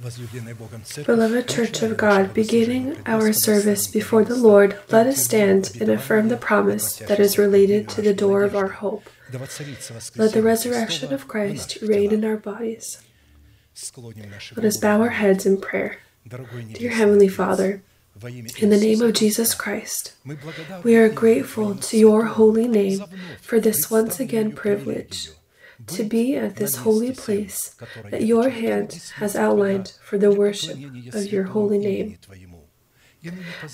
Beloved 0.00 1.46
Church 1.46 1.82
of 1.82 1.96
God, 1.98 2.32
beginning 2.32 2.96
our 3.04 3.34
service 3.34 3.86
before 3.86 4.24
the 4.24 4.34
Lord, 4.34 4.78
let 4.88 5.06
us 5.06 5.22
stand 5.22 5.76
and 5.78 5.90
affirm 5.90 6.28
the 6.28 6.38
promise 6.38 6.96
that 6.96 7.20
is 7.20 7.36
related 7.36 7.86
to 7.90 8.00
the 8.00 8.14
door 8.14 8.42
of 8.42 8.56
our 8.56 8.68
hope. 8.68 9.10
Let 9.30 10.32
the 10.32 10.42
resurrection 10.42 11.12
of 11.12 11.28
Christ 11.28 11.78
reign 11.82 12.12
in 12.12 12.24
our 12.24 12.38
bodies. 12.38 13.02
Let 14.56 14.64
us 14.64 14.78
bow 14.78 15.02
our 15.02 15.10
heads 15.10 15.44
in 15.44 15.60
prayer. 15.60 15.98
Dear 16.26 16.90
Heavenly 16.90 17.28
Father, 17.28 17.82
in 18.58 18.70
the 18.70 18.80
name 18.80 19.02
of 19.02 19.12
Jesus 19.12 19.54
Christ, 19.54 20.14
we 20.82 20.96
are 20.96 21.08
grateful 21.10 21.74
to 21.74 21.96
your 21.98 22.24
holy 22.24 22.68
name 22.68 23.04
for 23.40 23.60
this 23.60 23.90
once 23.90 24.18
again 24.18 24.52
privilege 24.52 25.30
to 25.86 26.04
be 26.04 26.36
at 26.36 26.56
this 26.56 26.76
holy 26.76 27.12
place 27.12 27.76
that 28.10 28.24
your 28.24 28.50
hand 28.50 29.10
has 29.16 29.36
outlined 29.36 29.94
for 30.02 30.18
the 30.18 30.32
worship 30.32 30.76
of 31.14 31.32
your 31.32 31.44
holy 31.44 31.78
name. 31.78 32.18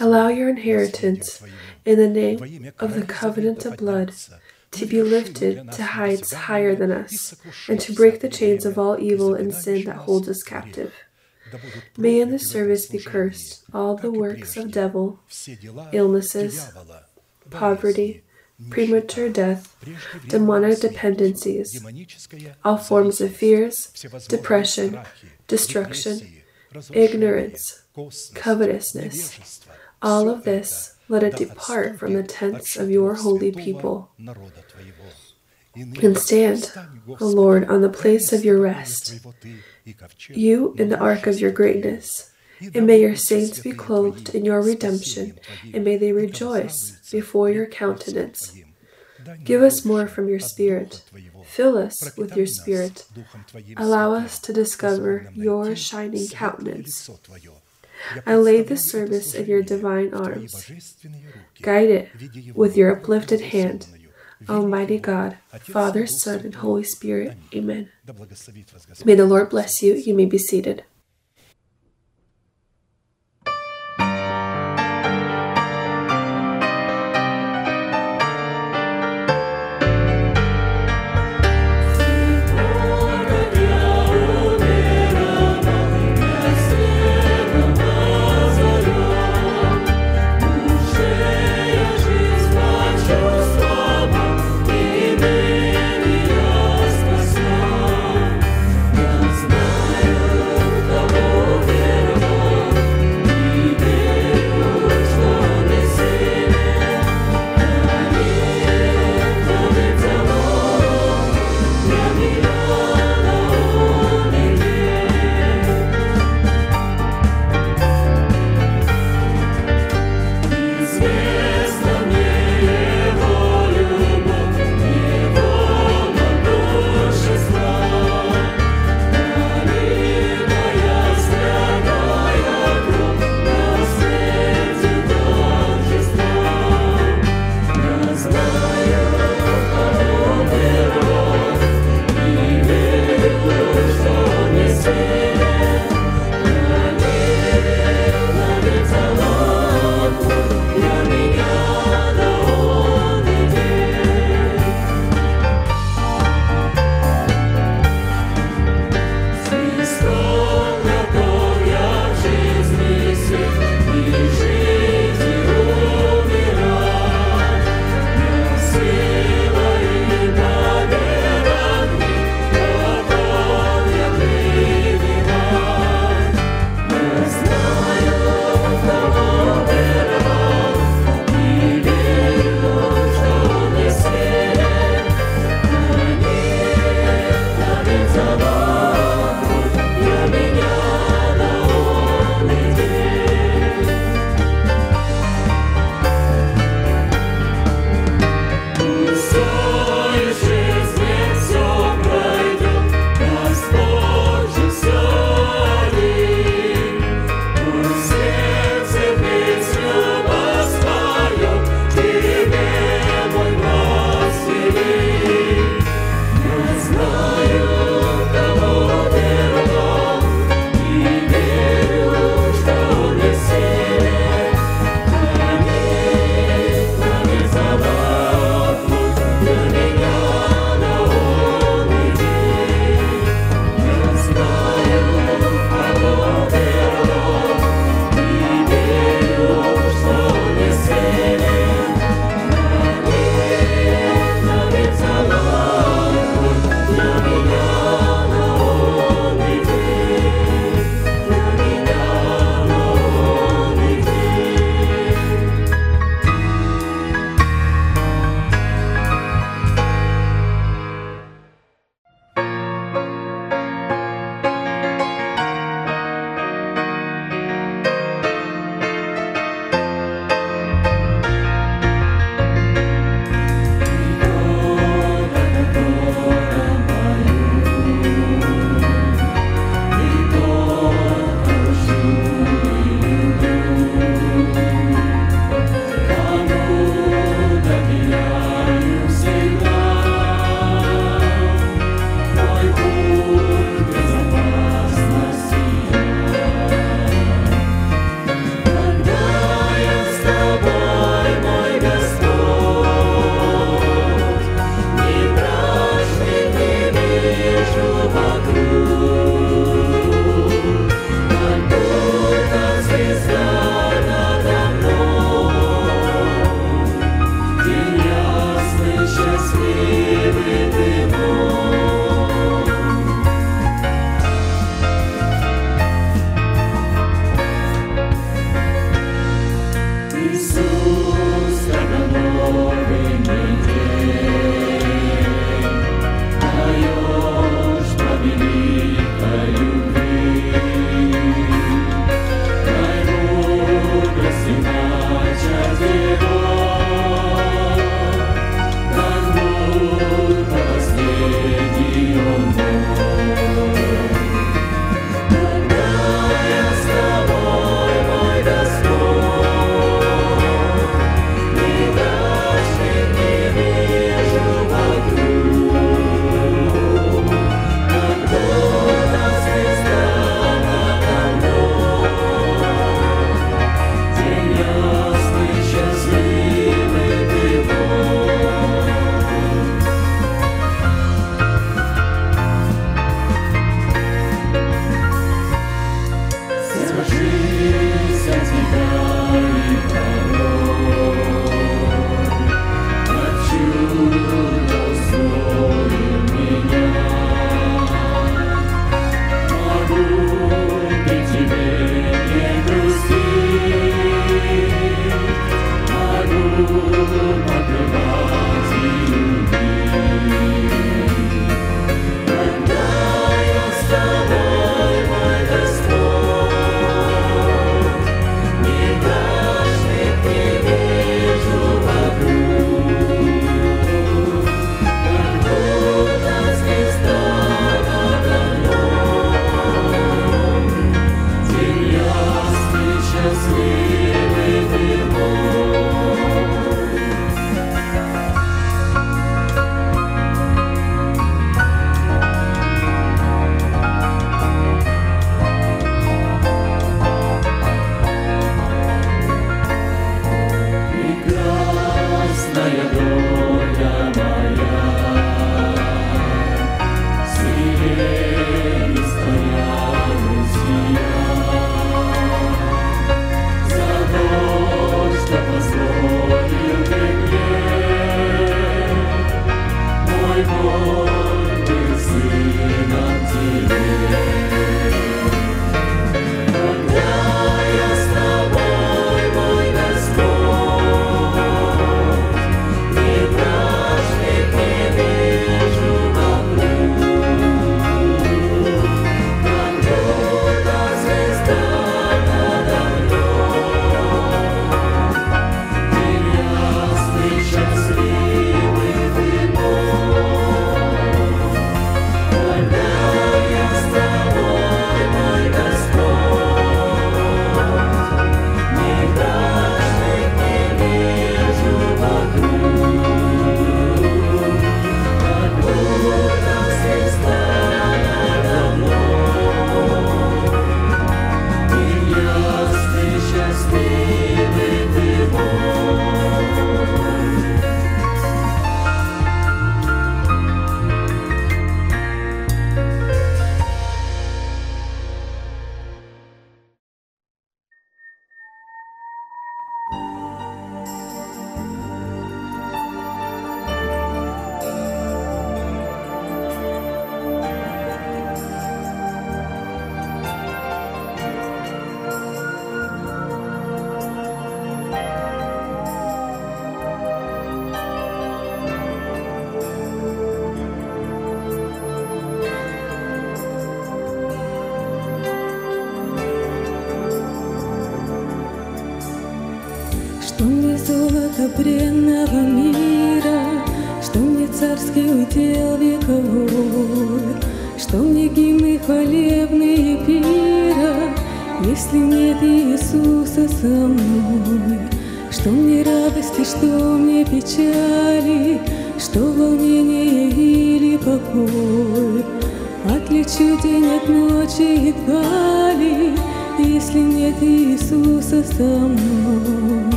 Allow 0.00 0.28
your 0.28 0.48
inheritance 0.48 1.42
in 1.84 1.98
the 1.98 2.08
name 2.08 2.72
of 2.78 2.94
the 2.94 3.04
covenant 3.04 3.64
of 3.64 3.76
blood 3.76 4.14
to 4.70 4.86
be 4.86 5.02
lifted 5.02 5.70
to 5.72 5.82
heights 5.82 6.32
higher 6.32 6.74
than 6.74 6.90
us, 6.90 7.34
and 7.68 7.80
to 7.80 7.92
break 7.92 8.20
the 8.20 8.28
chains 8.28 8.66
of 8.66 8.78
all 8.78 8.98
evil 8.98 9.34
and 9.34 9.54
sin 9.54 9.84
that 9.84 9.96
holds 9.96 10.28
us 10.28 10.42
captive. 10.42 10.92
May 11.96 12.20
in 12.20 12.30
this 12.30 12.50
service 12.50 12.86
be 12.86 12.98
cursed 12.98 13.64
all 13.72 13.96
the 13.96 14.10
works 14.10 14.56
of 14.56 14.72
devil, 14.72 15.20
illnesses, 15.92 16.72
poverty, 17.50 18.23
premature 18.70 19.28
death, 19.28 19.76
demonic 20.28 20.80
dependencies, 20.80 21.84
all 22.64 22.78
forms 22.78 23.20
of 23.20 23.34
fears, 23.34 23.86
depression, 24.28 25.00
destruction, 25.46 26.42
ignorance, 26.92 27.82
covetousness. 28.34 29.64
All 30.02 30.28
of 30.28 30.44
this, 30.44 30.96
let 31.08 31.22
it 31.22 31.36
depart 31.36 31.98
from 31.98 32.14
the 32.14 32.22
tents 32.22 32.76
of 32.76 32.90
your 32.90 33.14
holy 33.14 33.52
people. 33.52 34.10
And 35.76 36.16
stand, 36.16 36.72
O 37.20 37.26
Lord, 37.26 37.68
on 37.68 37.80
the 37.80 37.88
place 37.88 38.32
of 38.32 38.44
your 38.44 38.60
rest, 38.60 39.20
you 40.28 40.74
in 40.78 40.88
the 40.88 40.98
ark 40.98 41.26
of 41.26 41.40
your 41.40 41.50
greatness. 41.50 42.30
And 42.74 42.86
may 42.86 43.00
your 43.00 43.16
saints 43.16 43.58
be 43.60 43.72
clothed 43.72 44.34
in 44.34 44.44
your 44.44 44.62
redemption, 44.62 45.38
and 45.72 45.84
may 45.84 45.96
they 45.96 46.12
rejoice 46.12 47.10
before 47.10 47.50
your 47.50 47.66
countenance. 47.66 48.56
Give 49.42 49.62
us 49.62 49.84
more 49.84 50.06
from 50.06 50.28
your 50.28 50.40
Spirit. 50.40 51.02
Fill 51.44 51.78
us 51.78 52.16
with 52.16 52.36
your 52.36 52.46
Spirit. 52.46 53.06
Allow 53.76 54.12
us 54.14 54.38
to 54.40 54.52
discover 54.52 55.30
your 55.34 55.74
shining 55.74 56.28
countenance. 56.28 57.10
I 58.26 58.36
lay 58.36 58.62
this 58.62 58.90
service 58.90 59.34
in 59.34 59.46
your 59.46 59.62
divine 59.62 60.12
arms. 60.12 60.70
Guide 61.62 61.90
it 61.90 62.54
with 62.54 62.76
your 62.76 62.96
uplifted 62.96 63.40
hand. 63.40 63.86
Almighty 64.48 64.98
God, 64.98 65.38
Father, 65.60 66.06
Son, 66.06 66.40
and 66.40 66.56
Holy 66.56 66.84
Spirit. 66.84 67.36
Amen. 67.54 67.88
May 69.04 69.14
the 69.14 69.24
Lord 69.24 69.48
bless 69.48 69.82
you. 69.82 69.94
You 69.94 70.12
may 70.12 70.26
be 70.26 70.38
seated. 70.38 70.84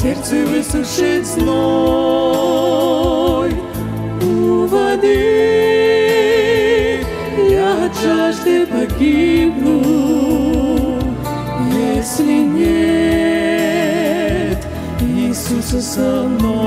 сердце 0.00 0.36
высушит 0.46 1.26
зной 1.26 1.52
у 4.22 4.66
воды. 4.66 5.08
Я 7.50 7.86
от 7.86 7.94
жажды 8.00 8.66
погибну, 8.66 9.82
если 11.94 12.42
нет 12.44 12.98
Иисуса 15.00 15.80
со 15.82 16.22
мной. 16.28 16.57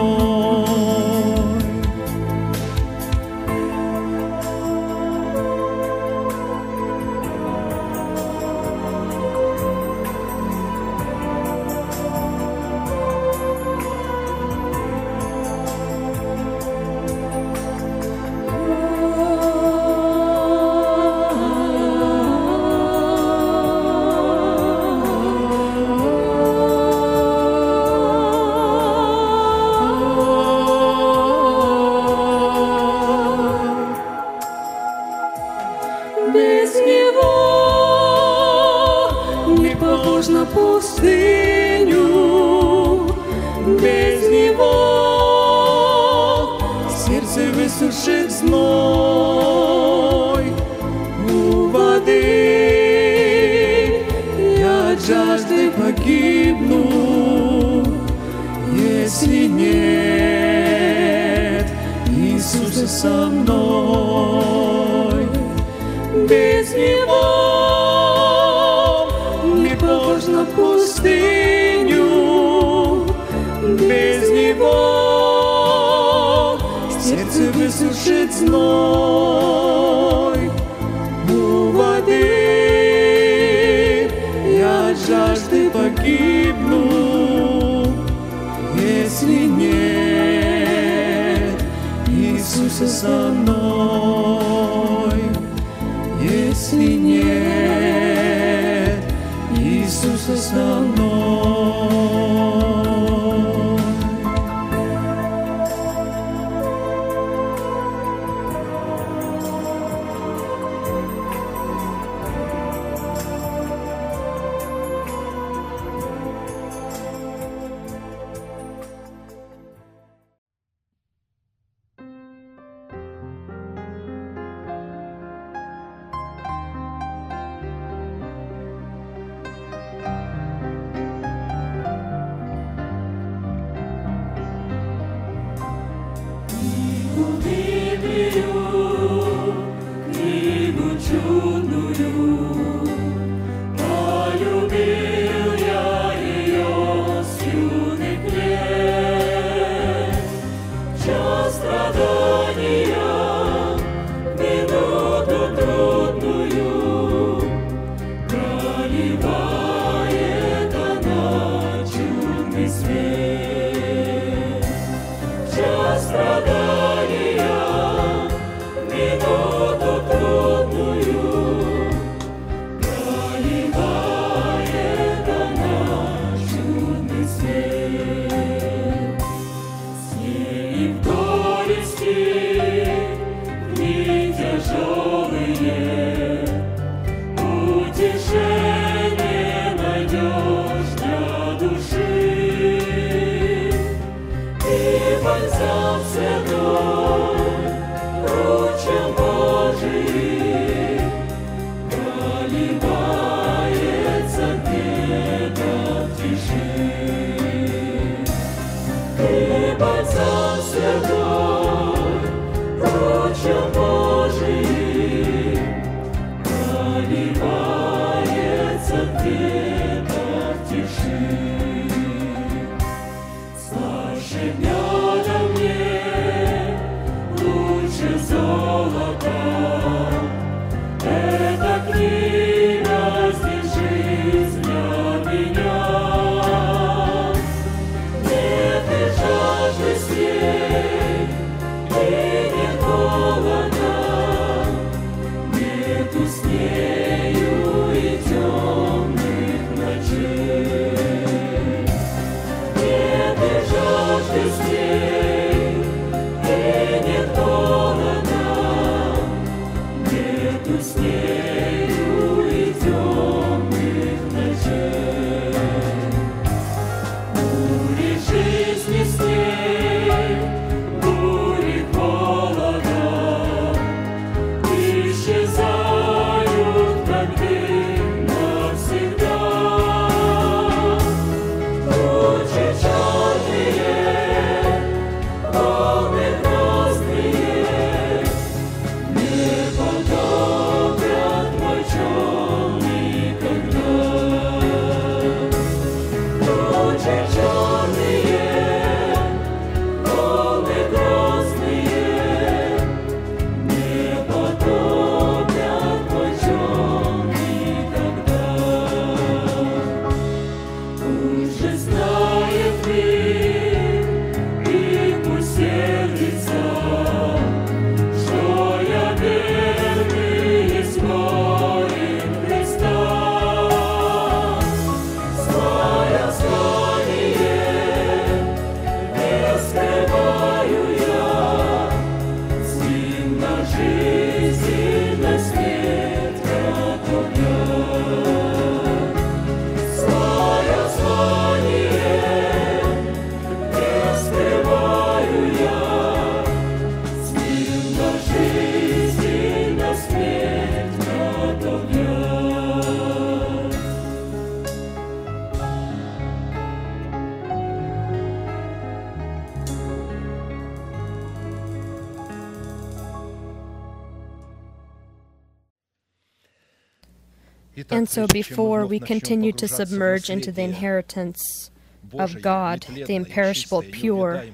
And 367.90 368.08
so, 368.10 368.28
before 368.28 368.86
we 368.86 369.00
continue 369.00 369.52
to 369.54 369.68
submerge 369.68 370.30
into 370.30 370.52
the 370.52 370.62
inheritance 370.64 371.72
of 372.18 372.42
God, 372.42 372.82
the 372.90 373.16
imperishable, 373.16 373.84
pure, 373.84 374.46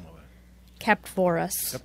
kept 0.80 1.08
for 1.08 1.38
us, 1.38 1.76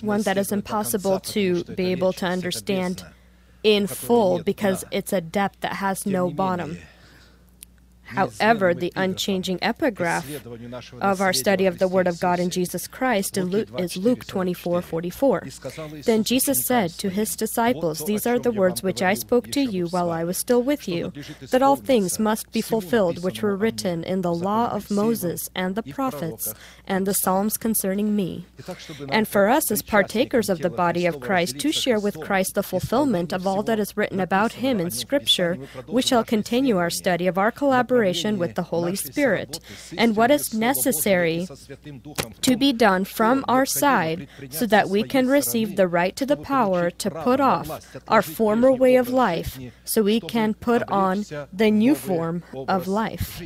one 0.00 0.22
that 0.22 0.38
is 0.38 0.52
impossible 0.52 1.20
to 1.20 1.64
be 1.64 1.92
able 1.92 2.12
to 2.14 2.26
understand 2.26 3.04
in 3.62 3.86
full 3.86 4.42
because 4.42 4.84
it's 4.90 5.12
a 5.12 5.20
depth 5.20 5.60
that 5.60 5.74
has 5.74 6.06
no 6.06 6.30
bottom. 6.30 6.78
However, 8.04 8.74
the 8.74 8.92
unchanging 8.96 9.58
epigraph 9.62 10.26
of 11.00 11.20
our 11.20 11.32
study 11.32 11.66
of 11.66 11.78
the 11.78 11.88
Word 11.88 12.06
of 12.06 12.20
God 12.20 12.38
in 12.38 12.50
Jesus 12.50 12.86
Christ 12.86 13.36
is 13.36 13.96
Luke 13.96 14.26
24 14.26 14.82
44. 14.82 15.42
Then 16.04 16.22
Jesus 16.22 16.64
said 16.64 16.90
to 16.98 17.08
his 17.08 17.34
disciples, 17.34 18.04
These 18.04 18.26
are 18.26 18.38
the 18.38 18.52
words 18.52 18.82
which 18.82 19.02
I 19.02 19.14
spoke 19.14 19.50
to 19.52 19.60
you 19.60 19.86
while 19.86 20.10
I 20.10 20.24
was 20.24 20.36
still 20.36 20.62
with 20.62 20.86
you, 20.86 21.12
that 21.50 21.62
all 21.62 21.76
things 21.76 22.18
must 22.18 22.52
be 22.52 22.60
fulfilled 22.60 23.24
which 23.24 23.42
were 23.42 23.56
written 23.56 24.04
in 24.04 24.20
the 24.20 24.34
law 24.34 24.68
of 24.70 24.90
Moses 24.90 25.48
and 25.54 25.74
the 25.74 25.82
prophets 25.82 26.54
and 26.86 27.06
the 27.06 27.14
Psalms 27.14 27.56
concerning 27.56 28.14
me. 28.14 28.44
And 29.08 29.26
for 29.26 29.48
us, 29.48 29.70
as 29.70 29.82
partakers 29.82 30.48
of 30.50 30.58
the 30.58 30.70
body 30.70 31.06
of 31.06 31.20
Christ, 31.20 31.58
to 31.60 31.72
share 31.72 31.98
with 31.98 32.20
Christ 32.20 32.54
the 32.54 32.62
fulfillment 32.62 33.32
of 33.32 33.46
all 33.46 33.62
that 33.62 33.78
is 33.78 33.96
written 33.96 34.20
about 34.20 34.52
him 34.54 34.78
in 34.78 34.90
Scripture, 34.90 35.58
we 35.88 36.02
shall 36.02 36.24
continue 36.24 36.76
our 36.76 36.90
study 36.90 37.26
of 37.26 37.38
our 37.38 37.50
collaboration 37.50 37.93
collaboration 37.94 38.38
with 38.38 38.54
the 38.54 38.62
Holy 38.64 38.96
Spirit 38.96 39.60
and 39.96 40.16
what 40.16 40.30
is 40.30 40.52
necessary 40.54 41.46
to 42.40 42.56
be 42.56 42.72
done 42.72 43.04
from 43.04 43.44
our 43.48 43.66
side 43.66 44.28
so 44.50 44.66
that 44.66 44.88
we 44.88 45.02
can 45.02 45.28
receive 45.28 45.76
the 45.76 45.88
right 45.88 46.16
to 46.16 46.26
the 46.26 46.36
power 46.36 46.90
to 46.90 47.10
put 47.10 47.40
off 47.40 47.68
our 48.08 48.22
former 48.22 48.72
way 48.72 48.96
of 48.96 49.08
life 49.08 49.58
so 49.84 50.02
we 50.02 50.20
can 50.20 50.54
put 50.54 50.82
on 50.88 51.24
the 51.52 51.70
new 51.70 51.94
form 51.94 52.42
of 52.68 52.88
life. 52.88 53.40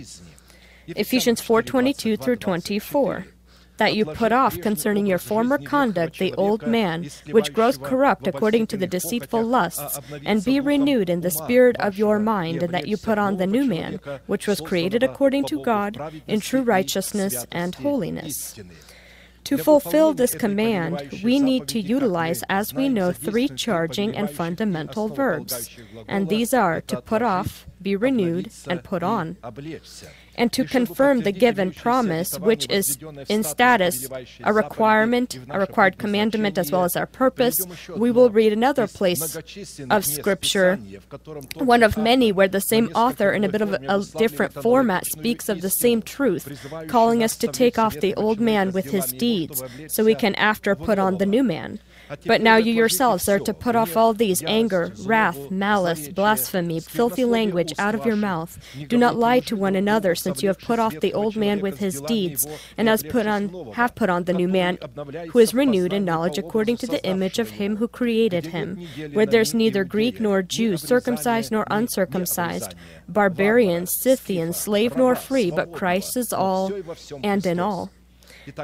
Ephesians 0.87 1.40
4:22 1.42 2.16
through 2.16 2.37
24 2.37 3.26
that 3.78 3.94
you 3.94 4.04
put 4.04 4.32
off 4.32 4.60
concerning 4.60 5.06
your 5.06 5.18
former 5.18 5.58
conduct 5.58 6.18
the 6.18 6.34
old 6.34 6.66
man, 6.66 7.08
which 7.30 7.52
grows 7.52 7.78
corrupt 7.78 8.26
according 8.26 8.66
to 8.68 8.76
the 8.76 8.86
deceitful 8.86 9.42
lusts, 9.42 9.98
and 10.24 10.44
be 10.44 10.60
renewed 10.60 11.08
in 11.08 11.22
the 11.22 11.30
spirit 11.30 11.76
of 11.78 11.98
your 11.98 12.18
mind, 12.18 12.62
and 12.62 12.74
that 12.74 12.88
you 12.88 12.96
put 12.96 13.18
on 13.18 13.36
the 13.36 13.46
new 13.46 13.64
man, 13.64 14.00
which 14.26 14.46
was 14.46 14.60
created 14.60 15.02
according 15.02 15.44
to 15.46 15.62
God 15.62 15.96
in 16.26 16.40
true 16.40 16.62
righteousness 16.62 17.46
and 17.50 17.74
holiness. 17.76 18.58
To 19.44 19.56
fulfill 19.56 20.12
this 20.12 20.34
command, 20.34 21.20
we 21.24 21.38
need 21.40 21.68
to 21.68 21.80
utilize, 21.80 22.42
as 22.50 22.74
we 22.74 22.90
know, 22.90 23.12
three 23.12 23.48
charging 23.48 24.14
and 24.14 24.28
fundamental 24.28 25.08
verbs. 25.08 25.70
And 26.06 26.28
these 26.28 26.52
are 26.52 26.82
to 26.82 27.00
put 27.00 27.22
off, 27.22 27.66
be 27.80 27.96
renewed, 27.96 28.50
and 28.68 28.84
put 28.84 29.02
on. 29.02 29.38
And 30.38 30.53
to 30.53 30.64
confirm 30.64 31.20
the 31.20 31.33
given 31.33 31.72
promise, 31.72 32.38
which 32.38 32.66
is 32.70 32.96
in 33.29 33.42
status 33.42 34.09
a 34.44 34.53
requirement, 34.53 35.38
a 35.51 35.59
required 35.59 35.98
commandment, 35.98 36.57
as 36.57 36.70
well 36.72 36.85
as 36.85 36.96
our 36.96 37.07
purpose, 37.07 37.66
we 37.94 38.11
will 38.11 38.31
read 38.31 38.53
another 38.53 38.87
place 38.87 39.37
of 39.90 40.05
Scripture, 40.07 40.77
one 41.57 41.83
of 41.83 41.98
many 41.98 42.33
where 42.33 42.48
the 42.48 42.61
same 42.61 42.90
author, 42.94 43.33
in 43.33 43.44
a 43.44 43.48
bit 43.48 43.61
of 43.61 43.72
a, 43.74 43.98
different 44.16 44.55
format, 44.55 45.05
speaks 45.07 45.48
of 45.48 45.61
the 45.61 45.70
same 45.70 46.01
truth, 46.01 46.44
calling 46.88 47.22
us 47.22 47.37
to 47.37 47.48
take 47.48 47.79
off 47.79 47.98
the 47.98 48.14
old 48.14 48.40
man 48.40 48.72
with 48.72 48.87
his 48.87 49.12
deeds, 49.12 49.62
so 49.88 50.05
we 50.05 50.14
can 50.14 50.35
after 50.37 50.77
put 50.77 50.98
on 50.98 51.18
the 51.18 51.27
new 51.27 51.42
man. 51.42 51.81
But 52.26 52.40
now 52.40 52.56
you 52.56 52.72
yourselves 52.72 53.28
are 53.28 53.38
to 53.40 53.54
put 53.54 53.76
off 53.76 53.96
all 53.96 54.14
these 54.14 54.42
anger, 54.44 54.92
wrath, 55.04 55.50
malice, 55.50 56.08
blasphemy, 56.08 56.80
filthy 56.80 57.24
language 57.24 57.72
out 57.78 57.94
of 57.94 58.06
your 58.06 58.16
mouth. 58.16 58.58
Do 58.88 58.96
not 58.96 59.16
lie 59.16 59.40
to 59.40 59.56
one 59.56 59.76
another, 59.76 60.14
since 60.14 60.42
you 60.42 60.48
have 60.48 60.58
put 60.58 60.78
off 60.78 61.00
the 61.00 61.14
old 61.14 61.36
man 61.36 61.60
with 61.60 61.78
his 61.78 62.00
deeds, 62.02 62.46
and 62.76 62.88
has 62.88 63.02
put 63.02 63.26
on 63.26 63.72
have 63.72 63.94
put 63.94 64.10
on 64.10 64.24
the 64.24 64.32
new 64.32 64.48
man, 64.48 64.78
who 65.30 65.38
is 65.38 65.54
renewed 65.54 65.92
in 65.92 66.04
knowledge 66.04 66.38
according 66.38 66.76
to 66.78 66.86
the 66.86 67.04
image 67.04 67.38
of 67.38 67.50
him 67.50 67.76
who 67.76 67.88
created 67.88 68.46
him, 68.46 68.76
where 69.12 69.26
there's 69.26 69.54
neither 69.54 69.84
Greek 69.84 70.20
nor 70.20 70.42
Jew, 70.42 70.76
circumcised 70.76 71.52
nor 71.52 71.66
uncircumcised, 71.70 72.74
barbarian, 73.08 73.86
Scythian, 73.86 74.52
slave 74.52 74.96
nor 74.96 75.14
free, 75.14 75.50
but 75.50 75.72
Christ 75.72 76.16
is 76.16 76.32
all 76.32 76.72
and 77.22 77.44
in 77.44 77.60
all. 77.60 77.90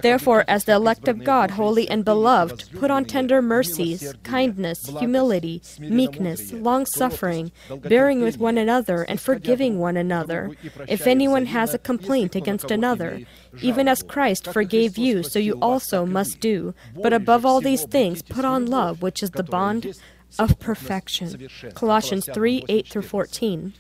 Therefore, 0.03 0.45
as 0.49 0.65
the 0.65 0.73
elect 0.73 1.09
of 1.09 1.25
God, 1.25 1.53
holy 1.53 1.89
and 1.89 2.05
beloved, 2.05 2.71
put 2.79 2.91
on 2.91 3.05
tender 3.05 3.41
mercies, 3.43 4.13
kindness, 4.23 4.87
humility, 4.99 5.63
meekness, 5.79 6.53
long 6.53 6.87
suffering, 6.87 7.53
bearing 7.83 8.21
with 8.21 8.39
one 8.39 8.59
another, 8.59 9.03
and 9.03 9.21
forgiving 9.21 9.79
one 9.79 9.97
another. 9.97 10.51
If 10.89 11.07
anyone 11.07 11.47
has 11.47 11.75
a 11.75 11.79
complaint 11.79 12.35
against 12.35 12.71
another, 12.71 13.21
even 13.61 13.89
as 13.89 14.03
Christ 14.03 14.53
forgave 14.53 14.99
you, 14.99 15.23
so 15.23 15.39
you 15.39 15.55
also 15.61 16.07
must 16.07 16.41
do. 16.41 16.75
But 16.95 17.13
above 17.13 17.45
all 17.45 17.61
these 17.61 17.85
things, 17.85 18.23
put 18.23 18.45
on 18.45 18.67
love, 18.67 19.03
which 19.03 19.23
is 19.23 19.31
the 19.31 19.43
bond 19.43 19.95
of 20.39 20.59
perfection. 20.59 21.49
Colossians 21.75 22.29
3 22.33 22.65
8 22.69 22.89
through 22.89 23.03
14. 23.03 23.75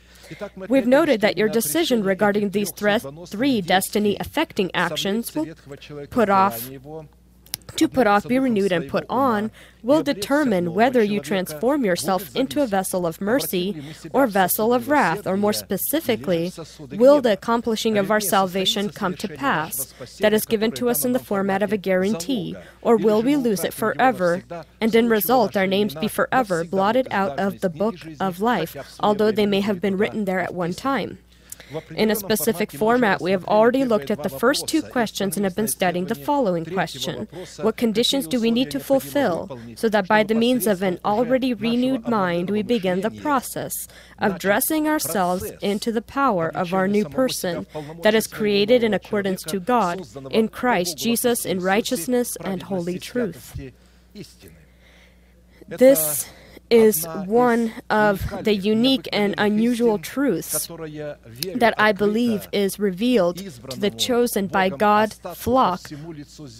We've 0.68 0.86
noted 0.86 1.20
that 1.20 1.36
your 1.36 1.48
decision 1.48 2.02
regarding 2.02 2.50
these 2.50 2.70
three 2.70 3.60
destiny 3.60 4.16
affecting 4.20 4.74
actions 4.74 5.34
will 5.34 5.46
put 6.10 6.28
off 6.28 6.70
to 7.76 7.88
put 7.88 8.06
off, 8.06 8.26
be 8.26 8.38
renewed, 8.38 8.72
and 8.72 8.88
put 8.88 9.04
on 9.08 9.50
will 9.82 10.02
determine 10.02 10.72
whether 10.72 11.02
you 11.02 11.20
transform 11.20 11.84
yourself 11.84 12.34
into 12.34 12.62
a 12.62 12.66
vessel 12.66 13.06
of 13.06 13.20
mercy 13.20 13.82
or 14.12 14.26
vessel 14.26 14.72
of 14.72 14.88
wrath, 14.88 15.26
or 15.26 15.36
more 15.36 15.52
specifically, 15.52 16.52
will 16.92 17.20
the 17.20 17.32
accomplishing 17.32 17.98
of 17.98 18.10
our 18.10 18.20
salvation 18.20 18.88
come 18.88 19.14
to 19.14 19.28
pass 19.28 19.92
that 20.20 20.32
is 20.32 20.46
given 20.46 20.72
to 20.72 20.88
us 20.88 21.04
in 21.04 21.12
the 21.12 21.18
format 21.18 21.62
of 21.62 21.72
a 21.72 21.76
guarantee, 21.76 22.56
or 22.80 22.96
will 22.96 23.22
we 23.22 23.36
lose 23.36 23.62
it 23.62 23.74
forever, 23.74 24.42
and 24.80 24.94
in 24.94 25.08
result 25.08 25.56
our 25.56 25.66
names 25.66 25.94
be 25.94 26.08
forever 26.08 26.64
blotted 26.64 27.06
out 27.10 27.38
of 27.38 27.60
the 27.60 27.70
book 27.70 27.96
of 28.20 28.40
life, 28.40 28.76
although 29.00 29.30
they 29.30 29.46
may 29.46 29.60
have 29.60 29.80
been 29.80 29.98
written 29.98 30.24
there 30.24 30.40
at 30.40 30.54
one 30.54 30.72
time? 30.72 31.18
In 31.94 32.10
a 32.10 32.16
specific 32.16 32.70
format, 32.72 33.20
we 33.20 33.30
have 33.30 33.44
already 33.46 33.84
looked 33.84 34.10
at 34.10 34.22
the 34.22 34.28
first 34.28 34.66
two 34.66 34.82
questions 34.82 35.36
and 35.36 35.44
have 35.44 35.56
been 35.56 35.68
studying 35.68 36.06
the 36.06 36.14
following 36.14 36.64
question 36.64 37.28
What 37.60 37.76
conditions 37.76 38.26
do 38.26 38.40
we 38.40 38.50
need 38.50 38.70
to 38.70 38.80
fulfill 38.80 39.58
so 39.76 39.88
that 39.88 40.08
by 40.08 40.22
the 40.22 40.34
means 40.34 40.66
of 40.66 40.82
an 40.82 40.98
already 41.04 41.54
renewed 41.54 42.08
mind 42.08 42.50
we 42.50 42.62
begin 42.62 43.00
the 43.00 43.10
process 43.10 43.72
of 44.18 44.38
dressing 44.38 44.86
ourselves 44.88 45.44
into 45.60 45.90
the 45.92 46.02
power 46.02 46.48
of 46.54 46.74
our 46.74 46.88
new 46.88 47.04
person 47.08 47.66
that 48.02 48.14
is 48.14 48.26
created 48.26 48.82
in 48.82 48.94
accordance 48.94 49.42
to 49.44 49.60
God 49.60 50.06
in 50.30 50.48
Christ 50.48 50.98
Jesus 50.98 51.44
in 51.44 51.60
righteousness 51.60 52.36
and 52.36 52.62
holy 52.62 52.98
truth? 52.98 53.58
This 55.68 56.28
is 56.70 57.06
one 57.26 57.72
of 57.90 58.44
the 58.44 58.54
unique 58.54 59.08
and 59.12 59.34
unusual 59.38 59.98
truths 59.98 60.66
that 61.54 61.74
I 61.78 61.92
believe 61.92 62.48
is 62.52 62.78
revealed 62.78 63.36
to 63.36 63.80
the 63.80 63.90
chosen 63.90 64.46
by 64.46 64.68
God 64.68 65.12
flock, 65.34 65.80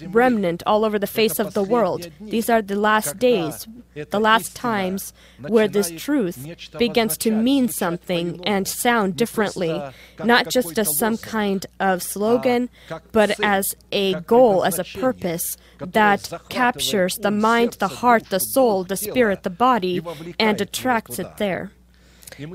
remnant 0.03 0.63
all 0.67 0.85
over 0.85 0.99
the 0.99 1.07
face 1.07 1.39
of 1.39 1.55
the 1.55 1.63
world. 1.63 2.11
These 2.21 2.51
are 2.51 2.63
the 2.63 2.77
last 2.77 3.19
days, 3.19 3.67
the 4.11 4.21
last 4.21 4.55
times 4.55 5.13
where 5.41 5.69
this 5.69 5.91
truth 5.91 6.47
begins 6.79 7.17
to 7.19 7.31
mean 7.31 7.69
something 7.69 8.45
and 8.45 8.69
sound 8.69 9.17
differently, 9.17 9.83
not 10.23 10.49
just 10.49 10.79
as 10.79 10.97
some 10.97 11.17
kind 11.17 11.67
of 11.81 12.03
slogan, 12.03 12.69
but 13.13 13.39
as 13.43 13.75
a 13.91 14.15
goal, 14.21 14.65
as 14.65 14.79
a 14.79 14.85
purpose 14.85 15.57
that 15.79 16.33
captures 16.49 17.19
the 17.19 17.31
mind, 17.31 17.75
the 17.75 17.89
heart, 17.89 18.31
the 18.31 18.41
soul, 18.41 18.85
the 18.85 18.97
spirit, 18.97 19.43
the 19.43 19.51
body, 19.51 20.03
and 20.39 20.61
attracts 20.61 21.19
it 21.19 21.37
there. 21.39 21.73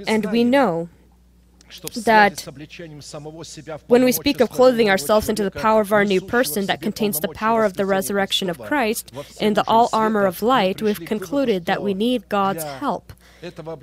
And 0.08 0.26
we 0.32 0.44
know 0.44 0.90
that 1.96 2.48
when 3.88 4.04
we 4.04 4.12
speak 4.12 4.42
of 4.42 4.50
clothing 4.50 4.90
ourselves 4.90 5.30
into 5.30 5.44
the 5.44 5.52
power 5.52 5.82
of 5.82 5.94
our 5.94 6.04
new 6.04 6.22
person 6.22 6.66
that 6.66 6.82
contains 6.82 7.20
the 7.20 7.28
power 7.28 7.64
of 7.64 7.76
the 7.76 7.86
resurrection 7.86 8.50
of 8.50 8.60
Christ 8.60 9.12
in 9.40 9.54
the 9.54 9.64
all 9.68 9.90
armor 9.94 10.26
of 10.26 10.42
light, 10.42 10.82
we've 10.82 11.00
concluded 11.00 11.66
that 11.66 11.84
we 11.84 11.94
need 11.94 12.30
God's 12.30 12.64
help. 12.64 13.14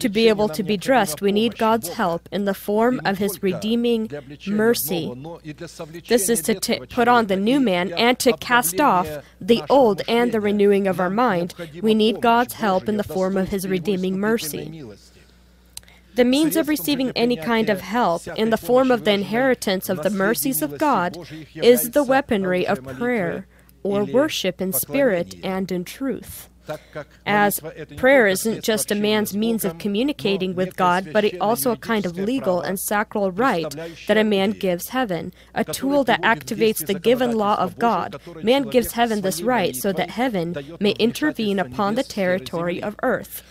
To 0.01 0.09
be 0.09 0.29
able 0.29 0.49
to 0.51 0.63
be 0.63 0.77
dressed, 0.77 1.23
we 1.23 1.33
need 1.33 1.59
God's 1.59 1.89
help 1.89 2.29
in 2.31 2.45
the 2.45 2.55
form 2.55 3.01
of 3.05 3.19
His 3.19 3.43
redeeming 3.43 4.11
mercy. 4.47 5.13
This 6.09 6.29
is 6.29 6.43
to 6.43 6.61
t- 6.61 6.81
put 6.91 7.09
on 7.09 7.27
the 7.27 7.37
new 7.37 7.61
man 7.61 7.93
and 7.93 8.19
to 8.19 8.37
cast 8.37 8.81
off 8.81 9.09
the 9.41 9.63
old 9.71 10.03
and 10.09 10.33
the 10.33 10.41
renewing 10.41 10.87
of 10.87 11.01
our 11.01 11.11
mind. 11.11 11.55
We 11.81 11.95
need 11.95 12.21
God's 12.21 12.55
help 12.55 12.89
in 12.89 12.97
the 12.97 13.05
form 13.05 13.37
of 13.37 13.49
His 13.49 13.67
redeeming 13.67 14.19
mercy. 14.19 14.85
The 16.15 16.25
means 16.25 16.57
of 16.57 16.69
receiving 16.69 17.13
any 17.15 17.37
kind 17.37 17.69
of 17.69 17.83
help 17.83 18.27
in 18.29 18.51
the 18.51 18.57
form 18.57 18.91
of 18.91 19.05
the 19.05 19.13
inheritance 19.13 19.89
of 19.89 20.03
the 20.03 20.11
mercies 20.11 20.63
of 20.63 20.79
God 20.79 21.19
is 21.55 21.91
the 21.91 22.05
weaponry 22.05 22.67
of 22.67 22.83
prayer 22.83 23.47
or 23.83 24.05
worship 24.05 24.61
in 24.61 24.73
spirit 24.73 25.35
and 25.45 25.71
in 25.71 25.85
truth 25.85 26.49
as 27.25 27.61
prayer 27.97 28.27
isn't 28.27 28.63
just 28.63 28.91
a 28.91 28.95
man's 28.95 29.37
means 29.37 29.65
of 29.65 29.79
communicating 29.79 30.55
with 30.55 30.77
God, 30.77 31.13
but 31.13 31.25
it 31.25 31.41
also 31.41 31.73
a 31.73 31.77
kind 31.77 32.07
of 32.07 32.17
legal 32.17 32.61
and 32.61 32.79
sacral 32.79 33.31
right 33.31 33.75
that 34.07 34.17
a 34.17 34.25
man 34.25 34.51
gives 34.51 34.89
heaven, 34.89 35.33
a 35.55 35.65
tool 35.65 36.05
that 36.05 36.23
activates 36.23 36.87
the 36.87 36.95
given 36.95 37.37
law 37.37 37.57
of 37.57 37.79
God. 37.79 38.21
Man 38.43 38.65
gives 38.65 38.93
heaven 38.93 39.21
this 39.21 39.43
right 39.43 39.75
so 39.75 39.93
that 39.93 40.11
heaven 40.11 40.57
may 40.81 40.93
intervene 40.93 41.59
upon 41.59 41.95
the 41.95 42.03
territory 42.03 42.83
of 42.83 42.97
earth. 43.03 43.43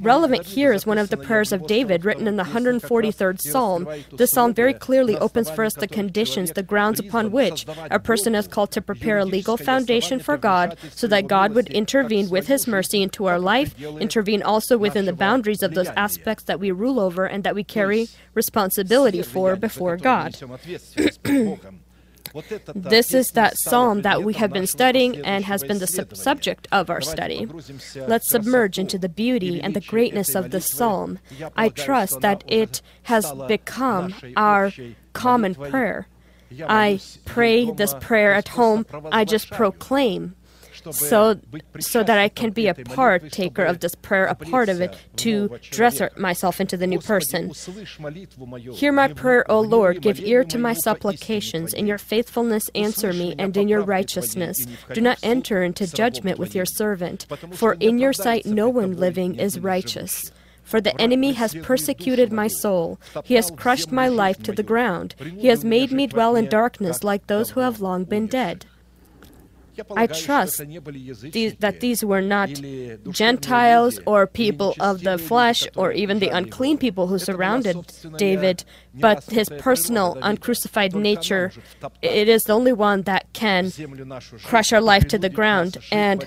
Relevant 0.00 0.44
here 0.44 0.72
is 0.72 0.86
one 0.86 0.98
of 0.98 1.10
the 1.10 1.16
prayers 1.16 1.52
of 1.52 1.66
David 1.66 2.04
written 2.04 2.26
in 2.26 2.36
the 2.36 2.44
143rd 2.44 3.40
Psalm. 3.40 3.88
This 4.12 4.30
psalm 4.30 4.54
very 4.54 4.74
clearly 4.74 5.16
opens 5.16 5.50
for 5.50 5.64
us 5.64 5.74
the 5.74 5.88
conditions, 5.88 6.52
the 6.52 6.62
grounds 6.62 7.00
upon 7.00 7.30
which 7.30 7.66
a 7.90 7.98
person 7.98 8.34
is 8.34 8.48
called 8.48 8.70
to 8.72 8.80
prepare 8.82 9.18
a 9.18 9.24
legal 9.24 9.56
foundation 9.56 10.20
for 10.20 10.36
God 10.36 10.76
so 10.90 11.06
that 11.06 11.26
God 11.26 11.54
would 11.54 11.68
intervene 11.68 12.30
with 12.30 12.37
His 12.46 12.66
mercy 12.66 13.02
into 13.02 13.26
our 13.26 13.38
life, 13.38 13.78
intervene 13.80 14.42
also 14.42 14.78
within 14.78 15.04
the 15.04 15.12
boundaries 15.12 15.62
of 15.62 15.74
those 15.74 15.88
aspects 15.88 16.44
that 16.44 16.60
we 16.60 16.70
rule 16.70 17.00
over 17.00 17.26
and 17.26 17.44
that 17.44 17.54
we 17.54 17.64
carry 17.64 18.08
responsibility 18.34 19.22
for 19.22 19.56
before 19.56 19.96
God. 19.96 20.36
This 22.74 23.14
is 23.14 23.30
that 23.32 23.56
psalm 23.56 24.02
that 24.02 24.22
we 24.22 24.34
have 24.34 24.52
been 24.52 24.66
studying 24.66 25.24
and 25.24 25.44
has 25.44 25.64
been 25.64 25.78
the 25.78 25.86
sub- 25.86 26.16
subject 26.16 26.68
of 26.70 26.90
our 26.90 27.00
study. 27.00 27.48
Let's 27.96 28.28
submerge 28.28 28.78
into 28.78 28.98
the 28.98 29.08
beauty 29.08 29.60
and 29.60 29.74
the 29.74 29.80
greatness 29.80 30.34
of 30.34 30.50
this 30.50 30.66
psalm. 30.66 31.18
I 31.56 31.68
trust 31.70 32.20
that 32.20 32.44
it 32.46 32.82
has 33.04 33.32
become 33.46 34.14
our 34.36 34.72
common 35.12 35.54
prayer. 35.54 36.06
I 36.66 37.00
pray 37.24 37.70
this 37.70 37.94
prayer 38.00 38.32
at 38.34 38.48
home, 38.48 38.86
I 39.12 39.24
just 39.24 39.50
proclaim 39.50 40.34
so 40.92 41.38
so 41.80 42.02
that 42.02 42.18
I 42.18 42.28
can 42.28 42.50
be 42.50 42.66
a 42.66 42.74
partaker 42.74 43.64
of 43.64 43.80
this 43.80 43.94
prayer, 43.94 44.26
a 44.26 44.34
part 44.34 44.68
of 44.68 44.80
it, 44.80 44.96
to 45.16 45.58
dress 45.70 46.00
myself 46.16 46.60
into 46.60 46.76
the 46.76 46.86
new 46.86 47.00
person. 47.00 47.52
Hear 48.72 48.92
my 48.92 49.08
prayer, 49.08 49.50
O 49.50 49.60
Lord. 49.60 50.02
Give 50.02 50.20
ear 50.20 50.44
to 50.44 50.58
my 50.58 50.72
supplications. 50.72 51.72
In 51.74 51.86
your 51.86 51.98
faithfulness, 51.98 52.70
answer 52.74 53.12
me, 53.12 53.34
and 53.38 53.56
in 53.56 53.68
your 53.68 53.82
righteousness. 53.82 54.66
Do 54.92 55.00
not 55.00 55.18
enter 55.22 55.62
into 55.62 55.92
judgment 55.92 56.38
with 56.38 56.54
your 56.54 56.66
servant, 56.66 57.26
for 57.52 57.74
in 57.74 57.98
your 57.98 58.12
sight 58.12 58.46
no 58.46 58.68
one 58.68 58.96
living 58.96 59.36
is 59.36 59.60
righteous. 59.60 60.30
For 60.62 60.82
the 60.82 61.00
enemy 61.00 61.32
has 61.32 61.54
persecuted 61.54 62.30
my 62.30 62.46
soul. 62.46 63.00
He 63.24 63.34
has 63.34 63.50
crushed 63.50 63.90
my 63.90 64.08
life 64.08 64.42
to 64.42 64.52
the 64.52 64.62
ground. 64.62 65.14
He 65.38 65.46
has 65.46 65.64
made 65.64 65.92
me 65.92 66.06
dwell 66.06 66.36
in 66.36 66.46
darkness 66.46 67.02
like 67.02 67.26
those 67.26 67.50
who 67.50 67.60
have 67.60 67.80
long 67.80 68.04
been 68.04 68.26
dead. 68.26 68.66
I 69.96 70.06
trust 70.06 70.58
that 70.58 71.76
these 71.80 72.04
were 72.04 72.20
not 72.22 72.48
Gentiles 73.10 74.00
or 74.06 74.26
people 74.26 74.74
of 74.80 75.02
the 75.02 75.18
flesh 75.18 75.66
or 75.76 75.92
even 75.92 76.18
the 76.18 76.28
unclean 76.28 76.78
people 76.78 77.06
who 77.06 77.18
surrounded 77.18 77.76
David, 78.16 78.64
but 78.94 79.24
his 79.24 79.48
personal, 79.58 80.16
uncrucified 80.22 80.94
nature. 80.94 81.52
It 82.02 82.28
is 82.28 82.44
the 82.44 82.54
only 82.54 82.72
one 82.72 83.02
that 83.02 83.32
can 83.32 83.72
crush 84.44 84.72
our 84.72 84.80
life 84.80 85.08
to 85.08 85.18
the 85.18 85.30
ground 85.30 85.78
and 85.92 86.26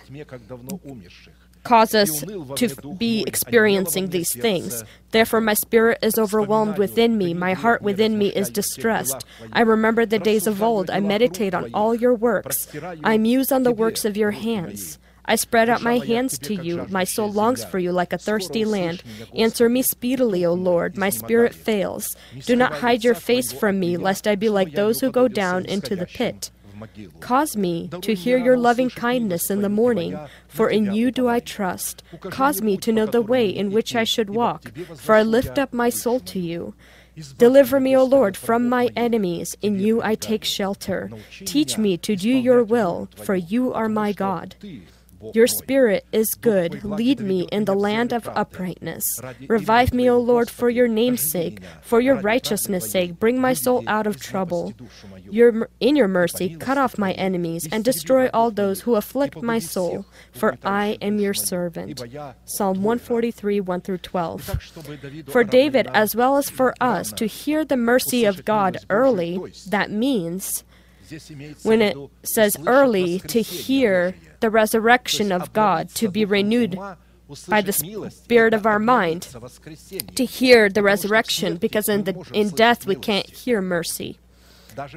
cause 1.64 1.94
us 1.94 2.22
to 2.22 2.96
be 2.98 3.24
experiencing 3.28 4.10
these 4.10 4.34
things. 4.34 4.84
Therefore, 5.12 5.42
my 5.42 5.54
spirit 5.54 6.00
is 6.02 6.18
overwhelmed 6.18 6.78
within 6.78 7.18
me, 7.18 7.34
my 7.34 7.54
heart 7.54 7.82
within 7.82 8.18
me 8.18 8.28
is 8.30 8.50
distressed. 8.50 9.26
I 9.52 9.62
remember 9.62 10.06
the 10.06 10.20
days 10.20 10.48
of 10.48 10.64
old, 10.64 10.90
I 10.90 11.00
meditate 11.00 11.54
on 11.54 11.70
all 11.74 11.94
your 11.94 12.14
works, 12.14 12.68
I 13.04 13.18
muse 13.18 13.52
on 13.52 13.64
the 13.64 13.72
works 13.72 14.06
of 14.06 14.18
your 14.18 14.32
hands. 14.32 14.98
I 15.26 15.36
spread 15.36 15.70
out 15.70 15.84
my 15.84 16.00
hands 16.00 16.40
to 16.40 16.56
you. 16.56 16.88
My 16.90 17.04
soul 17.04 17.32
longs 17.32 17.64
for 17.64 17.78
you 17.78 17.92
like 17.92 18.12
a 18.12 18.18
thirsty 18.18 18.66
land. 18.66 19.04
Answer 19.36 19.70
me 19.70 19.82
speedily, 19.82 20.44
O 20.46 20.54
Lord. 20.54 20.98
My 20.98 21.10
spirit 21.10 21.54
fails. 21.54 22.16
Do 22.46 22.56
not 22.56 22.74
hide 22.74 23.04
your 23.04 23.16
face 23.16 23.52
from 23.52 23.80
me, 23.80 23.98
lest 23.98 24.28
I 24.28 24.36
be 24.36 24.50
like 24.50 24.74
those 24.74 25.00
who 25.00 25.12
go 25.12 25.28
down 25.28 25.66
into 25.66 25.96
the 25.96 26.08
pit. 26.08 26.50
Cause 27.20 27.56
me 27.56 27.90
to 28.02 28.14
hear 28.14 28.38
your 28.38 28.58
loving 28.58 28.90
kindness 28.90 29.50
in 29.50 29.62
the 29.62 29.70
morning, 29.70 30.18
for 30.48 30.70
in 30.70 30.94
you 30.94 31.12
do 31.12 31.28
I 31.28 31.40
trust. 31.40 32.04
Cause 32.22 32.62
me 32.62 32.78
to 32.78 32.92
know 32.92 33.06
the 33.06 33.22
way 33.22 33.48
in 33.50 33.72
which 33.72 33.96
I 33.96 34.04
should 34.04 34.30
walk, 34.30 34.72
for 34.96 35.16
I 35.16 35.24
lift 35.24 35.58
up 35.58 35.74
my 35.74 35.90
soul 35.90 36.20
to 36.22 36.40
you. 36.40 36.74
Deliver 37.38 37.80
me, 37.80 37.96
O 37.96 38.04
Lord, 38.04 38.38
from 38.38 38.70
my 38.70 38.90
enemies. 38.96 39.56
In 39.62 39.80
you 39.80 40.02
I 40.02 40.16
take 40.16 40.44
shelter. 40.44 41.12
Teach 41.46 41.78
me 41.78 41.98
to 41.98 42.16
do 42.16 42.30
your 42.30 42.64
will, 42.64 43.10
for 43.16 43.36
you 43.36 43.74
are 43.74 43.90
my 43.90 44.14
God. 44.14 44.56
Your 45.34 45.48
spirit 45.48 46.06
is 46.12 46.34
good. 46.34 46.84
Lead 46.84 47.20
me 47.20 47.48
in 47.52 47.66
the 47.66 47.76
land 47.76 48.14
of 48.14 48.28
uprightness. 48.30 49.06
Revive 49.48 49.94
me, 49.94 50.10
O 50.10 50.20
Lord, 50.20 50.50
for 50.50 50.70
your 50.70 50.88
name's 50.88 51.30
sake, 51.32 51.60
for 51.82 52.00
your 52.00 52.16
righteousness' 52.16 52.92
sake. 52.92 53.20
Bring 53.20 53.40
my 53.40 53.54
soul 53.54 53.84
out 53.88 54.08
of 54.08 54.20
trouble. 54.20 54.74
Your, 55.30 55.70
in 55.80 55.96
your 55.96 56.08
mercy, 56.08 56.56
cut 56.58 56.78
off 56.78 56.98
my 56.98 57.14
enemies 57.14 57.68
and 57.72 57.84
destroy 57.84 58.30
all 58.34 58.52
those 58.52 58.82
who 58.82 58.96
afflict 58.96 59.42
my 59.42 59.60
soul, 59.60 60.06
for 60.32 60.58
I 60.64 60.98
am 61.02 61.20
your 61.20 61.34
servant. 61.34 62.02
Psalm 62.46 62.84
143, 62.84 63.60
1 63.60 63.82
through 63.82 63.98
12. 64.00 64.60
For 65.28 65.44
David, 65.44 65.88
as 65.94 66.16
well 66.16 66.38
as 66.38 66.50
for 66.50 66.74
us, 66.82 67.12
to 67.14 67.26
hear 67.26 67.64
the 67.64 67.78
mercy 67.78 68.26
of 68.26 68.46
God 68.46 68.78
early, 68.90 69.40
that 69.68 69.92
means 69.92 70.64
when 71.64 71.82
it 71.82 71.98
says 72.24 72.58
early, 72.66 73.20
to 73.20 73.42
hear 73.42 74.16
the 74.42 74.50
resurrection 74.50 75.32
of 75.32 75.54
God, 75.54 75.90
to 75.96 76.10
be 76.10 76.26
renewed 76.26 76.78
by 77.48 77.62
the 77.62 77.72
spirit 78.12 78.54
of 78.54 78.66
our 78.66 78.80
mind, 78.80 79.22
to 80.16 80.26
hear 80.26 80.68
the 80.68 80.84
resurrection, 80.84 81.56
because 81.58 81.88
in, 81.88 82.04
the, 82.04 82.30
in 82.34 82.50
death 82.50 82.86
we 82.86 82.96
can't 82.96 83.30
hear 83.30 83.62
mercy. 83.62 84.18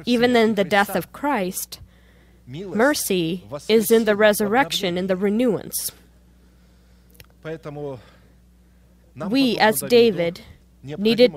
Even 0.05 0.35
in 0.35 0.55
the 0.55 0.63
death 0.63 0.95
of 0.95 1.13
Christ, 1.13 1.79
mercy 2.47 3.43
is 3.67 3.91
in 3.91 4.05
the 4.05 4.15
resurrection, 4.15 4.97
in 4.97 5.07
the 5.07 5.15
renewance. 5.15 5.91
We, 9.15 9.57
as 9.57 9.79
David, 9.79 10.41
needed 10.97 11.33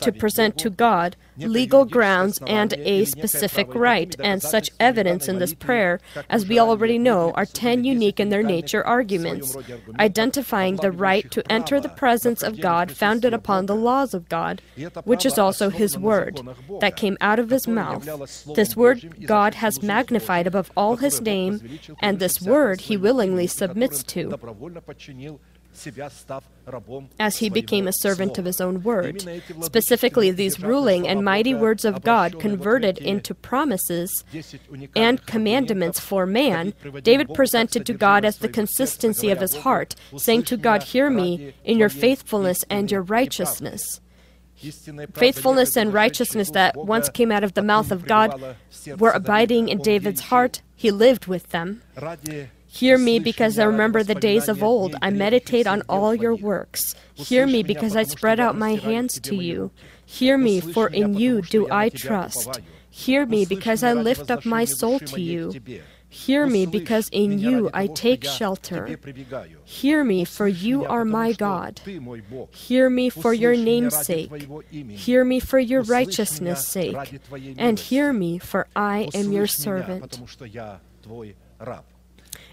to 0.00 0.12
present 0.12 0.58
to 0.58 0.70
God 0.70 1.16
legal 1.38 1.84
grounds 1.84 2.40
and 2.46 2.72
a 2.74 3.04
specific 3.04 3.74
right, 3.74 4.14
and 4.20 4.42
such 4.42 4.70
evidence 4.78 5.28
in 5.28 5.38
this 5.38 5.54
prayer, 5.54 6.00
as 6.28 6.46
we 6.46 6.58
already 6.58 6.98
know, 6.98 7.32
are 7.32 7.46
ten 7.46 7.84
unique 7.84 8.20
in 8.20 8.28
their 8.30 8.42
nature 8.42 8.84
arguments, 8.86 9.56
identifying 9.98 10.76
the 10.76 10.92
right 10.92 11.30
to 11.30 11.42
enter 11.50 11.80
the 11.80 11.88
presence 11.88 12.42
of 12.42 12.60
God 12.60 12.90
founded 12.92 13.32
upon 13.32 13.66
the 13.66 13.76
laws 13.76 14.14
of 14.14 14.28
God, 14.28 14.62
which 15.04 15.24
is 15.24 15.38
also 15.38 15.70
His 15.70 15.96
Word, 15.96 16.40
that 16.80 16.96
came 16.96 17.16
out 17.20 17.38
of 17.38 17.50
His 17.50 17.66
mouth. 17.66 18.08
This 18.54 18.76
Word 18.76 19.26
God 19.26 19.54
has 19.54 19.82
magnified 19.82 20.46
above 20.46 20.70
all 20.76 20.96
His 20.96 21.20
name, 21.20 21.78
and 22.00 22.18
this 22.18 22.40
Word 22.40 22.82
He 22.82 22.96
willingly 22.96 23.46
submits 23.46 24.02
to 24.04 24.38
as 27.18 27.38
he 27.38 27.48
became 27.48 27.88
a 27.88 27.92
servant 27.92 28.38
of 28.38 28.44
his 28.44 28.60
own 28.60 28.82
word. 28.82 29.24
Specifically, 29.62 30.30
these 30.30 30.60
ruling 30.60 31.08
and 31.08 31.24
mighty 31.24 31.54
words 31.54 31.84
of 31.84 32.02
God 32.02 32.38
converted 32.38 32.98
into 32.98 33.34
promises 33.34 34.24
and 34.94 35.24
commandments 35.26 36.00
for 36.00 36.26
man, 36.26 36.74
David 37.02 37.32
presented 37.34 37.86
to 37.86 37.94
God 37.94 38.24
as 38.24 38.38
the 38.38 38.48
consistency 38.48 39.30
of 39.30 39.40
his 39.40 39.56
heart, 39.56 39.94
saying 40.16 40.44
to 40.44 40.56
God, 40.56 40.82
Hear 40.82 41.10
me 41.10 41.54
in 41.64 41.78
your 41.78 41.88
faithfulness 41.88 42.64
and 42.68 42.90
your 42.90 43.02
righteousness. 43.02 44.00
Faithfulness 45.14 45.76
and 45.76 45.92
righteousness 45.92 46.50
that 46.50 46.76
once 46.76 47.08
came 47.08 47.32
out 47.32 47.44
of 47.44 47.54
the 47.54 47.62
mouth 47.62 47.90
of 47.90 48.06
God 48.06 48.56
were 48.98 49.10
abiding 49.10 49.68
in 49.68 49.78
David's 49.78 50.20
heart. 50.22 50.60
He 50.76 50.90
lived 50.90 51.26
with 51.26 51.48
them. 51.48 51.82
Hear 52.72 52.98
me 52.98 53.18
because 53.18 53.58
I 53.58 53.64
remember 53.64 54.04
the 54.04 54.14
days 54.14 54.48
of 54.48 54.62
old. 54.62 54.94
I 55.02 55.10
meditate 55.10 55.66
on 55.66 55.82
all 55.88 56.14
your 56.14 56.36
works. 56.36 56.94
Hear 57.14 57.44
me 57.46 57.64
because 57.64 57.96
I 57.96 58.04
spread 58.04 58.38
out 58.38 58.56
my 58.56 58.76
hands 58.76 59.18
to 59.20 59.34
you. 59.34 59.72
Hear 60.06 60.38
me, 60.38 60.60
for 60.60 60.86
in 60.88 61.14
you 61.14 61.42
do 61.42 61.66
I 61.70 61.88
trust. 61.88 62.60
Hear 62.88 63.26
me 63.26 63.44
because 63.44 63.82
I 63.82 63.92
lift 63.92 64.30
up 64.30 64.46
my 64.46 64.64
soul 64.64 65.00
to 65.00 65.20
you. 65.20 65.52
Hear 66.08 66.46
me 66.46 66.64
because 66.64 67.08
in 67.10 67.40
you 67.40 67.70
I 67.74 67.88
take 67.88 68.24
shelter. 68.24 68.98
Hear 69.64 70.04
me, 70.04 70.24
for 70.24 70.46
you 70.46 70.84
are 70.86 71.04
my 71.04 71.32
God. 71.32 71.80
Hear 72.52 72.88
me 72.88 73.10
for 73.10 73.34
your 73.34 73.56
name's 73.56 73.96
sake. 73.96 74.48
Hear 74.70 75.24
me 75.24 75.40
for 75.40 75.58
your 75.58 75.82
righteousness' 75.82 76.68
sake. 76.68 77.20
And 77.58 77.78
hear 77.80 78.12
me, 78.12 78.38
for 78.38 78.68
I 78.76 79.08
am 79.12 79.32
your 79.32 79.48
servant. 79.48 80.20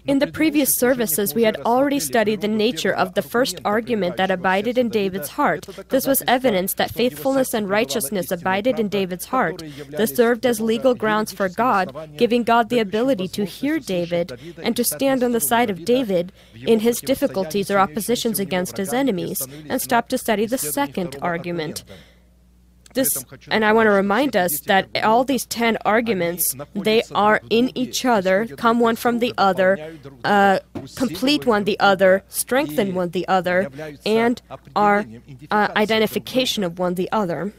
In 0.08 0.20
the 0.20 0.26
previous 0.26 0.74
services, 0.74 1.34
we 1.34 1.42
had 1.42 1.60
already 1.66 2.00
studied 2.00 2.40
the 2.40 2.48
nature 2.48 2.94
of 2.94 3.12
the 3.12 3.20
first 3.20 3.60
argument 3.62 4.16
that 4.16 4.30
abided 4.30 4.78
in 4.78 4.88
David's 4.88 5.28
heart. 5.28 5.68
This 5.90 6.06
was 6.06 6.22
evidence 6.26 6.72
that 6.74 6.90
faithfulness 6.90 7.52
and 7.52 7.68
righteousness 7.68 8.30
abided 8.30 8.80
in 8.80 8.88
David's 8.88 9.26
heart. 9.26 9.62
This 9.90 10.16
served 10.16 10.46
as 10.46 10.62
legal 10.62 10.94
grounds 10.94 11.30
for 11.30 11.50
God, 11.50 12.16
giving 12.16 12.42
God 12.42 12.70
the 12.70 12.78
ability 12.78 13.28
to 13.28 13.44
hear 13.44 13.78
David 13.78 14.40
and 14.62 14.74
to 14.76 14.82
stand 14.82 15.22
on 15.22 15.32
the 15.32 15.40
side 15.40 15.68
of 15.68 15.84
David 15.84 16.32
in 16.54 16.80
his 16.80 17.02
difficulties 17.02 17.70
or 17.70 17.78
oppositions 17.78 18.40
against 18.40 18.78
his 18.78 18.94
enemies, 18.94 19.46
and 19.68 19.82
stop 19.82 20.08
to 20.08 20.16
study 20.16 20.46
the 20.46 20.56
second 20.56 21.16
argument 21.20 21.84
this, 22.94 23.24
and 23.50 23.64
I 23.64 23.72
want 23.72 23.86
to 23.86 23.90
remind 23.90 24.36
us 24.36 24.60
that 24.60 24.88
all 25.02 25.24
these 25.24 25.46
10 25.46 25.78
arguments, 25.84 26.54
they 26.74 27.02
are 27.14 27.40
in 27.50 27.70
each 27.76 28.04
other, 28.04 28.46
come 28.56 28.80
one 28.80 28.96
from 28.96 29.18
the 29.18 29.32
other, 29.38 29.96
uh, 30.24 30.58
complete 30.96 31.46
one 31.46 31.64
the 31.64 31.78
other, 31.80 32.22
strengthen 32.28 32.94
one 32.94 33.10
the 33.10 33.26
other, 33.28 33.70
and 34.04 34.40
are 34.74 35.04
uh, 35.50 35.68
identification 35.76 36.64
of 36.64 36.78
one 36.78 36.94
the 36.94 37.10
other. 37.12 37.52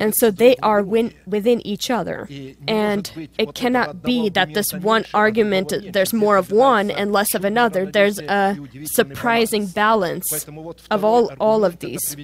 And 0.00 0.14
so 0.14 0.30
they 0.30 0.56
are 0.62 0.82
win- 0.82 1.14
within 1.26 1.66
each 1.66 1.90
other. 1.90 2.28
And 2.66 3.28
it 3.38 3.54
cannot 3.54 4.02
be 4.02 4.28
that 4.30 4.54
this 4.54 4.72
one 4.72 5.04
argument, 5.14 5.72
there's 5.92 6.12
more 6.12 6.36
of 6.36 6.50
one 6.50 6.90
and 6.90 7.12
less 7.12 7.34
of 7.34 7.44
another. 7.44 7.86
There's 7.86 8.18
a 8.18 8.56
surprising 8.84 9.66
balance 9.66 10.46
of 10.90 11.04
all, 11.04 11.30
all 11.40 11.64
of 11.64 11.78
these. 11.80 12.16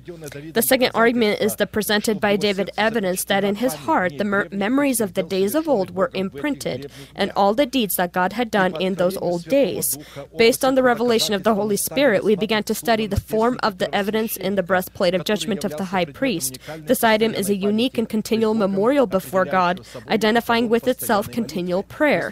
The 0.52 0.62
second 0.62 0.90
argument 0.94 1.40
is 1.40 1.56
the 1.56 1.66
presented 1.66 2.20
by 2.20 2.36
David 2.36 2.70
evidence 2.76 3.24
that 3.24 3.44
in 3.44 3.56
his 3.56 3.74
heart 3.74 4.18
the 4.18 4.24
mer- 4.24 4.48
memories 4.50 5.00
of 5.00 5.14
the 5.14 5.22
days 5.22 5.54
of 5.54 5.68
old 5.68 5.94
were 5.94 6.10
imprinted 6.14 6.90
and 7.14 7.30
all 7.36 7.54
the 7.54 7.66
deeds 7.66 7.94
that 7.96 8.12
God 8.12 8.32
had 8.34 8.50
done 8.50 8.80
in 8.80 8.94
those 8.94 9.16
old 9.16 9.44
days. 9.44 9.96
Based 10.36 10.64
on 10.64 10.74
the 10.74 10.82
revelation 10.82 11.34
of 11.34 11.42
the 11.44 11.54
Holy 11.54 11.76
Spirit, 11.76 12.24
we 12.24 12.36
began 12.36 12.62
to 12.64 12.74
study 12.74 13.06
the 13.06 13.20
form 13.20 13.58
of 13.62 13.78
the 13.78 13.92
evidence 13.94 14.36
in 14.36 14.54
the 14.54 14.62
breastplate 14.62 15.14
of 15.14 15.24
judgment 15.24 15.64
of 15.64 15.76
the 15.76 15.84
high 15.84 16.04
priest. 16.04 16.58
This 16.78 17.04
item 17.14 17.32
is 17.34 17.48
a 17.48 17.56
unique 17.70 17.96
and 17.98 18.08
continual 18.08 18.54
memorial 18.54 19.06
before 19.06 19.44
God, 19.58 19.74
identifying 20.08 20.66
with 20.68 20.86
itself 20.92 21.30
continual 21.30 21.82
prayer. 21.98 22.26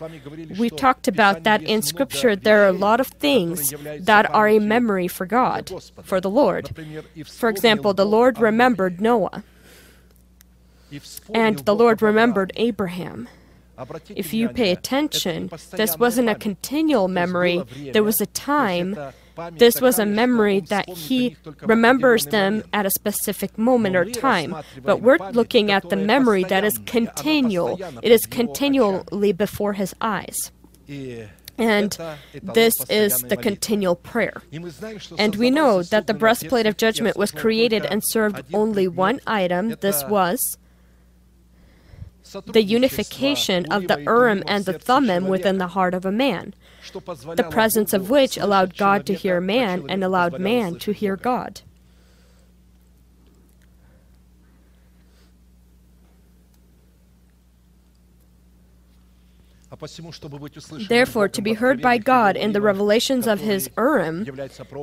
We've 0.58 0.76
talked 0.86 1.06
about 1.14 1.36
that 1.46 1.62
in 1.62 1.82
Scripture 1.82 2.34
there 2.36 2.62
are 2.62 2.72
a 2.76 2.80
lot 2.86 2.98
of 3.00 3.08
things 3.26 3.58
that 4.10 4.24
are 4.38 4.48
a 4.48 4.58
memory 4.74 5.08
for 5.08 5.26
God, 5.26 5.62
for 6.02 6.18
the 6.20 6.30
Lord. 6.30 6.64
For 7.26 7.48
example, 7.48 7.94
the 7.94 8.06
Lord 8.16 8.38
remembered 8.38 9.00
Noah, 9.00 9.44
and 11.32 11.58
the 11.60 11.74
Lord 11.74 12.02
remembered 12.02 12.52
Abraham. 12.56 13.28
If 14.22 14.34
you 14.34 14.48
pay 14.48 14.70
attention, 14.70 15.50
this 15.72 15.98
wasn't 15.98 16.28
a 16.28 16.34
continual 16.34 17.08
memory. 17.08 17.62
There 17.92 18.04
was 18.04 18.20
a 18.20 18.26
time 18.26 18.96
This 19.52 19.80
was 19.80 19.98
a 19.98 20.06
memory 20.06 20.60
that 20.60 20.88
he 20.88 21.36
remembers 21.62 22.26
them 22.26 22.64
at 22.72 22.86
a 22.86 22.90
specific 22.90 23.56
moment 23.58 23.96
or 23.96 24.04
time. 24.04 24.56
But 24.82 25.00
we're 25.00 25.18
looking 25.32 25.70
at 25.70 25.88
the 25.90 25.96
memory 25.96 26.44
that 26.44 26.64
is 26.64 26.78
continual, 26.86 27.80
it 28.02 28.12
is 28.12 28.26
continually 28.26 29.32
before 29.32 29.74
his 29.74 29.94
eyes. 30.00 30.52
And 31.58 31.96
this 32.42 32.84
is 32.88 33.22
the 33.22 33.36
continual 33.36 33.96
prayer. 33.96 34.42
And 35.18 35.36
we 35.36 35.50
know 35.50 35.82
that 35.82 36.06
the 36.06 36.14
breastplate 36.14 36.66
of 36.66 36.76
judgment 36.76 37.16
was 37.16 37.30
created 37.30 37.84
and 37.86 38.02
served 38.04 38.42
only 38.52 38.88
one 38.88 39.20
item. 39.26 39.76
This 39.80 40.02
was 40.04 40.58
the 42.46 42.62
unification 42.62 43.66
of 43.70 43.88
the 43.88 44.00
Urim 44.00 44.42
and 44.46 44.64
the 44.64 44.78
Thummim 44.78 45.28
within 45.28 45.58
the 45.58 45.68
heart 45.68 45.92
of 45.92 46.06
a 46.06 46.12
man, 46.12 46.54
the 47.36 47.48
presence 47.50 47.92
of 47.92 48.10
which 48.10 48.36
allowed 48.36 48.76
God 48.76 49.06
to 49.06 49.14
hear 49.14 49.40
man 49.40 49.86
and 49.88 50.02
allowed 50.02 50.38
man 50.38 50.78
to 50.80 50.92
hear 50.92 51.16
God. 51.16 51.60
Therefore, 60.88 61.28
to 61.28 61.42
be 61.42 61.54
heard 61.54 61.82
by 61.82 61.98
God 61.98 62.36
in 62.36 62.52
the 62.52 62.60
revelations 62.60 63.26
of 63.26 63.40
His 63.40 63.68
Urim, 63.76 64.24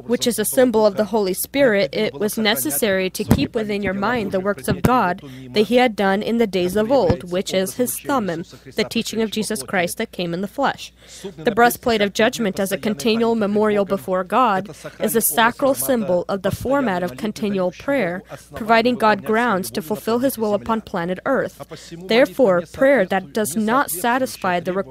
which 0.05 0.27
is 0.27 0.37
a 0.37 0.43
symbol 0.45 0.85
of 0.85 0.97
the 0.97 1.05
Holy 1.05 1.33
Spirit, 1.33 1.89
it 1.93 2.13
was 2.13 2.37
necessary 2.37 3.09
to 3.11 3.23
keep 3.23 3.55
within 3.55 3.81
your 3.81 3.93
mind 3.93 4.31
the 4.31 4.41
works 4.41 4.67
of 4.67 4.81
God 4.81 5.21
that 5.53 5.67
He 5.67 5.77
had 5.77 5.95
done 5.95 6.21
in 6.21 6.37
the 6.37 6.47
days 6.47 6.75
of 6.75 6.91
old, 6.91 7.31
which 7.31 7.53
is 7.53 7.75
His 7.75 7.97
Thummim, 7.99 8.43
the 8.75 8.83
teaching 8.83 9.21
of 9.21 9.31
Jesus 9.31 9.63
Christ 9.63 9.97
that 9.99 10.11
came 10.11 10.33
in 10.33 10.41
the 10.41 10.47
flesh. 10.47 10.91
The 11.37 11.53
breastplate 11.55 12.01
of 12.01 12.13
judgment 12.13 12.59
as 12.59 12.73
a 12.73 12.77
continual 12.77 13.35
memorial 13.35 13.85
before 13.85 14.25
God 14.25 14.75
is 14.99 15.15
a 15.15 15.21
sacral 15.21 15.75
symbol 15.75 16.25
of 16.27 16.41
the 16.41 16.51
format 16.51 17.03
of 17.03 17.15
continual 17.15 17.71
prayer, 17.71 18.21
providing 18.53 18.95
God 18.95 19.23
grounds 19.23 19.71
to 19.71 19.81
fulfill 19.81 20.19
His 20.19 20.37
will 20.37 20.53
upon 20.53 20.81
planet 20.81 21.19
Earth. 21.25 21.65
Therefore, 21.91 22.63
prayer 22.73 23.05
that 23.05 23.31
does 23.31 23.55
not 23.55 23.89
satisfy 23.89 24.59
the 24.59 24.73
requirements 24.73 24.88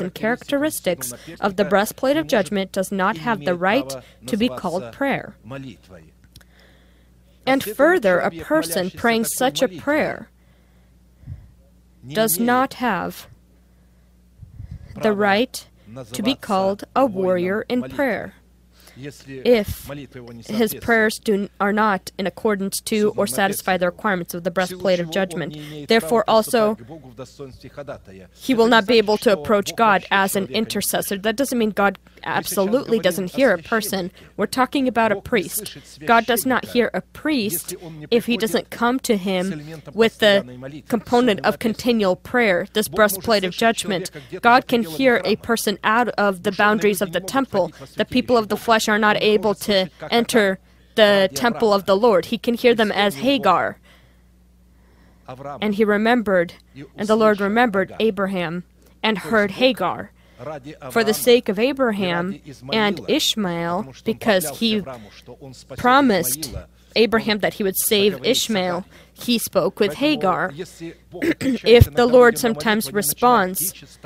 and 0.00 0.14
characteristics 0.14 1.12
of 1.40 1.56
the 1.56 1.64
breastplate 1.64 2.16
of 2.16 2.26
judgment 2.26 2.72
does 2.72 2.92
not 2.92 3.16
have 3.18 3.44
the 3.44 3.54
right 3.54 3.94
to 4.26 4.36
be 4.36 4.48
called 4.48 4.92
prayer. 4.92 5.36
And 7.46 7.64
further, 7.64 8.18
a 8.18 8.30
person 8.30 8.90
praying 8.90 9.24
such 9.24 9.62
a 9.62 9.68
prayer 9.68 10.28
does 12.06 12.38
not 12.38 12.74
have 12.74 13.26
the 15.02 15.12
right 15.12 15.66
to 16.12 16.22
be 16.22 16.34
called 16.34 16.84
a 16.94 17.06
warrior 17.06 17.62
in 17.68 17.82
prayer 17.82 18.34
if 19.44 19.88
his 20.46 20.74
prayers 20.74 21.18
do, 21.18 21.48
are 21.60 21.72
not 21.72 22.10
in 22.18 22.26
accordance 22.26 22.80
to 22.82 23.12
or 23.16 23.26
satisfy 23.26 23.76
the 23.76 23.86
requirements 23.86 24.34
of 24.34 24.44
the 24.44 24.50
breastplate 24.50 25.00
of 25.00 25.10
judgment. 25.10 25.56
Therefore, 25.88 26.24
also, 26.28 26.76
he 28.34 28.54
will 28.54 28.68
not 28.68 28.86
be 28.86 28.98
able 28.98 29.16
to 29.18 29.32
approach 29.32 29.74
God 29.76 30.04
as 30.10 30.36
an 30.36 30.46
intercessor. 30.46 31.18
That 31.18 31.36
doesn't 31.36 31.58
mean 31.58 31.70
God 31.70 31.98
absolutely 32.24 32.98
doesn't 32.98 33.32
hear 33.32 33.52
a 33.52 33.62
person. 33.62 34.10
We're 34.36 34.46
talking 34.46 34.88
about 34.88 35.12
a 35.12 35.20
priest. 35.20 35.78
God 36.04 36.26
does 36.26 36.46
not 36.46 36.64
hear 36.66 36.90
a 36.94 37.00
priest 37.00 37.74
if 38.10 38.26
he 38.26 38.36
doesn't 38.36 38.70
come 38.70 38.98
to 39.00 39.16
him 39.16 39.82
with 39.94 40.18
the 40.18 40.82
component 40.88 41.40
of 41.40 41.58
continual 41.58 42.16
prayer, 42.16 42.66
this 42.72 42.88
breastplate 42.88 43.44
of 43.44 43.52
judgment. 43.52 44.10
God 44.40 44.66
can 44.66 44.82
hear 44.82 45.20
a 45.24 45.36
person 45.36 45.78
out 45.84 46.08
of 46.10 46.42
the 46.42 46.52
boundaries 46.52 47.00
of 47.00 47.12
the 47.12 47.20
temple. 47.20 47.72
The 47.96 48.04
people 48.04 48.36
of 48.36 48.48
the 48.48 48.56
flesh 48.56 48.88
are 48.88 48.98
not 48.98 49.16
able 49.22 49.54
to 49.54 49.90
enter 50.10 50.58
the 50.94 51.30
temple 51.34 51.72
of 51.72 51.86
the 51.86 51.96
Lord. 51.96 52.26
He 52.26 52.38
can 52.38 52.54
hear 52.54 52.74
them 52.74 52.92
as 52.92 53.16
Hagar. 53.16 53.78
And 55.60 55.74
he 55.74 55.84
remembered, 55.84 56.54
and 56.96 57.08
the 57.08 57.16
Lord 57.16 57.40
remembered 57.40 57.94
Abraham 58.00 58.64
and 59.02 59.18
heard 59.18 59.52
Hagar 59.52 60.10
for 60.90 61.04
the 61.04 61.14
sake 61.14 61.48
of 61.48 61.58
Abraham 61.58 62.40
and 62.72 63.00
Ishmael, 63.08 63.92
because 64.04 64.48
he 64.58 64.82
promised 65.76 66.54
Abraham 66.96 67.38
that 67.38 67.54
he 67.54 67.62
would 67.62 67.76
save 67.76 68.24
Ishmael, 68.24 68.84
he 69.22 69.38
spoke 69.38 69.80
with 69.80 69.94
Hagar. 69.94 70.52
if 71.12 71.92
the 71.92 72.06
Lord 72.06 72.38
sometimes 72.38 72.92
responds 72.92 73.98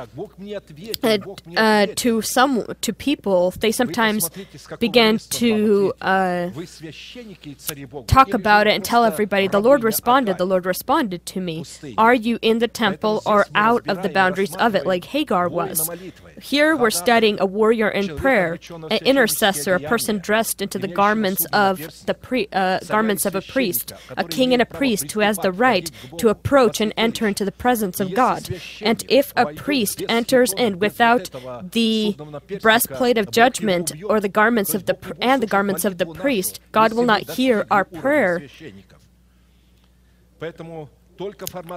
uh, 1.03 1.19
uh, 1.57 1.87
to 1.97 2.23
some 2.23 2.65
to 2.81 2.93
people, 2.93 3.51
they 3.51 3.73
sometimes 3.73 4.31
begin 4.79 5.19
to 5.19 5.93
uh, 6.01 6.51
talk 8.07 8.33
about 8.33 8.67
it 8.67 8.75
and 8.75 8.85
tell 8.85 9.05
everybody. 9.05 9.49
The 9.49 9.61
Lord 9.61 9.85
responded. 9.85 10.39
The 10.39 10.47
Lord 10.47 10.65
responded 10.65 11.27
to 11.27 11.41
me. 11.41 11.65
Are 11.99 12.15
you 12.15 12.39
in 12.41 12.59
the 12.59 12.69
temple 12.69 13.23
or 13.27 13.47
out 13.55 13.87
of 13.89 14.03
the 14.03 14.09
boundaries 14.09 14.55
of 14.57 14.75
it, 14.75 14.87
like 14.87 15.05
Hagar 15.05 15.49
was? 15.49 15.91
Here 16.41 16.75
we're 16.75 16.91
studying 16.91 17.39
a 17.41 17.47
warrior 17.47 17.89
in 17.89 18.17
prayer, 18.17 18.59
an 18.71 18.99
intercessor, 19.05 19.75
a 19.75 19.81
person 19.81 20.19
dressed 20.19 20.63
into 20.63 20.79
the 20.79 20.89
garments 20.89 21.45
of 21.53 22.07
the 22.07 22.15
pre- 22.15 22.49
uh, 22.53 22.81
garments 22.89 23.27
of 23.27 23.35
a 23.35 23.43
priest, 23.43 23.93
a 24.17 24.25
king 24.25 24.53
and 24.53 24.63
a 24.63 24.67
priest 24.67 25.04
who 25.13 25.21
has 25.21 25.39
the 25.39 25.53
right 25.53 25.91
to 26.19 26.29
approach 26.29 26.81
and 26.81 26.93
enter 26.97 27.27
into 27.27 27.45
the 27.45 27.53
presence 27.53 28.01
of 28.01 28.15
God. 28.15 28.49
And 28.81 29.05
if 29.09 29.33
a 29.37 29.47
priest 29.55 30.03
enters 30.09 30.53
in 30.53 30.79
without 30.79 31.31
the 31.73 32.17
breastplate 32.61 33.19
of 33.19 33.31
judgment 33.31 33.93
or 34.05 34.21
the 34.21 34.29
garments 34.29 34.75
of 34.75 34.87
the 34.87 34.97
and 35.21 35.43
the 35.43 35.47
garments 35.47 35.85
of 35.85 35.99
the 35.99 36.07
priest, 36.07 36.61
God 36.73 36.93
will 36.93 37.05
not 37.05 37.23
hear 37.31 37.67
our 37.71 37.85
prayer. 37.85 38.49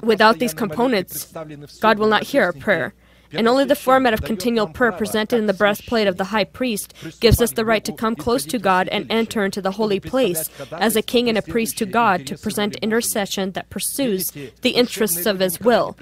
Without 0.03 0.39
these 0.39 0.53
components, 0.53 1.31
God 1.79 1.99
will 1.99 2.07
not 2.07 2.23
hear 2.23 2.43
our 2.43 2.53
prayer. 2.53 2.93
And 3.31 3.47
only 3.47 3.65
the 3.65 3.75
format 3.75 4.13
of 4.13 4.21
continual 4.21 4.67
prayer 4.67 4.91
presented 4.91 5.37
in 5.37 5.47
the 5.47 5.53
breastplate 5.53 6.07
of 6.07 6.17
the 6.17 6.25
high 6.25 6.43
priest 6.43 6.93
gives 7.19 7.41
us 7.41 7.51
the 7.51 7.65
right 7.65 7.83
to 7.85 7.91
come 7.91 8.15
close 8.15 8.45
to 8.45 8.59
God 8.59 8.87
and 8.89 9.05
enter 9.11 9.43
into 9.43 9.61
the 9.61 9.71
holy 9.71 9.99
place 9.99 10.49
as 10.71 10.95
a 10.95 11.01
king 11.01 11.29
and 11.29 11.37
a 11.37 11.41
priest 11.41 11.77
to 11.79 11.85
God 11.85 12.25
to 12.27 12.37
present 12.37 12.75
intercession 12.77 13.51
that 13.51 13.69
pursues 13.69 14.31
the 14.61 14.71
interests 14.71 15.25
of 15.25 15.39
his 15.39 15.59
will. 15.59 15.97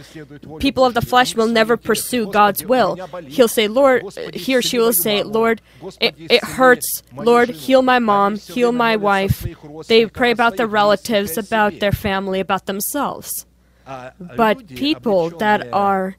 People 0.60 0.86
of 0.86 0.94
the 0.94 1.02
flesh 1.02 1.36
will 1.36 1.48
never 1.48 1.78
pursue 1.78 2.32
God's 2.32 2.66
will. 2.66 2.96
He'll 3.28 3.48
say, 3.48 3.68
Lord, 3.68 4.04
he 4.34 4.56
or 4.56 4.62
she 4.62 4.80
will 4.80 4.94
say, 4.94 5.24
Lord, 5.24 5.62
it, 6.00 6.16
it 6.18 6.44
hurts. 6.44 7.04
Lord, 7.16 7.50
heal 7.50 7.82
my 7.82 8.00
mom, 8.00 8.38
heal 8.38 8.72
my 8.72 8.96
wife. 8.96 9.46
They 9.88 10.06
pray 10.06 10.32
about 10.32 10.58
their 10.58 10.68
relatives, 10.68 11.38
about 11.38 11.80
their 11.80 11.92
family, 11.92 12.40
about 12.40 12.66
themselves. 12.66 13.46
But 13.86 14.68
people 14.68 15.30
that 15.32 15.72
are 15.74 16.16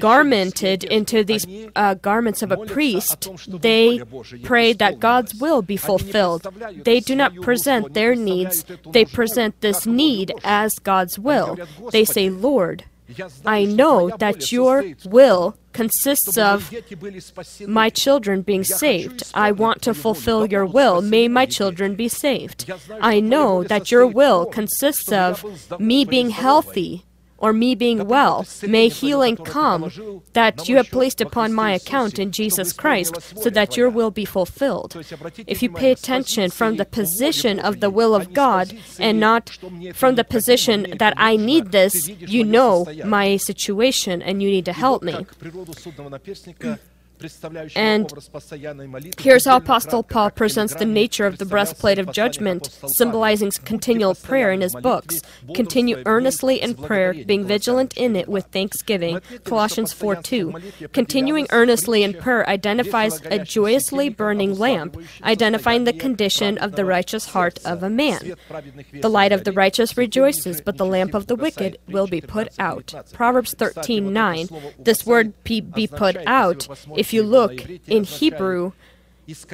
garmented 0.00 0.84
into 0.84 1.24
these 1.24 1.46
uh, 1.76 1.94
garments 1.94 2.42
of 2.42 2.50
a 2.52 2.58
priest, 2.58 3.28
they 3.48 4.02
pray 4.42 4.72
that 4.74 5.00
God's 5.00 5.34
will 5.34 5.62
be 5.62 5.76
fulfilled. 5.76 6.46
They 6.84 7.00
do 7.00 7.14
not 7.14 7.34
present 7.36 7.94
their 7.94 8.14
needs, 8.14 8.64
they 8.86 9.04
present 9.04 9.60
this 9.60 9.86
need 9.86 10.32
as 10.44 10.78
God's 10.78 11.18
will. 11.18 11.58
They 11.92 12.04
say, 12.04 12.30
Lord, 12.30 12.84
I 13.44 13.64
know 13.64 14.10
that 14.18 14.52
your 14.52 14.84
will 15.04 15.56
consists 15.72 16.36
of 16.36 16.72
my 17.66 17.90
children 17.90 18.42
being 18.42 18.64
saved. 18.64 19.22
I 19.34 19.52
want 19.52 19.82
to 19.82 19.94
fulfill 19.94 20.46
your 20.46 20.66
will. 20.66 21.02
May 21.02 21.28
my 21.28 21.46
children 21.46 21.94
be 21.94 22.08
saved. 22.08 22.70
I 23.00 23.20
know 23.20 23.64
that 23.64 23.90
your 23.90 24.06
will 24.06 24.46
consists 24.46 25.12
of 25.12 25.44
me 25.80 26.04
being 26.04 26.30
healthy 26.30 27.04
or 27.40 27.52
me 27.52 27.74
being 27.74 28.06
well. 28.06 28.46
May 28.62 28.88
healing 28.88 29.36
come 29.36 29.90
that 30.34 30.68
you 30.68 30.76
have 30.76 30.90
placed 30.90 31.20
upon 31.20 31.52
my 31.52 31.72
account 31.72 32.18
in 32.18 32.30
Jesus 32.30 32.72
Christ 32.72 33.16
so 33.42 33.50
that 33.50 33.76
your 33.76 33.90
will 33.90 34.10
be 34.10 34.24
fulfilled. 34.24 34.94
If 35.46 35.62
you 35.62 35.70
pay 35.70 35.90
attention 35.90 36.50
from 36.50 36.76
the 36.76 36.84
position 36.84 37.58
of 37.58 37.80
the 37.80 37.90
will 37.90 38.14
of 38.14 38.32
God 38.32 38.76
and 38.98 39.18
not 39.18 39.58
from 39.94 40.14
the 40.14 40.24
position 40.24 40.94
that 40.98 41.14
I 41.16 41.36
need 41.36 41.72
this, 41.72 42.08
you 42.08 42.44
know 42.44 42.86
my 43.04 43.36
situation 43.38 44.22
and 44.22 44.42
you 44.42 44.50
need 44.50 44.66
to 44.66 44.72
help 44.72 45.02
me. 45.02 45.26
And 47.76 48.12
here's 49.18 49.44
how 49.44 49.56
Apostle 49.56 50.02
Paul 50.02 50.30
presents 50.30 50.74
the 50.74 50.84
nature 50.84 51.26
of 51.26 51.38
the 51.38 51.44
breastplate 51.44 51.98
of 51.98 52.12
judgment, 52.12 52.70
symbolizing 52.86 53.50
continual 53.64 54.14
prayer 54.14 54.50
in 54.50 54.60
his 54.60 54.74
books. 54.74 55.22
Continue 55.54 56.02
earnestly 56.06 56.60
in 56.60 56.74
prayer, 56.74 57.12
being 57.12 57.44
vigilant 57.46 57.96
in 57.96 58.16
it 58.16 58.28
with 58.28 58.46
thanksgiving. 58.46 59.20
Colossians 59.44 59.92
4 59.92 60.16
2. 60.16 60.54
Continuing 60.92 61.46
earnestly 61.50 62.02
in 62.02 62.14
prayer 62.14 62.48
identifies 62.48 63.20
a 63.26 63.38
joyously 63.38 64.08
burning 64.08 64.58
lamp, 64.58 64.96
identifying 65.22 65.84
the 65.84 65.92
condition 65.92 66.58
of 66.58 66.72
the 66.72 66.84
righteous 66.84 67.26
heart 67.26 67.58
of 67.64 67.82
a 67.82 67.90
man. 67.90 68.34
The 68.92 69.10
light 69.10 69.32
of 69.32 69.44
the 69.44 69.52
righteous 69.52 69.96
rejoices, 69.96 70.60
but 70.60 70.76
the 70.76 70.86
lamp 70.86 71.14
of 71.14 71.26
the 71.26 71.36
wicked 71.36 71.78
will 71.88 72.06
be 72.06 72.20
put 72.20 72.48
out. 72.58 72.94
Proverbs 73.12 73.54
13 73.54 74.12
9. 74.12 74.48
This 74.78 75.06
word 75.06 75.32
be, 75.44 75.60
be 75.60 75.86
put 75.86 76.16
out, 76.26 76.68
if 76.96 77.09
if 77.10 77.14
you 77.14 77.24
look 77.24 77.68
in 77.88 78.04
Hebrew, 78.04 78.70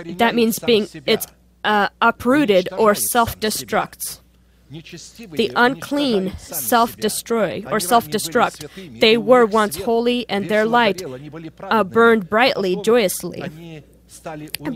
that 0.04 0.34
means 0.34 0.58
being 0.58 0.88
it's 1.06 1.26
uh, 1.64 1.88
uprooted 2.02 2.68
or 2.70 2.94
self-destructs. 2.94 4.20
The 4.68 5.52
unclean 5.56 6.36
self 6.36 6.96
destroy 6.96 7.64
or 7.70 7.80
self 7.80 8.08
destruct. 8.08 8.68
They 9.00 9.16
were 9.16 9.46
once 9.46 9.76
holy 9.76 10.28
and 10.28 10.48
their 10.50 10.66
light 10.66 11.02
uh, 11.62 11.84
burned 11.84 12.28
brightly, 12.28 12.76
joyously. 12.82 13.82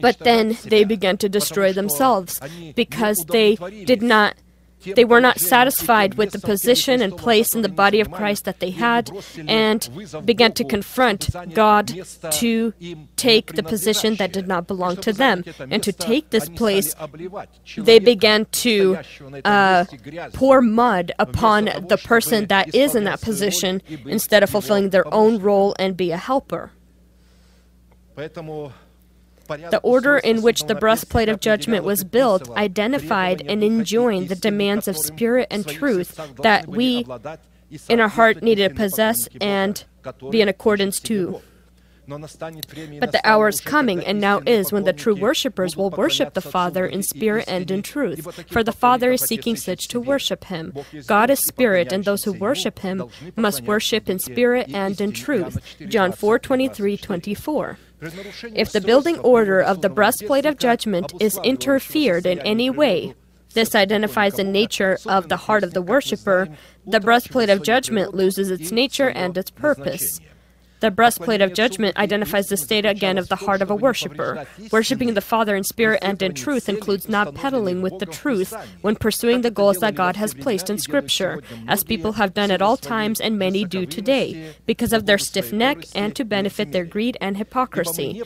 But 0.01 0.19
then 0.21 0.57
they 0.65 0.85
began 0.85 1.19
to 1.19 1.29
destroy 1.29 1.73
themselves 1.73 2.41
because 2.75 3.27
they 3.27 3.57
did 3.85 4.01
not 4.01 4.37
they 4.85 5.05
were 5.05 5.21
not 5.21 5.39
satisfied 5.39 6.15
with 6.15 6.33
the 6.33 6.39
position 6.39 7.03
and 7.03 7.17
place 7.17 7.55
in 7.55 7.63
the 7.63 7.69
body 7.69 8.01
of 8.01 8.11
Christ 8.11 8.45
that 8.45 8.61
they 8.61 8.71
had 8.71 9.11
and 9.47 9.89
began 10.25 10.53
to 10.53 10.65
confront 10.65 11.31
God 11.55 11.87
to 12.33 12.73
take 13.17 13.55
the 13.55 13.63
position 13.63 14.17
that 14.17 14.33
did 14.33 14.49
not 14.49 14.67
belong 14.67 14.97
to 14.99 15.13
them. 15.13 15.45
And 15.71 15.83
to 15.83 15.93
take 15.93 16.31
this 16.31 16.49
place, 16.49 16.95
they 17.77 17.99
began 17.99 18.47
to 18.47 18.99
uh, 19.45 19.85
pour 20.33 20.61
mud 20.61 21.13
upon 21.19 21.65
the 21.65 22.01
person 22.03 22.47
that 22.47 22.75
is 22.75 22.95
in 22.95 23.05
that 23.05 23.21
position 23.21 23.83
instead 24.07 24.43
of 24.43 24.51
fulfilling 24.51 24.91
their 24.91 25.13
own 25.13 25.41
role 25.41 25.75
and 25.79 25.97
be 25.97 26.11
a 26.11 26.17
helper. 26.17 26.73
The 29.71 29.81
order 29.83 30.19
in 30.19 30.43
which 30.43 30.65
the 30.65 30.75
breastplate 30.75 31.29
of 31.29 31.41
judgment 31.41 31.85
was 31.85 32.05
built 32.05 32.51
identified 32.51 33.43
and 33.47 33.65
enjoined 33.65 34.29
the 34.29 34.37
demands 34.37 34.87
of 34.87 34.97
spirit 34.97 35.49
and 35.51 35.67
truth 35.67 36.21
that 36.43 36.69
we 36.69 37.05
in 37.89 38.01
our 38.01 38.09
heart 38.09 38.43
needed 38.43 38.69
to 38.69 38.75
possess 38.75 39.29
and 39.41 39.85
be 40.31 40.41
in 40.41 40.49
accordance 40.49 41.01
to. 41.01 41.41
But 42.09 43.13
the 43.13 43.21
hour 43.25 43.49
is 43.49 43.61
coming, 43.61 44.05
and 44.05 44.21
now 44.21 44.41
is, 44.45 44.73
when 44.73 44.83
the 44.83 44.93
true 44.93 45.15
worshippers 45.15 45.77
will 45.77 45.91
worship 45.91 46.35
the 46.35 46.41
Father 46.41 46.85
in 46.85 47.05
spirit 47.05 47.45
and 47.47 47.71
in 47.71 47.83
truth. 47.83 48.47
For 48.51 48.65
the 48.65 48.73
Father 48.73 49.13
is 49.13 49.23
seeking 49.23 49.55
such 49.55 49.87
to 49.89 50.01
worship 50.01 50.45
him. 50.45 50.75
God 51.07 51.31
is 51.31 51.39
spirit, 51.41 51.93
and 51.93 52.05
those 52.05 52.25
who 52.25 52.33
worship 52.33 52.81
him 52.81 53.05
must 53.37 53.63
worship 53.63 54.11
in 54.11 54.19
spirit 54.19 54.75
and 54.75 55.01
in 55.01 55.13
truth. 55.13 55.59
John 55.87 56.11
4 56.11 56.39
23 56.41 56.97
24. 56.97 57.79
If 58.03 58.73
the 58.73 58.81
building 58.81 59.19
order 59.19 59.61
of 59.61 59.83
the 59.83 59.89
breastplate 59.89 60.47
of 60.47 60.59
judgment 60.59 61.13
is 61.21 61.39
interfered 61.45 62.27
in 62.27 62.39
any 62.41 62.71
way, 62.71 63.15
this 63.55 63.75
identifies 63.75 64.35
the 64.35 64.45
nature 64.45 64.99
of 65.07 65.29
the 65.29 65.37
heart 65.37 65.65
of 65.65 65.75
the 65.75 65.83
worshipper, 65.83 66.49
the 66.87 67.01
breastplate 67.01 67.51
of 67.51 67.63
judgment 67.63 68.15
loses 68.15 68.51
its 68.51 68.71
nature 68.71 69.11
and 69.11 69.37
its 69.37 69.51
purpose. 69.51 70.21
The 70.81 70.91
breastplate 70.91 71.43
of 71.43 71.53
judgment 71.53 71.97
identifies 71.99 72.47
the 72.47 72.57
state 72.57 72.87
again 72.87 73.19
of 73.19 73.29
the 73.29 73.37
heart 73.37 73.61
of 73.61 73.71
a 73.71 73.75
worshiper. 73.75 74.47
Worshipping 74.73 75.13
the 75.13 75.21
Father 75.21 75.55
in 75.55 75.63
spirit 75.63 76.01
and 76.03 76.21
in 76.23 76.33
truth 76.33 76.69
includes 76.69 77.07
not 77.09 77.35
peddling 77.35 77.83
with 77.83 77.99
the 77.99 78.07
truth 78.07 78.55
when 78.81 78.97
pursuing 78.97 79.43
the 79.43 79.51
goals 79.51 79.79
that 79.79 79.95
God 79.95 80.17
has 80.17 80.33
placed 80.33 80.71
in 80.71 80.79
Scripture, 80.79 81.43
as 81.69 81.85
people 81.85 82.13
have 82.13 82.33
done 82.33 82.51
at 82.51 82.63
all 82.63 82.79
times 82.79 83.21
and 83.21 83.39
many 83.39 83.65
do 83.65 83.85
today, 83.85 84.55
because 84.65 84.95
of 84.95 85.05
their 85.05 85.19
stiff 85.19 85.53
neck 85.53 85.85
and 85.95 86.17
to 86.17 86.25
benefit 86.25 86.73
their 86.73 86.87
greed 86.87 87.19
and 87.21 87.37
hypocrisy. 87.37 88.23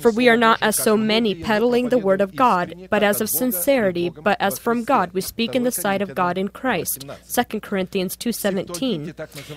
For 0.00 0.12
we 0.12 0.28
are 0.28 0.36
not 0.36 0.58
as 0.62 0.76
so 0.76 0.96
many 0.96 1.34
peddling 1.34 1.88
the 1.88 1.98
word 1.98 2.20
of 2.20 2.36
God, 2.36 2.74
but 2.90 3.02
as 3.02 3.20
of 3.20 3.28
sincerity, 3.28 4.08
but 4.08 4.36
as 4.40 4.58
from 4.58 4.84
God 4.84 5.12
we 5.12 5.20
speak 5.20 5.56
in 5.56 5.64
the 5.64 5.72
sight 5.72 6.00
of 6.00 6.14
God 6.14 6.38
in 6.38 6.48
Christ. 6.48 7.04
2 7.26 7.60
Corinthians 7.60 8.16
2:17. 8.16 9.14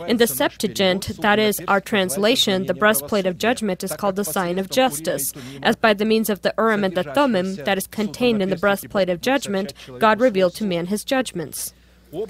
In 0.08 0.18
the 0.18 0.26
Septuagint, 0.26 1.22
that 1.22 1.38
is 1.38 1.62
our 1.68 1.80
translation 1.80 2.31
the 2.68 2.76
breastplate 2.78 3.26
of 3.26 3.38
judgment 3.38 3.84
is 3.84 3.96
called 3.96 4.16
the 4.16 4.26
sign 4.26 4.58
of 4.58 4.70
justice, 4.70 5.34
as 5.62 5.76
by 5.76 5.94
the 5.94 6.06
means 6.06 6.30
of 6.30 6.42
the 6.42 6.54
Urim 6.58 6.84
and 6.84 6.96
the 6.96 7.04
Thummim 7.04 7.56
that 7.56 7.78
is 7.78 7.88
contained 7.88 8.42
in 8.42 8.50
the 8.50 8.56
breastplate 8.56 9.10
of 9.10 9.22
judgment, 9.22 9.74
God 10.00 10.20
revealed 10.20 10.56
to 10.56 10.66
man 10.66 10.88
his 10.88 11.04
judgments. 11.04 11.74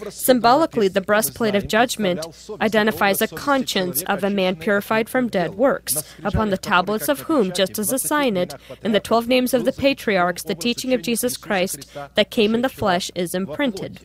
Symbolically, 0.09 0.87
the 0.87 1.01
breastplate 1.01 1.55
of 1.55 1.67
judgment 1.67 2.23
identifies 2.61 3.19
a 3.19 3.27
conscience 3.27 4.03
of 4.03 4.23
a 4.23 4.29
man 4.29 4.55
purified 4.55 5.09
from 5.09 5.27
dead 5.27 5.55
works, 5.55 6.03
upon 6.23 6.51
the 6.51 6.57
tablets 6.57 7.09
of 7.09 7.21
whom, 7.21 7.51
just 7.51 7.79
as 7.79 7.91
a 7.91 7.97
signet, 7.97 8.53
in 8.83 8.91
the 8.91 8.99
twelve 8.99 9.27
names 9.27 9.55
of 9.55 9.65
the 9.65 9.73
patriarchs, 9.73 10.43
the 10.43 10.53
teaching 10.53 10.93
of 10.93 11.01
Jesus 11.01 11.35
Christ 11.35 11.91
that 12.13 12.29
came 12.29 12.53
in 12.53 12.61
the 12.61 12.69
flesh 12.69 13.09
is 13.15 13.33
imprinted. 13.33 13.99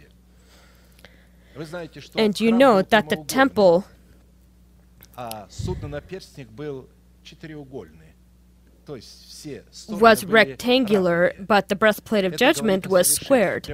And 2.14 2.40
you 2.40 2.52
know 2.52 2.80
that 2.82 3.10
the 3.10 3.16
temple 3.16 3.84
was 9.88 10.24
rectangular, 10.24 11.32
but 11.40 11.68
the 11.68 11.74
breastplate 11.74 12.24
of 12.24 12.36
judgment 12.36 12.86
was 12.86 13.12
squared. 13.12 13.66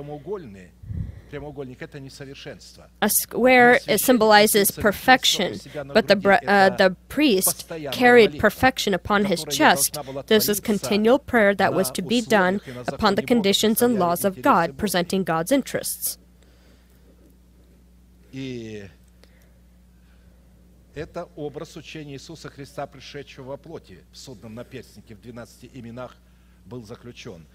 A 3.01 3.09
square 3.09 3.79
symbolizes 3.97 4.71
perfection, 4.71 5.59
but 5.93 6.07
the, 6.09 6.41
uh, 6.47 6.71
the 6.77 6.95
priest 7.09 7.71
carried 7.91 8.39
perfection 8.39 8.93
upon 8.95 9.25
his 9.27 9.45
chest. 9.45 9.97
This 10.27 10.49
was 10.49 10.61
continual 10.61 11.19
prayer 11.19 11.55
that 11.55 11.73
was 11.75 11.91
to 11.93 12.03
be 12.03 12.21
done 12.21 12.61
upon 12.87 13.15
the 13.15 13.23
conditions 13.23 13.81
and 13.83 13.99
laws 13.99 14.25
of 14.25 14.43
God, 14.43 14.77
presenting 14.77 15.25
God's 15.25 15.53
interests. 15.53 16.19
Это 20.95 21.29
образ 21.37 21.77
учения 21.77 22.15
Иисуса 22.15 22.51
Христа, 22.51 22.87
пришедшего 22.87 23.49
во 23.49 23.57
плоти, 23.57 24.05
в 24.13 24.17
судном 24.19 24.55
наперстнике 24.55 25.15
в 25.15 25.23
12 25.23 25.71
именах 25.73 26.15
был 26.67 26.85
заключен. 26.85 27.47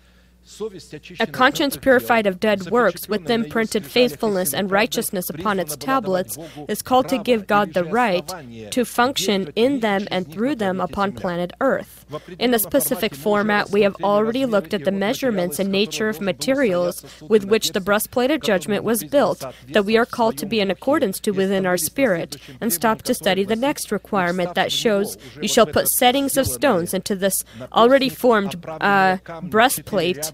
A 1.20 1.28
conscience 1.28 1.76
purified 1.76 2.26
of 2.26 2.40
dead 2.40 2.72
works, 2.72 3.10
with 3.10 3.30
imprinted 3.30 3.86
faithfulness 3.86 4.54
and 4.54 4.72
righteousness 4.72 5.30
upon 5.30 5.60
its 5.60 5.76
tablets, 5.76 6.38
is 6.70 6.82
called 6.82 7.10
to 7.10 7.18
give 7.18 7.48
God 7.48 7.74
the 7.74 7.84
right 7.84 8.26
to 8.72 8.86
function 8.86 9.52
in 9.56 9.82
them 9.82 10.08
and 10.10 10.32
through 10.32 10.56
them 10.56 10.80
upon 10.80 11.12
planet 11.12 11.52
Earth. 11.60 12.06
In 12.40 12.54
a 12.54 12.60
specific 12.60 13.14
format, 13.14 13.72
we 13.72 13.82
have 13.82 13.96
already 14.02 14.46
looked 14.46 14.74
at 14.74 14.86
the 14.86 14.92
measurements 14.92 15.60
and 15.60 15.70
nature 15.70 16.08
of 16.08 16.22
materials 16.22 17.04
with 17.28 17.44
which 17.46 17.74
the 17.74 17.82
breastplate 17.82 18.32
of 18.32 18.42
judgment 18.42 18.86
was 18.86 19.04
built, 19.04 19.44
that 19.68 19.86
we 19.86 19.98
are 19.98 20.06
called 20.06 20.38
to 20.38 20.46
be 20.46 20.62
in 20.62 20.72
accordance 20.72 21.20
to 21.20 21.32
within 21.32 21.66
our 21.66 21.78
spirit, 21.78 22.38
and 22.62 22.72
stop 22.72 23.02
to 23.02 23.14
study 23.14 23.44
the 23.44 23.56
next 23.56 23.92
requirement 23.92 24.56
that 24.56 24.72
shows 24.72 25.18
you 25.42 25.48
shall 25.50 25.66
put 25.66 25.90
settings 25.90 26.38
of 26.38 26.48
stones 26.48 26.94
into 26.94 27.16
this 27.16 27.44
already 27.74 28.10
formed 28.10 28.66
uh, 28.80 29.18
breastplate 29.44 30.32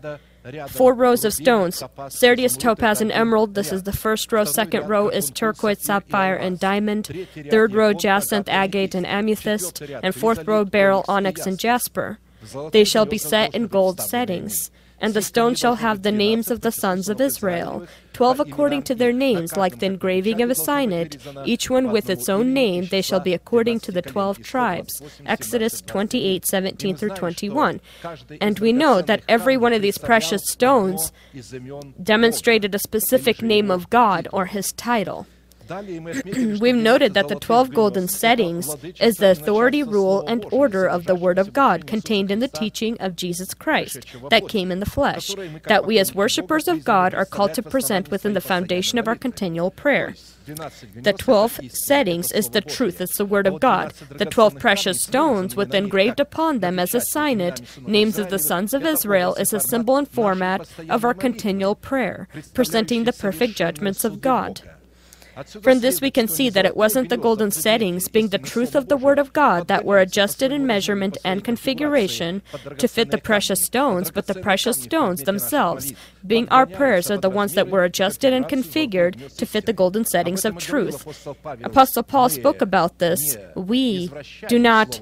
Four 0.70 0.93
rows 0.93 1.24
of 1.24 1.34
stones 1.34 1.82
sardius, 2.10 2.58
topaz, 2.58 2.99
and 2.99 3.12
emerald. 3.12 3.56
This 3.56 3.72
is 3.72 3.84
the 3.84 3.93
first 3.93 4.32
row. 4.32 4.43
Second 4.43 4.89
row 4.89 5.08
is 5.08 5.32
turquoise, 5.32 5.82
sapphire, 5.82 6.36
and 6.36 6.60
diamond. 6.60 7.10
Third 7.49 7.74
row, 7.74 7.93
jacinth, 7.93 8.49
agate, 8.49 8.93
and 8.93 9.06
amethyst. 9.06 9.82
And 9.82 10.14
fourth 10.14 10.45
row, 10.45 10.66
beryl, 10.66 11.06
onyx, 11.08 11.45
and 11.45 11.58
jasper. 11.58 12.20
They 12.72 12.84
shall 12.84 13.06
be 13.06 13.18
set 13.18 13.56
in 13.56 13.68
gold 13.68 14.01
settings. 14.01 14.70
And 15.00 15.14
the 15.14 15.22
stone 15.22 15.56
shall 15.56 15.76
have 15.76 16.02
the 16.02 16.12
names 16.12 16.50
of 16.50 16.62
the 16.62 16.72
sons 16.72 17.10
of 17.10 17.20
Israel, 17.20 17.86
twelve 18.14 18.39
according 18.39 18.84
to 18.84 18.96
their 18.96 19.12
names, 19.12 19.58
like 19.58 19.80
the 19.80 19.86
engraving 19.86 20.41
of 20.41 20.50
a 20.50 20.56
signet, 20.56 21.18
each 21.46 21.70
one 21.70 21.91
with 21.91 22.10
its 22.10 22.30
own 22.30 22.54
name, 22.54 22.86
they 22.86 23.02
shall 23.02 23.20
be 23.20 23.34
according 23.34 23.80
to 23.82 23.91
the 23.91 24.02
twelve 24.02 24.41
tribes. 24.41 25.02
Exodus 25.26 25.82
28 25.82 26.46
17 26.46 26.96
through 26.96 27.10
21. 27.10 27.82
And 28.39 28.60
we 28.60 28.72
know 28.72 29.02
that 29.02 29.24
every 29.28 29.58
one 29.58 29.74
of 29.74 29.82
these 29.82 29.98
precious 29.98 30.48
stones 30.48 31.12
demonstrated 32.02 32.74
a 32.74 32.80
specific 32.80 33.41
name 33.41 33.70
of 33.70 33.89
God 33.89 34.28
or 34.32 34.46
his 34.46 34.72
title. 34.72 35.28
We've 36.59 36.76
noted 36.76 37.13
that 37.13 37.28
the 37.28 37.38
12 37.39 37.74
golden 37.74 38.07
settings 38.07 38.76
is 38.99 39.15
the 39.15 39.32
authority, 39.32 39.84
rule, 39.84 40.26
and 40.28 40.45
order 40.51 40.86
of 40.86 41.05
the 41.05 41.15
Word 41.15 41.38
of 41.38 41.53
God 41.53 41.88
contained 41.88 42.32
in 42.32 42.39
the 42.39 42.47
teaching 42.47 42.97
of 42.99 43.15
Jesus 43.15 43.53
Christ 43.53 44.05
that 44.30 44.47
came 44.47 44.71
in 44.71 44.80
the 44.80 44.86
flesh, 44.86 45.34
that 45.67 45.86
we 45.86 45.99
as 45.99 46.15
worshippers 46.15 46.67
of 46.67 46.84
God 46.84 47.13
are 47.13 47.26
called 47.26 47.53
to 47.55 47.63
present 47.63 48.11
within 48.11 48.34
the 48.34 48.41
foundation 48.41 48.97
of 48.97 49.07
our 49.07 49.15
continual 49.15 49.71
prayer. 49.71 50.15
The 50.45 51.15
12 51.17 51.61
settings 51.69 52.32
is 52.32 52.49
the 52.49 52.59
truth, 52.59 52.99
it's 52.99 53.17
the 53.17 53.26
Word 53.26 53.47
of 53.47 53.61
God. 53.61 53.93
The 54.09 54.26
12 54.26 54.59
precious 54.59 55.01
stones 55.01 55.55
with 55.55 55.74
engraved 55.74 56.19
upon 56.19 56.59
them 56.59 56.80
as 56.80 56.93
a 56.93 56.99
signet, 56.99 57.61
names 57.88 58.19
of 58.19 58.30
the 58.30 58.39
sons 58.39 58.74
of 58.74 58.86
Israel, 58.86 59.36
is 59.36 59.53
a 59.53 59.59
symbol 59.59 59.95
and 59.95 60.07
format 60.07 60.67
of 60.89 61.05
our 61.05 61.13
continual 61.13 61.76
prayer, 61.76 62.28
presenting 62.53 63.05
the 63.05 63.13
perfect 63.13 63.55
judgments 63.55 64.03
of 64.03 64.19
God. 64.19 64.61
From 65.61 65.79
this, 65.79 66.01
we 66.01 66.11
can 66.11 66.27
see 66.27 66.49
that 66.49 66.65
it 66.65 66.77
wasn't 66.77 67.09
the 67.09 67.17
golden 67.17 67.51
settings, 67.51 68.07
being 68.07 68.29
the 68.29 68.38
truth 68.38 68.75
of 68.75 68.88
the 68.88 68.97
Word 68.97 69.19
of 69.19 69.34
God, 69.34 69.67
that 69.67 69.86
were 69.86 69.99
adjusted 69.99 70.51
in 70.51 70.67
measurement 70.67 71.17
and 71.23 71.43
configuration 71.43 72.41
to 72.77 72.88
fit 72.88 73.11
the 73.11 73.17
precious 73.17 73.63
stones, 73.63 74.11
but 74.11 74.27
the 74.27 74.36
precious 74.36 74.81
stones 74.81 75.23
themselves, 75.23 75.93
being 76.25 76.47
our 76.49 76.65
prayers, 76.65 77.09
are 77.09 77.17
the 77.17 77.29
ones 77.29 77.53
that 77.53 77.69
were 77.69 77.84
adjusted 77.84 78.34
and 78.34 78.45
configured 78.45 79.36
to 79.38 79.45
fit 79.45 79.65
the 79.65 79.73
golden 79.73 80.05
settings 80.05 80.45
of 80.45 80.57
truth. 80.57 81.27
Apostle 81.63 82.03
Paul 82.03 82.29
spoke 82.29 82.61
about 82.61 82.99
this. 82.99 83.38
We 83.55 84.11
do 84.47 84.59
not 84.59 85.01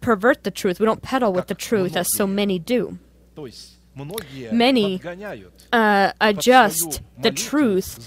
pervert 0.00 0.44
the 0.44 0.50
truth, 0.50 0.80
we 0.80 0.86
don't 0.86 1.02
peddle 1.02 1.32
with 1.32 1.48
the 1.48 1.54
truth 1.54 1.96
as 1.96 2.12
so 2.12 2.26
many 2.26 2.58
do. 2.58 2.98
Many 4.52 5.00
uh, 5.72 6.12
adjust 6.20 7.02
the 7.20 7.30
truth 7.30 8.06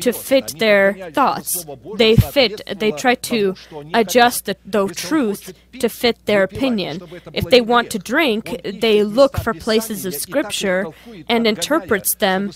to 0.00 0.12
fit 0.12 0.58
their 0.58 1.10
thoughts. 1.12 1.64
They 1.96 2.16
fit, 2.16 2.62
they 2.78 2.90
try 2.92 3.14
to 3.14 3.54
adjust 3.94 4.46
the, 4.46 4.56
the 4.64 4.88
truth 4.88 5.52
to 5.78 5.88
fit 5.88 6.26
their 6.26 6.42
opinion. 6.42 7.02
If 7.32 7.44
they 7.44 7.60
want 7.60 7.90
to 7.90 7.98
drink, 7.98 8.60
they 8.64 9.04
look 9.04 9.38
for 9.38 9.54
places 9.54 10.04
of 10.04 10.14
scripture 10.14 10.86
and 11.28 11.46
interprets 11.46 12.14
them, 12.14 12.50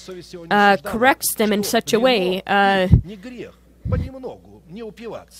uh, 0.51 0.77
corrects 0.79 1.35
them 1.35 1.53
in 1.53 1.62
such 1.62 1.93
a 1.93 2.01
way. 2.01 2.43
Uh, 2.47 2.89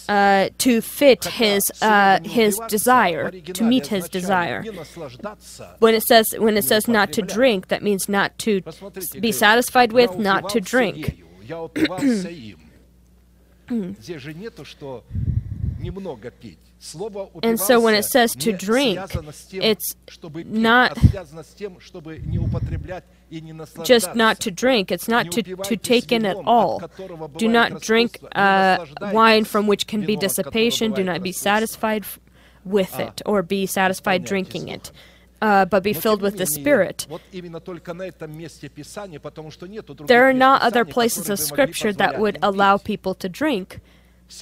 uh, 0.09 0.49
to 0.59 0.81
fit 0.81 1.25
his 1.25 1.71
uh, 1.83 2.21
his 2.25 2.59
desire, 2.69 3.31
to 3.31 3.65
meet 3.65 3.87
his 3.89 4.09
desire. 4.09 4.65
When 5.79 5.95
it 5.95 6.03
says 6.03 6.35
when 6.39 6.57
it 6.57 6.65
says 6.65 6.89
not 6.89 7.13
to 7.13 7.23
drink, 7.23 7.69
that 7.69 7.83
means 7.83 8.09
not 8.09 8.39
to 8.39 8.63
be 9.21 9.33
satisfied 9.33 9.93
with, 9.93 10.19
not 10.19 10.49
to 10.51 10.61
drink. 10.61 11.23
And 17.43 17.59
so 17.59 17.81
when 17.81 17.95
it 17.95 18.05
says 18.05 18.35
to 18.37 18.53
drink, 18.53 19.01
it's 19.53 19.97
not 20.45 20.99
just 23.85 24.15
not 24.15 24.41
to 24.41 24.51
drink, 24.51 24.93
it's 24.93 25.09
not 25.09 25.31
to, 25.33 25.43
to 25.43 25.77
take 25.77 26.13
in 26.13 26.27
at 26.27 26.37
all. 26.37 26.83
Do 27.37 27.49
not 27.49 27.81
drink 27.81 28.19
uh, 28.35 28.85
wine 29.13 29.45
from 29.45 29.67
which 29.67 29.87
can 29.87 30.05
be 30.05 30.17
dissipation, 30.17 30.93
do 30.93 31.05
not 31.05 31.23
be 31.23 31.33
satisfied 31.33 32.05
with 32.65 32.99
it 32.99 33.23
or 33.27 33.43
be 33.43 33.67
satisfied 33.67 34.25
drinking 34.25 34.69
it. 34.69 34.93
Uh, 35.43 35.67
but 35.67 35.83
be 35.83 35.93
filled 35.93 36.23
with 36.23 36.39
the 36.39 36.47
Spirit. 36.47 37.07
There 40.07 40.29
are 40.29 40.33
not 40.33 40.63
other 40.63 40.85
places 40.87 41.29
of 41.29 41.39
Scripture 41.39 41.93
that 41.93 42.19
would 42.19 42.39
allow 42.41 42.79
people 42.79 43.15
to 43.17 43.29
drink 43.29 43.81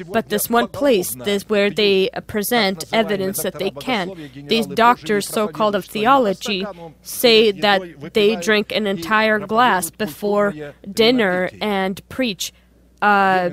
but 0.08 0.28
this 0.28 0.48
one 0.48 0.68
place 0.68 1.16
is 1.26 1.48
where 1.48 1.70
they 1.70 2.08
present 2.26 2.84
evidence 2.92 3.42
that 3.42 3.58
they 3.58 3.70
can. 3.70 4.30
These 4.46 4.66
doctors, 4.66 5.26
so 5.26 5.48
called 5.48 5.74
of 5.74 5.84
theology, 5.84 6.66
say 7.02 7.50
that 7.52 8.12
they 8.14 8.36
drink 8.36 8.72
an 8.72 8.86
entire 8.86 9.38
glass 9.38 9.90
before 9.90 10.54
dinner 10.90 11.50
and 11.60 12.06
preach. 12.08 12.52
Uh, 13.00 13.50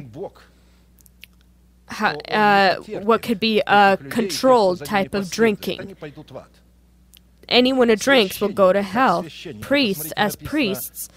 uh, 2.30 2.76
what 2.76 3.24
could 3.24 3.40
be 3.40 3.64
a 3.66 3.98
controlled 4.10 4.86
type 4.86 5.16
of 5.16 5.32
drinking. 5.32 5.96
Anyone 7.48 7.90
who 7.90 7.96
drinks 7.96 8.40
will 8.40 8.50
go 8.50 8.72
to 8.72 8.84
hell. 8.84 9.26
Priests, 9.60 10.12
as 10.16 10.36
priests, 10.36 11.10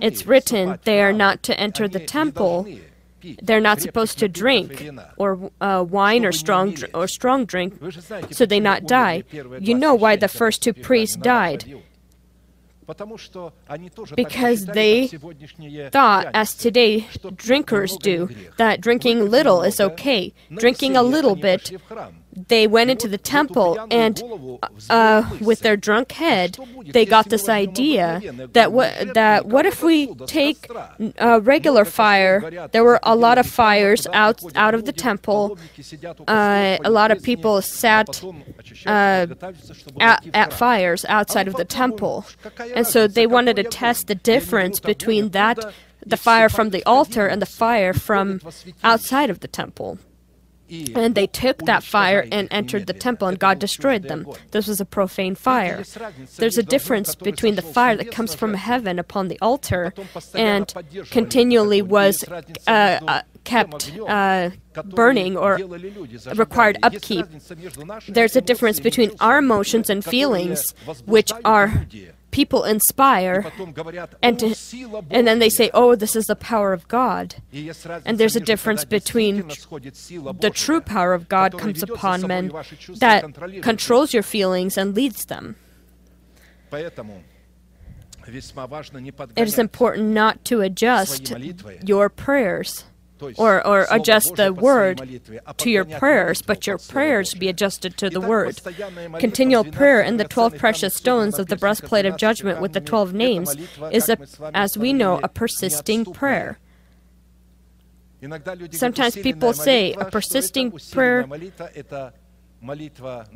it's 0.00 0.24
written 0.24 0.78
they 0.84 1.02
are 1.02 1.12
not 1.12 1.42
to 1.42 1.58
enter 1.58 1.88
the 1.88 1.98
temple 1.98 2.68
they're 3.42 3.60
not 3.60 3.80
supposed 3.80 4.18
to 4.18 4.28
drink 4.28 4.90
or 5.16 5.50
uh, 5.60 5.84
wine 5.88 6.24
or 6.24 6.32
strong 6.32 6.72
dr- 6.72 6.90
or 6.94 7.06
strong 7.06 7.44
drink, 7.44 7.74
so 8.30 8.46
they 8.46 8.60
not 8.60 8.86
die. 8.86 9.24
You 9.32 9.74
know 9.74 9.94
why 9.94 10.16
the 10.16 10.28
first 10.28 10.62
two 10.62 10.72
priests 10.72 11.16
died? 11.16 11.64
Because 14.16 14.66
they 14.66 15.06
thought, 15.92 16.26
as 16.34 16.54
today 16.54 17.06
drinkers 17.36 17.96
do, 17.96 18.28
that 18.58 18.80
drinking 18.80 19.30
little 19.30 19.62
is 19.62 19.80
okay. 19.80 20.34
Drinking 20.54 20.96
a 20.96 21.02
little 21.02 21.36
bit 21.36 21.72
they 22.34 22.66
went 22.66 22.90
into 22.90 23.08
the 23.08 23.18
temple 23.18 23.78
and 23.90 24.22
uh, 24.88 25.28
with 25.40 25.60
their 25.60 25.76
drunk 25.76 26.12
head 26.12 26.58
they 26.86 27.04
got 27.04 27.28
this 27.28 27.48
idea 27.48 28.20
that 28.52 28.72
what 28.72 29.14
that 29.14 29.46
what 29.46 29.66
if 29.66 29.82
we 29.82 30.14
take 30.26 30.68
a 31.18 31.40
regular 31.40 31.84
fire? 31.84 32.68
There 32.72 32.84
were 32.84 33.00
a 33.02 33.14
lot 33.16 33.38
of 33.38 33.46
fires 33.46 34.06
out 34.12 34.42
out 34.56 34.74
of 34.74 34.84
the 34.84 34.92
temple. 34.92 35.58
Uh, 36.26 36.78
a 36.84 36.90
lot 36.90 37.10
of 37.10 37.22
people 37.22 37.60
sat 37.62 38.22
uh, 38.86 39.26
at, 40.00 40.26
at 40.34 40.52
fires 40.52 41.04
outside 41.08 41.48
of 41.48 41.54
the 41.54 41.64
temple. 41.64 42.26
And 42.74 42.86
so 42.86 43.06
they 43.06 43.26
wanted 43.26 43.56
to 43.56 43.64
test 43.64 44.06
the 44.06 44.14
difference 44.14 44.80
between 44.80 45.30
that 45.30 45.58
the 46.04 46.16
fire 46.16 46.48
from 46.48 46.70
the 46.70 46.84
altar 46.84 47.26
and 47.26 47.40
the 47.40 47.46
fire 47.46 47.92
from 47.92 48.40
outside 48.82 49.30
of 49.30 49.40
the 49.40 49.48
temple 49.48 49.98
and 50.94 51.14
they 51.14 51.26
took 51.26 51.58
that 51.66 51.82
fire 51.82 52.26
and 52.32 52.48
entered 52.50 52.86
the 52.86 52.92
temple, 52.92 53.28
and 53.28 53.38
God 53.38 53.58
destroyed 53.58 54.04
them. 54.04 54.26
This 54.50 54.66
was 54.66 54.80
a 54.80 54.84
profane 54.84 55.34
fire. 55.34 55.84
There's 56.36 56.58
a 56.58 56.62
difference 56.62 57.14
between 57.14 57.56
the 57.56 57.62
fire 57.62 57.96
that 57.96 58.10
comes 58.10 58.34
from 58.34 58.54
heaven 58.54 58.98
upon 58.98 59.28
the 59.28 59.38
altar 59.40 59.92
and 60.34 60.72
continually 61.10 61.82
was 61.82 62.24
uh, 62.66 63.00
uh, 63.06 63.22
kept 63.44 63.92
uh, 64.08 64.50
burning 64.84 65.36
or 65.36 65.58
required 66.34 66.78
upkeep. 66.82 67.26
There's 68.08 68.36
a 68.36 68.40
difference 68.40 68.80
between 68.80 69.12
our 69.20 69.38
emotions 69.38 69.90
and 69.90 70.04
feelings, 70.04 70.74
which 71.04 71.32
are 71.44 71.86
people 72.32 72.64
inspire 72.64 73.52
and, 74.22 74.38
to, 74.40 74.56
and 75.10 75.28
then 75.28 75.38
they 75.38 75.48
say, 75.48 75.70
oh, 75.72 75.94
this 75.94 76.16
is 76.16 76.26
the 76.26 76.34
power 76.34 76.72
of 76.72 76.88
God. 76.88 77.36
And 78.04 78.18
there's 78.18 78.34
a 78.34 78.40
difference 78.40 78.84
between 78.84 79.46
the 79.46 80.50
true 80.52 80.80
power 80.80 81.14
of 81.14 81.28
God 81.28 81.56
comes 81.56 81.84
upon 81.84 82.26
men 82.26 82.50
that 82.96 83.62
controls 83.62 84.12
your 84.12 84.24
feelings 84.24 84.76
and 84.76 84.96
leads 84.96 85.26
them. 85.26 85.54
It 89.36 89.36
is 89.36 89.58
important 89.58 90.08
not 90.08 90.44
to 90.46 90.62
adjust 90.62 91.32
your 91.84 92.08
prayers 92.08 92.84
or, 93.36 93.66
or 93.66 93.86
adjust 93.90 94.36
the 94.36 94.52
word 94.52 95.20
to 95.58 95.70
your 95.70 95.84
prayers, 95.84 96.42
but 96.42 96.66
your 96.66 96.78
prayers 96.78 97.34
be 97.34 97.48
adjusted 97.48 97.96
to 97.98 98.10
the 98.10 98.20
word. 98.20 98.60
Continual 99.18 99.64
prayer 99.64 100.00
in 100.00 100.16
the 100.16 100.24
12 100.24 100.56
precious 100.56 100.94
stones 100.94 101.38
of 101.38 101.46
the 101.46 101.56
breastplate 101.56 102.06
of 102.06 102.16
judgment 102.16 102.60
with 102.60 102.72
the 102.72 102.80
12 102.80 103.12
names 103.12 103.56
is, 103.90 104.08
a, 104.08 104.18
as 104.54 104.76
we 104.76 104.92
know, 104.92 105.20
a 105.22 105.28
persisting 105.28 106.04
prayer. 106.04 106.58
Sometimes 108.70 109.16
people 109.16 109.52
say 109.52 109.94
a 109.94 110.04
persisting 110.04 110.70
prayer 110.92 111.26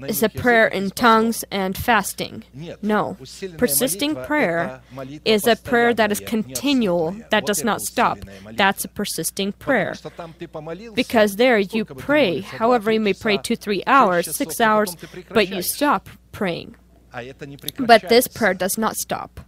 is 0.06 0.22
a 0.22 0.28
prayer 0.28 0.66
in 0.66 0.90
tongues 0.90 1.44
and 1.50 1.76
fasting. 1.76 2.44
No. 2.82 3.16
Persisting 3.58 4.14
prayer 4.14 4.80
is 5.24 5.46
a 5.46 5.56
prayer 5.56 5.92
that 5.94 6.12
is 6.12 6.20
continual, 6.20 7.16
that 7.30 7.46
does 7.46 7.64
not 7.64 7.80
stop. 7.80 8.18
That's 8.52 8.84
a 8.84 8.88
persisting 8.88 9.52
prayer. 9.52 9.94
Because 10.94 11.36
there 11.36 11.58
you 11.58 11.84
pray, 11.84 12.40
however, 12.40 12.92
you 12.92 13.00
may 13.00 13.14
pray 13.14 13.38
two, 13.38 13.56
three 13.56 13.82
hours, 13.86 14.34
six 14.34 14.60
hours, 14.60 14.96
but 15.30 15.48
you 15.48 15.62
stop 15.62 16.08
praying. 16.32 16.76
But 17.78 18.08
this 18.08 18.28
prayer 18.28 18.54
does 18.54 18.76
not 18.76 18.96
stop. 18.96 19.40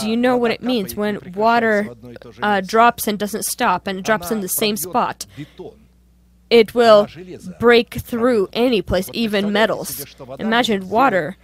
Do 0.00 0.08
you 0.08 0.16
know 0.16 0.36
what 0.38 0.50
it 0.50 0.62
means 0.62 0.94
when 0.94 1.20
water 1.34 1.94
uh, 2.42 2.62
drops 2.62 3.06
and 3.06 3.18
doesn't 3.18 3.44
stop 3.44 3.86
and 3.86 4.02
drops 4.02 4.30
in 4.30 4.40
the 4.40 4.48
same 4.48 4.76
spot? 4.76 5.26
It 6.54 6.74
will 6.74 7.08
break 7.58 7.94
through 7.94 8.48
any 8.52 8.80
place, 8.80 9.10
even 9.12 9.52
metals. 9.52 10.06
Imagine 10.38 10.88
water. 10.88 11.36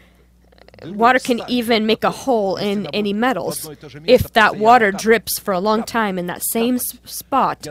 Water 0.85 1.19
can 1.19 1.41
even 1.49 1.87
make 1.87 2.05
a 2.05 2.11
hole 2.11 2.57
in 2.57 2.87
any 2.87 3.13
metals. 3.13 3.69
If 4.07 4.33
that 4.33 4.57
water 4.57 4.91
drips 4.93 5.39
for 5.39 5.53
a 5.53 5.61
long 5.61 5.83
time 5.83 6.19
in 6.19 6.27
that 6.27 6.43
same 6.43 6.79
spot, 6.79 7.67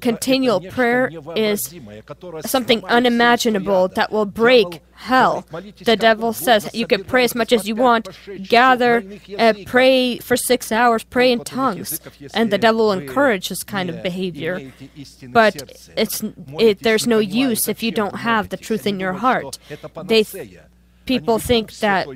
continual 0.00 0.60
prayer 0.60 1.10
is 1.36 1.74
something 2.44 2.84
unimaginable 2.84 3.88
that 3.88 4.10
will 4.10 4.26
break 4.26 4.82
hell. 5.00 5.46
The 5.84 5.96
devil 5.96 6.32
says 6.32 6.70
you 6.74 6.86
can 6.86 7.04
pray 7.04 7.24
as 7.24 7.34
much 7.34 7.52
as 7.52 7.66
you 7.66 7.74
want, 7.74 8.08
gather, 8.48 9.02
uh, 9.38 9.54
pray 9.66 10.18
for 10.18 10.36
six 10.36 10.70
hours, 10.70 11.04
pray 11.04 11.32
in 11.32 11.42
tongues, 11.44 12.00
and 12.34 12.52
the 12.52 12.58
devil 12.58 12.86
will 12.86 12.92
encourage 12.92 13.48
this 13.48 13.62
kind 13.64 13.88
of 13.88 14.02
behavior. 14.02 14.72
But 15.28 15.62
it's 15.96 16.22
it, 16.58 16.80
there's 16.80 17.06
no 17.06 17.18
use 17.18 17.68
if 17.68 17.82
you 17.82 17.90
don't 17.90 18.16
have 18.16 18.50
the 18.50 18.56
truth 18.56 18.86
in 18.86 19.00
your 19.00 19.14
heart. 19.14 19.58
They 20.04 20.24
people 21.10 21.38
think 21.38 21.72
that 21.78 22.06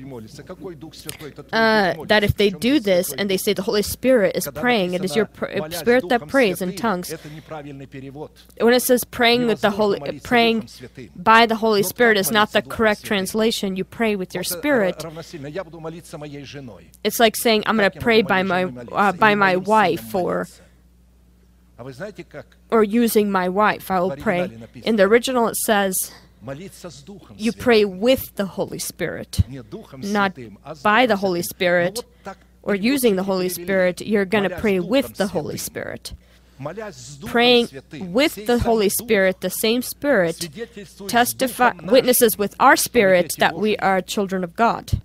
uh, 1.51 1.93
that 2.05 2.23
if 2.23 2.33
they 2.37 2.49
do 2.49 2.79
this 2.79 3.13
and 3.13 3.29
they 3.29 3.37
say 3.37 3.53
the 3.53 3.61
Holy 3.61 3.81
Spirit 3.81 4.35
is 4.35 4.47
praying, 4.53 4.93
it 4.93 5.03
is 5.03 5.15
your 5.15 5.25
pr- 5.25 5.45
spirit 5.71 6.09
that 6.09 6.27
prays 6.27 6.61
in 6.61 6.75
tongues. 6.75 7.13
When 8.67 8.73
it 8.73 8.83
says 8.89 9.03
praying 9.03 9.47
with 9.47 9.61
the 9.61 9.71
Holy, 9.71 10.19
praying 10.19 10.69
by 11.15 11.45
the 11.45 11.55
Holy 11.55 11.83
Spirit 11.83 12.17
is 12.17 12.31
not 12.31 12.51
the 12.51 12.61
correct 12.61 13.03
translation. 13.03 13.75
You 13.75 13.83
pray 13.83 14.15
with 14.15 14.33
your 14.33 14.43
spirit. 14.43 15.03
It's 17.03 17.19
like 17.19 17.35
saying 17.35 17.63
I'm 17.65 17.77
going 17.77 17.91
to 17.91 17.99
pray 17.99 18.21
by 18.21 18.43
my 18.43 18.63
uh, 18.91 19.11
by 19.13 19.35
my 19.35 19.55
wife 19.55 20.15
or 20.15 20.47
or 22.71 22.83
using 22.83 23.31
my 23.31 23.49
wife. 23.49 23.91
I 23.91 23.99
will 23.99 24.15
pray. 24.15 24.49
In 24.83 24.95
the 24.95 25.03
original, 25.03 25.47
it 25.47 25.57
says 25.57 26.11
you 27.37 27.51
pray 27.53 27.85
with 27.85 28.35
the 28.35 28.45
Holy 28.45 28.79
Spirit, 28.79 29.41
not 30.01 30.33
by 30.83 31.05
the 31.05 31.15
Holy 31.15 31.41
Spirit 31.41 32.03
or 32.63 32.75
using 32.75 33.15
the 33.15 33.23
Holy 33.23 33.49
Spirit. 33.49 34.01
You're 34.01 34.25
going 34.25 34.43
to 34.49 34.55
pray 34.57 34.79
with 34.79 35.15
the 35.15 35.27
Holy 35.27 35.57
Spirit. 35.57 36.13
Praying 37.25 37.67
with 38.13 38.47
the 38.47 38.59
Holy 38.59 38.89
Spirit, 38.89 39.41
the 39.41 39.49
same 39.49 39.81
Spirit, 39.81 40.49
testify, 41.07 41.73
witnesses 41.83 42.37
with 42.37 42.55
our 42.59 42.75
spirit 42.77 43.33
that 43.39 43.55
we 43.55 43.75
are 43.77 44.01
children 44.01 44.43
of 44.43 44.55
God. 44.55 45.01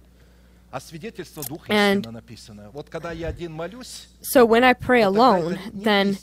And 1.68 2.22
so 4.20 4.44
when 4.44 4.64
I 4.64 4.72
pray 4.72 5.02
alone, 5.02 5.58
then 5.72 6.16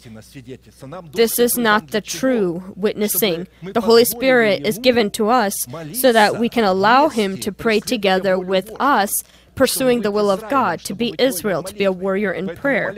this 1.11 1.39
is 1.39 1.57
not 1.57 1.89
the 1.89 2.01
true 2.01 2.73
witnessing. 2.75 3.47
The 3.63 3.81
Holy 3.81 4.05
Spirit 4.05 4.65
is 4.65 4.77
given 4.77 5.11
to 5.11 5.29
us 5.29 5.53
so 5.93 6.11
that 6.13 6.39
we 6.39 6.49
can 6.49 6.63
allow 6.63 7.09
Him 7.09 7.37
to 7.39 7.51
pray 7.51 7.79
together 7.79 8.39
with 8.39 8.71
us 8.79 9.23
pursuing 9.55 10.01
the 10.01 10.11
will 10.11 10.29
of 10.29 10.47
God, 10.49 10.79
to 10.81 10.93
be 10.93 11.15
Israel, 11.17 11.63
to 11.63 11.73
be 11.73 11.83
a 11.83 11.91
warrior 11.91 12.31
in 12.31 12.55
prayer. 12.55 12.95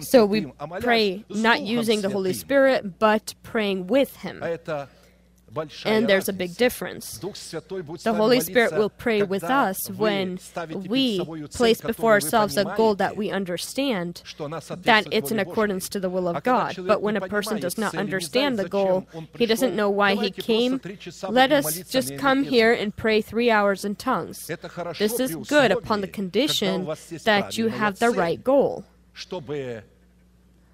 So 0.00 0.26
we 0.26 0.52
pray 0.80 1.24
not 1.28 1.62
using 1.62 2.02
the 2.02 2.10
Holy 2.10 2.34
Spirit, 2.34 2.98
but 2.98 3.34
praying 3.42 3.86
with 3.88 4.16
Him. 4.16 4.44
And 5.84 6.08
there's 6.08 6.28
a 6.28 6.32
big 6.32 6.56
difference. 6.56 7.18
The 7.18 8.14
Holy 8.14 8.40
Spirit 8.40 8.72
will 8.74 8.90
pray 8.90 9.22
with 9.22 9.44
us 9.44 9.90
when 9.90 10.38
we 10.86 11.20
place 11.52 11.80
before 11.80 12.12
ourselves 12.12 12.56
a 12.56 12.64
goal 12.76 12.94
that 12.96 13.16
we 13.16 13.30
understand 13.30 14.22
that 14.82 15.06
it's 15.10 15.30
in 15.30 15.38
accordance 15.38 15.88
to 15.90 16.00
the 16.00 16.10
will 16.10 16.28
of 16.28 16.42
God. 16.42 16.76
But 16.86 17.02
when 17.02 17.16
a 17.16 17.28
person 17.28 17.60
does 17.60 17.78
not 17.78 17.94
understand 17.94 18.58
the 18.58 18.68
goal, 18.68 19.06
he 19.36 19.46
doesn't 19.46 19.74
know 19.74 19.90
why 19.90 20.14
he 20.14 20.30
came, 20.30 20.80
let 21.28 21.52
us 21.52 21.78
just 21.88 22.16
come 22.18 22.44
here 22.44 22.72
and 22.72 22.94
pray 22.94 23.20
three 23.22 23.50
hours 23.50 23.84
in 23.84 23.96
tongues. 23.96 24.46
This 24.98 25.20
is 25.20 25.34
good 25.48 25.70
upon 25.70 26.00
the 26.00 26.08
condition 26.08 26.86
that 27.24 27.56
you 27.58 27.68
have 27.68 27.98
the 27.98 28.10
right 28.10 28.42
goal 28.42 28.84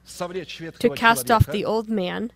to 0.07 0.91
cast 0.91 1.31
off 1.31 1.47
the 1.47 1.65
old 1.65 1.89
man, 1.89 2.31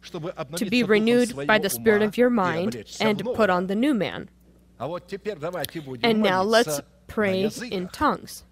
to 0.56 0.64
be 0.66 0.82
renewed 0.82 1.46
by 1.46 1.58
the 1.58 1.70
spirit 1.70 2.02
of 2.02 2.16
your 2.16 2.30
mind, 2.30 2.84
and 3.00 3.22
put 3.34 3.50
on 3.50 3.66
the 3.66 3.74
new 3.74 3.94
man. 3.94 4.28
And 4.80 6.22
now 6.22 6.42
let's 6.42 6.80
pray 7.06 7.50
in 7.70 7.88
tongues. 7.88 8.44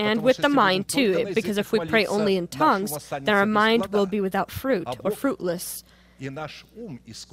And 0.00 0.22
with 0.22 0.36
the 0.36 0.48
mind 0.48 0.88
too, 0.88 1.32
because 1.34 1.58
if 1.58 1.72
we 1.72 1.80
pray 1.80 2.06
only 2.06 2.36
in 2.36 2.48
tongues, 2.48 3.08
then 3.10 3.34
our 3.34 3.46
mind 3.46 3.86
will 3.88 4.06
be 4.06 4.20
without 4.20 4.50
fruit 4.50 4.86
or 5.02 5.10
fruitless. 5.10 5.84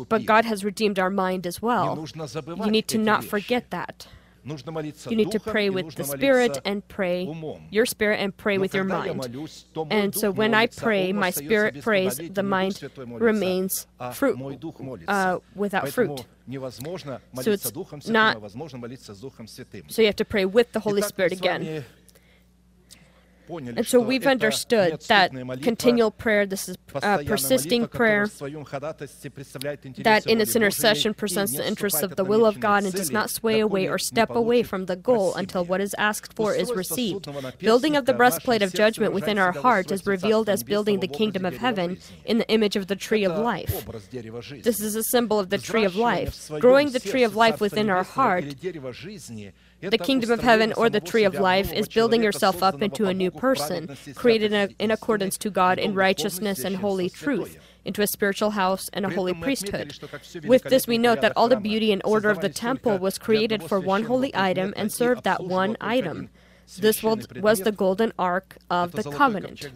But 0.10 0.26
God 0.26 0.46
has 0.46 0.64
redeemed 0.64 1.00
our 1.00 1.10
mind 1.10 1.48
as 1.48 1.62
well. 1.62 2.08
You 2.46 2.72
need 2.72 2.88
to 2.90 2.98
not 2.98 3.24
forget 3.24 3.72
that. 3.72 4.08
You 4.46 5.18
need 5.18 5.32
to 5.32 5.40
pray 5.40 5.70
with 5.72 5.96
the 5.96 6.04
spirit 6.04 6.58
and 6.66 6.88
pray 6.88 7.28
your 7.72 7.86
spirit 7.86 8.20
and 8.20 8.36
pray 8.38 8.58
with 8.60 8.74
your 8.76 8.84
mind. 8.84 9.24
And 9.90 10.14
so 10.16 10.30
when 10.32 10.54
I 10.54 10.68
pray, 10.68 11.12
my 11.14 11.32
spirit 11.32 11.82
prays, 11.82 12.18
the 12.18 12.44
mind 12.44 12.80
remains 13.22 13.88
fruit, 14.14 14.38
uh, 15.08 15.40
without 15.56 15.90
fruit. 15.90 16.26
So 17.42 17.52
it's 17.52 17.72
not. 18.08 18.38
So 19.88 20.02
you 20.02 20.06
have 20.06 20.16
to 20.18 20.26
pray 20.26 20.46
with 20.46 20.72
the 20.74 20.80
Holy 20.80 21.02
Spirit 21.02 21.32
again. 21.34 21.84
And 23.50 23.86
so 23.86 24.00
we've 24.00 24.26
understood 24.28 25.02
that 25.08 25.32
continual 25.62 26.12
prayer, 26.12 26.46
this 26.46 26.70
is 26.70 26.78
uh, 26.96 27.20
persisting 27.26 27.88
prayer, 27.88 28.28
that 28.28 30.24
in 30.28 30.42
its 30.42 30.56
intercession 30.56 31.14
presents 31.14 31.56
the 31.56 31.68
interests 31.68 32.02
of 32.02 32.16
the 32.16 32.24
will 32.24 32.46
of 32.46 32.60
God 32.60 32.84
and 32.84 32.94
does 32.94 33.12
not 33.12 33.30
sway 33.30 33.60
away 33.60 33.88
or 33.88 33.98
step 33.98 34.32
away 34.32 34.64
from 34.64 34.86
the 34.86 34.96
goal 34.96 35.36
until 35.36 35.66
what 35.66 35.82
is 35.82 35.94
asked 35.98 36.34
for 36.34 36.54
is 36.54 36.72
received. 36.72 37.28
Building 37.60 37.96
of 37.96 38.06
the 38.06 38.14
breastplate 38.14 38.62
of 38.62 38.74
judgment 38.74 39.14
within 39.14 39.38
our 39.38 39.52
heart 39.52 39.92
is 39.92 40.06
revealed 40.06 40.50
as 40.50 40.64
building 40.64 41.00
the 41.00 41.08
kingdom 41.08 41.46
of 41.46 41.58
heaven 41.58 41.98
in 42.26 42.38
the 42.38 42.50
image 42.50 42.76
of 42.76 42.88
the 42.88 42.96
tree 42.96 43.24
of 43.24 43.38
life. 43.38 43.86
This 44.64 44.80
is 44.80 44.96
a 44.96 45.04
symbol 45.04 45.40
of 45.40 45.50
the 45.50 45.58
tree 45.58 45.86
of 45.86 45.96
life. 45.96 46.50
Growing 46.60 46.92
the 46.92 47.00
tree 47.00 47.24
of 47.24 47.36
life 47.36 47.62
within 47.62 47.90
our 47.90 48.04
heart 48.04 48.46
the 49.90 49.98
kingdom 49.98 50.32
of 50.32 50.42
heaven 50.42 50.74
or 50.74 50.90
the 50.90 51.00
tree 51.00 51.24
of 51.24 51.36
life 51.36 51.72
is 51.72 51.88
building 51.88 52.24
yourself 52.24 52.62
up 52.64 52.82
into 52.82 53.06
a 53.06 53.14
new 53.14 53.32
person, 53.32 53.96
created 54.16 54.54
in, 54.54 54.76
in 54.80 54.92
accordance 54.92 55.38
to 55.40 55.50
God 55.50 55.80
in 55.80 55.94
righteousness 55.94 56.64
and 56.64 56.78
holy 56.78 57.10
truth 57.10 57.58
into 57.86 58.02
a 58.02 58.08
spiritual 58.08 58.52
house 58.52 58.90
and 58.94 59.06
a 59.06 59.10
holy 59.10 59.34
priesthood. 59.34 59.98
With 60.46 60.64
this, 60.64 60.88
we 60.88 60.98
note 60.98 61.22
that 61.22 61.34
all 61.36 61.48
the 61.48 61.56
beauty 61.56 61.92
and 61.92 62.02
order 62.04 62.30
of 62.30 62.42
the 62.42 62.50
temple 62.50 62.98
was 62.98 63.18
created 63.18 63.64
for 63.64 63.80
one 63.80 64.04
holy 64.04 64.36
item 64.36 64.74
and 64.76 64.92
served 64.92 65.24
that 65.24 65.44
one 65.44 65.78
item. 65.80 66.30
This 66.80 67.04
was 67.04 67.60
the 67.60 67.72
golden 67.72 68.12
ark 68.18 68.58
of 68.70 68.94
the 68.94 69.04
covenant. 69.04 69.70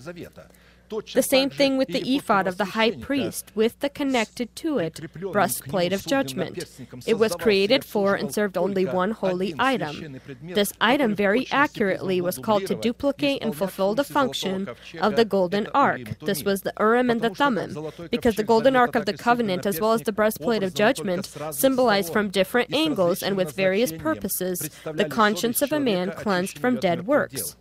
The 1.13 1.23
same 1.23 1.49
thing 1.49 1.77
with 1.77 1.89
the 1.89 2.15
ephod 2.15 2.47
of 2.47 2.57
the 2.57 2.65
high 2.65 2.91
priest, 2.91 3.51
with 3.55 3.79
the 3.79 3.89
connected 3.89 4.55
to 4.57 4.79
it 4.79 4.99
breastplate 5.31 5.93
of 5.93 6.05
judgment. 6.05 6.65
It 7.05 7.15
was 7.15 7.35
created 7.35 7.85
for 7.85 8.15
and 8.15 8.33
served 8.33 8.57
only 8.57 8.85
one 8.85 9.11
holy 9.11 9.53
item. 9.59 10.19
This 10.41 10.73
item 10.81 11.15
very 11.15 11.47
accurately 11.51 12.21
was 12.21 12.37
called 12.37 12.65
to 12.67 12.75
duplicate 12.75 13.41
and 13.43 13.55
fulfill 13.55 13.95
the 13.95 14.03
function 14.03 14.69
of 14.99 15.15
the 15.15 15.25
golden 15.25 15.67
ark. 15.73 16.19
This 16.21 16.43
was 16.43 16.61
the 16.61 16.73
Urim 16.79 17.09
and 17.09 17.21
the 17.21 17.29
Thummim, 17.29 17.91
because 18.09 18.35
the 18.35 18.43
golden 18.43 18.75
ark 18.75 18.95
of 18.95 19.05
the 19.05 19.13
covenant, 19.13 19.65
as 19.65 19.79
well 19.79 19.93
as 19.93 20.01
the 20.01 20.11
breastplate 20.11 20.63
of 20.63 20.73
judgment, 20.73 21.29
symbolized 21.51 22.11
from 22.11 22.29
different 22.29 22.73
angles 22.73 23.21
and 23.21 23.37
with 23.37 23.55
various 23.55 23.91
purposes 23.91 24.69
the 24.83 25.05
conscience 25.05 25.61
of 25.61 25.71
a 25.71 25.79
man 25.79 26.11
cleansed 26.11 26.57
from 26.57 26.77
dead 26.77 27.05
works. 27.05 27.55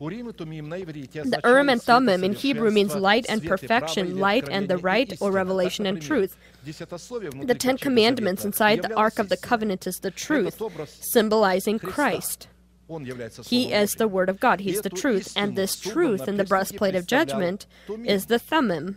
The 0.00 1.40
Urim 1.44 1.68
and 1.68 1.80
Thummim 1.82 2.24
in 2.24 2.32
Hebrew 2.34 2.70
means 2.70 2.94
light 2.94 3.26
and 3.28 3.44
perfection, 3.44 4.18
light 4.18 4.48
and 4.50 4.68
the 4.68 4.76
right, 4.78 5.12
or 5.20 5.30
revelation 5.30 5.86
and 5.86 6.02
truth. 6.02 6.36
The 6.64 7.56
Ten 7.58 7.78
Commandments 7.78 8.44
inside 8.44 8.82
the 8.82 8.94
Ark 8.94 9.18
of 9.18 9.28
the 9.28 9.36
Covenant 9.36 9.86
is 9.86 10.00
the 10.00 10.10
truth, 10.10 10.60
symbolizing 10.88 11.78
Christ. 11.78 12.48
He 13.44 13.72
is 13.72 13.94
the 13.94 14.08
Word 14.08 14.28
of 14.28 14.40
God. 14.40 14.60
He's 14.60 14.82
the 14.82 14.90
truth. 14.90 15.32
And 15.36 15.56
this 15.56 15.78
truth 15.78 16.28
in 16.28 16.36
the 16.36 16.44
breastplate 16.44 16.94
of 16.94 17.06
judgment 17.06 17.66
is 18.04 18.26
the 18.26 18.38
Thummim, 18.38 18.96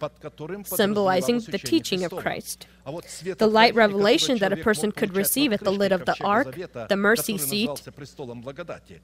symbolizing 0.66 1.40
the 1.40 1.58
teaching 1.60 2.04
of 2.04 2.12
Christ. 2.12 2.68
The 2.88 3.50
light 3.52 3.76
revelation 3.76 4.38
that 4.38 4.54
a 4.54 4.58
person 4.58 4.94
could 4.94 5.14
receive 5.16 5.52
at 5.52 5.60
the 5.60 5.72
lid 5.72 5.92
of 5.92 6.06
the 6.06 6.16
ark, 6.24 6.56
the 6.88 6.96
mercy 6.96 7.38
seat, 7.38 7.84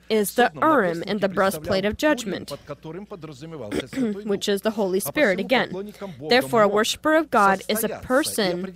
is 0.09 0.35
the 0.35 0.51
Urim 0.61 1.03
in 1.03 1.17
the 1.17 1.27
breastplate 1.27 1.83
of 1.83 1.97
judgment, 1.97 2.51
which 4.23 4.47
is 4.47 4.61
the 4.61 4.71
Holy 4.71 5.01
Spirit 5.01 5.39
again. 5.41 5.93
Therefore, 6.29 6.61
a 6.63 6.67
worshiper 6.67 7.15
of 7.15 7.29
God 7.29 7.61
is 7.67 7.83
a 7.83 7.89
person 7.99 8.73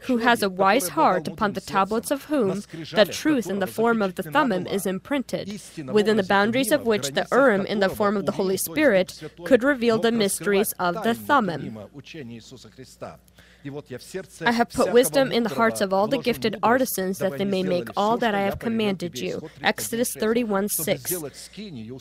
who 0.00 0.16
has 0.16 0.42
a 0.42 0.50
wise 0.50 0.88
heart 0.88 1.28
upon 1.28 1.52
the 1.52 1.60
tablets 1.60 2.10
of 2.10 2.24
whom 2.24 2.64
the 2.92 3.08
truth 3.10 3.48
in 3.48 3.60
the 3.60 3.68
form 3.68 4.02
of 4.02 4.16
the 4.16 4.24
Thummim 4.24 4.66
is 4.66 4.84
imprinted, 4.84 5.60
within 5.86 6.16
the 6.16 6.24
boundaries 6.24 6.72
of 6.72 6.86
which 6.86 7.12
the 7.12 7.28
Urim 7.30 7.64
in 7.66 7.78
the 7.78 7.88
form 7.88 8.16
of 8.16 8.26
the 8.26 8.32
Holy 8.32 8.56
Spirit 8.56 9.22
could 9.44 9.62
reveal 9.62 9.98
the 9.98 10.10
mysteries 10.10 10.72
of 10.72 11.04
the 11.04 11.14
Thummim. 11.14 11.78
I 13.64 14.52
have 14.52 14.70
put 14.70 14.92
wisdom 14.92 15.32
in 15.32 15.42
the 15.42 15.48
hearts 15.48 15.80
of 15.80 15.92
all 15.92 16.06
the 16.06 16.18
gifted 16.18 16.56
artisans 16.62 17.18
that 17.18 17.38
they 17.38 17.44
may 17.44 17.62
make 17.62 17.88
all 17.96 18.16
that 18.18 18.34
I 18.34 18.42
have 18.42 18.58
commanded 18.58 19.18
you. 19.18 19.50
Exodus 19.62 20.14
31 20.14 20.68
6. 20.68 21.14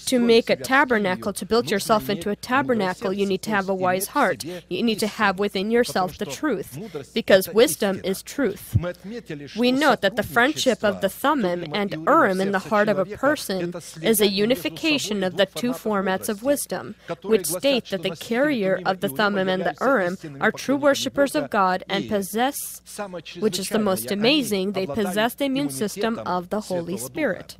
To 0.05 0.19
make 0.19 0.49
a 0.49 0.55
tabernacle, 0.55 1.33
to 1.33 1.45
build 1.45 1.71
yourself 1.71 2.09
into 2.09 2.29
a 2.29 2.35
tabernacle, 2.35 3.11
you 3.11 3.25
need 3.25 3.41
to 3.43 3.49
have 3.49 3.69
a 3.69 3.75
wise 3.75 4.07
heart. 4.07 4.43
You 4.43 4.83
need 4.83 4.99
to 4.99 5.07
have 5.07 5.39
within 5.39 5.71
yourself 5.71 6.17
the 6.17 6.25
truth, 6.25 7.11
because 7.13 7.49
wisdom 7.49 8.01
is 8.03 8.21
truth. 8.21 8.77
We 9.57 9.71
note 9.71 10.01
that 10.01 10.15
the 10.15 10.23
friendship 10.23 10.83
of 10.83 11.01
the 11.01 11.09
Thummim 11.09 11.65
and 11.73 11.91
Urim 12.05 12.39
in 12.39 12.51
the 12.51 12.59
heart 12.59 12.87
of 12.87 12.99
a 12.99 13.05
person 13.05 13.73
is 14.01 14.21
a 14.21 14.27
unification 14.29 15.23
of 15.23 15.37
the 15.37 15.47
two 15.47 15.71
formats 15.71 16.29
of 16.29 16.43
wisdom, 16.43 16.95
which 17.23 17.47
state 17.47 17.85
that 17.89 18.03
the 18.03 18.15
carrier 18.15 18.79
of 18.85 19.01
the 19.01 19.09
Thummim 19.09 19.49
and 19.49 19.63
the 19.63 19.75
Urim 19.81 20.17
are 20.39 20.51
true 20.51 20.75
worshippers 20.75 21.35
of 21.35 21.46
of 21.47 21.51
God 21.51 21.83
and 21.89 22.09
possess, 22.09 22.81
which 23.39 23.59
is 23.59 23.69
the 23.69 23.79
most 23.79 24.11
amazing, 24.11 24.73
they 24.73 24.85
possess 24.85 25.33
the 25.35 25.45
immune 25.45 25.69
system 25.69 26.19
of 26.19 26.49
the 26.49 26.61
Holy 26.61 26.97
Spirit. 26.97 27.57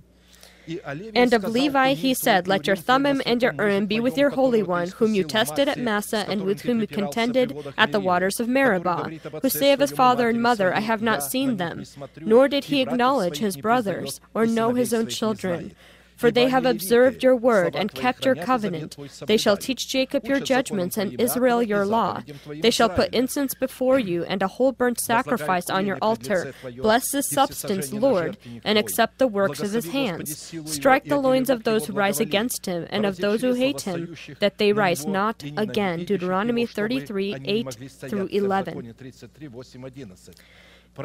And 1.16 1.34
of 1.34 1.46
Levi 1.46 1.94
he 1.94 2.14
said, 2.14 2.46
Let 2.46 2.68
your 2.68 2.76
Thummim 2.76 3.22
and 3.26 3.42
your 3.42 3.54
Urim 3.54 3.86
be 3.86 4.02
with 4.02 4.18
your 4.18 4.32
Holy 4.32 4.62
One, 4.62 4.90
whom 4.90 5.14
you 5.14 5.24
tested 5.24 5.70
at 5.70 5.80
Massah, 5.80 6.26
and 6.28 6.44
with 6.44 6.62
whom 6.62 6.82
you 6.82 6.88
contended 6.88 7.56
at 7.78 7.94
the 7.94 8.02
waters 8.02 8.42
of 8.42 8.50
Meribah, 8.50 9.10
who 9.42 9.50
say 9.50 9.72
of 9.72 9.80
his 9.80 9.92
father 9.92 10.28
and 10.28 10.42
mother, 10.42 10.74
I 10.74 10.82
have 10.82 11.02
not 11.02 11.24
seen 11.24 11.56
them. 11.56 11.86
Nor 12.20 12.50
did 12.50 12.66
he 12.66 12.82
acknowledge 12.82 13.38
his 13.38 13.56
brothers, 13.56 14.20
or 14.34 14.46
know 14.46 14.74
his 14.74 14.94
own 14.94 15.08
children. 15.08 15.74
For 16.18 16.32
they 16.32 16.50
have 16.50 16.66
observed 16.66 17.24
your 17.24 17.36
word 17.36 17.76
and 17.76 17.94
kept 17.94 18.26
your 18.26 18.36
covenant. 18.36 18.98
They 19.28 19.38
shall 19.38 19.56
teach 19.56 19.88
Jacob 19.88 20.26
your 20.26 20.40
judgments 20.40 20.98
and 20.98 21.20
Israel 21.22 21.62
your 21.62 21.86
law. 21.86 22.24
They 22.48 22.72
shall 22.72 22.90
put 22.90 23.14
incense 23.14 23.54
before 23.54 24.00
you 24.00 24.24
and 24.26 24.42
a 24.42 24.48
whole 24.48 24.72
burnt 24.72 25.00
sacrifice 25.00 25.70
on 25.70 25.86
your 25.86 25.98
altar. 26.02 26.54
Bless 26.78 27.12
this 27.12 27.30
substance, 27.30 27.94
Lord, 27.94 28.38
and 28.64 28.78
accept 28.78 29.20
the 29.20 29.28
works 29.28 29.60
of 29.62 29.72
his 29.72 29.88
hands. 29.88 30.54
Strike 30.66 31.06
the 31.06 31.18
loins 31.18 31.50
of 31.50 31.64
those 31.64 31.86
who 31.86 31.94
rise 31.94 32.20
against 32.20 32.66
him 32.66 32.88
and 32.90 33.06
of 33.06 33.18
those 33.18 33.42
who 33.42 33.54
hate 33.54 33.82
him, 33.82 34.16
that 34.40 34.58
they 34.58 34.74
rise 34.74 35.06
not 35.06 35.44
again. 35.56 36.06
Deuteronomy 36.06 36.66
33 36.66 37.38
8 37.46 37.74
through 38.10 38.28
11. 38.28 38.94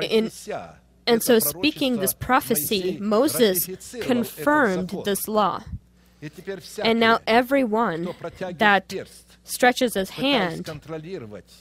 In 0.01 0.31
and 1.07 1.23
so, 1.23 1.39
speaking 1.39 1.99
this 1.99 2.15
prophecy, 2.15 2.99
Moses 3.01 3.69
confirmed 4.01 4.95
this 5.05 5.29
law. 5.29 5.65
And 6.85 7.01
now, 7.01 7.19
everyone 7.27 8.15
that 8.59 8.95
stretches 9.43 9.95
his 9.95 10.11
hand 10.11 10.71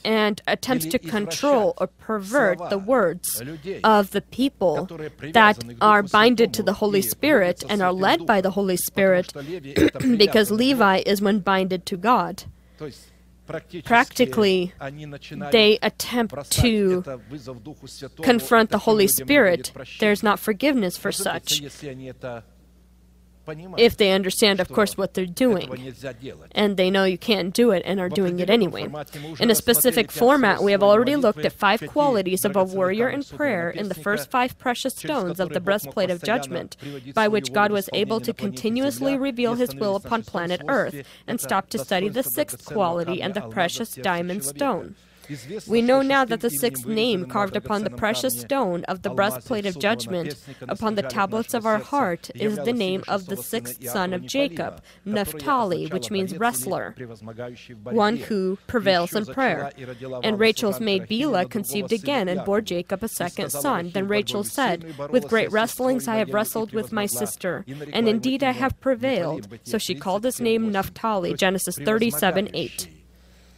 and 0.04 0.40
attempts 0.46 0.86
to 0.86 1.00
control 1.00 1.74
or 1.78 1.88
pervert 1.88 2.70
the 2.70 2.78
words 2.78 3.42
of 3.82 4.12
the 4.12 4.20
people 4.20 4.88
that 5.32 5.58
are 5.80 6.04
binded 6.04 6.54
to 6.54 6.62
the 6.62 6.74
Holy 6.74 7.02
Spirit 7.02 7.64
and 7.68 7.82
are 7.82 7.92
led 7.92 8.24
by 8.24 8.40
the 8.40 8.52
Holy 8.52 8.76
Spirit, 8.76 9.32
because 10.16 10.52
Levi 10.52 11.02
is 11.04 11.20
one 11.20 11.40
binded 11.40 11.84
to 11.86 11.96
God 11.96 12.44
practically 13.84 14.72
they 15.50 15.78
attempt 15.82 16.50
to 16.50 17.02
confront 18.22 18.70
the 18.70 18.78
Holy 18.78 19.06
Spirit. 19.06 19.72
There's 20.00 20.22
not 20.22 20.38
forgiveness 20.38 20.96
for 20.96 21.12
such 21.12 21.62
if 23.76 23.96
they 23.96 24.12
understand, 24.12 24.60
of 24.60 24.68
course, 24.68 24.96
what 24.96 25.14
they're 25.14 25.26
doing. 25.26 25.94
And 26.52 26.76
they 26.76 26.90
know 26.90 27.04
you 27.04 27.18
can't 27.18 27.52
do 27.52 27.70
it 27.70 27.82
and 27.84 28.00
are 28.00 28.08
doing 28.08 28.40
it 28.40 28.50
anyway. 28.50 28.88
In 29.40 29.50
a 29.50 29.54
specific 29.54 30.12
format, 30.12 30.62
we 30.62 30.72
have 30.72 30.82
already 30.82 31.16
looked 31.16 31.44
at 31.44 31.52
five 31.52 31.82
qualities 31.88 32.44
of 32.44 32.56
a 32.56 32.64
warrior 32.64 33.08
in 33.08 33.24
prayer 33.24 33.70
in 33.70 33.88
the 33.88 33.94
first 33.94 34.30
five 34.30 34.58
precious 34.58 34.94
stones 34.94 35.40
of 35.40 35.50
the 35.50 35.60
breastplate 35.60 36.10
of 36.10 36.22
judgment, 36.22 36.76
by 37.14 37.28
which 37.28 37.52
God 37.52 37.72
was 37.72 37.88
able 37.92 38.20
to 38.20 38.32
continuously 38.32 39.16
reveal 39.16 39.54
his 39.54 39.74
will 39.74 39.96
upon 39.96 40.22
planet 40.22 40.62
Earth, 40.68 41.06
and 41.26 41.40
stop 41.40 41.68
to 41.70 41.78
study 41.78 42.08
the 42.08 42.22
sixth 42.22 42.64
quality 42.64 43.20
and 43.22 43.34
the 43.34 43.42
precious 43.42 43.94
diamond 43.94 44.44
stone. 44.44 44.94
We 45.66 45.82
know 45.82 46.02
now 46.02 46.24
that 46.24 46.40
the 46.40 46.50
sixth 46.50 46.86
name 46.86 47.26
carved 47.26 47.56
upon 47.56 47.84
the 47.84 47.90
precious 47.90 48.40
stone 48.40 48.84
of 48.84 49.02
the 49.02 49.10
breastplate 49.10 49.66
of 49.66 49.78
judgment 49.78 50.36
upon 50.68 50.94
the 50.94 51.02
tablets 51.02 51.54
of 51.54 51.66
our 51.66 51.78
heart 51.78 52.30
is 52.34 52.56
the 52.56 52.72
name 52.72 53.02
of 53.08 53.26
the 53.26 53.36
sixth 53.36 53.86
son 53.88 54.12
of 54.12 54.26
Jacob, 54.26 54.82
Naphtali, 55.04 55.86
which 55.88 56.10
means 56.10 56.36
wrestler, 56.38 56.94
one 57.84 58.16
who 58.16 58.58
prevails 58.66 59.14
in 59.14 59.26
prayer. 59.26 59.70
And 60.22 60.38
Rachel's 60.38 60.80
maid 60.80 61.08
Bilhah 61.08 61.50
conceived 61.50 61.92
again 61.92 62.28
and 62.28 62.44
bore 62.44 62.60
Jacob 62.60 63.02
a 63.02 63.08
second 63.08 63.50
son. 63.50 63.90
Then 63.90 64.08
Rachel 64.08 64.44
said, 64.44 64.94
With 65.10 65.28
great 65.28 65.50
wrestlings 65.52 66.08
I 66.08 66.16
have 66.16 66.32
wrestled 66.32 66.72
with 66.72 66.92
my 66.92 67.06
sister, 67.06 67.64
and 67.92 68.08
indeed 68.08 68.42
I 68.42 68.52
have 68.52 68.80
prevailed. 68.80 69.48
So 69.64 69.78
she 69.78 69.94
called 69.94 70.24
his 70.24 70.40
name 70.40 70.72
Naphtali, 70.72 71.34
Genesis 71.34 71.76
37 71.78 72.50
8 72.54 73.01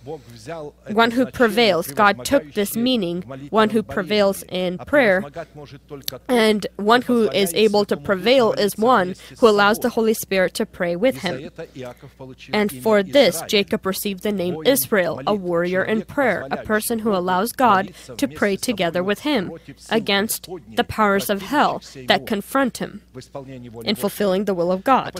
one 0.04 1.10
who 1.12 1.26
prevails. 1.26 1.90
God 1.92 2.24
took 2.24 2.52
this 2.52 2.76
meaning, 2.76 3.22
one 3.50 3.70
who 3.70 3.82
prevails 3.82 4.42
in 4.48 4.78
prayer, 4.78 5.24
and 6.28 6.66
one 6.76 7.02
who 7.02 7.30
is 7.30 7.52
able 7.54 7.84
to 7.86 7.96
prevail 7.96 8.52
is 8.52 8.76
one 8.76 9.14
who 9.38 9.48
allows 9.48 9.78
the 9.78 9.90
Holy 9.90 10.14
Spirit 10.14 10.54
to 10.54 10.66
pray 10.66 10.96
with 10.96 11.18
him. 11.18 11.50
And 12.52 12.72
for 12.82 13.02
this, 13.02 13.42
Jacob 13.48 13.86
received 13.86 14.22
the 14.22 14.32
name 14.32 14.58
Israel, 14.66 15.20
a 15.26 15.34
warrior 15.34 15.82
in 15.82 16.02
prayer, 16.02 16.46
a 16.50 16.58
person 16.58 17.00
who 17.00 17.14
allows 17.14 17.52
God 17.52 17.92
to 18.16 18.28
pray 18.28 18.56
together 18.56 19.02
with 19.02 19.20
him 19.20 19.52
against 19.90 20.48
the 20.74 20.84
powers 20.84 21.30
of 21.30 21.42
hell 21.42 21.82
that 22.06 22.26
confront 22.26 22.78
him 22.78 23.02
in 23.84 23.94
fulfilling 23.96 24.44
the 24.44 24.54
will 24.54 24.70
of 24.72 24.84
God. 24.84 25.14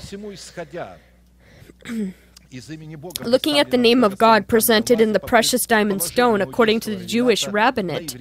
Looking 3.25 3.59
at 3.59 3.71
the 3.71 3.77
name 3.77 4.05
of 4.05 4.19
God 4.19 4.47
presented 4.47 5.01
in 5.01 5.13
the 5.13 5.21
precious 5.21 5.67
diamond 5.67 6.03
stone 6.03 6.41
according 6.41 6.81
to 6.81 6.95
the 6.97 7.05
Jewish 7.05 7.49
rabbinate, 7.49 8.17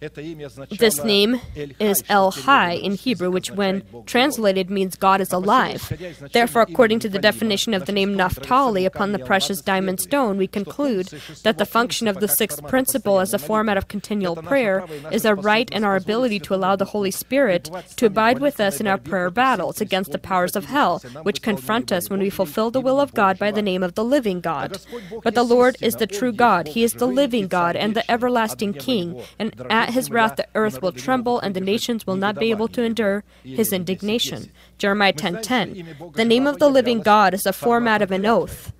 this 0.00 1.02
name 1.04 1.40
is 1.54 2.04
El 2.08 2.30
Hai 2.30 2.72
in 2.72 2.94
Hebrew, 2.94 3.30
which, 3.30 3.50
when 3.50 3.82
translated, 4.06 4.70
means 4.70 4.96
God 4.96 5.20
is 5.20 5.32
alive. 5.32 5.92
Therefore, 6.32 6.62
according 6.62 7.00
to 7.00 7.08
the 7.08 7.18
definition 7.18 7.74
of 7.74 7.86
the 7.86 7.92
name 7.92 8.14
Naphtali 8.14 8.84
upon 8.84 9.12
the 9.12 9.18
precious 9.18 9.60
diamond 9.60 10.00
stone, 10.00 10.36
we 10.36 10.46
conclude 10.46 11.06
that 11.42 11.58
the 11.58 11.66
function 11.66 12.08
of 12.08 12.20
the 12.20 12.28
sixth 12.28 12.66
principle 12.66 13.20
as 13.20 13.34
a 13.34 13.38
format 13.38 13.76
of 13.76 13.88
continual 13.88 14.36
prayer 14.36 14.84
is 15.10 15.26
our 15.26 15.34
right 15.34 15.68
and 15.72 15.84
our 15.84 15.96
ability 15.96 16.38
to 16.40 16.54
allow 16.54 16.76
the 16.76 16.84
Holy 16.86 17.10
Spirit 17.10 17.70
to 17.96 18.06
abide 18.06 18.38
with 18.38 18.60
us 18.60 18.80
in 18.80 18.86
our 18.86 18.98
prayer 18.98 19.30
battles 19.30 19.80
against 19.80 20.12
the 20.12 20.18
powers 20.18 20.56
of 20.56 20.66
hell, 20.66 21.00
which 21.22 21.42
confront 21.42 21.92
us 21.92 22.08
when 22.08 22.20
we 22.20 22.30
fulfill 22.30 22.70
the 22.70 22.80
will 22.80 23.00
of 23.00 23.14
God 23.14 23.38
by 23.38 23.50
the 23.50 23.62
name 23.62 23.82
of 23.82 23.94
the 23.94 24.04
living 24.04 24.40
God. 24.40 24.78
But 25.22 25.34
the 25.34 25.42
Lord 25.42 25.76
is 25.80 25.96
the 25.96 26.06
true 26.06 26.32
God, 26.32 26.68
He 26.68 26.84
is 26.84 26.94
the 26.94 27.06
living 27.06 27.48
God 27.48 27.76
and 27.76 27.94
the 27.94 28.08
everlasting 28.10 28.74
King, 28.74 29.22
and 29.38 29.54
at 29.70 29.87
at 29.88 29.94
his 29.94 30.10
wrath 30.10 30.36
the 30.36 30.46
earth 30.54 30.82
will 30.82 30.92
tremble, 30.92 31.40
and 31.40 31.56
the 31.56 31.60
nations 31.60 32.06
will 32.06 32.16
not 32.16 32.38
be 32.38 32.50
able 32.50 32.68
to 32.68 32.82
endure 32.82 33.24
his 33.42 33.72
indignation. 33.72 34.50
Jeremiah 34.76 35.14
10:10. 35.14 36.12
The 36.14 36.24
name 36.24 36.46
of 36.46 36.58
the 36.58 36.68
living 36.68 37.00
God 37.00 37.34
is 37.34 37.46
a 37.46 37.52
format 37.52 38.02
of 38.02 38.10
an 38.12 38.26
oath. 38.26 38.72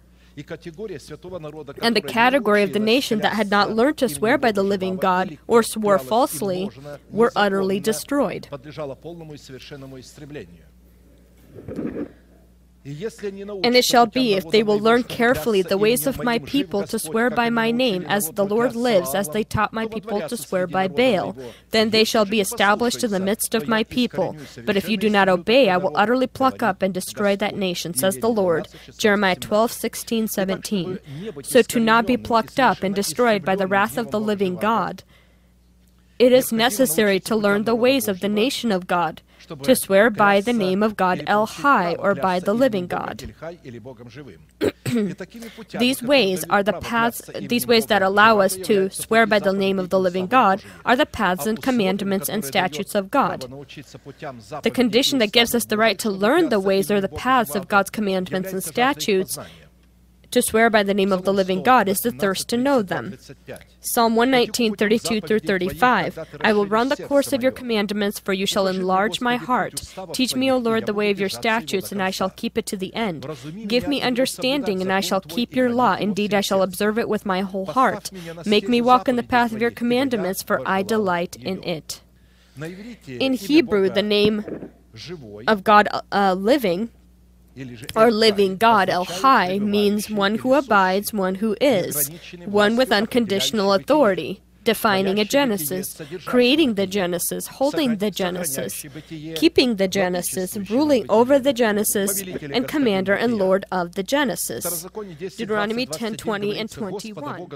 And 1.83 1.97
the 1.97 2.01
category 2.01 2.63
of 2.63 2.73
the 2.73 2.79
nation 2.79 3.21
that 3.21 3.33
had 3.33 3.51
not 3.51 3.75
learned 3.75 3.97
to 3.99 4.09
swear 4.09 4.39
by 4.39 4.53
the 4.53 4.63
living 4.63 4.97
God 4.97 5.37
or 5.49 5.63
swore 5.65 5.99
falsely 5.99 6.71
were 7.11 7.33
utterly 7.35 7.81
destroyed. 7.81 8.47
And 12.89 13.77
it 13.77 13.85
shall 13.85 14.07
be, 14.07 14.35
if 14.35 14.49
they 14.51 14.63
will 14.63 14.79
learn 14.79 15.03
carefully 15.03 15.63
the 15.63 15.79
ways 15.79 16.07
of 16.07 16.23
my 16.23 16.39
people 16.39 16.87
to 16.87 16.99
swear 16.99 17.29
by 17.31 17.51
my 17.51 17.71
name, 17.71 18.05
as 18.09 18.31
the 18.31 18.47
Lord 18.47 18.75
lives, 18.75 19.15
as 19.15 19.29
they 19.29 19.45
taught 19.45 19.73
my 19.73 19.87
people 19.87 20.27
to 20.29 20.37
swear 20.37 20.67
by 20.67 20.89
Baal, 20.89 21.37
then 21.71 21.91
they 21.91 22.05
shall 22.05 22.25
be 22.25 22.41
established 22.41 23.05
in 23.05 23.11
the 23.11 23.21
midst 23.21 23.55
of 23.55 23.69
my 23.69 23.85
people. 23.85 24.37
But 24.65 24.77
if 24.77 24.89
you 24.89 24.97
do 24.97 25.11
not 25.11 25.29
obey, 25.29 25.69
I 25.69 25.77
will 25.77 25.97
utterly 25.97 26.27
pluck 26.27 26.63
up 26.63 26.83
and 26.83 26.95
destroy 26.95 27.37
that 27.37 27.57
nation, 27.57 27.95
says 27.95 28.17
the 28.19 28.29
Lord. 28.29 28.69
Jeremiah 28.97 29.37
12, 29.37 29.73
16, 29.73 30.29
17. 30.29 30.99
So 31.43 31.63
to 31.63 31.81
not 31.81 32.07
be 32.07 32.17
plucked 32.17 32.59
up 32.59 32.83
and 32.83 32.95
destroyed 32.95 33.45
by 33.45 33.57
the 33.57 33.67
wrath 33.67 33.99
of 33.99 34.11
the 34.11 34.21
living 34.21 34.57
God, 34.57 35.03
it 36.19 36.33
is 36.33 36.53
necessary 36.53 37.21
to 37.21 37.37
learn 37.37 37.65
the 37.65 37.77
ways 37.77 38.09
of 38.09 38.21
the 38.21 38.29
nation 38.29 38.73
of 38.73 38.87
God 38.87 39.23
to 39.63 39.77
swear 39.77 40.11
by 40.11 40.41
the 40.41 40.53
name 40.53 40.83
of 40.83 40.97
God 40.97 41.23
El 41.27 41.47
Hai 41.47 41.95
or 41.95 42.15
by 42.15 42.41
the 42.41 42.55
living 42.55 42.87
God. 42.87 43.35
these 45.79 46.03
ways 46.03 46.45
are 46.49 46.63
the 46.63 46.73
paths, 46.81 47.31
these 47.41 47.67
ways 47.67 47.87
that 47.87 48.03
allow 48.03 48.39
us 48.41 48.57
to 48.57 48.91
swear 48.91 49.27
by 49.27 49.39
the 49.39 49.53
name 49.53 49.79
of 49.79 49.91
the 49.91 50.01
living 50.01 50.27
God 50.27 50.63
are 50.85 50.97
the 50.97 51.07
paths 51.07 51.47
and 51.47 51.63
commandments 51.63 52.29
and 52.29 52.45
statutes 52.45 52.95
of 52.95 53.11
God. 53.11 53.41
The 54.63 54.71
condition 54.73 55.19
that 55.19 55.33
gives 55.33 55.55
us 55.55 55.67
the 55.67 55.77
right 55.77 55.99
to 55.99 56.11
learn 56.11 56.49
the 56.49 56.61
ways 56.61 56.91
or 56.91 57.01
the 57.01 57.09
paths 57.09 57.55
of 57.55 57.69
God's 57.69 57.91
commandments 57.91 58.53
and 58.53 58.63
statutes 58.63 59.39
to 60.31 60.43
swear 60.43 60.69
by 60.71 60.83
the 60.83 60.95
name 60.95 61.13
of 61.13 61.25
the 61.25 61.33
living 61.33 61.63
God 61.63 61.89
is 61.89 62.01
the 62.01 62.11
thirst 62.11 62.49
to 62.49 62.57
know 62.57 62.83
them. 62.83 63.19
Psalm 63.81 64.17
119, 64.17 64.75
32 64.75 65.21
through 65.21 65.39
35. 65.39 66.19
I 66.41 66.53
will 66.53 66.67
run 66.67 66.89
the 66.89 66.97
course 66.97 67.33
of 67.33 67.43
your 67.43 67.53
commandments, 67.53 68.19
for 68.19 68.33
you 68.33 68.47
shall 68.47 68.67
enlarge 68.67 69.21
my 69.21 69.37
heart. 69.37 69.83
Teach 70.13 70.35
me, 70.35 70.51
O 70.51 70.59
Lord, 70.59 70.87
the 70.87 70.95
way 70.95 71.11
of 71.11 71.21
your 71.21 71.29
statutes, 71.29 71.93
and 71.93 72.03
I 72.03 72.11
shall 72.11 72.31
keep 72.31 72.59
it 72.59 72.67
to 72.67 72.77
the 72.77 72.95
end. 72.95 73.27
Give 73.67 73.89
me 73.89 74.03
understanding, 74.03 74.83
and 74.83 74.93
I 74.93 75.01
shall 75.01 75.21
keep 75.21 75.55
your 75.55 75.71
law. 75.71 75.95
Indeed, 75.95 76.35
I 76.35 76.41
shall 76.41 76.63
observe 76.63 76.99
it 76.99 77.09
with 77.09 77.25
my 77.25 77.41
whole 77.41 77.67
heart. 77.67 78.11
Make 78.45 78.69
me 78.69 78.81
walk 78.81 79.09
in 79.09 79.17
the 79.17 79.23
path 79.23 79.53
of 79.53 79.61
your 79.61 79.71
commandments, 79.71 80.43
for 80.43 80.61
I 80.67 80.83
delight 80.83 81.37
in 81.37 81.63
it. 81.63 82.01
In 83.07 83.35
Hebrew, 83.35 83.89
the 83.89 84.03
name 84.03 84.73
of 85.47 85.65
God 85.65 85.89
uh, 86.11 86.35
living 86.35 86.91
or 87.97 88.11
living 88.11 88.57
God, 88.57 88.89
El 88.89 89.05
Hai, 89.05 89.59
means 89.59 90.11
one 90.11 90.37
who 90.37 90.55
abides, 90.55 91.13
one 91.13 91.37
who 91.37 91.57
is, 91.61 92.11
one 92.45 92.77
with 92.77 92.93
unconditional 92.93 93.73
authority, 93.73 94.43
defining 94.69 95.19
a 95.19 95.25
Genesis, 95.25 95.87
creating 96.27 96.75
the 96.75 96.87
Genesis, 96.87 97.47
holding 97.47 97.97
the 97.97 98.11
Genesis, 98.11 98.85
keeping 99.35 99.77
the 99.77 99.89
Genesis, 99.89 100.59
ruling 100.69 101.07
over 101.09 101.39
the 101.39 101.55
Genesis, 101.55 102.21
and 102.57 102.69
commander 102.69 103.15
and 103.15 103.39
Lord 103.39 103.65
of 103.73 103.95
the 103.95 104.03
Genesis. 104.03 104.87
Deuteronomy 105.39 105.87
10 105.87 106.17
20 106.17 106.59
and 106.59 106.71
21. 106.71 107.49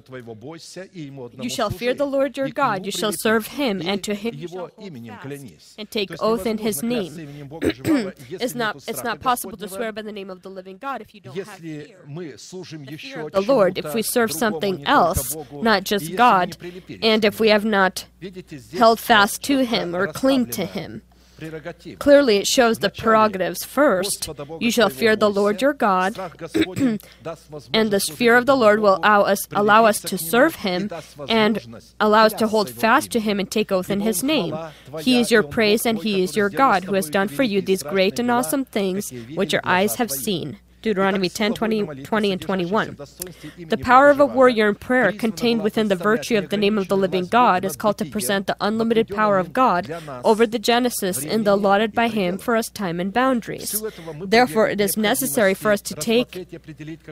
You 1.38 1.50
shall 1.50 1.68
fear 1.68 1.92
the 1.92 2.06
Lord 2.06 2.38
your 2.38 2.48
God, 2.48 2.86
you 2.86 2.92
shall 2.92 3.12
serve 3.12 3.46
him, 3.48 3.82
and 3.84 4.02
to 4.04 4.14
him 4.14 4.34
you 4.34 4.48
shall 4.48 4.70
hold 4.74 4.96
fast, 5.06 5.74
and 5.78 5.90
take 5.90 6.10
oath 6.20 6.46
in 6.46 6.56
his 6.58 6.82
name. 6.82 7.12
it's, 8.30 8.54
not, 8.54 8.76
it's 8.88 9.04
not 9.04 9.20
possible 9.20 9.58
to 9.58 9.68
swear 9.68 9.92
by 9.92 10.00
the 10.00 10.12
name 10.12 10.30
of 10.30 10.40
the 10.40 10.48
living 10.48 10.78
God 10.78 11.02
if 11.02 11.14
you 11.14 11.20
don't 11.20 11.36
have 11.36 11.48
fear. 11.48 11.98
The 12.06 12.96
fear 12.98 13.20
of 13.20 13.32
the 13.32 13.42
Lord, 13.42 13.76
if 13.76 13.92
we 13.92 14.00
serve 14.00 14.32
something 14.32 14.86
else, 14.86 15.36
not 15.52 15.84
just 15.84 16.16
God, 16.16 16.56
and 17.02 17.24
if 17.24 17.40
we 17.40 17.48
have 17.48 17.64
not 17.64 18.06
held 18.72 19.00
fast 19.00 19.42
to 19.44 19.64
him 19.64 19.94
or 19.94 20.06
cling 20.06 20.46
to 20.46 20.64
him. 20.64 21.02
Clearly, 21.98 22.36
it 22.36 22.46
shows 22.46 22.78
the 22.78 22.88
prerogatives. 22.88 23.64
First, 23.64 24.28
you 24.60 24.70
shall 24.70 24.88
fear 24.88 25.16
the 25.16 25.28
Lord 25.28 25.60
your 25.60 25.72
God, 25.72 26.16
and 27.74 27.90
the 27.90 27.98
fear 28.00 28.36
of 28.36 28.46
the 28.46 28.54
Lord 28.56 28.78
will 28.78 28.98
allow 29.02 29.22
us, 29.22 29.48
allow 29.50 29.84
us 29.86 30.00
to 30.02 30.16
serve 30.16 30.54
Him 30.56 30.88
and 31.28 31.82
allow 31.98 32.26
us 32.26 32.32
to 32.34 32.46
hold 32.46 32.70
fast 32.70 33.10
to 33.12 33.20
Him 33.20 33.40
and 33.40 33.50
take 33.50 33.72
oath 33.72 33.90
in 33.90 34.00
His 34.00 34.22
name. 34.22 34.56
He 35.00 35.18
is 35.18 35.32
your 35.32 35.42
praise, 35.42 35.84
and 35.84 35.98
He 35.98 36.22
is 36.22 36.36
your 36.36 36.48
God, 36.48 36.84
who 36.84 36.94
has 36.94 37.10
done 37.10 37.26
for 37.26 37.42
you 37.42 37.60
these 37.60 37.82
great 37.82 38.20
and 38.20 38.30
awesome 38.30 38.64
things 38.64 39.10
which 39.34 39.52
your 39.52 39.62
eyes 39.64 39.96
have 39.96 40.12
seen. 40.12 40.58
Deuteronomy 40.82 41.28
10 41.28 41.54
20, 41.54 42.02
20, 42.02 42.32
and 42.32 42.40
21. 42.40 42.96
The 43.68 43.78
power 43.78 44.10
of 44.10 44.18
a 44.18 44.26
warrior 44.26 44.68
in 44.68 44.74
prayer, 44.74 45.12
contained 45.12 45.62
within 45.62 45.88
the 45.88 45.96
virtue 45.96 46.36
of 46.36 46.50
the 46.50 46.56
name 46.56 46.76
of 46.76 46.88
the 46.88 46.96
living 46.96 47.26
God, 47.26 47.64
is 47.64 47.76
called 47.76 47.98
to 47.98 48.04
present 48.04 48.48
the 48.48 48.56
unlimited 48.60 49.08
power 49.08 49.38
of 49.38 49.52
God 49.52 49.90
over 50.24 50.46
the 50.46 50.58
Genesis 50.58 51.22
in 51.22 51.44
the 51.44 51.52
allotted 51.52 51.92
by 51.92 52.08
Him 52.08 52.38
for 52.38 52.56
us 52.56 52.68
time 52.68 52.98
and 52.98 53.12
boundaries. 53.12 53.80
Therefore, 54.24 54.68
it 54.68 54.80
is 54.80 54.96
necessary 54.96 55.54
for 55.54 55.70
us 55.70 55.80
to 55.82 55.94
take 55.94 56.48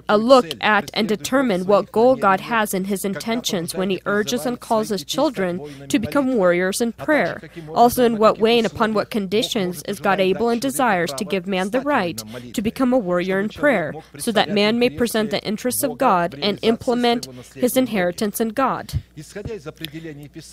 a 0.08 0.18
look 0.18 0.46
at 0.60 0.90
and 0.92 1.08
determine 1.08 1.66
what 1.66 1.92
goal 1.92 2.16
God 2.16 2.40
has 2.40 2.74
in 2.74 2.86
His 2.86 3.04
intentions 3.04 3.74
when 3.74 3.90
He 3.90 4.02
urges 4.04 4.46
and 4.46 4.58
calls 4.58 4.88
His 4.88 5.04
children 5.04 5.88
to 5.88 5.98
become 6.00 6.34
warriors 6.34 6.80
in 6.80 6.92
prayer. 6.92 7.40
Also, 7.74 8.04
in 8.04 8.18
what 8.18 8.38
way 8.38 8.58
and 8.58 8.66
upon 8.66 8.94
what 8.94 9.10
conditions 9.10 9.82
is 9.84 10.00
God 10.00 10.18
able 10.18 10.48
and 10.48 10.60
desires 10.60 11.12
to 11.12 11.24
give 11.24 11.46
man 11.46 11.70
the 11.70 11.82
right 11.82 12.22
to 12.54 12.62
become 12.62 12.92
a 12.92 12.98
warrior 12.98 13.38
in 13.38 13.48
prayer 13.48 13.59
prayer, 13.60 13.94
so 14.18 14.32
that 14.32 14.50
man 14.50 14.78
may 14.78 14.90
present 14.90 15.30
the 15.30 15.42
interests 15.44 15.82
of 15.82 15.98
God 15.98 16.38
and 16.42 16.58
implement 16.62 17.28
his 17.54 17.76
inheritance 17.76 18.40
in 18.40 18.48
God. 18.48 18.92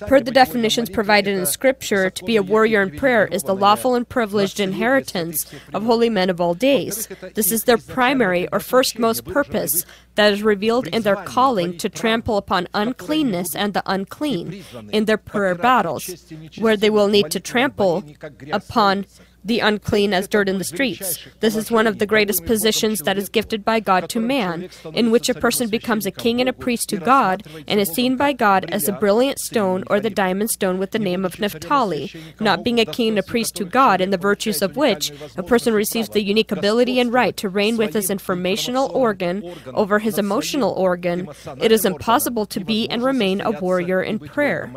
Per 0.07 0.19
the 0.19 0.31
definitions 0.31 0.89
provided 0.89 1.37
in 1.37 1.45
Scripture, 1.45 2.09
to 2.09 2.25
be 2.25 2.35
a 2.35 2.43
warrior 2.43 2.81
in 2.81 2.97
prayer 2.97 3.25
is 3.27 3.43
the 3.43 3.55
lawful 3.55 3.95
and 3.95 4.07
privileged 4.07 4.59
inheritance 4.59 5.51
of 5.73 5.83
holy 5.83 6.09
men 6.09 6.29
of 6.29 6.41
all 6.41 6.53
days. 6.53 7.07
This 7.33 7.51
is 7.51 7.63
their 7.63 7.77
primary 7.77 8.47
or 8.49 8.59
firstmost 8.59 9.25
purpose 9.25 9.85
that 10.15 10.33
is 10.33 10.43
revealed 10.43 10.87
in 10.87 11.03
their 11.03 11.15
calling 11.15 11.77
to 11.77 11.87
trample 11.89 12.37
upon 12.37 12.67
uncleanness 12.73 13.55
and 13.55 13.73
the 13.73 13.83
unclean 13.85 14.63
in 14.89 15.05
their 15.05 15.17
prayer 15.17 15.55
battles, 15.55 16.25
where 16.57 16.75
they 16.75 16.89
will 16.89 17.07
need 17.07 17.29
to 17.31 17.39
trample 17.39 18.03
upon 18.51 19.05
the 19.43 19.59
unclean 19.59 20.13
as 20.13 20.27
dirt 20.27 20.49
in 20.49 20.57
the 20.57 20.63
streets. 20.63 21.19
This 21.39 21.55
is 21.55 21.71
one 21.71 21.87
of 21.87 21.99
the 21.99 22.05
greatest 22.05 22.45
positions 22.45 22.99
that 23.01 23.17
is 23.17 23.29
gifted 23.29 23.63
by 23.63 23.79
God 23.79 24.09
to 24.09 24.19
man, 24.19 24.69
in 24.93 25.09
which 25.11 25.29
a 25.29 25.33
person 25.33 25.69
becomes 25.69 26.05
a 26.05 26.11
king 26.11 26.39
and 26.39 26.49
a 26.49 26.53
priest 26.53 26.89
to 26.89 26.97
God 26.97 27.43
and 27.67 27.79
is 27.79 27.89
seen 27.89 28.17
by 28.17 28.33
God 28.33 28.65
as 28.71 28.85
the 28.85 28.91
brilliant 28.91 29.39
stone 29.39 29.83
or 29.87 29.99
the 29.99 30.09
diamond 30.09 30.49
stone 30.49 30.79
with 30.79 30.91
the 30.91 30.99
name 30.99 31.23
of 31.23 31.39
Naphtali, 31.39 32.11
not 32.39 32.63
being 32.63 32.79
a 32.79 32.85
king 32.85 33.09
and 33.09 33.19
a 33.19 33.23
priest 33.23 33.55
to 33.55 33.65
God, 33.65 34.01
in 34.01 34.09
the 34.09 34.17
virtues 34.17 34.61
of 34.61 34.75
which 34.75 35.11
a 35.37 35.43
person 35.43 35.73
receives 35.73 36.09
the 36.09 36.23
unique 36.23 36.51
ability 36.51 36.99
and 36.99 37.13
right 37.13 37.35
to 37.37 37.49
reign 37.49 37.77
with 37.77 37.93
his 37.93 38.09
informational 38.09 38.91
organ 38.91 39.55
over 39.73 39.99
his 39.99 40.17
emotional 40.17 40.71
organ. 40.71 41.29
It 41.61 41.71
is 41.71 41.85
impossible 41.85 42.45
to 42.47 42.59
be 42.59 42.89
and 42.89 43.01
remain 43.01 43.41
a 43.41 43.51
warrior 43.51 44.01
in 44.01 44.19
prayer. 44.19 44.71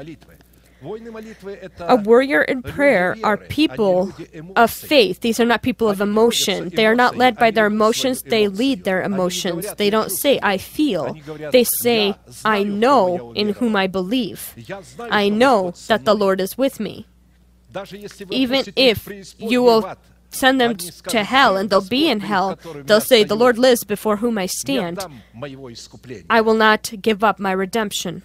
A 0.82 1.96
warrior 1.96 2.42
in 2.42 2.62
prayer 2.62 3.16
are 3.22 3.36
people 3.36 4.12
of 4.56 4.70
faith. 4.70 5.20
These 5.20 5.38
are 5.38 5.44
not 5.44 5.62
people 5.62 5.88
of 5.88 6.00
emotion. 6.00 6.70
They 6.70 6.86
are 6.86 6.94
not 6.94 7.16
led 7.16 7.36
by 7.36 7.50
their 7.50 7.66
emotions, 7.66 8.22
they 8.22 8.48
lead 8.48 8.84
their 8.84 9.02
emotions. 9.02 9.66
They 9.76 9.90
don't 9.90 10.10
say, 10.10 10.38
I 10.42 10.56
feel. 10.56 11.16
They 11.52 11.64
say, 11.64 12.14
I 12.44 12.62
know 12.62 13.32
in 13.32 13.50
whom 13.50 13.76
I 13.76 13.86
believe. 13.86 14.54
I 14.98 15.28
know 15.28 15.72
that 15.88 16.04
the 16.04 16.14
Lord 16.14 16.40
is 16.40 16.56
with 16.56 16.80
me. 16.80 17.06
Even 18.30 18.64
if 18.74 19.08
you 19.38 19.62
will 19.62 19.94
send 20.30 20.60
them 20.60 20.76
to 20.76 21.24
hell 21.24 21.56
and 21.56 21.70
they'll 21.70 21.80
be 21.80 22.08
in 22.08 22.20
hell, 22.20 22.58
they'll 22.84 23.00
say, 23.00 23.22
The 23.24 23.36
Lord 23.36 23.58
lives 23.58 23.84
before 23.84 24.16
whom 24.16 24.38
I 24.38 24.46
stand. 24.46 24.98
I 26.30 26.40
will 26.40 26.54
not 26.54 26.92
give 27.02 27.22
up 27.22 27.38
my 27.38 27.52
redemption. 27.52 28.22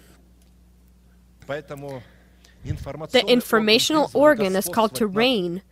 The 3.10 3.24
informational 3.26 4.10
organ 4.14 4.56
is 4.56 4.68
called 4.68 4.94
to 4.96 5.06
reign 5.06 5.62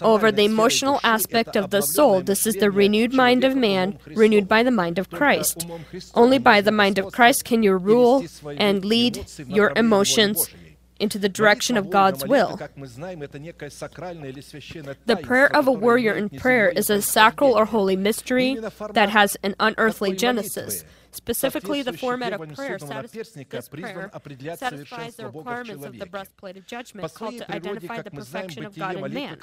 over 0.00 0.32
the 0.32 0.44
emotional 0.44 1.00
aspect 1.02 1.56
of 1.56 1.70
the 1.70 1.82
soul. 1.82 2.22
This 2.22 2.46
is 2.46 2.54
the 2.56 2.70
renewed 2.70 3.12
mind 3.12 3.44
of 3.44 3.54
man, 3.54 3.98
renewed 4.06 4.48
by 4.48 4.62
the 4.62 4.70
mind 4.70 4.98
of 4.98 5.10
Christ. 5.10 5.66
Only 6.14 6.38
by 6.38 6.60
the 6.60 6.72
mind 6.72 6.98
of 6.98 7.12
Christ 7.12 7.44
can 7.44 7.62
you 7.62 7.76
rule 7.76 8.24
and 8.56 8.84
lead 8.84 9.26
your 9.46 9.72
emotions 9.76 10.48
into 10.98 11.18
the 11.18 11.28
direction 11.28 11.76
of 11.76 11.90
God's 11.90 12.26
will. 12.26 12.56
The 12.56 12.68
prayer 15.22 15.54
of 15.54 15.68
a 15.68 15.72
warrior 15.72 16.14
in 16.14 16.28
prayer 16.28 16.70
is 16.70 16.90
a 16.90 17.02
sacral 17.02 17.56
or 17.56 17.66
holy 17.66 17.96
mystery 17.96 18.58
that 18.92 19.10
has 19.10 19.36
an 19.42 19.54
unearthly 19.60 20.14
genesis. 20.14 20.84
Specifically, 21.12 21.82
the 21.82 21.94
format 21.94 22.32
of 22.32 22.54
prayer 22.54 22.78
satisfies, 22.78 23.68
prayer 23.68 24.10
satisfies 24.56 25.16
the 25.16 25.26
requirements 25.26 25.84
of 25.84 25.98
the 25.98 26.06
breastplate 26.06 26.56
of 26.56 26.66
judgment, 26.66 27.12
called 27.14 27.38
to 27.38 27.50
identify 27.50 28.02
the 28.02 28.10
perfection 28.10 28.64
of 28.64 28.76
God 28.76 28.96
in 28.96 29.14
man. 29.14 29.38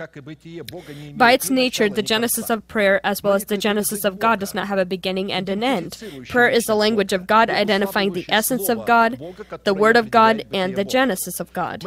By 1.16 1.34
its 1.34 1.50
nature, 1.50 1.90
the 1.90 2.04
genesis 2.04 2.50
of 2.50 2.68
prayer, 2.68 3.02
as 3.04 3.24
well 3.24 3.34
as 3.34 3.46
the 3.46 3.58
genesis 3.58 4.06
of 4.06 4.20
God, 4.20 4.40
does 4.40 4.54
not 4.54 4.68
have 4.68 4.78
a 4.78 4.86
beginning 4.86 5.32
and 5.32 5.50
an 5.50 5.64
end. 5.64 5.98
Prayer 6.30 6.50
is 6.50 6.66
the 6.66 6.76
language 6.76 7.14
of 7.14 7.26
God, 7.26 7.50
identifying 7.50 8.14
the 8.14 8.26
essence 8.30 8.70
of 8.70 8.86
God, 8.86 9.20
the 9.64 9.74
Word 9.74 9.98
of 9.98 10.12
God, 10.12 10.46
and 10.54 10.76
the 10.76 10.86
genesis 10.86 11.40
of 11.40 11.52
God. 11.54 11.84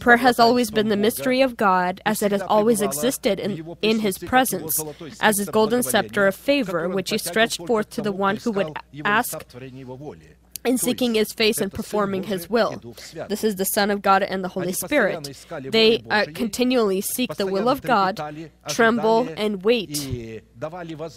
Prayer 0.00 0.16
has 0.18 0.40
always 0.40 0.70
been 0.70 0.88
the 0.88 0.96
mystery 0.96 1.40
of 1.40 1.56
God, 1.56 2.00
as 2.04 2.22
it 2.22 2.32
has 2.32 2.42
always 2.42 2.82
existed 2.82 3.38
in, 3.38 3.76
in 3.82 4.00
His 4.00 4.18
presence, 4.18 4.82
as 5.20 5.38
His 5.38 5.48
golden 5.48 5.82
scepter 5.82 6.26
of 6.26 6.34
favor, 6.34 6.88
which 6.88 7.10
He 7.10 7.18
stretched 7.18 7.64
forth 7.66 7.90
to 7.90 8.02
the 8.02 8.12
one 8.12 8.36
who 8.36 8.50
would 8.52 8.76
ask 9.04 9.19
ask 9.20 9.34
in 10.64 10.78
seeking 10.78 11.14
his 11.14 11.32
face 11.32 11.58
and 11.58 11.72
performing 11.72 12.24
his 12.24 12.50
will. 12.50 12.80
This 13.28 13.44
is 13.44 13.56
the 13.56 13.64
Son 13.64 13.90
of 13.90 14.02
God 14.02 14.22
and 14.22 14.44
the 14.44 14.48
Holy 14.48 14.72
Spirit. 14.72 15.36
They 15.70 16.02
uh, 16.10 16.26
continually 16.34 17.00
seek 17.00 17.36
the 17.36 17.46
will 17.46 17.68
of 17.68 17.82
God, 17.82 18.50
tremble, 18.68 19.28
and 19.36 19.62
wait, 19.64 20.42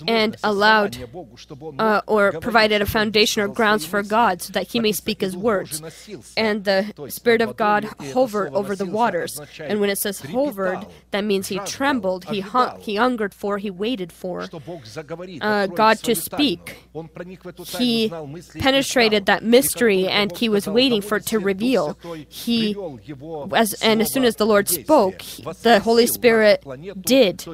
and 0.08 0.38
allowed 0.44 0.98
uh, 1.80 2.02
or 2.08 2.32
provided 2.39 2.82
a 2.82 2.86
foundation 2.86 3.44
or 3.44 3.48
grounds 3.48 3.86
for 3.86 4.04
God 4.04 4.41
so 4.41 4.54
that 4.54 4.72
he 4.72 4.80
may 4.80 4.91
speak 4.91 5.22
his 5.22 5.36
words. 5.36 5.82
And 6.38 6.64
the 6.64 6.94
Spirit 7.10 7.41
of 7.41 7.58
God 7.58 7.86
hovered 8.14 8.54
over 8.54 8.76
the 8.76 8.86
waters. 8.86 9.39
And 9.60 9.80
when 9.80 9.89
it 9.89 9.98
says 9.98 10.20
hovered, 10.20 10.86
that 11.12 11.24
means 11.24 11.48
he 11.48 11.60
trembled, 11.60 12.26
he, 12.26 12.39
hung, 12.39 12.80
he 12.80 12.96
hungered 12.96 13.34
for, 13.34 13.58
he 13.58 13.70
waited 13.70 14.12
for 14.12 14.50
uh, 15.41 15.68
God 15.68 16.00
to 16.00 16.16
speak. 16.16 16.78
He 17.78 18.10
penetrated 18.60 19.26
that 19.34 19.43
mystery 19.43 20.07
and 20.07 20.36
he 20.38 20.47
was 20.47 20.67
waiting 20.67 21.01
for 21.01 21.17
it 21.17 21.25
to 21.27 21.39
reveal. 21.39 21.97
He, 22.29 22.75
as, 23.55 23.73
and 23.81 24.01
as 24.01 24.13
soon 24.13 24.25
as 24.25 24.36
the 24.36 24.45
Lord 24.45 24.69
spoke, 24.69 25.19
the 25.61 25.79
Holy 25.79 26.05
Spirit 26.05 26.63
did 27.01 27.45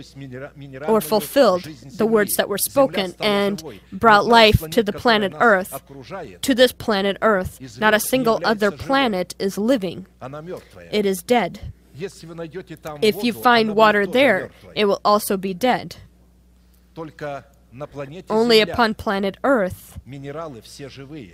or 0.87 0.99
fulfilled 0.99 1.63
the 1.63 2.05
words 2.05 2.35
that 2.35 2.49
were 2.49 2.57
spoken 2.57 3.15
and 3.19 3.63
brought 3.93 4.25
life 4.25 4.69
to 4.69 4.83
the 4.83 4.93
planet 4.93 5.33
Earth. 5.39 5.81
To 6.41 6.55
this 6.55 6.71
planet 6.73 7.17
Earth, 7.21 7.79
not 7.79 7.93
a 7.93 7.99
single 7.99 8.41
other 8.43 8.71
planet 8.71 9.35
is 9.39 9.57
living, 9.57 10.05
it 10.91 11.05
is 11.05 11.21
dead. 11.23 11.71
If 13.01 13.23
you 13.23 13.33
find 13.33 13.75
water 13.75 14.05
there, 14.05 14.51
it 14.75 14.85
will 14.85 15.01
also 15.05 15.37
be 15.37 15.53
dead. 15.53 15.95
Only 18.29 18.61
upon 18.61 18.95
planet 18.95 19.37
Earth 19.43 19.99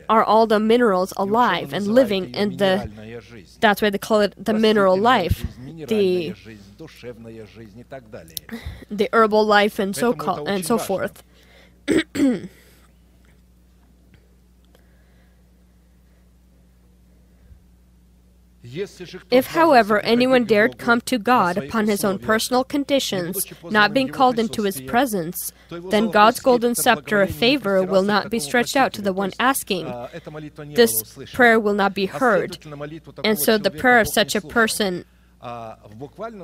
are 0.09 0.23
all 0.23 0.47
the 0.47 0.59
minerals 0.59 1.13
alive 1.17 1.73
and 1.73 1.87
living, 1.87 2.35
and 2.35 2.59
the 2.59 2.89
that's 3.61 3.81
why 3.81 3.89
they 3.89 3.97
call 3.97 4.21
it 4.21 4.33
the 4.43 4.53
mineral 4.53 4.97
life, 4.97 5.45
the 5.87 6.33
the 8.91 9.09
herbal 9.13 9.45
life, 9.45 9.79
and 9.79 9.95
so 9.95 10.13
called, 10.13 10.47
and 10.47 10.65
so 10.65 10.77
forth. 10.77 11.23
If, 19.31 19.47
however, 19.47 19.99
anyone 19.99 20.45
dared 20.45 20.77
come 20.77 21.01
to 21.01 21.17
God 21.17 21.57
upon 21.57 21.87
his 21.87 22.03
own 22.03 22.19
personal 22.19 22.63
conditions, 22.63 23.45
not 23.63 23.93
being 23.93 24.09
called 24.09 24.39
into 24.39 24.63
his 24.63 24.81
presence, 24.81 25.51
then 25.69 26.11
God's 26.11 26.39
golden 26.39 26.75
scepter 26.75 27.21
of 27.21 27.31
favor 27.31 27.83
will 27.83 28.03
not 28.03 28.29
be 28.29 28.39
stretched 28.39 28.75
out 28.75 28.93
to 28.93 29.01
the 29.01 29.13
one 29.13 29.31
asking. 29.39 29.91
This 30.73 31.17
prayer 31.33 31.59
will 31.59 31.73
not 31.73 31.93
be 31.93 32.05
heard. 32.05 32.57
And 33.23 33.39
so 33.39 33.57
the 33.57 33.71
prayer 33.71 33.99
of 33.99 34.07
such 34.07 34.35
a 34.35 34.41
person 34.41 35.05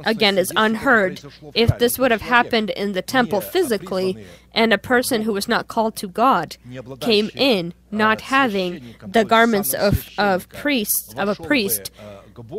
again 0.05 0.37
is 0.37 0.51
unheard. 0.55 1.21
If 1.53 1.77
this 1.79 1.97
would 1.97 2.11
have 2.11 2.21
happened 2.21 2.69
in 2.71 2.93
the 2.93 3.01
temple 3.01 3.41
physically, 3.41 4.25
and 4.53 4.73
a 4.73 4.77
person 4.77 5.21
who 5.21 5.33
was 5.33 5.47
not 5.47 5.67
called 5.67 5.95
to 5.97 6.07
God 6.07 6.57
came 6.99 7.29
in 7.35 7.73
not 7.91 8.21
having 8.21 8.95
the 9.05 9.25
garments 9.25 9.73
of, 9.73 10.07
of 10.17 10.47
priests 10.49 11.13
of 11.15 11.29
a 11.29 11.35
priest 11.35 11.91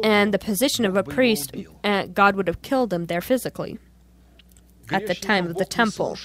and 0.02 0.34
the 0.34 0.38
position 0.38 0.84
of 0.84 0.96
a 0.96 1.02
priest, 1.02 1.54
God 2.12 2.36
would 2.36 2.46
have 2.48 2.62
killed 2.62 2.90
them 2.90 3.06
there 3.06 3.20
physically 3.20 3.78
at 4.92 5.06
the 5.06 5.14
time 5.14 5.46
of 5.46 5.56
the 5.56 5.64
temple. 5.64 6.18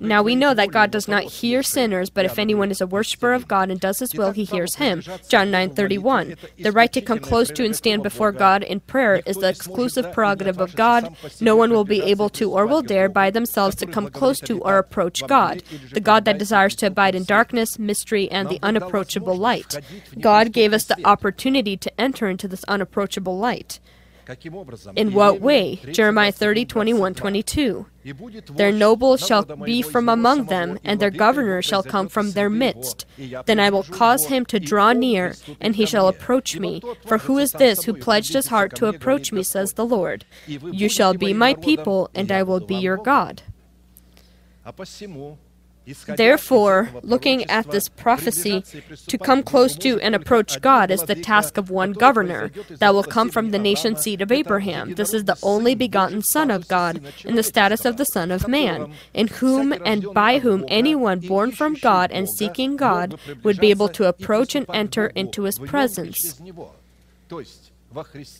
Now 0.00 0.22
we 0.22 0.36
know 0.36 0.54
that 0.54 0.70
God 0.70 0.90
does 0.90 1.08
not 1.08 1.24
hear 1.24 1.62
sinners, 1.62 2.10
but 2.10 2.24
if 2.24 2.38
anyone 2.38 2.70
is 2.70 2.80
a 2.80 2.86
worshiper 2.86 3.32
of 3.32 3.48
God 3.48 3.70
and 3.70 3.80
does 3.80 3.98
his 3.98 4.14
will, 4.14 4.32
he 4.32 4.44
hears 4.44 4.76
him. 4.76 5.02
John 5.28 5.50
9:31. 5.50 6.36
The 6.58 6.72
right 6.72 6.92
to 6.92 7.00
come 7.00 7.18
close 7.18 7.50
to 7.50 7.64
and 7.64 7.74
stand 7.74 8.02
before 8.02 8.32
God 8.32 8.62
in 8.62 8.80
prayer 8.80 9.22
is 9.26 9.36
the 9.36 9.48
exclusive 9.48 10.12
prerogative 10.12 10.60
of 10.60 10.76
God. 10.76 11.14
No 11.40 11.56
one 11.56 11.70
will 11.70 11.84
be 11.84 12.02
able 12.02 12.28
to 12.30 12.50
or 12.50 12.66
will 12.66 12.82
dare 12.82 13.08
by 13.08 13.30
themselves 13.30 13.76
to 13.76 13.86
come 13.86 14.08
close 14.10 14.40
to 14.40 14.60
or 14.60 14.78
approach 14.78 15.26
God, 15.26 15.62
the 15.92 16.00
God 16.00 16.24
that 16.24 16.38
desires 16.38 16.74
to 16.76 16.86
abide 16.86 17.14
in 17.14 17.24
darkness, 17.24 17.78
mystery, 17.78 18.30
and 18.30 18.48
the 18.48 18.58
unapproachable 18.62 19.36
light. 19.36 19.80
God 20.20 20.52
gave 20.52 20.72
us 20.72 20.84
the 20.84 20.98
opportunity 21.06 21.76
to 21.76 22.00
enter 22.00 22.28
into 22.28 22.48
this 22.48 22.64
unapproachable 22.64 23.38
light. 23.38 23.80
In 24.96 25.12
what 25.12 25.40
way? 25.40 25.76
Jeremiah 25.92 26.32
30, 26.32 26.64
21, 26.64 27.14
22. 27.14 27.86
Their 28.56 28.72
nobles 28.72 29.26
shall 29.26 29.44
be 29.44 29.82
from 29.82 30.08
among 30.08 30.46
them, 30.46 30.78
and 30.84 31.00
their 31.00 31.10
governor 31.10 31.62
shall 31.62 31.82
come 31.82 32.08
from 32.08 32.32
their 32.32 32.50
midst. 32.50 33.06
Then 33.46 33.60
I 33.60 33.70
will 33.70 33.82
cause 33.82 34.26
him 34.26 34.44
to 34.46 34.60
draw 34.60 34.92
near, 34.92 35.34
and 35.60 35.76
he 35.76 35.86
shall 35.86 36.08
approach 36.08 36.58
me. 36.58 36.82
For 37.06 37.18
who 37.18 37.38
is 37.38 37.52
this 37.52 37.84
who 37.84 37.94
pledged 37.94 38.34
his 38.34 38.48
heart 38.48 38.74
to 38.76 38.86
approach 38.86 39.32
me, 39.32 39.42
says 39.42 39.74
the 39.74 39.86
Lord? 39.86 40.24
You 40.46 40.88
shall 40.88 41.14
be 41.14 41.32
my 41.32 41.54
people, 41.54 42.10
and 42.14 42.30
I 42.30 42.42
will 42.42 42.60
be 42.60 42.76
your 42.76 42.96
God. 42.96 43.42
Therefore, 46.06 46.90
looking 47.02 47.44
at 47.50 47.70
this 47.70 47.88
prophecy, 47.88 48.64
to 49.06 49.18
come 49.18 49.42
close 49.42 49.76
to 49.76 50.00
and 50.00 50.14
approach 50.14 50.60
God 50.60 50.90
is 50.90 51.02
the 51.02 51.14
task 51.14 51.58
of 51.58 51.70
one 51.70 51.92
governor 51.92 52.50
that 52.78 52.94
will 52.94 53.02
come 53.02 53.28
from 53.28 53.50
the 53.50 53.58
nation 53.58 53.96
seed 53.96 54.22
of 54.22 54.32
Abraham. 54.32 54.94
This 54.94 55.12
is 55.12 55.24
the 55.24 55.36
only 55.42 55.74
begotten 55.74 56.22
Son 56.22 56.50
of 56.50 56.68
God, 56.68 57.02
in 57.24 57.34
the 57.34 57.42
status 57.42 57.84
of 57.84 57.98
the 57.98 58.06
Son 58.06 58.30
of 58.30 58.48
Man, 58.48 58.92
in 59.12 59.28
whom 59.28 59.74
and 59.84 60.06
by 60.14 60.38
whom 60.38 60.64
anyone 60.68 61.20
born 61.20 61.52
from 61.52 61.74
God 61.74 62.10
and 62.10 62.30
seeking 62.30 62.76
God 62.76 63.18
would 63.42 63.60
be 63.60 63.70
able 63.70 63.88
to 63.90 64.08
approach 64.08 64.54
and 64.54 64.66
enter 64.72 65.08
into 65.08 65.42
his 65.42 65.58
presence. 65.58 66.40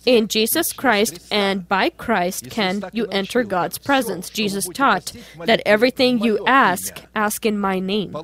In 0.06 0.28
Jesus 0.28 0.72
Christ 0.72 1.26
and 1.30 1.68
by 1.68 1.90
Christ 1.90 2.50
can 2.50 2.84
you 2.92 3.06
enter 3.06 3.42
God's 3.42 3.78
presence. 3.78 4.30
Jesus 4.30 4.68
taught 4.72 5.12
that 5.44 5.62
everything 5.64 6.22
you 6.22 6.44
ask, 6.46 7.02
ask 7.14 7.46
in 7.46 7.58
my 7.58 7.78
name, 7.78 8.16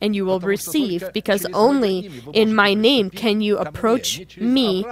and 0.00 0.16
you 0.16 0.24
will 0.24 0.40
receive, 0.40 1.04
because 1.12 1.46
only 1.52 2.10
in 2.32 2.54
my 2.54 2.74
name 2.74 3.10
can 3.10 3.40
you 3.40 3.58
approach 3.58 4.36
me. 4.36 4.84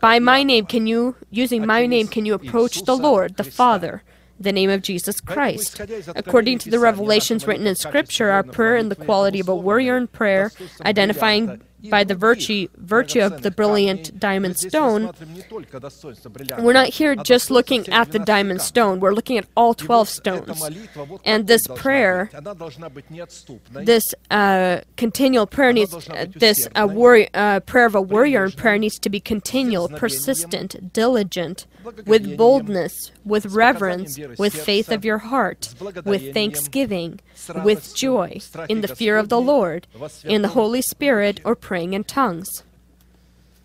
By 0.00 0.18
my 0.18 0.42
name 0.42 0.66
can 0.66 0.86
you, 0.86 1.16
using 1.30 1.66
my 1.66 1.86
name, 1.86 2.08
can 2.08 2.24
you 2.24 2.34
approach 2.34 2.82
the 2.82 2.96
Lord, 2.96 3.36
the 3.36 3.44
Father 3.44 4.02
the 4.40 4.52
name 4.52 4.70
of 4.70 4.80
Jesus 4.80 5.20
Christ. 5.20 5.80
According 6.16 6.60
to 6.60 6.70
the 6.70 6.78
revelations 6.78 7.46
written 7.46 7.66
in 7.66 7.74
Scripture, 7.74 8.30
our 8.30 8.42
prayer 8.42 8.76
and 8.76 8.90
the 8.90 8.96
quality 8.96 9.38
of 9.38 9.50
a 9.50 9.54
warrior 9.54 9.98
in 9.98 10.08
prayer, 10.08 10.50
identifying 10.84 11.60
by 11.88 12.04
the 12.04 12.14
virtue, 12.14 12.68
virtue 12.76 13.20
of 13.20 13.42
the 13.42 13.50
brilliant 13.50 14.18
diamond 14.18 14.58
stone, 14.58 15.12
we're 16.58 16.72
not 16.72 16.88
here 16.88 17.14
just 17.14 17.50
looking 17.50 17.88
at 17.88 18.12
the 18.12 18.18
diamond 18.18 18.60
stone, 18.60 19.00
we're 19.00 19.14
looking 19.14 19.38
at 19.38 19.46
all 19.56 19.74
12 19.74 20.08
stones. 20.08 20.62
And 21.24 21.46
this 21.46 21.66
prayer, 21.74 22.30
this 23.72 24.14
uh, 24.30 24.80
continual 24.96 25.46
prayer 25.46 25.72
needs, 25.72 25.94
uh, 26.08 26.26
this 26.34 26.68
uh, 26.74 27.60
prayer 27.60 27.86
of 27.86 27.94
a 27.94 28.02
warrior 28.02 28.44
in 28.44 28.52
prayer 28.52 28.78
needs 28.78 28.98
to 28.98 29.10
be 29.10 29.20
continual, 29.20 29.88
persistent, 29.88 30.92
diligent, 30.92 31.66
with 32.06 32.36
boldness, 32.36 33.12
with 33.24 33.46
reverence, 33.46 34.18
with 34.38 34.54
faith 34.54 34.90
of 34.90 35.04
your 35.04 35.18
heart, 35.18 35.74
with 36.04 36.34
thanksgiving, 36.34 37.20
with 37.64 37.94
joy, 37.94 38.40
in 38.68 38.80
the 38.80 38.88
fear 38.88 39.16
of 39.16 39.28
the 39.28 39.40
Lord, 39.40 39.86
in 40.24 40.42
the 40.42 40.48
Holy 40.48 40.82
Spirit, 40.82 41.40
or 41.44 41.54
praying 41.70 41.92
in 41.92 42.02
tongues. 42.02 42.64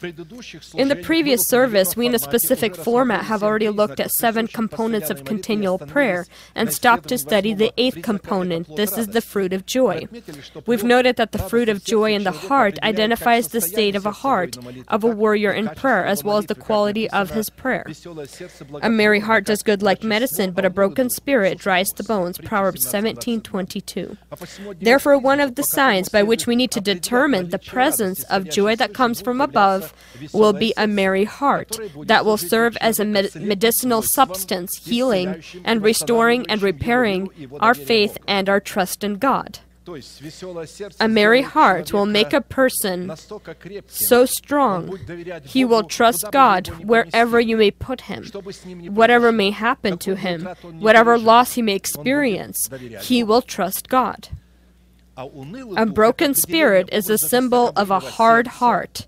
In 0.02 0.90
the 0.90 1.00
previous 1.02 1.48
service, 1.48 1.96
we 1.96 2.06
in 2.06 2.16
a 2.16 2.20
specific 2.20 2.76
format 2.76 3.26
have 3.26 3.42
already 3.44 3.70
looked 3.70 4.00
at 4.00 4.12
seven 4.12 4.48
components 4.48 5.10
of 5.10 5.24
continual 5.24 5.78
prayer 5.80 6.26
and 6.54 6.72
stopped 6.74 7.08
to 7.10 7.18
study 7.18 7.54
the 7.54 7.72
eighth 7.78 8.02
component. 8.02 8.76
This 8.76 8.98
is 8.98 9.08
the 9.08 9.22
fruit 9.22 9.54
of 9.54 9.66
joy. 9.66 10.08
We've 10.66 10.84
noted 10.84 11.16
that 11.16 11.32
the 11.32 11.40
fruit 11.40 11.70
of 11.70 11.84
joy 11.84 12.14
in 12.14 12.24
the 12.24 12.32
heart 12.32 12.78
identifies 12.84 13.50
the 13.50 13.62
state 13.62 13.96
of 13.96 14.06
a 14.06 14.12
heart 14.12 14.58
of 14.90 15.04
a 15.04 15.08
warrior 15.08 15.52
in 15.52 15.70
prayer 15.70 16.06
as 16.06 16.24
well 16.24 16.38
as 16.38 16.48
the 16.48 16.56
quality 16.56 17.10
of 17.12 17.32
his 17.32 17.50
prayer. 17.50 17.86
A 18.82 18.90
merry 18.90 19.22
heart 19.22 19.46
does 19.46 19.64
good 19.64 19.82
like 19.82 20.04
medicine, 20.04 20.52
but 20.52 20.66
a 20.66 20.70
broken 20.70 21.10
spirit 21.10 21.58
dries 21.58 21.92
the 21.94 22.04
bones. 22.04 22.38
Proverbs 22.38 22.86
17:22. 22.86 24.18
Therefore, 24.82 25.18
one 25.18 25.40
of 25.40 25.56
the 25.56 25.64
signs 25.64 26.10
by 26.10 26.24
which 26.24 26.48
we 26.48 26.56
need 26.56 26.72
to 26.72 26.82
determine 26.82 27.50
the 27.50 27.60
presence 27.60 28.24
of 28.24 28.50
joy 28.50 28.76
that 28.76 28.94
comes 28.94 29.22
from 29.22 29.40
above 29.40 29.85
will 30.34 30.54
be 30.54 30.74
a 30.78 30.88
merry 30.88 31.26
heart 31.26 31.80
that 32.06 32.26
will 32.26 32.38
serve 32.38 32.78
as 32.82 33.00
a 33.00 33.06
med- 33.06 33.36
medicinal 33.36 34.02
substance, 34.02 34.78
healing 34.86 35.44
and 35.64 35.84
restoring 35.84 36.46
and 36.50 36.62
repairing 36.62 37.30
our 37.60 37.74
faith 37.74 38.18
and 38.28 38.50
our 38.50 38.60
trust 38.60 39.04
in 39.04 39.16
God. 39.16 39.60
A 41.00 41.08
merry 41.08 41.44
heart 41.44 41.94
will 41.94 42.08
make 42.08 42.34
a 42.34 42.42
person 42.42 43.14
so 43.88 44.26
strong 44.26 44.98
he 45.46 45.64
will 45.64 45.84
trust 45.84 46.26
God 46.32 46.68
wherever 46.84 47.40
you 47.40 47.56
may 47.56 47.70
put 47.70 48.02
him. 48.02 48.26
Whatever 48.90 49.32
may 49.32 49.52
happen 49.52 50.00
to 50.00 50.16
him, 50.16 50.46
whatever 50.80 51.20
loss 51.20 51.54
he 51.54 51.62
may 51.62 51.76
experience, 51.76 52.68
he 53.02 53.24
will 53.24 53.44
trust 53.44 53.88
God. 53.88 54.30
A 55.18 55.86
broken 55.86 56.34
spirit 56.34 56.90
is 56.92 57.10
a 57.10 57.18
symbol 57.18 57.72
of 57.76 57.92
a 57.92 58.00
hard 58.00 58.48
heart 58.48 59.06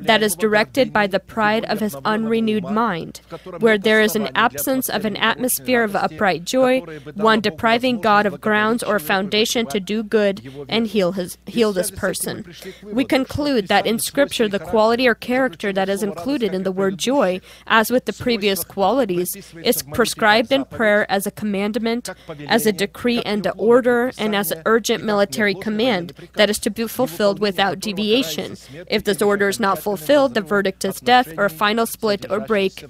that 0.00 0.22
is 0.22 0.34
directed 0.34 0.92
by 0.92 1.06
the 1.06 1.20
pride 1.20 1.64
of 1.64 1.80
his 1.80 1.94
unrenewed 2.04 2.64
mind, 2.64 3.20
where 3.58 3.78
there 3.78 4.00
is 4.00 4.16
an 4.16 4.28
absence 4.34 4.88
of 4.88 5.04
an 5.04 5.16
atmosphere 5.16 5.82
of 5.82 5.96
upright 5.96 6.44
joy, 6.44 6.80
one 7.14 7.40
depriving 7.40 8.00
God 8.00 8.26
of 8.26 8.40
grounds 8.40 8.82
or 8.82 8.98
foundation 8.98 9.66
to 9.66 9.80
do 9.80 10.02
good 10.02 10.42
and 10.68 10.86
heal 10.86 11.12
his 11.12 11.38
heal 11.46 11.72
this 11.72 11.90
person. 11.90 12.44
We 12.82 13.04
conclude 13.04 13.68
that 13.68 13.86
in 13.86 13.98
Scripture 13.98 14.48
the 14.48 14.58
quality 14.58 15.06
or 15.06 15.14
character 15.14 15.72
that 15.72 15.88
is 15.88 16.02
included 16.02 16.54
in 16.54 16.62
the 16.62 16.72
word 16.72 16.98
joy, 16.98 17.40
as 17.66 17.90
with 17.90 18.06
the 18.06 18.12
previous 18.12 18.64
qualities, 18.64 19.36
is 19.62 19.82
prescribed 19.82 20.52
in 20.52 20.64
prayer 20.64 21.10
as 21.10 21.26
a 21.26 21.30
commandment, 21.30 22.10
as 22.48 22.66
a 22.66 22.72
decree 22.72 23.22
and 23.22 23.46
an 23.46 23.52
order, 23.56 24.12
and 24.18 24.34
as 24.34 24.50
an 24.50 24.62
urgent 24.66 25.04
military 25.04 25.54
command 25.54 26.12
that 26.34 26.50
is 26.50 26.58
to 26.58 26.70
be 26.70 26.86
fulfilled 26.86 27.38
without 27.38 27.78
deviation. 27.78 28.56
If 28.88 29.04
this 29.04 29.22
order 29.22 29.48
is 29.48 29.59
not 29.60 29.78
fulfilled, 29.78 30.34
the 30.34 30.40
verdict 30.40 30.84
is 30.84 31.00
death 31.00 31.32
or 31.38 31.44
a 31.44 31.50
final 31.50 31.86
split 31.86 32.26
or 32.30 32.40
break 32.40 32.84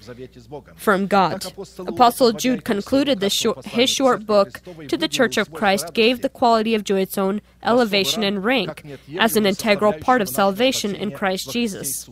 from 0.77 1.07
God. 1.07 1.53
Apostle 1.79 2.33
Jude 2.33 2.65
concluded 2.65 3.21
short, 3.33 3.65
his 3.65 3.91
short 3.91 4.25
book 4.27 4.61
to 4.89 4.97
the 4.97 5.09
Church 5.09 5.37
of 5.37 5.53
Christ, 5.53 5.93
gave 5.93 6.23
the 6.23 6.29
quality 6.29 6.75
of 6.75 6.85
joy 6.85 7.01
its 7.01 7.19
own 7.19 7.41
elevation 7.63 8.23
and 8.23 8.45
rank 8.45 8.85
as 9.19 9.37
an 9.37 9.47
integral 9.47 9.93
part 9.93 10.23
of 10.23 10.29
salvation 10.29 10.95
in 10.95 11.11
Christ 11.11 11.51
Jesus. 11.51 12.09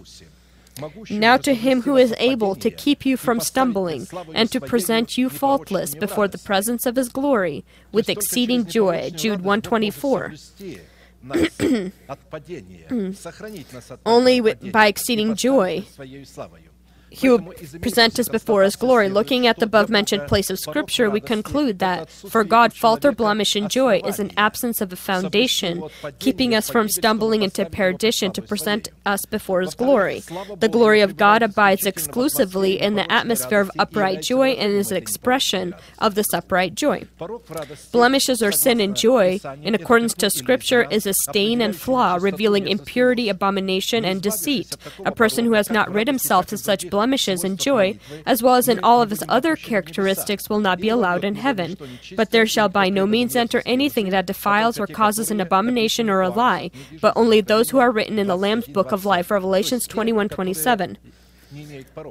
Now 1.10 1.36
to 1.38 1.54
him 1.54 1.82
who 1.82 1.96
is 1.96 2.14
able 2.18 2.54
to 2.56 2.70
keep 2.70 3.04
you 3.04 3.16
from 3.16 3.40
stumbling 3.40 4.06
and 4.32 4.50
to 4.52 4.60
present 4.60 5.18
you 5.18 5.28
faultless 5.28 5.94
before 5.94 6.28
the 6.28 6.38
presence 6.38 6.86
of 6.86 6.96
his 6.96 7.08
glory 7.08 7.64
with 7.92 8.08
exceeding 8.08 8.64
joy. 8.66 9.10
Jude 9.10 9.40
124. 9.40 10.34
Only 14.06 14.40
by 14.40 14.86
exceeding 14.86 15.34
joy 15.34 15.84
he 17.10 17.28
will 17.28 17.40
present 17.80 18.18
us 18.18 18.28
before 18.28 18.62
his 18.62 18.76
glory. 18.76 19.08
Looking 19.08 19.46
at 19.46 19.58
the 19.58 19.64
above 19.64 19.88
mentioned 19.88 20.26
place 20.26 20.50
of 20.50 20.58
Scripture, 20.58 21.10
we 21.10 21.20
conclude 21.20 21.78
that 21.78 22.08
for 22.08 22.44
God, 22.44 22.72
fault 22.72 23.04
or 23.04 23.12
blemish 23.12 23.56
in 23.56 23.68
joy 23.68 24.00
is 24.04 24.18
an 24.18 24.32
absence 24.36 24.80
of 24.80 24.92
a 24.92 24.96
foundation, 24.96 25.82
keeping 26.18 26.54
us 26.54 26.70
from 26.70 26.88
stumbling 26.88 27.42
into 27.42 27.64
perdition 27.66 28.32
to 28.32 28.42
present 28.42 28.88
us 29.06 29.24
before 29.24 29.60
his 29.60 29.74
glory. 29.74 30.22
The 30.58 30.68
glory 30.68 31.00
of 31.00 31.16
God 31.16 31.42
abides 31.42 31.86
exclusively 31.86 32.80
in 32.80 32.94
the 32.94 33.10
atmosphere 33.10 33.60
of 33.60 33.70
upright 33.78 34.22
joy 34.22 34.50
and 34.50 34.72
is 34.72 34.90
an 34.90 34.96
expression 34.96 35.74
of 35.98 36.14
this 36.14 36.32
upright 36.32 36.74
joy. 36.74 37.04
Blemishes 37.92 38.42
or 38.42 38.52
sin 38.52 38.80
in 38.80 38.94
joy, 38.94 39.40
in 39.62 39.74
accordance 39.74 40.14
to 40.14 40.30
Scripture, 40.30 40.86
is 40.90 41.06
a 41.06 41.14
stain 41.14 41.60
and 41.60 41.76
flaw, 41.76 42.18
revealing 42.20 42.68
impurity, 42.68 43.28
abomination, 43.28 44.04
and 44.04 44.22
deceit. 44.22 44.76
A 45.04 45.12
person 45.12 45.44
who 45.44 45.52
has 45.52 45.70
not 45.70 45.92
rid 45.92 46.06
himself 46.06 46.52
of 46.52 46.58
such 46.60 46.88
blemishes 46.98 47.44
and 47.44 47.60
joy, 47.60 47.96
as 48.26 48.42
well 48.42 48.56
as 48.56 48.68
in 48.68 48.80
all 48.80 49.00
of 49.00 49.10
his 49.10 49.22
other 49.28 49.54
characteristics, 49.54 50.48
will 50.50 50.58
not 50.58 50.80
be 50.80 50.88
allowed 50.88 51.22
in 51.22 51.36
heaven. 51.36 51.76
But 52.16 52.32
there 52.32 52.44
shall 52.44 52.68
by 52.68 52.88
no 52.88 53.06
means 53.06 53.36
enter 53.36 53.62
anything 53.64 54.10
that 54.10 54.26
defiles 54.26 54.80
or 54.80 54.88
causes 54.88 55.30
an 55.30 55.40
abomination 55.40 56.10
or 56.10 56.22
a 56.22 56.28
lie, 56.28 56.72
but 57.00 57.12
only 57.14 57.40
those 57.40 57.70
who 57.70 57.78
are 57.78 57.92
written 57.92 58.18
in 58.18 58.26
the 58.26 58.36
Lamb's 58.36 58.66
book 58.66 58.90
of 58.90 59.04
life, 59.04 59.30
Revelations 59.30 59.86
21 59.86 60.28
27 60.28 60.98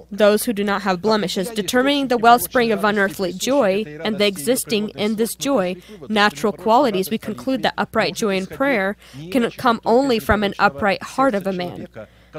those 0.10 0.46
who 0.46 0.54
do 0.54 0.64
not 0.64 0.82
have 0.82 1.02
blemishes, 1.02 1.50
determining 1.52 2.08
the 2.08 2.18
wellspring 2.18 2.72
of 2.72 2.84
unearthly 2.84 3.34
joy 3.34 3.84
and 4.04 4.18
the 4.18 4.26
existing 4.26 4.90
in 4.90 5.18
this 5.18 5.36
joy 5.36 5.76
natural 6.10 6.54
qualities, 6.54 7.12
we 7.12 7.20
conclude 7.20 7.62
that 7.62 7.76
upright 7.78 8.16
joy 8.16 8.36
in 8.36 8.48
prayer 8.48 8.98
can 9.30 9.52
come 9.52 9.80
only 9.86 10.18
from 10.18 10.44
an 10.44 10.56
upright 10.58 11.04
heart 11.04 11.36
of 11.36 11.46
a 11.46 11.54
man. 11.54 11.88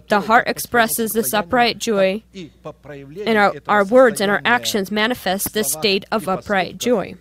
The 0.09 0.21
heart 0.21 0.49
expresses 0.49 1.13
this 1.13 1.35
upright 1.35 1.79
joy, 1.79 2.23
and 2.35 3.39
our, 3.39 3.55
our 3.67 3.85
words 3.85 4.21
and 4.21 4.31
our 4.31 4.41
actions 4.45 4.91
manifest 4.91 5.53
this 5.53 5.73
state 5.73 6.05
of 6.13 6.29
upright 6.29 6.79
joy. 6.79 7.15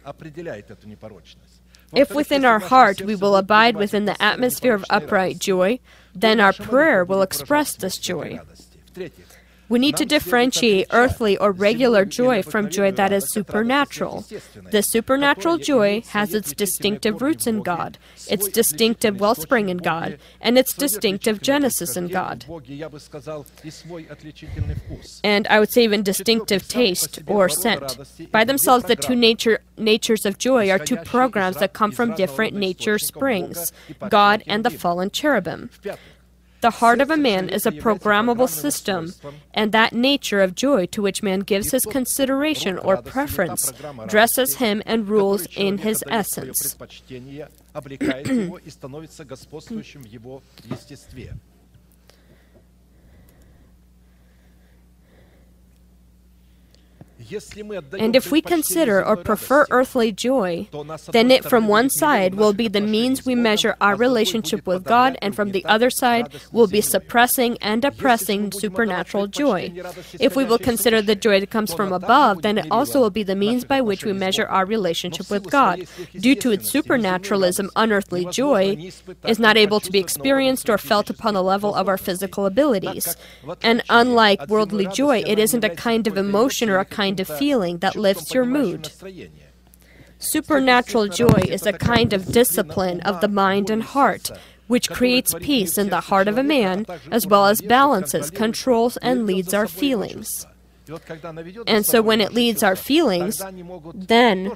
If 1.94 2.14
within 2.14 2.46
our 2.46 2.60
heart 2.60 3.02
we 3.02 3.16
will 3.16 3.36
abide 3.36 3.76
within 3.78 4.06
the 4.06 4.22
atmosphere 4.22 4.74
of 4.74 4.86
upright 4.90 5.40
joy, 5.40 5.80
then 6.14 6.40
our 6.40 6.54
prayer 6.54 7.06
will 7.06 7.22
express 7.22 7.76
this 7.76 7.98
joy. 7.98 8.40
We 9.70 9.80
need 9.80 9.98
to 9.98 10.06
differentiate 10.06 10.88
earthly 10.92 11.38
or 11.38 11.52
regular 11.52 12.06
joy 12.06 12.44
from 12.44 12.70
joy 12.70 12.92
that 12.92 13.12
is 13.12 13.32
supernatural. 13.32 14.26
The 14.72 14.82
supernatural 14.82 15.58
joy 15.58 16.02
has 16.10 16.34
its 16.34 16.54
distinctive 16.54 17.22
roots 17.22 17.48
in 17.48 17.64
God, 17.64 17.98
its 18.30 18.48
distinctive 18.48 19.20
wellspring 19.20 19.70
in 19.70 19.78
God, 19.78 20.18
and 20.40 20.58
its 20.58 20.74
distinctive 20.74 21.42
genesis 21.42 21.98
in 21.98 22.08
God. 22.08 22.46
And 25.24 25.48
I 25.48 25.60
would 25.60 25.72
say 25.72 25.84
even 25.84 26.04
distinctive 26.04 26.68
taste 26.68 27.20
or 27.28 27.50
scent. 27.50 28.32
By 28.32 28.44
themselves, 28.44 28.86
the 28.86 28.96
two 28.96 29.16
nature, 29.16 29.60
natures 29.78 30.26
of 30.26 30.38
joy 30.38 30.70
are 30.72 30.80
two 30.80 30.98
programs 30.98 31.58
that 31.58 31.74
come 31.74 31.92
from 31.92 32.16
different 32.16 32.56
nature 32.56 33.00
springs 33.00 33.72
God 34.10 34.44
and 34.48 34.64
the 34.64 34.70
fallen 34.70 35.12
cherubim. 35.12 35.70
The 36.62 36.72
heart 36.72 37.02
of 37.02 37.12
a 37.12 37.18
man 37.18 37.50
is 37.50 37.66
a 37.66 37.72
programmable 37.72 38.50
system, 38.50 39.14
and 39.54 39.72
that 39.72 39.94
nature 39.94 40.42
of 40.42 40.56
joy 40.56 40.88
to 40.88 41.02
which 41.02 41.22
man 41.22 41.42
gives 41.42 41.72
his 41.72 41.86
consideration 41.86 42.80
or 42.80 42.98
preference 43.02 43.72
dresses 44.08 44.56
him 44.56 44.82
and 44.86 45.08
rules 45.08 45.46
in 45.56 45.80
his 45.80 46.04
essence. 46.10 46.76
And 58.00 58.16
if 58.16 58.32
we 58.32 58.42
consider 58.42 59.04
or 59.04 59.18
prefer 59.18 59.66
earthly 59.70 60.12
joy, 60.12 60.68
then 61.12 61.32
it 61.32 61.44
from 61.44 61.68
one 61.68 61.90
side 61.90 62.36
will 62.36 62.54
be 62.54 62.68
the 62.68 62.82
means 62.82 63.26
we 63.26 63.36
measure 63.36 63.76
our 63.82 63.96
relationship 63.96 64.66
with 64.66 64.84
God, 64.84 65.18
and 65.22 65.36
from 65.36 65.52
the 65.52 65.66
other 65.66 65.90
side 65.90 66.34
will 66.52 66.68
be 66.68 66.82
suppressing 66.82 67.58
and 67.62 67.84
oppressing 67.84 68.52
supernatural 68.52 69.28
joy. 69.28 69.74
If 70.20 70.36
we 70.36 70.46
will 70.46 70.58
consider 70.58 71.02
the 71.02 71.16
joy 71.16 71.40
that 71.40 71.50
comes 71.50 71.74
from 71.74 71.92
above, 71.92 72.42
then 72.42 72.58
it 72.58 72.68
also 72.72 73.00
will 73.00 73.10
be 73.10 73.24
the 73.24 73.36
means 73.36 73.66
by 73.66 73.82
which 73.82 74.06
we 74.06 74.14
measure 74.14 74.46
our 74.48 74.66
relationship 74.66 75.30
with 75.30 75.50
God. 75.50 75.88
Due 76.14 76.36
to 76.36 76.52
its 76.52 76.70
supernaturalism, 76.70 77.70
unearthly 77.76 78.26
joy 78.26 78.92
is 79.26 79.40
not 79.40 79.58
able 79.58 79.80
to 79.80 79.92
be 79.92 80.00
experienced 80.00 80.70
or 80.70 80.78
felt 80.78 81.10
upon 81.10 81.34
the 81.34 81.44
level 81.44 81.74
of 81.76 81.88
our 81.88 81.98
physical 81.98 82.46
abilities. 82.46 83.16
And 83.62 83.84
unlike 83.90 84.48
worldly 84.48 84.88
joy, 84.88 85.24
it 85.26 85.40
isn't 85.40 85.64
a 85.64 85.70
kind 85.70 86.08
of 86.08 86.18
emotion 86.18 86.70
or 86.70 86.80
a 86.80 86.86
kind 86.86 87.17
kind 87.18 87.30
of 87.30 87.38
feeling 87.40 87.78
that 87.80 87.96
lifts 87.96 88.34
your 88.34 88.46
mood. 88.46 88.92
Supernatural 90.20 91.08
joy 91.08 91.42
is 91.48 91.66
a 91.66 91.74
kind 91.74 92.14
of 92.14 92.32
discipline 92.32 93.02
of 93.02 93.22
the 93.22 93.28
mind 93.28 93.70
and 93.70 93.84
heart, 93.84 94.30
which 94.68 94.90
creates 94.90 95.34
peace 95.40 95.78
in 95.78 95.90
the 95.90 96.02
heart 96.02 96.28
of 96.28 96.38
a 96.38 96.44
man, 96.44 96.86
as 97.12 97.26
well 97.26 97.46
as 97.46 97.62
balances, 97.62 98.30
controls, 98.30 98.98
and 98.98 99.26
leads 99.26 99.54
our 99.54 99.68
feelings. 99.68 100.46
And 101.68 101.86
so 101.86 102.02
when 102.02 102.22
it 102.22 102.34
leads 102.34 102.64
our 102.64 102.76
feelings, 102.76 103.42
then 103.94 104.52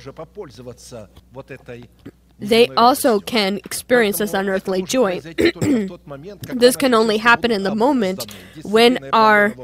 they 2.41 2.67
also 2.69 3.19
can 3.19 3.57
experience 3.57 4.17
this 4.17 4.33
unearthly 4.33 4.81
joy. 4.81 5.19
this 5.21 6.75
can 6.75 6.93
only 6.93 7.17
happen 7.17 7.51
in 7.51 7.63
the 7.63 7.75
moment 7.75 8.33
when 8.63 8.97
our 9.13 9.55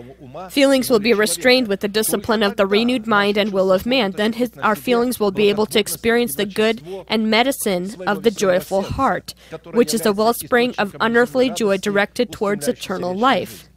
feelings 0.49 0.89
will 0.89 0.99
be 0.99 1.13
restrained 1.13 1.67
with 1.67 1.79
the 1.79 1.87
discipline 1.87 2.43
of 2.43 2.55
the 2.55 2.67
renewed 2.67 3.07
mind 3.07 3.35
and 3.35 3.51
will 3.51 3.71
of 3.71 3.85
man. 3.85 4.11
Then 4.11 4.33
his, 4.33 4.55
our 4.59 4.75
feelings 4.75 5.19
will 5.19 5.31
be 5.31 5.49
able 5.49 5.65
to 5.67 5.79
experience 5.79 6.35
the 6.35 6.45
good 6.45 6.81
and 7.07 7.31
medicine 7.31 7.95
of 8.05 8.21
the 8.21 8.31
joyful 8.31 8.83
heart, 8.83 9.33
which 9.65 9.93
is 9.93 10.05
a 10.05 10.13
wellspring 10.13 10.75
of 10.77 10.95
unearthly 10.99 11.49
joy 11.49 11.77
directed 11.77 12.31
towards 12.31 12.67
eternal 12.67 13.15
life. 13.15 13.67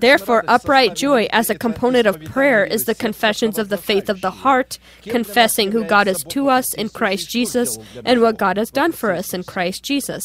Therefore, 0.00 0.44
upright 0.48 0.94
joy 0.94 1.28
as 1.30 1.50
a 1.50 1.58
component 1.58 2.06
of 2.06 2.22
prayer 2.24 2.64
is 2.64 2.84
the 2.84 2.94
confessions 2.94 3.58
of 3.58 3.68
the 3.68 3.76
faith 3.76 4.08
of 4.08 4.20
the 4.20 4.30
heart, 4.30 4.78
confessing 5.02 5.72
who 5.72 5.84
God 5.84 6.08
is 6.08 6.22
to 6.24 6.48
us 6.48 6.72
in 6.74 6.88
Christ 6.88 7.28
Jesus 7.28 7.78
and 8.04 8.20
what 8.20 8.38
God 8.38 8.56
has 8.56 8.70
done 8.70 8.92
for 8.92 9.12
us 9.12 9.34
in 9.34 9.42
Christ 9.42 9.82
Jesus. 9.82 10.24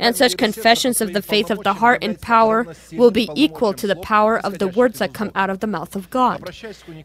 And 0.00 0.16
such 0.16 0.36
confessions 0.36 1.00
of 1.00 1.12
the 1.12 1.22
faith 1.22 1.50
of 1.50 1.62
the 1.62 1.74
heart 1.74 2.02
in 2.02 2.16
power 2.16 2.66
will 2.92 3.10
be 3.10 3.30
equal 3.34 3.72
to 3.74 3.86
the 3.86 3.96
power 3.96 4.38
of 4.38 4.58
the 4.58 4.68
words 4.68 4.98
that 4.98 5.14
come 5.14 5.30
out 5.34 5.50
of 5.50 5.60
the 5.60 5.66
mouth 5.66 5.94
of 5.94 6.10
God. 6.10 6.54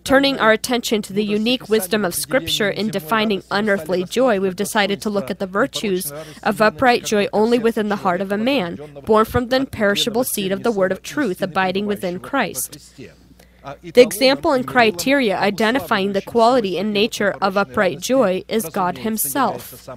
Turning 0.04 0.40
our 0.40 0.52
attention 0.52 1.02
to 1.04 1.14
the 1.14 1.24
unique 1.24 1.70
wisdom 1.70 2.04
of 2.04 2.16
Scripture 2.16 2.70
in 2.70 2.90
defining 2.90 3.44
unearthly 3.52 4.04
joy, 4.04 4.40
we've 4.40 4.56
decided 4.56 5.02
to 5.02 5.10
look 5.10 5.30
at 5.30 5.40
the 5.40 5.48
virtues 5.48 6.12
of 6.44 6.62
upright 6.62 7.06
joy 7.06 7.28
only 7.34 7.60
within 7.60 7.90
the 7.90 7.98
heart 7.98 8.22
of 8.22 8.32
a 8.32 8.38
man, 8.38 8.80
born 9.06 9.26
from 9.26 9.50
the 9.50 9.58
imperishable 9.58 10.24
seed 10.24 10.52
of 10.52 10.64
the 10.64 10.72
word 10.72 10.92
of 10.92 11.02
truth, 11.02 11.42
abiding 11.42 11.67
abiding 11.68 11.86
within 11.86 12.20
Christ. 12.20 12.96
The 13.82 14.02
example 14.02 14.54
and 14.54 14.66
criteria 14.66 15.38
identifying 15.38 16.14
the 16.14 16.22
quality 16.22 16.78
and 16.78 16.94
nature 16.94 17.36
of 17.42 17.58
upright 17.58 18.00
joy 18.00 18.44
is 18.48 18.70
God 18.70 19.00
Himself. 19.00 19.90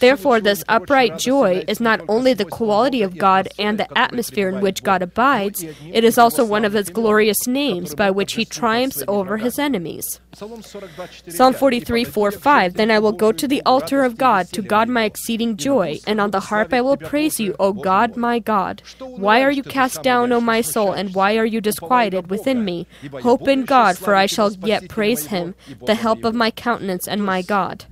Therefore, 0.00 0.40
this 0.40 0.64
upright 0.66 1.18
joy 1.18 1.64
is 1.68 1.78
not 1.78 2.00
only 2.08 2.32
the 2.34 2.46
quality 2.46 3.02
of 3.02 3.18
God 3.18 3.48
and 3.58 3.78
the 3.78 3.98
atmosphere 3.98 4.48
in 4.48 4.60
which 4.60 4.82
God 4.82 5.02
abides, 5.02 5.62
it 5.62 6.04
is 6.04 6.16
also 6.16 6.44
one 6.44 6.64
of 6.64 6.72
His 6.72 6.88
glorious 6.88 7.46
names 7.46 7.94
by 7.94 8.10
which 8.10 8.32
He 8.32 8.44
triumphs 8.44 9.02
over 9.06 9.36
His 9.36 9.58
enemies. 9.58 10.20
Psalm 10.32 11.54
43 11.54 12.04
4 12.04 12.30
5 12.30 12.74
Then 12.74 12.90
I 12.90 12.98
will 12.98 13.12
go 13.12 13.30
to 13.30 13.46
the 13.46 13.62
altar 13.66 14.02
of 14.02 14.16
God, 14.16 14.48
to 14.52 14.62
God 14.62 14.88
my 14.88 15.04
exceeding 15.04 15.56
joy, 15.56 15.98
and 16.06 16.20
on 16.20 16.30
the 16.30 16.40
harp 16.40 16.72
I 16.72 16.80
will 16.80 16.96
praise 16.96 17.38
you, 17.38 17.54
O 17.58 17.72
God 17.74 18.16
my 18.16 18.38
God. 18.38 18.82
Why 18.98 19.42
are 19.42 19.50
you 19.50 19.62
cast 19.62 20.02
down, 20.02 20.32
O 20.32 20.40
my 20.40 20.62
soul, 20.62 20.92
and 20.92 21.14
why 21.14 21.36
are 21.36 21.44
you 21.44 21.60
disquieted 21.60 22.30
within 22.30 22.64
me? 22.64 22.86
Hope 23.20 23.46
in 23.46 23.66
God, 23.66 23.98
for 23.98 24.14
I 24.14 24.26
shall 24.26 24.52
yet 24.52 24.88
praise 24.88 25.26
Him, 25.26 25.54
the 25.84 25.94
help 25.94 26.24
of 26.24 26.34
my 26.34 26.50
countenance 26.50 27.06
and 27.06 27.22
my 27.22 27.42
God 27.42 27.84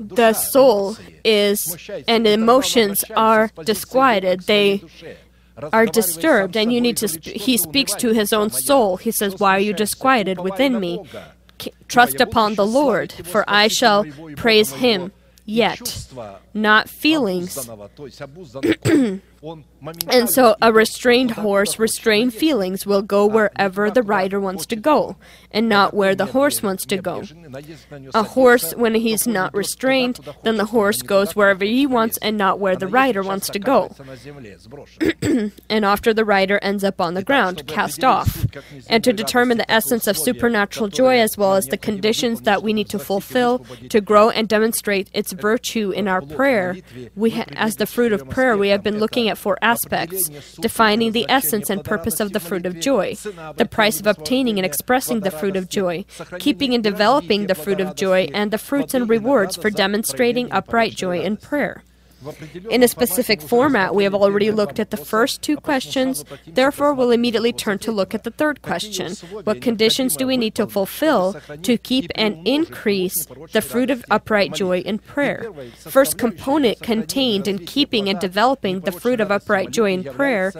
the 0.00 0.32
soul 0.32 0.96
is 1.24 1.76
and 2.08 2.26
emotions 2.26 3.04
are 3.16 3.50
disquieted. 3.64 4.40
they 4.42 4.82
are 5.72 5.86
disturbed 5.86 6.56
and 6.56 6.72
you 6.72 6.80
need 6.80 6.96
to 6.98 7.08
sp- 7.08 7.36
he 7.46 7.56
speaks 7.56 7.94
to 7.94 8.12
his 8.12 8.32
own 8.32 8.50
soul. 8.50 8.96
He 8.98 9.10
says 9.10 9.38
why 9.38 9.56
are 9.56 9.60
you 9.60 9.72
disquieted 9.72 10.40
within 10.40 10.80
me? 10.80 11.02
trust 11.88 12.20
upon 12.20 12.54
the 12.54 12.66
lord 12.66 13.12
for 13.12 13.44
i 13.48 13.66
shall 13.68 14.04
praise 14.36 14.72
him 14.72 15.12
yet 15.46 16.06
not 16.56 16.88
feelings 16.88 17.68
And 20.08 20.28
so 20.28 20.56
a 20.60 20.72
restrained 20.72 21.32
horse, 21.32 21.78
restrained 21.78 22.34
feelings, 22.34 22.86
will 22.86 23.02
go 23.02 23.26
wherever 23.26 23.90
the 23.90 24.02
rider 24.02 24.40
wants 24.40 24.66
to 24.66 24.76
go 24.76 25.16
and 25.50 25.68
not 25.68 25.94
where 25.94 26.14
the 26.14 26.26
horse 26.26 26.62
wants 26.62 26.84
to 26.86 26.96
go. 26.96 27.22
A 28.14 28.22
horse, 28.22 28.74
when 28.74 28.94
he's 28.94 29.26
not 29.26 29.54
restrained, 29.54 30.18
then 30.42 30.56
the 30.56 30.66
horse 30.66 31.02
goes 31.02 31.36
wherever 31.36 31.64
he 31.64 31.86
wants 31.86 32.18
and 32.18 32.36
not 32.36 32.58
where 32.58 32.76
the 32.76 32.86
rider 32.86 33.22
wants 33.22 33.48
to 33.50 33.58
go. 33.58 33.94
and 35.70 35.84
after 35.84 36.12
the 36.12 36.24
rider 36.24 36.58
ends 36.62 36.82
up 36.82 37.00
on 37.00 37.14
the 37.14 37.22
ground, 37.22 37.66
cast 37.66 38.02
off. 38.02 38.46
And 38.88 39.04
to 39.04 39.12
determine 39.12 39.58
the 39.58 39.70
essence 39.70 40.06
of 40.06 40.16
supernatural 40.16 40.88
joy 40.88 41.18
as 41.20 41.38
well 41.38 41.54
as 41.54 41.66
the 41.66 41.78
conditions 41.78 42.42
that 42.42 42.62
we 42.62 42.72
need 42.72 42.88
to 42.90 42.98
fulfill 42.98 43.60
to 43.90 44.00
grow 44.00 44.30
and 44.30 44.48
demonstrate 44.48 45.10
its 45.12 45.32
virtue 45.32 45.90
in 45.90 46.08
our 46.08 46.22
prayer, 46.22 46.45
we 47.14 47.30
ha- 47.30 47.44
as 47.52 47.76
the 47.76 47.86
fruit 47.86 48.12
of 48.12 48.28
prayer, 48.28 48.56
we 48.56 48.68
have 48.68 48.82
been 48.82 48.98
looking 48.98 49.28
at 49.28 49.38
four 49.38 49.58
aspects 49.62 50.28
defining 50.60 51.12
the 51.12 51.26
essence 51.28 51.70
and 51.70 51.84
purpose 51.84 52.20
of 52.20 52.32
the 52.32 52.40
fruit 52.40 52.66
of 52.66 52.80
joy, 52.80 53.16
the 53.56 53.66
price 53.66 54.00
of 54.00 54.06
obtaining 54.06 54.58
and 54.58 54.66
expressing 54.66 55.20
the 55.20 55.30
fruit 55.30 55.56
of 55.56 55.68
joy, 55.68 56.04
keeping 56.38 56.74
and 56.74 56.84
developing 56.84 57.46
the 57.46 57.54
fruit 57.54 57.80
of 57.80 57.96
joy, 57.96 58.28
and 58.32 58.50
the 58.50 58.58
fruits 58.58 58.94
and 58.94 59.08
rewards 59.08 59.56
for 59.56 59.70
demonstrating 59.70 60.50
upright 60.52 60.94
joy 60.94 61.20
in 61.20 61.36
prayer. 61.36 61.82
In 62.70 62.82
a 62.82 62.88
specific 62.88 63.42
format, 63.42 63.94
we 63.94 64.04
have 64.04 64.14
already 64.14 64.50
looked 64.50 64.80
at 64.80 64.90
the 64.90 64.96
first 64.96 65.42
two 65.42 65.56
questions, 65.56 66.24
therefore, 66.46 66.94
we'll 66.94 67.10
immediately 67.10 67.52
turn 67.52 67.78
to 67.80 67.92
look 67.92 68.14
at 68.14 68.24
the 68.24 68.30
third 68.30 68.62
question. 68.62 69.12
What 69.44 69.60
conditions 69.60 70.16
do 70.16 70.26
we 70.26 70.36
need 70.36 70.54
to 70.54 70.66
fulfill 70.66 71.34
to 71.62 71.78
keep 71.78 72.10
and 72.14 72.46
increase 72.46 73.26
the 73.52 73.60
fruit 73.60 73.90
of 73.90 74.04
upright 74.10 74.54
joy 74.54 74.80
in 74.80 74.98
prayer? 74.98 75.52
First 75.78 76.16
component 76.16 76.80
contained 76.80 77.46
in 77.46 77.66
keeping 77.66 78.08
and 78.08 78.18
developing 78.18 78.80
the 78.80 78.92
fruit 78.92 79.20
of 79.20 79.30
upright 79.30 79.70
joy 79.70 79.92
in 79.92 80.04
prayer 80.04 80.52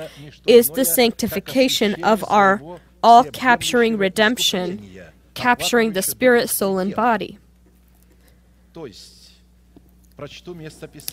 is 0.46 0.68
the 0.70 0.84
sanctification 0.84 2.04
of 2.04 2.24
our 2.28 2.60
all 3.02 3.24
capturing 3.24 3.96
redemption, 3.96 4.90
capturing 5.34 5.92
the 5.92 6.02
spirit, 6.02 6.50
soul, 6.50 6.78
and 6.78 6.94
body. 6.94 7.38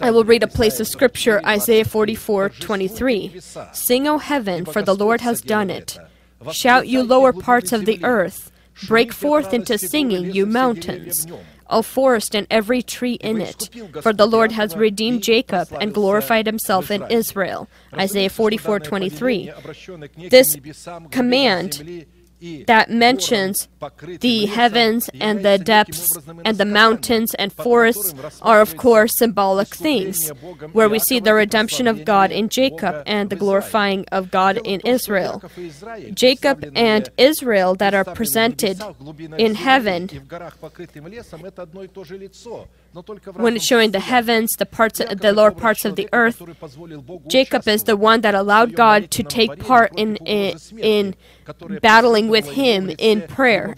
I 0.01 0.11
will 0.11 0.23
read 0.23 0.43
a 0.43 0.47
place 0.47 0.79
of 0.79 0.87
scripture, 0.87 1.41
Isaiah 1.45 1.83
44 1.83 2.49
23. 2.49 3.41
Sing, 3.73 4.07
O 4.07 4.17
heaven, 4.17 4.65
for 4.65 4.81
the 4.81 4.95
Lord 4.95 5.21
has 5.21 5.41
done 5.41 5.69
it. 5.69 5.97
Shout, 6.51 6.87
you 6.87 7.03
lower 7.03 7.33
parts 7.33 7.73
of 7.73 7.85
the 7.85 8.03
earth. 8.03 8.51
Break 8.87 9.11
forth 9.13 9.53
into 9.53 9.77
singing, 9.77 10.31
you 10.31 10.45
mountains. 10.45 11.27
O 11.69 11.81
forest 11.81 12.35
and 12.35 12.47
every 12.49 12.81
tree 12.81 13.13
in 13.15 13.41
it. 13.41 13.69
For 14.01 14.13
the 14.13 14.27
Lord 14.27 14.51
has 14.53 14.75
redeemed 14.75 15.23
Jacob 15.23 15.67
and 15.79 15.93
glorified 15.93 16.45
himself 16.45 16.91
in 16.91 17.03
Israel. 17.09 17.67
Isaiah 17.93 18.29
44 18.29 18.79
23. 18.79 19.51
This 20.29 20.57
command 21.11 22.05
that 22.67 22.89
mentions 22.89 23.67
the 24.19 24.45
heavens 24.47 25.09
and 25.19 25.43
the 25.45 25.57
depths 25.57 26.17
and 26.45 26.57
the 26.57 26.65
mountains 26.65 27.33
and 27.35 27.51
forests 27.53 28.13
are, 28.41 28.61
of 28.61 28.77
course, 28.77 29.15
symbolic 29.15 29.69
things, 29.69 30.29
where 30.73 30.89
we 30.89 30.99
see 30.99 31.19
the 31.19 31.33
redemption 31.33 31.87
of 31.87 32.05
God 32.05 32.31
in 32.31 32.49
Jacob 32.49 33.03
and 33.05 33.29
the 33.29 33.35
glorifying 33.35 34.05
of 34.11 34.31
God 34.31 34.59
in 34.63 34.79
Israel. 34.81 35.41
Jacob 36.13 36.71
and 36.75 37.09
Israel 37.17 37.75
that 37.75 37.93
are 37.93 38.05
presented 38.05 38.81
in 39.37 39.55
heaven 39.55 40.09
when 43.35 43.55
it's 43.55 43.65
showing 43.65 43.91
the 43.91 43.99
heavens, 43.99 44.55
the 44.57 44.65
parts, 44.65 44.99
the 44.99 45.33
lower 45.33 45.51
parts 45.51 45.83
of 45.85 45.95
the 45.95 46.07
earth, 46.13 46.41
Jacob 47.27 47.67
is 47.67 47.83
the 47.83 47.97
one 47.97 48.21
that 48.21 48.35
allowed 48.35 48.75
God 48.75 49.09
to 49.11 49.23
take 49.23 49.59
part 49.59 49.91
in 49.97 50.17
in, 50.17 50.57
in 50.77 51.15
battling 51.81 52.29
with 52.29 52.51
him 52.51 52.91
in 52.97 53.21
prayer 53.23 53.75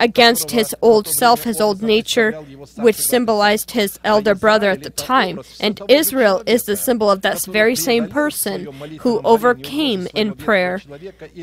against 0.00 0.50
his 0.52 0.74
old 0.80 1.06
self, 1.06 1.42
his 1.44 1.60
old 1.60 1.82
nature, 1.82 2.32
which 2.76 2.96
symbolized 2.96 3.72
his 3.72 3.98
elder 4.04 4.34
brother 4.34 4.70
at 4.70 4.82
the 4.82 4.90
time. 4.90 5.40
And 5.60 5.80
Israel 5.88 6.42
is 6.46 6.62
the 6.62 6.76
symbol 6.76 7.10
of 7.10 7.22
that 7.22 7.44
very 7.44 7.76
same 7.76 8.08
person 8.08 8.66
who 9.00 9.20
overcame 9.22 10.06
in 10.14 10.34
prayer 10.34 10.80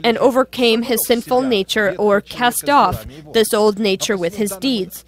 and 0.04 0.18
overcame 0.18 0.84
his 0.84 1.06
sinful 1.06 1.42
nature 1.42 1.96
or 1.98 2.22
cast 2.22 2.70
off 2.70 3.06
this 3.34 3.54
old 3.54 3.80
nature 3.80 4.18
with 4.18 4.36
his 4.38 4.52
deeds. 4.58 5.06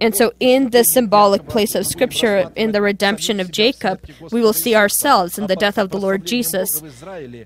And 0.00 0.14
so, 0.14 0.32
in 0.40 0.70
this 0.74 0.92
symbolic 0.92 1.48
place 1.48 1.74
of 1.74 1.86
Scripture, 1.86 2.50
in 2.56 2.72
the 2.72 2.82
redemption 2.82 3.40
of 3.40 3.50
Jacob, 3.50 4.04
we 4.30 4.42
will 4.42 4.52
see 4.52 4.74
ourselves 4.74 5.38
in 5.38 5.46
the 5.46 5.56
death 5.56 5.78
of 5.78 5.90
the 5.90 5.98
Lord 5.98 6.26
Jesus. 6.26 6.82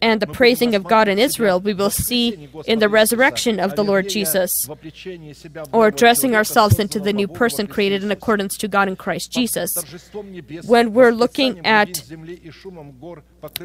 And 0.02 0.20
the 0.20 0.26
praising 0.26 0.74
of 0.74 0.82
God 0.84 1.06
in 1.06 1.18
Israel, 1.18 1.60
we 1.60 1.74
will 1.74 1.90
see 1.90 2.48
in 2.66 2.78
the 2.80 2.88
resurrection 2.88 3.60
of 3.60 3.76
the 3.76 3.84
Lord 3.84 4.08
Jesus, 4.08 4.68
or 5.72 5.90
dressing 5.90 6.34
ourselves 6.34 6.78
into 6.78 6.98
the 6.98 7.12
new 7.12 7.28
person 7.28 7.66
created 7.66 8.02
in 8.02 8.10
accordance 8.10 8.56
to 8.56 8.66
God 8.66 8.88
in 8.88 8.96
Christ 8.96 9.30
Jesus. 9.30 9.76
When 10.64 10.94
we're 10.94 11.12
looking 11.12 11.64
at 11.66 12.02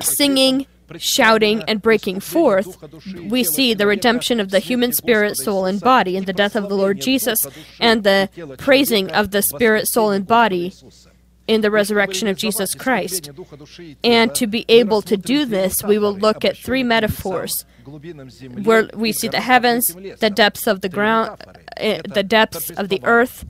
singing, 0.02 0.68
shouting, 0.98 1.64
and 1.68 1.82
breaking 1.82 2.20
forth, 2.20 2.78
we 3.30 3.44
see 3.44 3.74
the 3.74 3.88
redemption 3.88 4.40
of 4.40 4.52
the 4.52 4.60
human 4.60 4.92
spirit, 4.92 5.38
soul, 5.38 5.66
and 5.66 5.80
body 5.80 6.18
in 6.18 6.26
the 6.26 6.34
death 6.34 6.56
of 6.56 6.70
the 6.70 6.76
Lord 6.76 7.02
Jesus, 7.02 7.48
and 7.80 8.04
the 8.04 8.30
praising 8.58 9.12
of 9.12 9.32
the 9.32 9.42
spirit, 9.42 9.88
soul, 9.88 10.12
and 10.12 10.28
body 10.28 10.74
in 11.48 11.62
the 11.62 11.72
resurrection 11.72 12.28
of 12.28 12.38
Jesus 12.38 12.74
Christ. 12.76 13.30
And 14.04 14.34
to 14.36 14.48
be 14.48 14.66
able 14.70 15.02
to 15.04 15.18
do 15.18 15.46
this, 15.46 15.84
we 15.84 15.98
will 15.98 16.16
look 16.16 16.46
at 16.46 16.58
three 16.58 16.84
metaphors 16.84 17.66
where 18.64 18.90
we 18.94 19.12
see 19.12 19.28
the 19.28 19.42
heavens, 19.42 19.96
the 20.20 20.30
depths 20.30 20.68
of 20.68 20.82
the 20.82 20.90
ground, 20.90 21.40
uh, 21.80 22.02
the 22.08 22.24
depths 22.24 22.70
of 22.72 22.90
the 22.90 23.02
earth. 23.04 23.46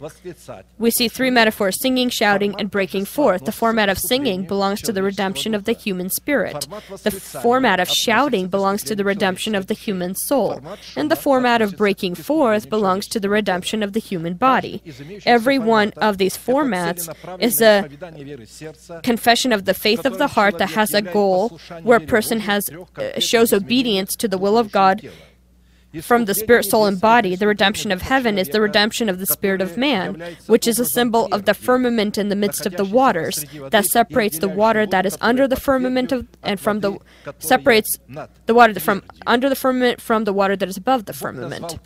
We 0.77 0.91
see 0.91 1.07
three 1.07 1.29
metaphors 1.29 1.79
singing, 1.81 2.09
shouting, 2.09 2.55
and 2.59 2.69
breaking 2.69 3.05
forth. 3.05 3.45
The 3.45 3.51
format 3.51 3.89
of 3.89 3.97
singing 3.99 4.45
belongs 4.45 4.81
to 4.83 4.91
the 4.91 5.03
redemption 5.03 5.53
of 5.53 5.65
the 5.65 5.73
human 5.73 6.09
spirit. 6.09 6.67
The 7.03 7.11
format 7.11 7.79
of 7.79 7.89
shouting 7.89 8.47
belongs 8.47 8.83
to 8.83 8.95
the 8.95 9.03
redemption 9.03 9.55
of 9.55 9.67
the 9.67 9.73
human 9.73 10.15
soul. 10.15 10.61
And 10.95 11.11
the 11.11 11.15
format 11.15 11.61
of 11.61 11.77
breaking 11.77 12.15
forth 12.15 12.69
belongs 12.69 13.07
to 13.07 13.19
the 13.19 13.29
redemption 13.29 13.83
of 13.83 13.93
the 13.93 13.99
human 13.99 14.35
body. 14.35 14.81
Every 15.25 15.59
one 15.59 15.93
of 15.97 16.17
these 16.17 16.37
formats 16.37 17.09
is 17.39 17.61
a 17.61 17.89
confession 19.03 19.51
of 19.51 19.65
the 19.65 19.73
faith 19.73 20.05
of 20.05 20.17
the 20.17 20.27
heart 20.27 20.57
that 20.57 20.71
has 20.71 20.93
a 20.93 21.01
goal 21.01 21.59
where 21.83 21.97
a 21.97 22.01
person 22.01 22.39
has 22.41 22.69
uh, 22.69 23.19
shows 23.19 23.53
obedience 23.53 24.15
to 24.23 24.29
the 24.29 24.37
will 24.37 24.57
of 24.57 24.71
God 24.71 25.01
from 26.01 26.25
the 26.25 26.33
spirit, 26.33 26.63
soul, 26.63 26.85
and 26.85 26.99
body. 26.99 27.35
The 27.35 27.45
redemption 27.45 27.91
of 27.91 28.01
heaven 28.01 28.37
is 28.37 28.47
the 28.47 28.61
redemption 28.61 29.09
of 29.09 29.19
the 29.19 29.25
spirit 29.25 29.61
of 29.61 29.77
man, 29.77 30.37
which 30.47 30.65
is 30.65 30.79
a 30.79 30.85
symbol 30.85 31.27
of 31.31 31.43
the 31.43 31.53
firmament 31.53 32.17
in 32.17 32.29
the 32.29 32.35
midst 32.35 32.65
of 32.65 32.77
the 32.77 32.85
waters 32.85 33.45
that 33.69 33.85
separates 33.85 34.39
the 34.39 34.47
water 34.47 34.85
that 34.87 35.05
is 35.05 35.17
under 35.19 35.45
the 35.45 35.59
firmament 35.59 36.13
of, 36.13 36.25
and 36.41 36.57
from 36.57 36.79
the 36.79 36.97
separates 37.39 37.99
the 38.45 38.53
water 38.53 38.79
from 38.79 39.03
under 39.27 39.49
the 39.49 39.55
firmament 39.55 39.99
from 39.99 40.23
the 40.23 40.33
water 40.33 40.55
that 40.55 40.69
is 40.69 40.77
above 40.77 41.03
the 41.05 41.13
firmament. 41.13 41.77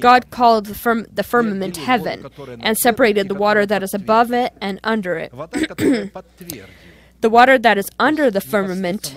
God 0.00 0.30
called 0.30 0.66
the, 0.66 0.74
firm, 0.74 1.06
the 1.12 1.22
firmament 1.22 1.76
heaven 1.76 2.28
and 2.60 2.76
separated 2.78 3.28
the 3.28 3.34
water 3.34 3.66
that 3.66 3.82
is 3.82 3.92
above 3.92 4.32
it 4.32 4.54
and 4.60 4.80
under 4.82 5.14
it. 5.16 5.30
The 7.26 7.30
water 7.30 7.58
that 7.58 7.76
is 7.76 7.90
under 7.98 8.30
the 8.30 8.40
firmament 8.40 9.12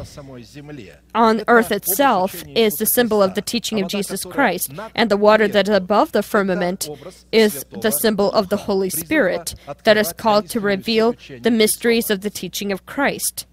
on 1.14 1.44
earth 1.48 1.72
itself 1.72 2.44
is 2.56 2.78
the 2.78 2.88
symbol 2.88 3.22
of 3.22 3.36
the 3.36 3.42
teaching 3.44 3.80
of 3.80 3.88
Jesus 3.88 4.26
Christ, 4.26 4.72
and 4.96 5.12
the 5.12 5.16
water 5.16 5.48
that 5.48 5.70
is 5.70 5.76
above 5.76 6.12
the 6.12 6.24
firmament 6.24 6.90
is 7.32 7.64
the 7.70 7.92
symbol 7.92 8.32
of 8.32 8.50
the 8.50 8.58
Holy 8.58 8.90
Spirit 8.90 9.54
that 9.84 9.96
is 9.96 10.12
called 10.12 10.50
to 10.50 10.60
reveal 10.60 11.14
the 11.40 11.52
mysteries 11.52 12.10
of 12.10 12.22
the 12.22 12.32
teaching 12.32 12.72
of 12.72 12.88
Christ. 12.88 13.46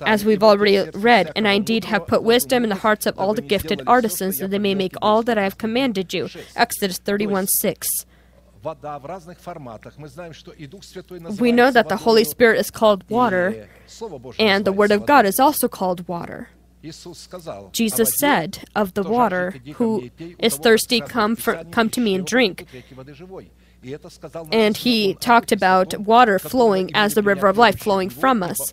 As 0.00 0.24
we've 0.24 0.42
already 0.42 0.90
read, 0.90 1.30
and 1.36 1.46
I 1.46 1.52
indeed 1.52 1.84
have 1.84 2.08
put 2.08 2.24
wisdom 2.24 2.64
in 2.64 2.70
the 2.70 2.74
hearts 2.74 3.06
of 3.06 3.16
all 3.16 3.32
the 3.32 3.42
gifted 3.42 3.80
artisans, 3.86 4.38
that 4.38 4.50
they 4.50 4.58
may 4.58 4.74
make 4.74 4.94
all 5.00 5.22
that 5.22 5.38
I 5.38 5.44
have 5.44 5.56
commanded 5.56 6.12
you. 6.12 6.28
Exodus 6.56 6.98
31 6.98 7.46
6. 7.46 8.06
We 11.38 11.52
know 11.52 11.70
that 11.70 11.88
the 11.88 11.96
Holy 11.96 12.24
Spirit 12.24 12.58
is 12.58 12.70
called 12.70 13.04
water, 13.08 13.68
and 14.38 14.64
the 14.64 14.72
Word 14.72 14.90
of 14.90 15.06
God 15.06 15.26
is 15.26 15.38
also 15.38 15.68
called 15.68 16.08
water. 16.08 16.48
Jesus 17.72 18.14
said 18.14 18.64
of 18.74 18.94
the 18.94 19.02
water, 19.02 19.54
Who 19.74 20.10
is 20.38 20.56
thirsty, 20.56 21.00
come, 21.00 21.36
for, 21.36 21.64
come 21.70 21.90
to 21.90 22.00
me 22.00 22.14
and 22.14 22.26
drink. 22.26 22.66
And 24.52 24.76
he 24.76 25.14
talked 25.14 25.52
about 25.52 25.98
water 25.98 26.38
flowing 26.38 26.90
as 26.94 27.14
the 27.14 27.22
river 27.22 27.46
of 27.46 27.58
life 27.58 27.78
flowing 27.78 28.10
from 28.10 28.42
us. 28.42 28.72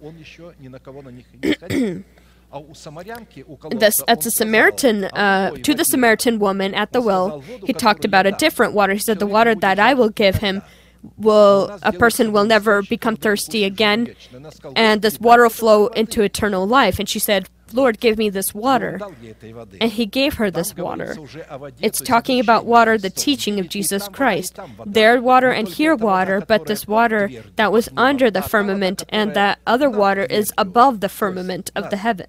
This, 3.71 4.01
at 4.07 4.21
the 4.21 4.31
Samaritan, 4.31 5.05
uh, 5.05 5.51
to 5.51 5.73
the 5.73 5.83
Samaritan 5.83 6.39
woman 6.39 6.73
at 6.73 6.91
the 6.91 7.01
well, 7.01 7.39
he 7.65 7.73
talked 7.73 8.05
about 8.05 8.25
a 8.25 8.31
different 8.31 8.73
water. 8.73 8.93
He 8.93 8.99
said, 8.99 9.19
"The 9.19 9.25
water 9.27 9.55
that 9.55 9.79
I 9.79 9.93
will 9.93 10.09
give 10.09 10.35
him 10.35 10.61
will 11.17 11.77
a 11.83 11.91
person 11.91 12.31
will 12.31 12.45
never 12.45 12.81
become 12.81 13.15
thirsty 13.15 13.63
again, 13.63 14.15
and 14.75 15.01
this 15.01 15.19
water 15.19 15.43
will 15.43 15.49
flow 15.49 15.87
into 15.87 16.21
eternal 16.21 16.65
life. 16.65 16.99
And 16.99 17.09
she 17.09 17.19
said, 17.19 17.49
Lord, 17.73 17.99
give 17.99 18.17
me 18.17 18.29
this 18.29 18.53
water. 18.53 18.99
And 19.81 19.91
he 19.91 20.05
gave 20.05 20.35
her 20.35 20.51
this 20.51 20.75
water. 20.75 21.17
It's 21.81 21.99
talking 21.99 22.39
about 22.39 22.65
water, 22.65 22.97
the 22.97 23.09
teaching 23.09 23.59
of 23.59 23.69
Jesus 23.69 24.07
Christ. 24.07 24.59
There 24.85 25.21
water 25.21 25.49
and 25.49 25.67
here 25.67 25.95
water, 25.95 26.43
but 26.45 26.65
this 26.65 26.87
water 26.87 27.29
that 27.55 27.71
was 27.71 27.89
under 27.97 28.29
the 28.29 28.41
firmament 28.41 29.03
and 29.09 29.33
that 29.33 29.59
other 29.65 29.89
water 29.89 30.23
is 30.23 30.53
above 30.57 30.99
the 30.99 31.09
firmament 31.09 31.71
of 31.75 31.89
the 31.89 31.97
heaven. 31.97 32.27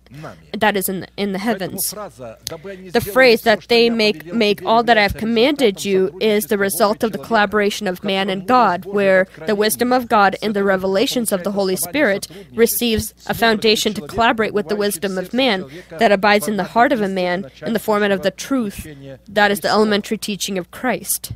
That 0.53 0.77
is 0.77 0.89
in 0.89 1.01
the, 1.01 1.09
in 1.16 1.33
the 1.33 1.39
heavens. 1.39 1.91
The 1.91 3.11
phrase 3.12 3.43
that 3.43 3.69
they 3.69 3.91
make 3.91 4.33
make 4.33 4.65
all 4.65 4.83
that 4.85 4.99
I 4.99 5.03
have 5.03 5.16
commanded 5.16 5.85
you 5.85 6.16
is 6.21 6.47
the 6.47 6.59
result 6.59 7.03
of 7.03 7.12
the 7.12 7.19
collaboration 7.19 7.87
of 7.87 8.05
man 8.05 8.31
and 8.31 8.47
God, 8.47 8.85
where 8.85 9.27
the 9.47 9.55
wisdom 9.55 9.93
of 9.93 10.09
God 10.09 10.37
in 10.41 10.53
the 10.53 10.65
revelations 10.65 11.33
of 11.33 11.45
the 11.45 11.53
Holy 11.53 11.77
Spirit 11.77 12.29
receives 12.55 13.12
a 13.27 13.35
foundation 13.35 13.93
to 13.95 14.07
collaborate 14.07 14.55
with 14.55 14.69
the 14.69 14.77
wisdom 14.77 15.19
of 15.19 15.34
man 15.35 15.70
that 15.90 16.12
abides 16.12 16.48
in 16.48 16.56
the 16.56 16.65
heart 16.65 16.93
of 16.93 17.01
a 17.01 17.09
man 17.09 17.51
in 17.66 17.73
the 17.73 17.78
format 17.78 18.11
of 18.11 18.23
the 18.23 18.31
truth 18.31 18.86
that 19.28 19.51
is 19.51 19.61
the 19.61 19.69
elementary 19.69 20.19
teaching 20.19 20.59
of 20.59 20.70
Christ. 20.70 21.32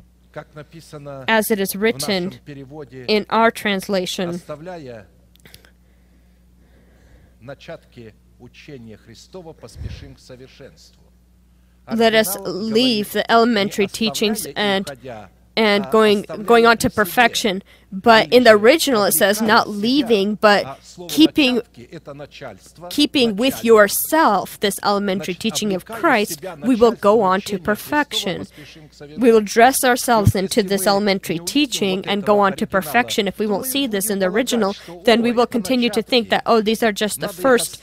As 1.26 1.50
it 1.50 1.58
is 1.58 1.74
written 1.74 2.34
in 3.08 3.26
our 3.28 3.50
translation, 3.50 4.40
let 11.94 12.14
us 12.14 12.36
leave 12.40 13.12
the 13.12 13.30
elementary 13.30 13.86
teachings 13.86 14.46
and 14.54 14.90
and 15.56 15.90
going 15.90 16.22
going 16.44 16.66
on 16.66 16.78
to 16.78 16.90
perfection 16.90 17.62
but 17.90 18.30
in 18.32 18.44
the 18.44 18.50
original 18.50 19.04
it 19.04 19.12
says 19.12 19.40
not 19.40 19.68
leaving 19.68 20.34
but 20.34 20.78
keeping 21.08 21.62
keeping 22.90 23.36
with 23.36 23.64
yourself 23.64 24.60
this 24.60 24.78
elementary 24.84 25.34
teaching 25.34 25.72
of 25.72 25.86
Christ 25.86 26.44
we 26.62 26.74
will 26.74 26.92
go 26.92 27.22
on 27.22 27.40
to 27.42 27.58
perfection. 27.58 28.46
we 29.16 29.32
will 29.32 29.40
dress 29.40 29.84
ourselves 29.84 30.34
into 30.34 30.62
this 30.62 30.86
elementary 30.86 31.38
teaching 31.38 32.06
and 32.06 32.24
go 32.24 32.40
on 32.40 32.54
to 32.54 32.66
perfection. 32.66 33.26
If 33.26 33.38
we 33.38 33.46
won't 33.46 33.66
see 33.66 33.86
this 33.86 34.10
in 34.10 34.18
the 34.18 34.26
original 34.26 34.74
then 35.04 35.22
we 35.22 35.32
will 35.32 35.46
continue 35.46 35.88
to 35.90 36.02
think 36.02 36.28
that 36.28 36.42
oh 36.44 36.60
these 36.60 36.82
are 36.82 36.92
just 36.92 37.20
the 37.20 37.28
first 37.28 37.82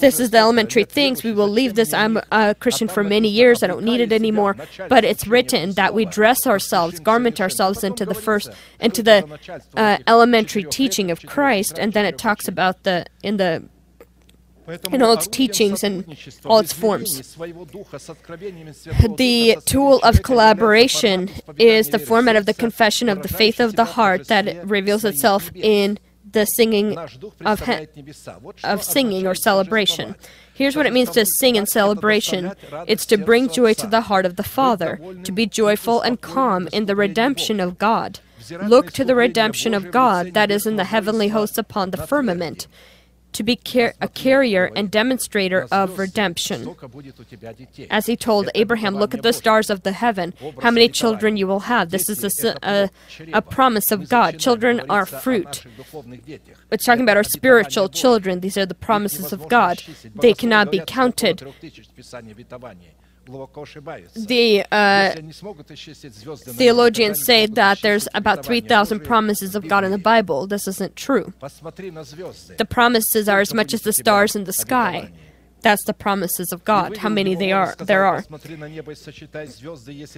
this 0.00 0.18
is 0.18 0.30
the 0.30 0.38
elementary 0.38 0.84
things 0.84 1.22
we 1.22 1.32
will 1.32 1.48
leave 1.48 1.74
this. 1.74 1.94
I'm 1.94 2.20
a 2.32 2.56
Christian 2.56 2.88
for 2.88 3.04
many 3.04 3.28
years 3.28 3.62
I 3.62 3.68
don't 3.68 3.84
need 3.84 4.00
it 4.00 4.12
anymore. 4.12 4.56
But 4.88 5.04
it's 5.04 5.28
written 5.28 5.72
that 5.72 5.94
we 5.94 6.04
dress 6.04 6.46
ourselves 6.46 6.98
garment 6.98 7.40
ourselves 7.40 7.84
into 7.84 8.04
the 8.04 8.14
first 8.14 8.50
into 8.80 9.02
the 9.02 9.38
uh, 9.76 9.98
elementary 10.06 10.64
teaching 10.64 11.10
of 11.10 11.24
Christ, 11.26 11.78
and 11.78 11.92
then 11.92 12.04
it 12.04 12.18
talks 12.18 12.48
about 12.48 12.82
the 12.84 13.06
in 13.22 13.36
the 13.36 13.64
in 14.90 15.02
all 15.02 15.12
its 15.12 15.26
teachings 15.26 15.84
and 15.84 16.16
all 16.46 16.58
its 16.58 16.72
forms. 16.72 17.36
The 19.18 19.56
tool 19.66 20.00
of 20.02 20.22
collaboration 20.22 21.30
is 21.58 21.90
the 21.90 21.98
format 21.98 22.36
of 22.36 22.46
the 22.46 22.54
confession 22.54 23.08
of 23.08 23.22
the 23.22 23.28
faith 23.28 23.60
of 23.60 23.76
the 23.76 23.84
heart 23.84 24.28
that 24.28 24.66
reveals 24.66 25.04
itself 25.04 25.50
in 25.54 25.98
the 26.32 26.46
singing 26.46 26.98
of, 27.44 27.60
he- 27.60 27.86
of 28.64 28.82
singing 28.82 29.26
or 29.26 29.34
celebration. 29.34 30.16
Here's 30.54 30.76
what 30.76 30.86
it 30.86 30.92
means 30.92 31.10
to 31.10 31.26
sing 31.26 31.56
in 31.56 31.66
celebration 31.66 32.52
it's 32.86 33.06
to 33.06 33.18
bring 33.18 33.48
joy 33.50 33.74
to 33.74 33.86
the 33.86 34.02
heart 34.02 34.24
of 34.26 34.36
the 34.36 34.42
Father, 34.42 34.98
to 35.24 35.32
be 35.32 35.46
joyful 35.46 36.00
and 36.00 36.20
calm 36.20 36.68
in 36.72 36.86
the 36.86 36.96
redemption 36.96 37.60
of 37.60 37.78
God. 37.78 38.20
Look 38.66 38.92
to 38.92 39.04
the 39.04 39.14
redemption 39.14 39.74
of 39.74 39.90
God 39.90 40.34
that 40.34 40.50
is 40.50 40.66
in 40.66 40.76
the 40.76 40.84
heavenly 40.84 41.28
hosts 41.28 41.58
upon 41.58 41.90
the 41.90 42.06
firmament, 42.06 42.66
to 43.32 43.42
be 43.42 43.56
car- 43.56 43.94
a 44.00 44.06
carrier 44.08 44.70
and 44.76 44.90
demonstrator 44.90 45.66
of 45.72 45.98
redemption. 45.98 46.76
As 47.90 48.06
he 48.06 48.16
told 48.16 48.48
Abraham, 48.54 48.94
Look 48.94 49.12
at 49.14 49.22
the 49.22 49.32
stars 49.32 49.70
of 49.70 49.82
the 49.82 49.92
heaven, 49.92 50.34
how 50.62 50.70
many 50.70 50.88
children 50.88 51.36
you 51.36 51.46
will 51.46 51.60
have. 51.60 51.90
This 51.90 52.08
is 52.08 52.22
a, 52.44 52.56
a, 52.62 52.90
a 53.32 53.42
promise 53.42 53.90
of 53.90 54.08
God. 54.08 54.38
Children 54.38 54.82
are 54.88 55.04
fruit. 55.06 55.64
It's 56.70 56.84
talking 56.84 57.02
about 57.02 57.16
our 57.16 57.24
spiritual 57.24 57.88
children. 57.88 58.40
These 58.40 58.56
are 58.56 58.66
the 58.66 58.74
promises 58.74 59.32
of 59.32 59.48
God. 59.48 59.82
They 60.14 60.32
cannot 60.32 60.70
be 60.70 60.80
counted. 60.86 61.42
The 63.26 64.64
uh, 64.70 65.14
theologians 66.36 67.24
say 67.24 67.46
that 67.46 67.80
there's 67.82 68.08
about 68.14 68.44
3,000 68.44 69.00
promises 69.00 69.54
of 69.54 69.66
God 69.68 69.84
in 69.84 69.90
the 69.90 69.98
Bible. 69.98 70.46
This 70.46 70.68
isn't 70.68 70.96
true. 70.96 71.32
The 71.40 72.66
promises 72.68 73.28
are 73.28 73.40
as 73.40 73.54
much 73.54 73.74
as 73.74 73.82
the 73.82 73.92
stars 73.92 74.36
in 74.36 74.44
the 74.44 74.52
sky. 74.52 75.10
That's 75.64 75.84
the 75.84 75.94
promises 75.94 76.52
of 76.52 76.62
God, 76.64 76.98
how 76.98 77.08
many 77.08 77.34
they 77.34 77.50
are 77.50 77.74
there 77.78 78.04
are. 78.04 78.22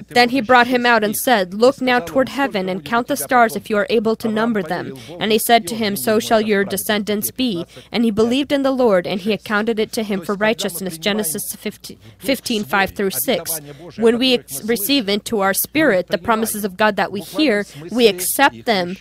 Then 0.09 0.31
he 0.31 0.41
brought 0.41 0.67
him 0.67 0.85
out 0.85 1.05
and 1.05 1.17
said, 1.17 1.55
Look 1.55 1.81
now 1.81 2.01
toward 2.01 2.31
heaven 2.31 2.69
and 2.69 2.85
count 2.85 3.07
the 3.07 3.17
stars 3.17 3.55
if 3.55 3.71
you 3.71 3.77
are 3.77 3.87
able 3.89 4.17
to 4.17 4.29
number 4.29 4.61
them. 4.61 4.99
And 5.21 5.31
he 5.31 5.39
said 5.39 5.69
to 5.69 5.77
him, 5.77 5.95
So 5.97 6.19
shall 6.19 6.41
your 6.41 6.65
descendants 6.65 7.31
be. 7.31 7.65
And 7.93 8.05
he 8.05 8.11
believed 8.11 8.51
in 8.51 8.65
the 8.65 8.73
Lord, 8.73 9.07
and 9.07 9.21
he 9.21 9.33
accounted 9.33 9.79
it 9.79 9.93
to 9.93 10.03
him 10.03 10.21
for 10.21 10.35
righteousness. 10.35 10.99
Genesis 10.99 11.55
15, 11.55 11.97
15 12.19 12.65
5 12.65 12.91
through 12.91 13.11
6. 13.11 13.61
When 13.99 14.19
we 14.19 14.35
ex- 14.35 14.65
receive 14.65 15.09
into 15.09 15.41
our 15.41 15.55
spirit 15.55 16.09
the 16.09 16.19
promises 16.19 16.65
of 16.65 16.77
God 16.77 16.97
that 16.97 17.13
we 17.13 17.21
hear, 17.21 17.65
we 17.93 18.09
accept 18.09 18.65
them. 18.65 18.97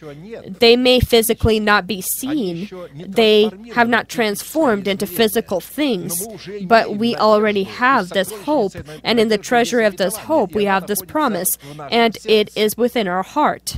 They 0.59 0.75
may 0.75 0.99
physically 0.99 1.59
not 1.59 1.87
be 1.87 2.01
seen, 2.01 2.69
they 2.93 3.49
have 3.73 3.89
not 3.89 4.09
transformed 4.09 4.87
into 4.87 5.07
physical 5.07 5.59
things 5.59 6.27
but 6.63 6.97
we 6.97 7.15
already 7.15 7.63
have 7.63 8.09
this 8.09 8.31
hope, 8.43 8.73
and 9.03 9.19
in 9.19 9.29
the 9.29 9.37
treasury 9.37 9.85
of 9.85 9.97
this 9.97 10.15
hope, 10.17 10.53
we 10.53 10.65
have 10.65 10.87
this 10.87 11.01
promise, 11.01 11.57
and 11.91 12.17
it 12.25 12.55
is 12.55 12.77
within 12.77 13.07
our 13.07 13.23
heart, 13.23 13.77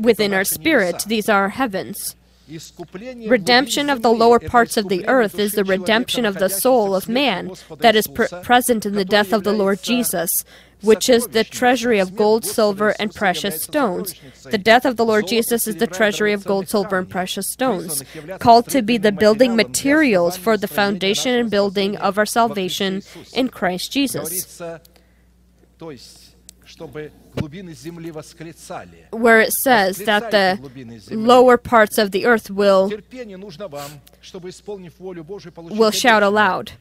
within 0.00 0.34
our 0.34 0.44
spirit. 0.44 1.04
These 1.06 1.28
are 1.28 1.42
our 1.42 1.48
heavens. 1.50 2.16
Redemption 2.48 3.90
of 3.90 4.02
the 4.02 4.12
lower 4.12 4.38
parts 4.38 4.76
of 4.76 4.88
the 4.88 5.06
earth 5.08 5.36
is 5.38 5.52
the 5.52 5.64
redemption 5.64 6.24
of 6.24 6.38
the 6.38 6.48
soul 6.48 6.94
of 6.94 7.08
man 7.08 7.50
that 7.78 7.96
is 7.96 8.06
pr- 8.06 8.26
present 8.42 8.86
in 8.86 8.94
the 8.94 9.04
death 9.04 9.32
of 9.32 9.42
the 9.42 9.52
Lord 9.52 9.82
Jesus, 9.82 10.44
which 10.82 11.08
is 11.08 11.26
the 11.28 11.44
treasury 11.44 11.98
of 11.98 12.16
gold, 12.16 12.44
silver, 12.44 12.94
and 12.98 13.14
precious 13.14 13.62
stones. 13.62 14.14
The 14.44 14.58
death 14.58 14.84
of 14.84 14.96
the 14.96 15.04
Lord 15.04 15.26
Jesus 15.26 15.66
is 15.66 15.76
the 15.76 15.86
treasury 15.86 16.32
of 16.32 16.44
gold, 16.44 16.68
silver, 16.68 16.98
and 16.98 17.08
precious 17.08 17.48
stones, 17.48 18.02
called 18.38 18.68
to 18.70 18.82
be 18.82 18.98
the 18.98 19.12
building 19.12 19.56
materials 19.56 20.36
for 20.36 20.56
the 20.56 20.68
foundation 20.68 21.34
and 21.34 21.50
building 21.50 21.96
of 21.96 22.18
our 22.18 22.26
salvation 22.26 23.02
in 23.32 23.48
Christ 23.48 23.92
Jesus. 23.92 24.60
Where 29.10 29.40
it 29.40 29.52
says 29.52 29.98
that 29.98 30.30
the 30.30 30.58
lower 31.10 31.56
parts 31.56 31.98
of 31.98 32.10
the 32.10 32.26
earth 32.26 32.50
will 32.50 32.90
will 35.70 35.90
shout 35.90 36.22
aloud. 36.22 36.72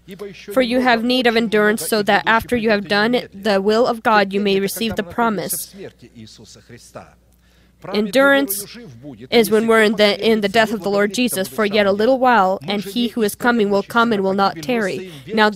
For 0.54 0.62
you 0.62 0.80
have 0.82 1.04
need 1.04 1.28
of 1.28 1.36
endurance, 1.36 1.88
so 1.88 2.02
that 2.04 2.24
after 2.26 2.56
you 2.56 2.70
have 2.72 2.88
done 2.88 3.28
the 3.34 3.62
will 3.62 3.86
of 3.86 4.02
God, 4.02 4.34
you 4.34 4.42
may 4.42 4.60
receive 4.60 4.96
the 4.96 5.04
promise. 5.04 5.74
Endurance 7.94 8.78
is 9.30 9.52
when 9.52 9.68
we're 9.68 9.84
in 9.84 9.96
the 9.96 10.20
in 10.26 10.42
the 10.42 10.50
death 10.50 10.72
of 10.72 10.82
the 10.82 10.90
Lord 10.90 11.14
Jesus 11.14 11.48
for 11.48 11.66
yet 11.66 11.86
a 11.86 11.92
little 11.92 12.20
while, 12.20 12.60
and 12.68 12.82
he 12.84 13.10
who 13.10 13.22
is 13.22 13.36
coming 13.36 13.70
will 13.70 13.84
come 13.84 14.12
and 14.12 14.24
will 14.24 14.34
not 14.34 14.62
tarry. 14.62 15.12
Now, 15.28 15.52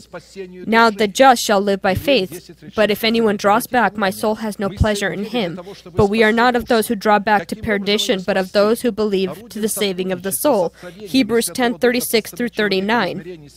now 0.65 0.89
the 0.89 1.07
just 1.07 1.41
shall 1.43 1.61
live 1.61 1.81
by 1.81 1.95
faith. 1.95 2.73
But 2.75 2.91
if 2.91 3.03
anyone 3.03 3.37
draws 3.37 3.67
back, 3.67 3.97
my 3.97 4.09
soul 4.09 4.35
has 4.35 4.59
no 4.59 4.69
pleasure 4.69 5.11
in 5.11 5.25
him. 5.25 5.59
But 5.93 6.07
we 6.07 6.23
are 6.23 6.31
not 6.31 6.55
of 6.55 6.65
those 6.65 6.87
who 6.87 6.95
draw 6.95 7.19
back 7.19 7.47
to 7.47 7.55
perdition, 7.55 8.21
but 8.25 8.37
of 8.37 8.51
those 8.51 8.81
who 8.81 8.91
believe 8.91 9.49
to 9.49 9.59
the 9.59 9.69
saving 9.69 10.11
of 10.11 10.23
the 10.23 10.31
soul. 10.31 10.73
Hebrews 10.95 11.51
ten 11.53 11.77
thirty 11.77 11.99
six 11.99 12.31
through 12.31 12.49
thirty 12.49 12.81
nine. 12.81 13.49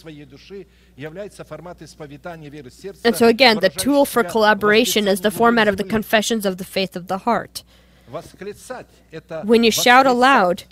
And 3.05 3.17
so 3.17 3.27
again, 3.27 3.61
the 3.61 3.73
tool 3.75 4.05
for 4.05 4.23
collaboration 4.25 5.09
is 5.09 5.21
the 5.23 5.31
format 5.31 5.69
of 5.69 5.77
the 5.77 5.85
confessions 5.85 6.45
of 6.45 6.59
the 6.59 6.65
faith 6.65 6.97
of 6.97 7.07
the 7.09 7.19
heart. 7.19 7.65
When 9.45 9.65
you 9.65 9.71
shout 9.71 10.07
aloud, 10.07 10.65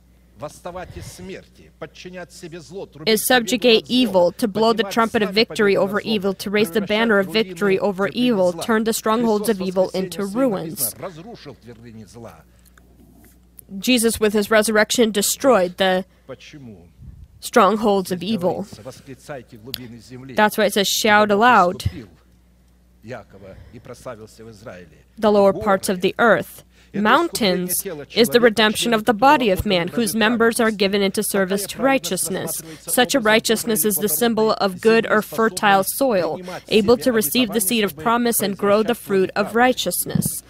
is 3.06 3.26
subjugate 3.26 3.84
evil, 3.88 4.32
to 4.32 4.48
blow 4.48 4.72
the 4.72 4.84
trumpet 4.84 5.22
of 5.22 5.32
victory 5.32 5.76
over 5.76 6.00
evil, 6.00 6.34
to 6.34 6.50
raise 6.50 6.70
the 6.70 6.80
banner 6.80 7.18
of 7.18 7.28
victory 7.28 7.78
over 7.78 8.08
evil, 8.08 8.52
turn 8.54 8.84
the 8.84 8.92
strongholds 8.92 9.48
of 9.48 9.60
evil 9.60 9.90
into 9.90 10.24
ruins. 10.24 10.94
Jesus, 13.78 14.18
with 14.18 14.32
his 14.32 14.50
resurrection, 14.50 15.10
destroyed 15.12 15.76
the 15.76 16.04
strongholds 17.40 18.10
of 18.10 18.22
evil. 18.22 18.66
That's 20.34 20.58
why 20.58 20.64
it 20.64 20.72
says, 20.72 20.88
shout 20.88 21.30
aloud, 21.30 21.84
the 25.18 25.32
lower 25.32 25.52
parts 25.52 25.88
of 25.88 26.00
the 26.00 26.14
earth. 26.18 26.64
Mountains 26.94 27.86
is 28.14 28.28
the 28.28 28.40
redemption 28.40 28.92
of 28.92 29.04
the 29.04 29.14
body 29.14 29.50
of 29.50 29.66
man, 29.66 29.88
whose 29.88 30.14
members 30.14 30.60
are 30.60 30.70
given 30.70 31.02
into 31.02 31.22
service 31.22 31.66
to 31.68 31.82
righteousness. 31.82 32.62
Such 32.80 33.14
a 33.14 33.20
righteousness 33.20 33.84
is 33.84 33.96
the 33.96 34.08
symbol 34.08 34.52
of 34.52 34.80
good 34.80 35.06
or 35.06 35.22
fertile 35.22 35.84
soil, 35.84 36.40
able 36.68 36.96
to 36.98 37.12
receive 37.12 37.50
the 37.50 37.60
seed 37.60 37.84
of 37.84 37.96
promise 37.96 38.40
and 38.40 38.56
grow 38.56 38.82
the 38.82 38.94
fruit 38.94 39.30
of 39.36 39.54
righteousness. 39.54 40.42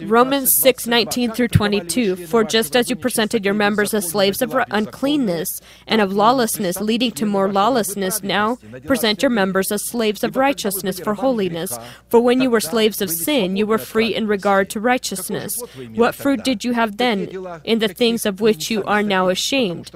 Romans 0.00 0.52
6 0.52 0.86
19 0.86 1.32
through 1.32 1.48
22 1.48 2.26
For 2.28 2.44
just 2.44 2.74
as 2.74 2.88
you 2.88 2.96
presented 2.96 3.44
your 3.44 3.54
members 3.54 3.92
as 3.92 4.08
slaves 4.08 4.40
of 4.40 4.56
uncleanness 4.70 5.60
and 5.86 6.00
of 6.00 6.12
lawlessness, 6.12 6.80
leading 6.80 7.12
to 7.12 7.26
more 7.26 7.52
lawlessness, 7.52 8.22
now 8.22 8.56
present 8.86 9.22
your 9.22 9.30
members 9.30 9.70
as 9.70 9.86
slaves 9.86 10.24
of 10.24 10.36
righteousness 10.36 10.98
for 10.98 11.14
holiness. 11.14 11.78
For 12.08 12.20
when 12.20 12.40
you 12.40 12.50
were 12.50 12.60
slaves 12.60 13.02
of 13.02 13.10
sin, 13.10 13.56
you 13.56 13.66
were 13.66 13.78
free 13.78 14.14
in 14.14 14.26
regard 14.26 14.70
to 14.70 14.80
righteousness. 14.80 15.60
What 15.94 16.14
fruit 16.14 16.42
did 16.42 16.64
you 16.64 16.72
have 16.72 16.96
then 16.96 17.28
in 17.64 17.80
the 17.80 17.88
things 17.88 18.24
of 18.24 18.40
which 18.40 18.70
you 18.70 18.82
are 18.84 19.02
now 19.02 19.28
ashamed? 19.28 19.90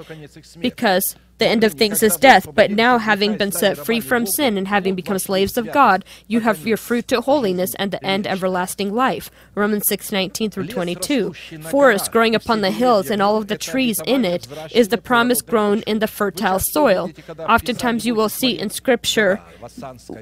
Because 0.59 1.15
the 1.39 1.47
end 1.47 1.63
of 1.63 1.73
things 1.73 2.03
is 2.03 2.15
death, 2.17 2.47
but 2.53 2.71
now, 2.71 2.97
having 2.97 3.37
been 3.37 3.51
set 3.51 3.77
free 3.77 3.99
from 3.99 4.25
sin 4.25 4.57
and 4.57 4.67
having 4.67 4.95
become 4.95 5.19
slaves 5.19 5.57
of 5.57 5.71
God, 5.71 6.05
you 6.27 6.41
have 6.41 6.65
your 6.65 6.77
fruit 6.77 7.07
to 7.09 7.21
holiness 7.21 7.73
and 7.75 7.91
the 7.91 8.03
end 8.05 8.27
everlasting 8.27 8.93
life. 8.93 9.31
Romans 9.55 9.85
6 9.87 10.11
19 10.11 10.49
through 10.49 10.67
22. 10.67 11.33
Forest 11.69 12.11
growing 12.11 12.35
upon 12.35 12.61
the 12.61 12.71
hills 12.71 13.09
and 13.09 13.21
all 13.21 13.37
of 13.37 13.47
the 13.47 13.57
trees 13.57 14.01
in 14.05 14.25
it 14.25 14.47
is 14.71 14.87
the 14.87 14.97
promise 14.97 15.41
grown 15.41 15.81
in 15.81 15.99
the 15.99 16.07
fertile 16.07 16.59
soil. 16.59 17.11
Oftentimes, 17.39 18.05
you 18.05 18.15
will 18.15 18.29
see 18.29 18.57
in 18.57 18.69
Scripture 18.69 19.41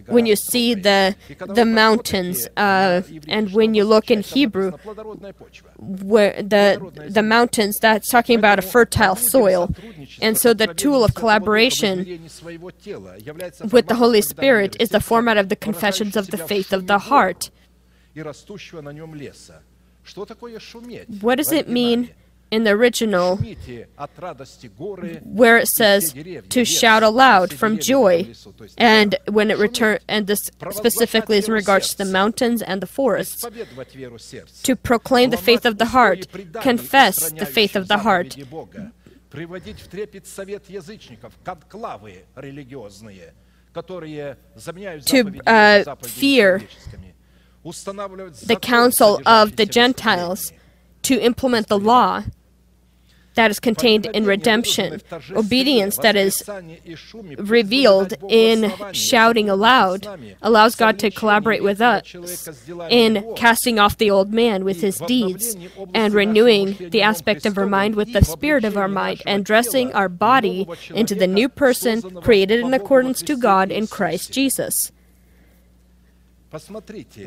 when 0.07 0.25
you 0.25 0.35
see 0.35 0.73
the 0.73 1.15
the 1.39 1.65
mountains, 1.65 2.47
uh, 2.57 3.01
and 3.27 3.53
when 3.53 3.73
you 3.73 3.83
look 3.83 4.11
in 4.11 4.21
Hebrew, 4.21 4.71
where 5.77 6.41
the 6.41 6.91
the 7.09 7.23
mountains 7.23 7.79
that's 7.79 8.09
talking 8.09 8.37
about 8.37 8.59
a 8.59 8.61
fertile 8.61 9.15
soil, 9.15 9.73
and 10.21 10.37
so 10.37 10.53
the 10.53 10.67
tool 10.73 11.03
of 11.03 11.15
collaboration 11.15 12.21
with 13.71 13.87
the 13.87 13.95
Holy 13.95 14.21
Spirit 14.21 14.75
is 14.79 14.89
the 14.89 14.99
format 14.99 15.37
of 15.37 15.49
the 15.49 15.55
confessions 15.55 16.15
of 16.15 16.27
the 16.27 16.37
faith 16.37 16.73
of 16.73 16.87
the 16.87 16.99
heart 16.99 17.49
What 21.20 21.34
does 21.36 21.52
it 21.52 21.68
mean 21.68 22.10
in 22.48 22.62
the 22.62 22.70
original 22.70 23.36
where 25.24 25.58
it 25.58 25.66
says 25.66 26.14
to 26.48 26.64
shout 26.64 27.02
aloud 27.02 27.52
from 27.52 27.76
joy 27.78 28.32
and 28.78 29.16
when 29.28 29.50
it 29.50 29.58
return 29.58 29.98
and 30.06 30.28
this 30.28 30.48
specifically 30.70 31.38
is 31.38 31.48
in 31.48 31.54
regards 31.54 31.88
to 31.88 31.98
the 31.98 32.04
mountains 32.04 32.62
and 32.62 32.80
the 32.80 32.86
forests 32.86 33.44
to 34.62 34.76
proclaim 34.76 35.30
the 35.30 35.36
faith 35.36 35.66
of 35.66 35.78
the 35.78 35.86
heart 35.86 36.28
confess 36.62 37.32
the 37.32 37.46
faith 37.46 37.74
of 37.74 37.88
the 37.88 37.98
heart 37.98 38.36
приводить 39.36 39.80
в 39.80 39.88
трепет 39.88 40.26
совет 40.26 40.70
язычников, 40.70 41.34
конклавы 41.44 42.24
религиозные, 42.36 43.34
которые 43.74 44.38
заменяют 44.54 45.04
to 45.04 45.24
uh, 45.44 45.84
fear 46.02 46.66
the 47.63 48.57
council 48.61 49.21
of 49.25 49.55
the 49.55 49.65
Gentiles 49.65 50.51
to 51.03 51.19
implement 51.19 51.67
the 51.67 51.79
law 51.79 52.23
that 53.35 53.49
is 53.49 53.59
contained 53.59 54.07
in 54.07 54.25
redemption, 54.25 55.01
obedience 55.31 55.97
that 55.97 56.15
is 56.15 56.43
revealed 57.37 58.13
in 58.29 58.73
shouting 58.91 59.49
aloud, 59.49 60.05
allows 60.41 60.75
God 60.75 60.99
to 60.99 61.09
collaborate 61.09 61.63
with 61.63 61.81
us 61.81 62.13
in 62.89 63.25
casting 63.35 63.79
off 63.79 63.97
the 63.97 64.11
old 64.11 64.33
man 64.33 64.65
with 64.65 64.81
his 64.81 64.97
deeds 64.99 65.55
and 65.93 66.13
renewing 66.13 66.89
the 66.89 67.01
aspect 67.01 67.45
of 67.45 67.57
our 67.57 67.65
mind 67.65 67.95
with 67.95 68.11
the 68.11 68.25
spirit 68.25 68.65
of 68.65 68.75
our 68.75 68.89
mind 68.89 69.21
and 69.25 69.45
dressing 69.45 69.93
our 69.93 70.09
body 70.09 70.67
into 70.89 71.15
the 71.15 71.27
new 71.27 71.47
person 71.47 72.01
created 72.21 72.59
in 72.59 72.73
accordance 72.73 73.21
to 73.21 73.37
God 73.37 73.71
in 73.71 73.87
Christ 73.87 74.33
Jesus. 74.33 74.91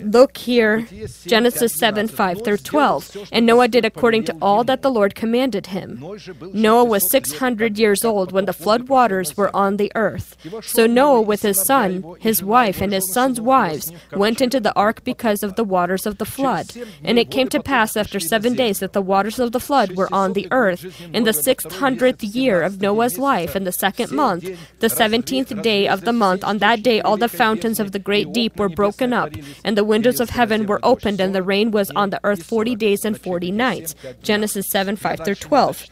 Look 0.03 0.37
here, 0.37 0.87
Genesis 1.25 1.75
7 1.75 2.09
5 2.09 2.45
through 2.45 2.59
12. 2.59 3.29
And 3.33 3.47
Noah 3.47 3.69
did 3.69 3.87
according 3.87 4.25
to 4.25 4.37
all 4.43 4.65
that 4.65 4.83
the 4.83 4.91
Lord 4.91 5.15
commanded 5.15 5.69
him. 5.69 6.05
Noah 6.53 6.85
was 6.85 7.09
600 7.11 7.79
years 7.79 8.05
old 8.05 8.33
when 8.33 8.45
the 8.45 8.53
flood 8.53 8.91
waters 8.91 9.35
were 9.35 9.55
on 9.57 9.79
the 9.79 9.91
earth. 9.95 10.37
So 10.63 10.87
Noah, 10.87 11.23
with 11.23 11.41
his 11.41 11.59
son, 11.59 12.05
his 12.21 12.43
wife, 12.43 12.83
and 12.83 12.93
his 12.93 13.11
son's 13.11 13.41
wives, 13.41 13.91
went 14.13 14.43
into 14.43 14.61
the 14.61 14.75
ark 14.77 15.05
because 15.05 15.43
of 15.43 15.57
the 15.57 15.65
waters 15.65 16.05
of 16.05 16.19
the 16.19 16.27
flood. 16.27 16.67
And 17.03 17.19
it 17.19 17.31
came 17.31 17.49
to 17.49 17.63
pass 17.63 17.97
after 17.97 18.21
seven 18.21 18.55
days 18.55 18.81
that 18.81 18.93
the 18.93 19.01
waters 19.01 19.39
of 19.39 19.53
the 19.53 19.61
flood 19.61 19.97
were 19.97 20.13
on 20.13 20.35
the 20.35 20.49
earth. 20.51 21.01
In 21.15 21.25
the 21.25 21.33
six 21.33 21.65
hundredth 21.65 22.23
year 22.23 22.61
of 22.61 22.83
Noah's 22.83 23.17
life, 23.17 23.57
in 23.57 23.65
the 23.65 23.73
second 23.73 24.13
month, 24.13 24.45
the 24.81 24.91
seventeenth 24.91 25.63
day 25.63 25.89
of 25.89 26.03
the 26.03 26.13
month, 26.13 26.45
on 26.45 26.59
that 26.59 26.83
day 26.83 27.01
all 27.01 27.17
the 27.17 27.29
fountains 27.29 27.81
of 27.81 27.93
the 27.93 27.99
great 27.99 28.31
deep 28.31 28.59
were 28.59 28.69
broken 28.69 29.14
up, 29.15 29.33
and 29.65 29.79
the 29.79 29.85
windows 29.85 30.21
of 30.21 30.31
heaven 30.31 30.67
were 30.67 30.81
opened, 30.83 31.21
and 31.21 31.35
the 31.35 31.43
rain 31.43 31.71
was 31.71 31.91
on 31.93 32.11
the 32.11 32.21
earth 32.25 32.43
forty 32.43 32.75
days 32.75 33.05
and 33.07 33.19
forty 33.19 33.51
nights. 33.51 33.95
Genesis 34.23 34.67
7 34.69 34.97
5 34.97 35.25
through 35.25 35.37
12. 35.37 35.87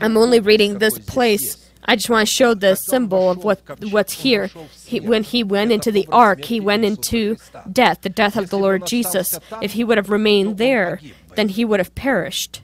I'm 0.00 0.16
only 0.16 0.40
reading 0.40 0.78
this 0.78 0.98
place. 0.98 1.64
I 1.84 1.96
just 1.96 2.10
want 2.10 2.26
to 2.28 2.34
show 2.34 2.54
the 2.54 2.74
symbol 2.74 3.30
of 3.30 3.44
what 3.44 3.60
what's 3.90 4.12
here. 4.12 4.50
He, 4.84 5.00
when 5.00 5.22
he 5.22 5.42
went 5.42 5.72
into 5.72 5.92
the 5.92 6.08
ark, 6.10 6.44
he 6.44 6.60
went 6.60 6.84
into 6.84 7.36
death, 7.70 8.02
the 8.02 8.08
death 8.08 8.36
of 8.36 8.50
the 8.50 8.58
Lord 8.58 8.86
Jesus. 8.86 9.38
If 9.62 9.72
he 9.72 9.84
would 9.84 9.98
have 9.98 10.10
remained 10.10 10.58
there, 10.58 11.00
then 11.34 11.48
he 11.50 11.64
would 11.64 11.80
have 11.80 11.94
perished. 11.94 12.62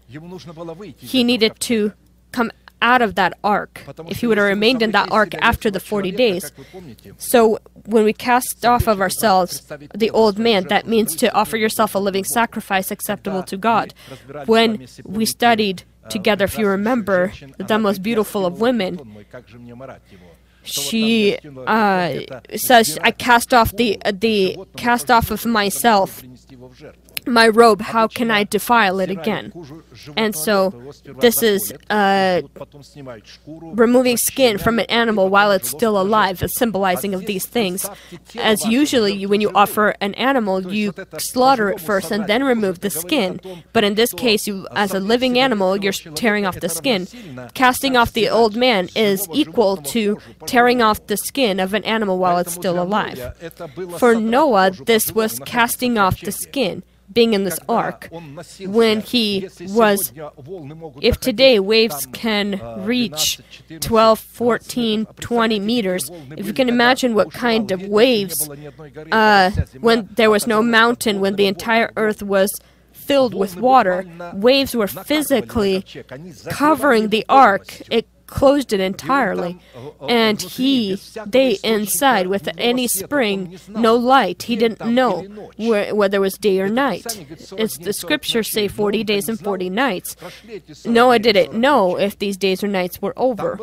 He 0.97 1.25
needed 1.25 1.61
to 1.61 1.93
come 2.33 2.51
out 2.85 3.01
of 3.02 3.15
that 3.16 3.32
ark, 3.43 3.82
if 4.06 4.20
he 4.20 4.27
would 4.27 4.36
have 4.36 4.47
remained 4.47 4.82
in 4.82 4.90
that 4.93 5.11
ark 5.11 5.35
after 5.40 5.70
the 5.70 5.81
40 5.81 6.12
days. 6.12 6.52
So 7.16 7.59
when 7.86 8.05
we 8.05 8.12
cast 8.12 8.65
off 8.65 8.86
of 8.86 9.01
ourselves 9.01 9.62
the 9.94 10.11
old 10.11 10.39
man, 10.39 10.69
that 10.69 10.86
means 10.86 11.16
to 11.16 11.35
offer 11.35 11.56
yourself 11.56 11.94
a 11.94 11.98
living 11.98 12.24
sacrifice 12.24 12.90
acceptable 12.90 13.43
to 13.44 13.56
God. 13.56 13.94
When 14.47 14.86
we 15.05 15.24
studied 15.24 15.85
together, 16.11 16.44
if 16.44 16.59
you 16.59 16.69
remember, 16.69 17.32
the 17.56 17.78
most 17.78 18.02
beautiful 18.02 18.44
of 18.44 18.61
women, 18.61 18.90
she 20.65 21.36
uh, 21.66 22.20
says, 22.56 22.98
"I 23.02 23.11
cast 23.11 23.52
off 23.52 23.77
the 23.77 23.98
the 24.27 24.56
cast 24.77 25.11
off 25.11 25.31
of 25.31 25.44
myself 25.44 26.23
my 27.27 27.49
robe, 27.49 27.81
how 27.81 28.07
can 28.07 28.31
I 28.31 28.45
defile 28.45 29.01
it 29.01 29.11
again? 29.11 29.53
And 30.17 30.35
so 30.35 30.93
this 31.19 31.43
is 31.43 31.73
uh, 31.91 32.43
removing 33.47 34.17
skin 34.17 34.59
from 34.59 34.79
an 34.79 34.87
animal 34.87 35.29
while 35.29 35.53
it's 35.53 35.71
still 35.71 36.01
alive, 36.01 36.43
a 36.43 36.49
symbolizing 36.49 37.15
of 37.15 37.27
these 37.27 37.47
things. 37.47 37.89
As 38.37 38.65
usually, 38.67 39.27
when 39.27 39.41
you 39.41 39.51
offer 39.55 39.95
an 40.01 40.15
animal, 40.15 40.73
you 40.73 40.93
slaughter 41.19 41.71
it 41.71 41.81
first 41.81 42.11
and 42.11 42.27
then 42.27 42.45
remove 42.45 42.81
the 42.81 42.91
skin. 42.91 43.41
But 43.73 43.85
in 43.85 43.95
this 43.95 44.13
case, 44.13 44.47
you, 44.47 44.67
as 44.73 44.93
a 44.93 45.01
living 45.01 45.39
animal, 45.39 45.77
you're 45.77 45.93
tearing 45.93 46.47
off 46.47 46.61
the 46.61 46.69
skin. 46.69 47.07
Casting 47.55 47.97
off 47.97 48.13
the 48.13 48.29
old 48.29 48.57
man 48.57 48.89
is 48.95 49.27
equal 49.33 49.77
to 49.79 50.19
tearing 50.47 50.83
off 50.83 51.07
the 51.07 51.17
skin 51.17 51.61
of 51.61 51.75
an 51.75 51.85
animal 51.85 52.19
while 52.19 52.39
it's 52.39 52.53
still 52.53 52.81
alive. 52.81 53.35
For 53.99 54.15
Noah, 54.15 54.71
this 54.71 55.13
was 55.13 55.39
casting 55.41 55.99
off 55.99 56.21
the 56.21 56.33
skin 56.33 56.83
being 57.13 57.35
in 57.35 57.45
this 57.45 57.59
ark 57.69 58.09
when 58.61 59.01
he 59.01 59.49
was 59.61 60.13
if 61.01 61.21
today 61.21 61.61
waves 61.61 62.07
can 62.13 62.61
reach 62.85 63.41
12 63.81 64.19
14 64.19 65.07
20 65.21 65.61
meters. 65.61 66.11
if 66.37 66.47
you 66.47 66.53
can 66.53 66.69
imagine 66.69 67.15
what 67.15 67.33
kind 67.33 67.71
of 67.71 67.83
waves 67.83 68.49
uh, 69.13 69.51
when 69.81 70.09
there 70.15 70.31
was 70.31 70.47
no 70.47 70.63
mountain 70.63 71.21
when 71.21 71.37
the 71.37 71.47
entire 71.47 71.93
earth 71.97 72.23
was 72.23 72.51
filled 72.93 73.35
with 73.35 73.57
water 73.57 74.07
waves 74.35 74.75
were 74.75 74.87
physically 74.87 75.85
covering 76.51 77.09
the 77.09 77.25
ark. 77.29 77.83
it 77.91 78.09
closed 78.27 78.73
it 78.73 78.81
entirely. 78.81 79.61
And 80.09 80.41
he, 80.41 80.99
they 81.27 81.59
inside, 81.63 82.27
with 82.29 82.49
any 82.59 82.87
spring, 82.89 83.59
no 83.69 83.97
light. 83.97 84.45
He 84.45 84.57
didn't 84.57 84.85
know 84.87 85.23
where, 85.57 85.95
whether 85.95 86.19
it 86.19 86.21
was 86.21 86.35
day 86.35 86.61
or 86.61 86.69
night. 86.69 87.05
It's 87.57 87.79
the 87.79 87.93
scriptures 87.93 88.51
say 88.51 88.69
40 88.69 89.05
days 89.05 89.29
and 89.29 89.39
40 89.39 89.71
nights. 89.71 90.17
Noah 90.85 91.19
didn't 91.19 91.55
know 91.59 91.99
if 91.99 92.19
these 92.19 92.37
days 92.37 92.63
or 92.65 92.69
nights 92.69 93.01
were 93.01 93.15
over. 93.17 93.59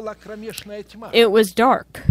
It 1.14 1.32
was 1.32 1.52
dark. 1.52 2.02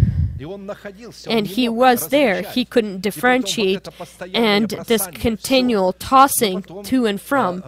And 1.28 1.46
he 1.46 1.68
was 1.68 2.08
there. 2.08 2.42
He 2.42 2.64
couldn't 2.64 3.00
differentiate. 3.00 3.88
And 4.34 4.70
this 4.86 5.06
continual 5.08 5.92
tossing 5.94 6.62
to 6.84 7.06
and 7.06 7.20
from. 7.20 7.62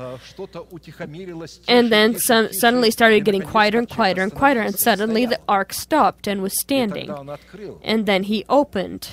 And 1.69 1.93
then 1.93 2.19
some, 2.19 2.53
suddenly 2.53 2.91
started 2.91 3.25
getting 3.25 3.43
quieter 3.43 3.79
and 3.79 3.89
quieter 3.89 4.23
and 4.23 4.35
quieter. 4.35 4.61
And 4.61 4.79
suddenly 4.79 5.27
the 5.27 5.41
ark 5.49 5.73
stopped 5.73 6.27
and 6.27 6.43
was 6.43 6.59
standing. 6.61 7.11
And 7.83 8.07
then 8.07 8.25
he 8.25 8.45
opened. 8.49 9.11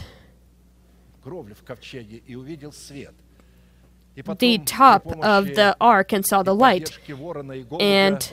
The 4.16 4.58
top 4.60 5.06
of 5.22 5.46
the 5.56 5.76
ark 5.80 6.12
and 6.12 6.26
saw 6.26 6.44
the 6.44 6.56
light. 6.56 6.98
And 7.80 8.30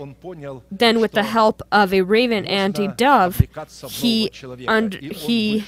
then, 0.71 1.01
with 1.01 1.13
the 1.13 1.23
help 1.23 1.63
of 1.71 1.93
a 1.93 2.03
raven 2.03 2.45
and 2.47 2.79
a 2.79 2.89
dove, 2.89 3.43
he, 3.89 4.31
he 5.01 5.65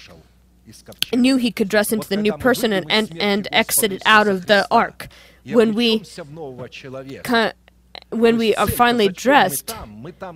knew 1.14 1.36
he 1.36 1.50
could 1.50 1.68
dress 1.68 1.92
into 1.92 2.08
the 2.08 2.16
new 2.16 2.32
person 2.32 2.72
and, 2.72 2.86
and, 2.90 3.16
and 3.20 3.48
exited 3.52 4.02
out 4.04 4.28
of 4.28 4.46
the 4.46 4.66
ark. 4.70 5.08
When 5.44 5.74
we 5.74 6.02
when 8.10 8.38
we 8.38 8.54
are 8.54 8.66
finally 8.66 9.08
dressed, 9.08 9.74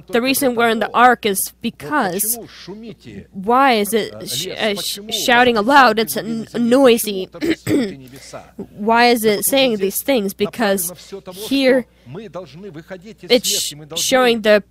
the 0.08 0.20
reason 0.20 0.54
we're 0.54 0.68
in 0.68 0.78
the 0.80 0.90
ark 0.92 1.24
is 1.24 1.52
because 1.62 2.36
why 3.32 3.72
is 3.72 3.94
it 3.94 4.28
sh- 4.28 4.48
uh, 4.48 4.74
sh- 4.74 4.98
shouting 5.24 5.56
aloud? 5.56 5.98
It's 5.98 6.16
n- 6.16 6.46
noisy. 6.54 7.28
why 8.56 9.06
is 9.06 9.24
it 9.24 9.44
saying 9.44 9.78
these 9.78 10.02
things? 10.02 10.34
Because 10.34 10.92
here 11.48 11.86
it's 13.30 13.48
sh- 13.48 13.74
showing 13.96 14.42
the 14.42 14.62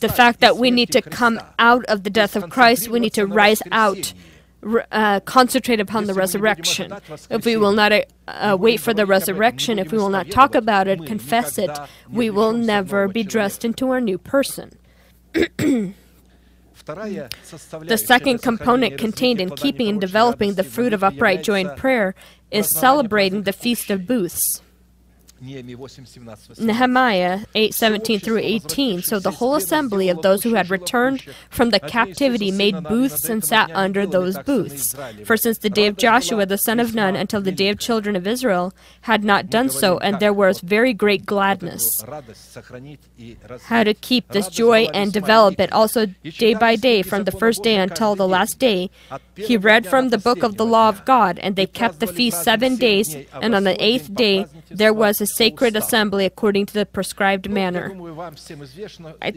the 0.00 0.08
fact 0.08 0.40
that 0.40 0.56
we 0.56 0.70
need 0.70 0.90
to 0.92 1.02
come 1.02 1.40
out 1.58 1.84
of 1.86 2.02
the 2.02 2.10
death 2.10 2.34
of 2.34 2.50
Christ. 2.50 2.88
We 2.88 2.98
need 3.00 3.12
to 3.14 3.26
rise 3.26 3.62
out. 3.70 4.12
Uh, 4.92 5.18
concentrate 5.20 5.80
upon 5.80 6.04
the 6.04 6.14
resurrection. 6.14 6.92
If 7.30 7.44
we 7.44 7.56
will 7.56 7.72
not 7.72 7.90
uh, 7.90 8.02
uh, 8.28 8.56
wait 8.58 8.78
for 8.78 8.94
the 8.94 9.06
resurrection, 9.06 9.80
if 9.80 9.90
we 9.90 9.98
will 9.98 10.08
not 10.08 10.30
talk 10.30 10.54
about 10.54 10.86
it, 10.86 11.04
confess 11.04 11.58
it, 11.58 11.70
we 12.08 12.30
will 12.30 12.52
never 12.52 13.08
be 13.08 13.24
dressed 13.24 13.64
into 13.64 13.90
our 13.90 14.00
new 14.00 14.18
person. 14.18 14.78
The 16.84 18.02
second 18.04 18.42
component 18.42 18.98
contained 18.98 19.40
in 19.40 19.50
keeping 19.50 19.88
and 19.88 20.00
developing 20.00 20.54
the 20.54 20.64
fruit 20.64 20.92
of 20.92 21.04
upright 21.04 21.44
joy 21.44 21.64
prayer 21.76 22.16
is 22.50 22.68
celebrating 22.68 23.44
the 23.44 23.52
Feast 23.52 23.88
of 23.90 24.04
Booths. 24.04 24.62
Nehemiah 25.42 27.40
8:17 27.56 28.22
through 28.22 28.38
18 28.38 29.02
so 29.02 29.18
the 29.18 29.32
whole 29.32 29.56
assembly 29.56 30.08
of 30.08 30.22
those 30.22 30.44
who 30.44 30.54
had 30.54 30.70
returned 30.70 31.24
from 31.50 31.70
the 31.70 31.80
captivity 31.80 32.52
made 32.52 32.84
booths 32.84 33.28
and 33.28 33.44
sat 33.44 33.68
under 33.74 34.06
those 34.06 34.38
booths. 34.38 34.94
For 35.24 35.36
since 35.36 35.58
the 35.58 35.68
day 35.68 35.88
of 35.88 35.96
Joshua 35.96 36.46
the 36.46 36.58
son 36.58 36.78
of 36.78 36.94
Nun 36.94 37.16
until 37.16 37.40
the 37.40 37.50
day 37.50 37.70
of 37.70 37.80
children 37.80 38.14
of 38.14 38.24
Israel 38.24 38.72
had 39.00 39.24
not 39.24 39.50
done 39.50 39.68
so 39.68 39.98
and 39.98 40.20
there 40.20 40.32
was 40.32 40.60
very 40.60 40.94
great 40.94 41.26
gladness. 41.26 42.04
how 43.64 43.82
to 43.82 43.94
keep 43.94 44.28
this 44.28 44.48
joy 44.48 44.86
and 44.94 45.12
develop 45.12 45.58
it. 45.58 45.72
also 45.72 46.06
day 46.38 46.54
by 46.54 46.76
day 46.76 47.02
from 47.02 47.24
the 47.24 47.32
first 47.32 47.64
day 47.64 47.76
until 47.76 48.14
the 48.14 48.28
last 48.28 48.60
day 48.60 48.90
he 49.34 49.56
read 49.56 49.88
from 49.88 50.10
the 50.10 50.18
book 50.18 50.44
of 50.44 50.56
the 50.56 50.66
law 50.66 50.88
of 50.88 51.04
God 51.04 51.40
and 51.40 51.56
they 51.56 51.66
kept 51.66 51.98
the 51.98 52.06
feast 52.06 52.44
7 52.44 52.76
days 52.76 53.16
and 53.40 53.56
on 53.56 53.64
the 53.64 53.74
8th 53.82 54.14
day 54.14 54.46
there 54.70 54.94
was 54.94 55.20
a 55.20 55.31
sacred 55.34 55.76
assembly 55.76 56.24
according 56.24 56.66
to 56.66 56.74
the 56.74 56.86
prescribed 56.86 57.48
manner. 57.48 57.94
I, 59.20 59.32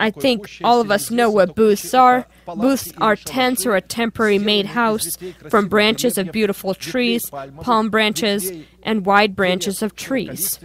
I 0.00 0.10
think 0.10 0.58
all 0.64 0.80
of 0.80 0.90
us 0.90 1.10
know 1.10 1.30
what 1.30 1.54
booths 1.54 1.94
are. 1.94 2.26
Booths 2.46 2.92
are 2.98 3.16
tents 3.16 3.66
or 3.66 3.76
a 3.76 3.80
temporary 3.80 4.38
made 4.38 4.66
house 4.66 5.16
from 5.48 5.68
branches 5.68 6.18
of 6.18 6.32
beautiful 6.32 6.74
trees, 6.74 7.28
palm 7.60 7.90
branches, 7.90 8.50
and 8.82 9.06
wide 9.06 9.34
branches 9.36 9.82
of 9.82 9.94
trees. 9.94 10.58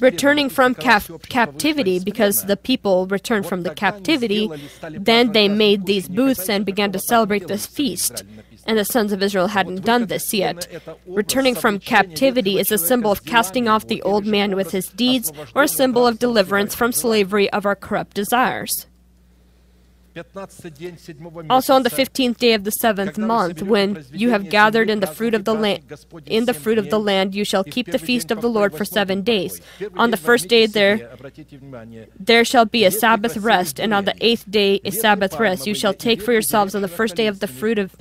Returning 0.00 0.48
from 0.48 0.74
cap- 0.74 1.10
captivity, 1.28 1.98
because 1.98 2.46
the 2.46 2.56
people 2.56 3.06
returned 3.06 3.46
from 3.46 3.62
the 3.62 3.74
captivity, 3.74 4.50
then 4.80 5.32
they 5.32 5.46
made 5.46 5.84
these 5.84 6.08
booths 6.08 6.48
and 6.48 6.64
began 6.64 6.90
to 6.92 6.98
celebrate 6.98 7.46
this 7.46 7.66
feast. 7.66 8.24
And 8.66 8.78
the 8.78 8.84
sons 8.84 9.12
of 9.12 9.22
Israel 9.22 9.48
hadn't 9.48 9.84
done 9.84 10.06
this 10.06 10.32
yet. 10.32 10.66
Returning 11.06 11.54
from 11.54 11.78
captivity 11.78 12.58
is 12.58 12.72
a 12.72 12.78
symbol 12.78 13.12
of 13.12 13.24
casting 13.24 13.68
off 13.68 13.86
the 13.86 14.02
old 14.02 14.26
man 14.26 14.56
with 14.56 14.70
his 14.72 14.88
deeds, 14.88 15.32
or 15.54 15.64
a 15.64 15.68
symbol 15.68 16.06
of 16.06 16.18
deliverance 16.18 16.74
from 16.74 16.92
slavery 16.92 17.50
of 17.50 17.66
our 17.66 17.76
corrupt 17.76 18.14
desires. 18.14 18.86
Also 21.50 21.74
on 21.74 21.82
the 21.82 21.90
fifteenth 21.90 22.38
day 22.38 22.52
of 22.52 22.62
the 22.62 22.70
seventh 22.70 23.18
month, 23.18 23.62
when 23.62 24.04
you 24.12 24.30
have 24.30 24.48
gathered 24.48 24.88
in 24.88 25.00
the 25.00 25.08
fruit 25.08 25.34
of 25.34 25.44
the 25.44 25.52
land, 25.52 25.82
in 26.26 26.44
the 26.44 26.54
fruit 26.54 26.78
of 26.78 26.88
the 26.88 27.00
land, 27.00 27.34
you 27.34 27.44
shall 27.44 27.64
keep 27.64 27.86
the 27.90 27.98
feast 27.98 28.30
of 28.30 28.40
the 28.40 28.48
Lord 28.48 28.76
for 28.76 28.84
seven 28.84 29.22
days. 29.22 29.60
On 29.96 30.12
the 30.12 30.16
first 30.16 30.46
day 30.46 30.66
there, 30.66 31.10
there 32.16 32.44
shall 32.44 32.64
be 32.64 32.84
a 32.84 32.92
Sabbath 32.92 33.36
rest, 33.38 33.80
and 33.80 33.92
on 33.92 34.04
the 34.04 34.14
eighth 34.20 34.48
day 34.48 34.80
a 34.84 34.92
Sabbath 34.92 35.34
rest. 35.40 35.66
You 35.66 35.74
shall 35.74 35.94
take 35.94 36.22
for 36.22 36.32
yourselves 36.32 36.76
on 36.76 36.82
the 36.82 36.86
first 36.86 37.16
day 37.16 37.26
of 37.26 37.40
the 37.40 37.48
fruit 37.48 37.80
of 37.80 37.96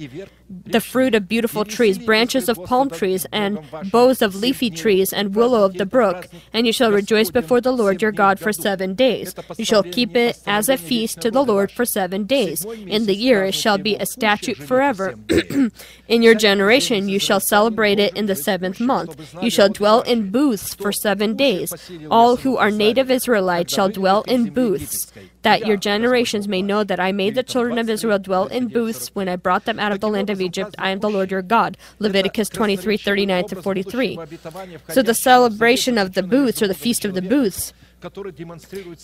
the 0.66 0.82
fruit 0.82 1.16
of 1.16 1.28
beautiful 1.28 1.66
trees, 1.66 1.98
branches 1.98 2.50
of 2.50 2.64
palm 2.66 2.90
trees, 2.90 3.26
and 3.32 3.60
boughs 3.92 4.22
of 4.22 4.36
leafy 4.36 4.70
trees, 4.70 5.12
and 5.12 5.36
willow 5.36 5.64
of 5.64 5.76
the 5.76 5.86
brook, 5.86 6.28
and 6.52 6.68
you 6.68 6.74
shall 6.74 6.92
rejoice 6.92 7.32
before 7.32 7.62
the 7.62 7.72
Lord 7.72 8.02
your 8.02 8.12
God 8.12 8.40
for 8.40 8.54
seven 8.54 8.94
days. 8.94 9.34
You 9.58 9.66
shall 9.66 9.84
keep 9.84 10.16
it 10.16 10.40
as 10.46 10.70
a 10.70 10.78
feast 10.78 11.22
to 11.22 11.32
the 11.32 11.44
Lord 11.44 11.72
for 11.72 11.86
seven 11.86 12.26
days. 12.26 12.66
In 12.66 13.06
the 13.06 13.16
year 13.16 13.44
it 13.46 13.56
shall 13.56 13.78
be 13.78 13.96
a 13.96 14.06
statute 14.06 14.58
forever. 14.58 15.16
in 16.08 16.22
your 16.22 16.36
generation 16.36 17.10
you 17.10 17.20
shall 17.20 17.40
celebrate 17.40 18.00
it 18.00 18.16
in 18.16 18.28
the 18.28 18.36
seventh 18.36 18.80
month. 18.80 19.36
You 19.42 19.50
shall 19.50 19.70
dwell 19.70 20.02
in 20.02 20.32
booths 20.32 20.74
for 20.74 20.92
seven 20.92 21.36
days. 21.36 21.74
All 22.10 22.38
who 22.38 22.58
are 22.58 22.72
native 22.72 23.10
Israelites 23.10 23.74
shall 23.74 23.90
dwell 23.90 24.24
in 24.24 24.52
booths 24.54 25.12
that 25.44 25.68
your 25.68 25.78
generations 25.78 26.48
may 26.48 26.62
know 26.62 26.84
that 26.84 27.00
I 27.00 27.12
made 27.12 27.36
the 27.36 27.44
children 27.44 27.78
of 27.78 27.90
Israel 27.90 28.18
dwell 28.18 28.48
in 28.48 28.70
booths 28.70 29.10
when 29.14 29.30
I 29.30 29.36
brought 29.36 29.66
them 29.66 29.80
out 29.80 29.92
of 29.92 30.00
the 30.00 30.10
land 30.10 30.30
of 30.30 30.42
Egypt. 30.44 30.76
I 30.78 30.90
am 30.92 31.00
the 31.00 31.10
Lord 31.10 31.32
your 31.32 31.42
God. 31.42 31.78
Leviticus 32.00 32.50
23 32.50 32.98
39 32.98 33.48
to 33.48 33.62
43. 33.62 34.20
So 34.90 35.02
the 35.02 35.14
celebration 35.14 35.98
of 35.98 36.14
the 36.14 36.24
booths, 36.24 36.62
or 36.62 36.68
the 36.68 36.74
Feast 36.74 37.06
of 37.06 37.14
the 37.14 37.22
Booths, 37.22 37.74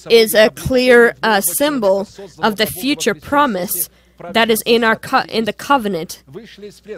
is 0.10 0.36
a 0.36 0.50
clear 0.50 1.16
uh, 1.24 1.42
symbol 1.42 2.08
of 2.40 2.58
the 2.58 2.66
future 2.66 3.14
promise 3.16 3.90
that 4.32 4.50
is 4.50 4.62
in 4.66 4.84
our 4.84 4.98
co- 4.98 5.24
in 5.30 5.46
the 5.46 5.54
covenant 5.54 6.24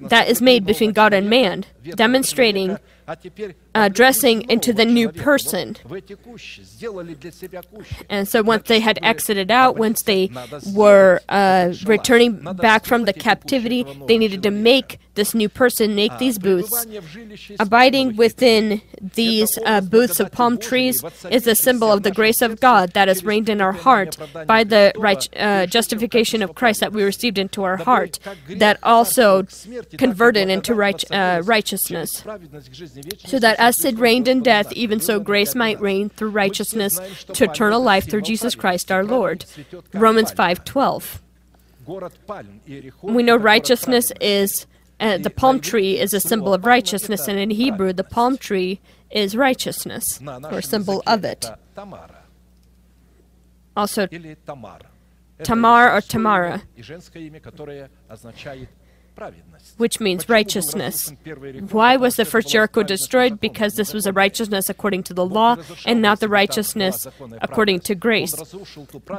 that 0.10 0.28
is 0.28 0.42
made 0.42 0.66
between 0.66 0.92
God 0.92 1.14
and 1.14 1.30
man, 1.30 1.66
demonstrating 1.96 2.78
uh, 3.76 3.90
dressing 3.90 4.50
into 4.50 4.74
the 4.74 4.86
new 4.86 5.10
person. 5.10 5.76
And 8.10 8.28
so 8.28 8.42
once 8.42 8.68
they 8.68 8.80
had 8.80 9.00
exited 9.02 9.52
out, 9.52 9.78
once 9.78 10.04
they 10.04 10.30
were 10.74 11.22
uh, 11.30 11.74
returning 11.86 12.42
back 12.56 12.86
from 12.86 13.06
the 13.06 13.14
captivity, 13.14 13.84
they 14.08 14.18
needed 14.18 14.44
to 14.44 14.52
make 14.52 15.00
this 15.16 15.34
new 15.34 15.50
person, 15.50 15.96
make 15.96 16.18
these 16.18 16.40
booths. 16.40 16.88
Abiding 17.60 18.16
within 18.16 18.82
these 19.16 19.58
uh, 19.66 19.82
booths 19.82 20.20
of 20.20 20.32
palm 20.32 20.58
trees 20.58 21.04
is 21.30 21.48
a 21.48 21.56
symbol 21.56 21.92
of 21.92 22.04
the 22.04 22.12
grace 22.12 22.42
of 22.42 22.60
God 22.60 22.94
that 22.94 23.08
has 23.08 23.24
reigned 23.24 23.50
in 23.50 23.62
our 23.62 23.74
heart 23.74 24.18
by 24.48 24.64
the 24.64 24.94
right, 24.98 25.28
uh, 25.38 25.66
justification 25.66 26.42
of 26.42 26.56
Christ 26.56 26.80
that 26.80 26.94
we 26.94 27.04
received 27.04 27.38
into 27.38 27.64
our 27.64 27.78
heart, 27.78 28.20
that 28.48 28.80
also 28.84 29.46
converted 29.98 30.50
into 30.50 30.74
right, 30.74 31.04
uh, 31.12 31.42
righteousness. 31.44 32.24
So 33.26 33.40
that 33.40 33.60
as 33.60 33.78
sin 33.78 33.98
reigned 33.98 34.28
in 34.28 34.42
death, 34.42 34.72
even 34.74 35.00
so 35.00 35.20
grace 35.20 35.56
might 35.56 35.80
reign 35.80 36.10
through 36.10 36.32
righteousness 36.32 37.00
to 37.34 37.46
eternal 37.46 37.82
life 37.82 38.10
through 38.10 38.22
Jesus 38.22 38.56
Christ 38.56 38.92
our 38.92 39.04
Lord. 39.04 39.46
Romans 39.94 40.32
5:12. 40.32 41.22
We 43.02 43.24
know 43.24 43.36
righteousness 43.36 44.12
is 44.22 44.68
uh, 45.02 45.18
the 45.18 45.32
palm 45.32 45.60
tree 45.60 46.00
is 46.00 46.14
a 46.14 46.20
symbol 46.20 46.54
of 46.54 46.64
righteousness, 46.66 47.28
and 47.28 47.40
in 47.40 47.50
Hebrew, 47.50 47.92
the 47.92 48.04
palm 48.04 48.38
tree 48.38 48.80
is 49.10 49.36
righteousness, 49.36 50.22
or 50.52 50.62
symbol 50.62 51.02
of 51.08 51.26
it. 51.26 51.50
Also, 53.76 54.08
Tamar 55.44 55.92
or 55.92 56.02
Tamara, 56.02 56.62
which 59.78 60.00
means 60.00 60.30
righteousness. 60.30 61.14
Why 61.70 61.96
was 61.98 62.16
the 62.16 62.26
first 62.26 62.50
Jericho 62.50 62.84
destroyed? 62.84 63.40
Because 63.40 63.76
this 63.76 63.94
was 63.94 64.06
a 64.06 64.14
righteousness 64.14 64.70
according 64.70 65.04
to 65.04 65.14
the 65.14 65.26
law 65.26 65.58
and 65.86 66.02
not 66.02 66.20
the 66.20 66.30
righteousness 66.30 67.08
according 67.42 67.82
to 67.82 67.96
grace. 67.96 68.36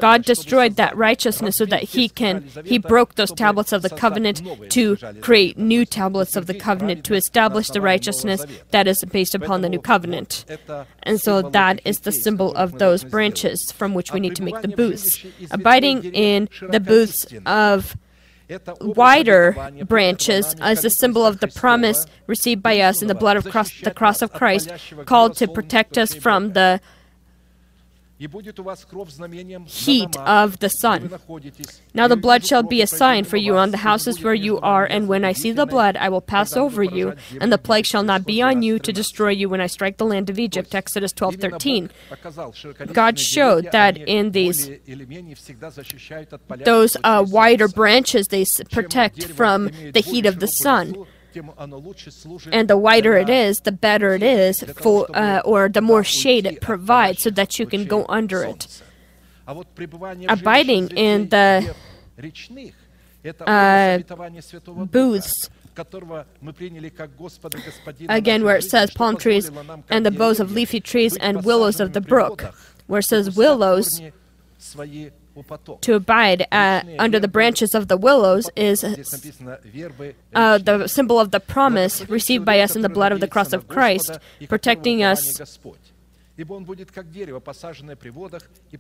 God 0.01 0.25
destroyed 0.25 0.77
that 0.77 0.97
righteousness 0.97 1.57
so 1.57 1.67
that 1.67 1.83
he 1.83 2.09
can 2.09 2.49
he 2.65 2.79
broke 2.79 3.15
those 3.15 3.33
tablets 3.33 3.73
of 3.73 3.83
the 3.83 3.91
covenant 3.91 4.43
to 4.71 4.97
create 5.21 5.59
new 5.59 5.85
tablets 5.85 6.37
of 6.37 6.47
the 6.47 6.55
covenant 6.55 7.05
to 7.05 7.15
establish 7.15 7.69
the 7.69 7.81
righteousness 7.81 8.45
that 8.71 8.87
is 8.87 9.05
based 9.05 9.35
upon 9.35 9.63
the 9.63 9.69
new 9.69 9.81
covenant. 9.81 10.45
And 11.03 11.21
so 11.21 11.43
that 11.43 11.81
is 11.85 12.01
the 12.01 12.13
symbol 12.13 12.55
of 12.55 12.79
those 12.79 13.05
branches 13.05 13.73
from 13.73 13.95
which 13.95 14.13
we 14.13 14.21
need 14.21 14.37
to 14.37 14.43
make 14.43 14.61
the 14.63 14.69
booths. 14.69 15.25
Abiding 15.51 16.05
in 16.15 16.49
the 16.69 16.81
booths 16.81 17.27
of 17.47 17.97
wider 18.81 19.57
branches 19.87 20.55
as 20.61 20.85
a 20.85 20.91
symbol 20.91 21.25
of 21.25 21.41
the 21.41 21.49
promise 21.49 22.07
received 22.27 22.63
by 22.63 22.81
us 22.81 23.03
in 23.03 23.09
the 23.09 23.15
blood 23.15 23.37
of 23.37 23.45
cross, 23.51 23.73
the 23.83 23.91
cross 23.91 24.23
of 24.23 24.33
Christ, 24.33 24.71
called 25.07 25.37
to 25.37 25.49
protect 25.49 25.99
us 25.99 26.15
from 26.15 26.53
the 26.53 26.81
heat 29.67 30.17
of 30.17 30.59
the 30.61 30.69
sun. 30.69 31.11
Now 31.95 32.09
the 32.09 32.17
blood 32.17 32.47
shall 32.47 32.63
be 32.63 32.81
a 32.83 32.87
sign 32.87 33.25
for 33.25 33.37
you 33.37 33.57
on 33.57 33.71
the 33.71 33.79
houses 33.79 34.23
where 34.23 34.35
you 34.35 34.59
are, 34.61 34.85
and 34.85 35.09
when 35.09 35.25
I 35.25 35.33
see 35.33 35.53
the 35.53 35.67
blood, 35.67 35.97
I 35.97 36.09
will 36.09 36.21
pass 36.21 36.57
over 36.57 36.83
you, 36.83 37.15
and 37.41 37.53
the 37.53 37.59
plague 37.59 37.87
shall 37.87 38.03
not 38.03 38.25
be 38.25 38.41
on 38.43 38.63
you 38.63 38.79
to 38.79 38.93
destroy 38.93 39.31
you 39.31 39.49
when 39.49 39.61
I 39.61 39.67
strike 39.67 39.97
the 39.97 40.05
land 40.07 40.31
of 40.31 40.39
Egypt. 40.39 40.75
Exodus 40.75 41.13
12:13. 41.13 41.91
God 42.93 43.19
showed 43.19 43.71
that 43.73 43.97
in 43.97 44.31
these 44.33 44.71
those 46.65 46.97
uh, 47.05 47.25
wider 47.29 47.69
branches 47.69 48.29
they 48.29 48.45
protect 48.71 49.25
from 49.25 49.71
the 49.93 50.01
heat 50.01 50.27
of 50.27 50.39
the 50.39 50.47
sun 50.47 51.07
and 52.53 52.69
the 52.69 52.77
wider 52.77 53.17
it 53.17 53.29
is, 53.31 53.61
the 53.61 53.73
better 53.73 54.15
it 54.15 54.23
is 54.23 54.63
for, 54.77 55.07
uh, 55.17 55.41
or 55.45 55.69
the 55.69 55.81
more 55.81 56.05
shade 56.05 56.47
it 56.47 56.61
provides, 56.61 57.23
so 57.23 57.31
that 57.31 57.59
you 57.59 57.67
can 57.67 57.85
go 57.87 58.05
under 58.09 58.43
it. 58.45 58.83
Abiding 60.29 60.89
in 60.91 61.29
the 61.29 61.75
uh, 63.47 63.99
booths. 64.87 65.51
Again, 68.09 68.45
where 68.45 68.57
it 68.57 68.65
says 68.65 68.91
palm 68.93 69.17
trees 69.17 69.51
and 69.89 70.05
the 70.05 70.11
boughs 70.11 70.39
of 70.41 70.53
leafy 70.53 70.81
trees 70.81 71.17
and 71.17 71.45
willows 71.45 71.81
of 71.81 71.93
the 71.95 72.01
brook, 72.01 72.45
where 72.87 72.99
it 73.01 73.05
says 73.05 73.35
willows 73.37 74.01
to 75.81 75.95
abide 75.95 76.47
uh, 76.53 76.83
under 76.99 77.19
the 77.19 77.29
branches 77.29 77.75
of 77.75 77.89
the 77.89 77.97
willows 77.97 78.51
is 78.57 78.85
uh, 78.85 78.97
the 80.59 80.87
symbol 80.87 81.19
of 81.19 81.31
the 81.31 81.41
promise 81.41 82.09
received 82.09 82.45
by 82.45 82.61
us 82.61 82.77
in 82.77 82.83
the 82.83 82.89
blood 82.89 83.13
of 83.13 83.21
the 83.21 83.29
cross 83.29 83.53
of 83.53 83.69
Christ, 83.69 84.19
protecting 84.49 85.03
us 85.03 85.59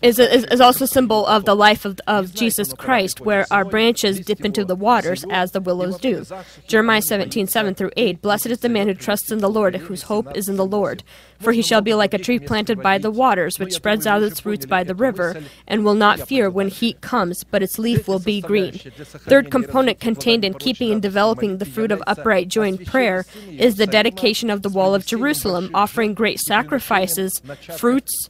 is, 0.00 0.18
is, 0.18 0.44
is 0.44 0.60
also 0.60 0.84
a 0.84 0.88
symbol 0.88 1.26
of 1.26 1.44
the 1.44 1.54
life 1.54 1.84
of, 1.84 2.00
of 2.06 2.34
Jesus 2.34 2.72
Christ, 2.72 3.20
where 3.20 3.46
our 3.50 3.64
branches 3.64 4.20
dip 4.20 4.44
into 4.44 4.64
the 4.64 4.74
waters 4.74 5.24
as 5.30 5.52
the 5.52 5.60
willows 5.60 5.98
do. 5.98 6.24
Jeremiah 6.66 7.02
17, 7.02 7.46
7 7.46 7.74
through 7.74 7.90
8. 7.96 8.22
Blessed 8.22 8.46
is 8.46 8.60
the 8.60 8.68
man 8.70 8.88
who 8.88 8.94
trusts 8.94 9.30
in 9.30 9.38
the 9.38 9.50
Lord, 9.50 9.76
whose 9.76 10.02
hope 10.04 10.34
is 10.34 10.48
in 10.48 10.56
the 10.56 10.64
Lord. 10.64 11.02
For 11.40 11.52
he 11.52 11.60
shall 11.60 11.82
be 11.82 11.92
like 11.92 12.14
a 12.14 12.18
tree 12.18 12.38
planted 12.38 12.80
by 12.80 12.98
the 12.98 13.10
waters, 13.10 13.58
which 13.58 13.74
spreads 13.74 14.06
out 14.06 14.22
its 14.22 14.46
roots 14.46 14.64
by 14.64 14.84
the 14.84 14.94
river, 14.94 15.42
and 15.66 15.84
will 15.84 15.94
not 15.94 16.26
fear 16.26 16.48
when 16.48 16.68
heat 16.68 17.00
comes, 17.00 17.44
but 17.44 17.62
its 17.62 17.78
leaf 17.78 18.06
will 18.06 18.20
be 18.20 18.40
green. 18.40 18.72
Third 18.72 19.50
component 19.50 20.00
contained 20.00 20.44
in 20.44 20.54
keeping 20.54 20.90
and 20.92 21.02
developing 21.02 21.58
the 21.58 21.64
fruit 21.64 21.90
of 21.90 22.02
upright 22.06 22.48
joy 22.48 22.68
in 22.68 22.78
prayer 22.78 23.26
is 23.50 23.76
the 23.76 23.86
dedication 23.86 24.50
of 24.50 24.62
the 24.62 24.68
wall 24.68 24.94
of 24.94 25.04
Jerusalem, 25.04 25.70
offering 25.74 26.14
great 26.14 26.38
sacrifices, 26.38 27.42
fruits, 27.76 28.28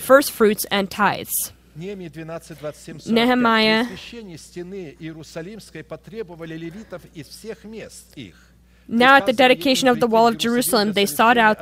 first 0.00 0.30
fruits, 0.32 0.64
and 0.70 0.90
tithes. 0.90 1.52
Nehemiah 3.06 3.84
now, 8.90 9.16
at 9.16 9.26
the 9.26 9.34
dedication 9.34 9.86
of 9.86 10.00
the 10.00 10.06
wall 10.06 10.26
of 10.26 10.38
Jerusalem, 10.38 10.94
they 10.94 11.04
sought 11.04 11.36
out 11.36 11.58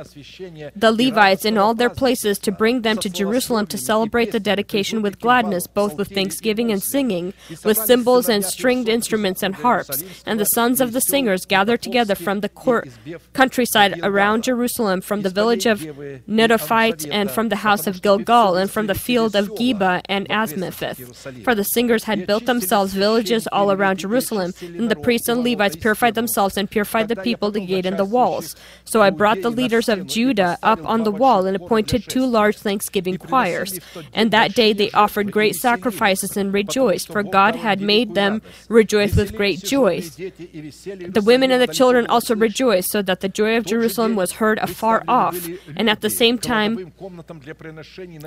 the 0.75 0.91
Levites 0.93 1.43
in 1.43 1.57
all 1.57 1.73
their 1.73 1.89
places 1.89 2.39
to 2.39 2.53
bring 2.53 2.83
them 2.83 2.97
to 2.99 3.09
Jerusalem 3.09 3.67
to 3.67 3.77
celebrate 3.77 4.31
the 4.31 4.39
dedication 4.39 5.01
with 5.01 5.19
gladness, 5.19 5.67
both 5.67 5.97
with 5.97 6.09
thanksgiving 6.09 6.71
and 6.71 6.81
singing, 6.81 7.33
with 7.65 7.77
cymbals 7.77 8.29
and 8.29 8.45
stringed 8.45 8.87
instruments 8.87 9.43
and 9.43 9.55
harps. 9.55 10.05
And 10.25 10.39
the 10.39 10.45
sons 10.45 10.79
of 10.79 10.93
the 10.93 11.01
singers 11.01 11.45
gathered 11.45 11.81
together 11.81 12.15
from 12.15 12.39
the 12.39 12.47
court, 12.47 12.87
countryside 13.33 13.99
around 14.03 14.45
Jerusalem, 14.45 15.01
from 15.01 15.23
the 15.23 15.29
village 15.29 15.65
of 15.65 15.81
Netophath, 15.81 17.05
and 17.11 17.29
from 17.29 17.49
the 17.49 17.57
house 17.57 17.87
of 17.87 18.01
Gilgal, 18.01 18.55
and 18.55 18.71
from 18.71 18.87
the 18.87 18.95
field 18.95 19.35
of 19.35 19.49
Geba 19.49 20.01
and 20.05 20.29
Azmaveth. 20.29 21.43
For 21.43 21.53
the 21.53 21.65
singers 21.65 22.05
had 22.05 22.25
built 22.25 22.45
themselves 22.45 22.93
villages 22.93 23.47
all 23.51 23.69
around 23.69 23.97
Jerusalem, 23.97 24.53
and 24.61 24.89
the 24.89 24.95
priests 24.95 25.27
and 25.27 25.43
Levites 25.43 25.75
purified 25.75 26.15
themselves 26.15 26.55
and 26.55 26.69
purified 26.69 27.09
the 27.09 27.16
people 27.23 27.51
to 27.51 27.59
gate 27.59 27.85
and 27.85 27.97
the 27.97 28.05
walls. 28.05 28.55
So 28.85 29.01
I 29.01 29.09
brought 29.09 29.41
the 29.41 29.49
leaders 29.49 29.89
of 29.89 30.07
Judah 30.07 30.57
up 30.63 30.83
on 30.85 31.03
the 31.03 31.11
wall 31.11 31.45
and 31.45 31.55
appointed 31.55 32.07
two 32.07 32.25
large 32.25 32.57
thanksgiving 32.57 33.17
choirs. 33.17 33.79
And 34.13 34.31
that 34.31 34.55
day 34.55 34.73
they 34.73 34.91
offered 34.91 35.31
great 35.31 35.55
sacrifices 35.55 36.37
and 36.37 36.53
rejoiced, 36.53 37.07
for 37.07 37.23
God 37.23 37.55
had 37.55 37.81
made 37.81 38.15
them 38.15 38.41
rejoice 38.69 39.15
with 39.15 39.35
great 39.35 39.63
joy. 39.63 40.01
The 40.01 41.23
women 41.23 41.51
and 41.51 41.61
the 41.61 41.73
children 41.73 42.07
also 42.07 42.35
rejoiced, 42.35 42.91
so 42.91 43.01
that 43.01 43.21
the 43.21 43.29
joy 43.29 43.57
of 43.57 43.65
Jerusalem 43.65 44.15
was 44.15 44.33
heard 44.33 44.59
afar 44.59 45.03
off. 45.07 45.47
And 45.75 45.89
at 45.89 46.01
the 46.01 46.09
same 46.09 46.37
time, 46.37 46.93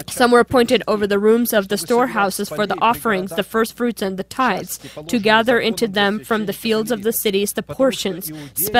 some 0.08 0.30
were 0.30 0.40
appointed 0.40 0.82
over 0.88 1.06
the 1.06 1.18
rooms 1.18 1.52
of 1.52 1.68
the 1.68 1.78
storehouses 1.78 2.48
for 2.48 2.66
the 2.66 2.80
offerings, 2.80 3.30
the 3.30 3.42
first 3.42 3.76
fruits, 3.76 4.02
and 4.02 4.16
the 4.16 4.24
tithes, 4.24 4.78
to 5.08 5.18
gather 5.18 5.58
into 5.58 5.86
them 5.86 6.24
from 6.24 6.46
the 6.46 6.52
fields 6.52 6.90
of 6.90 7.02
the 7.02 7.12
cities 7.12 7.52
the 7.52 7.62
portions, 7.62 8.30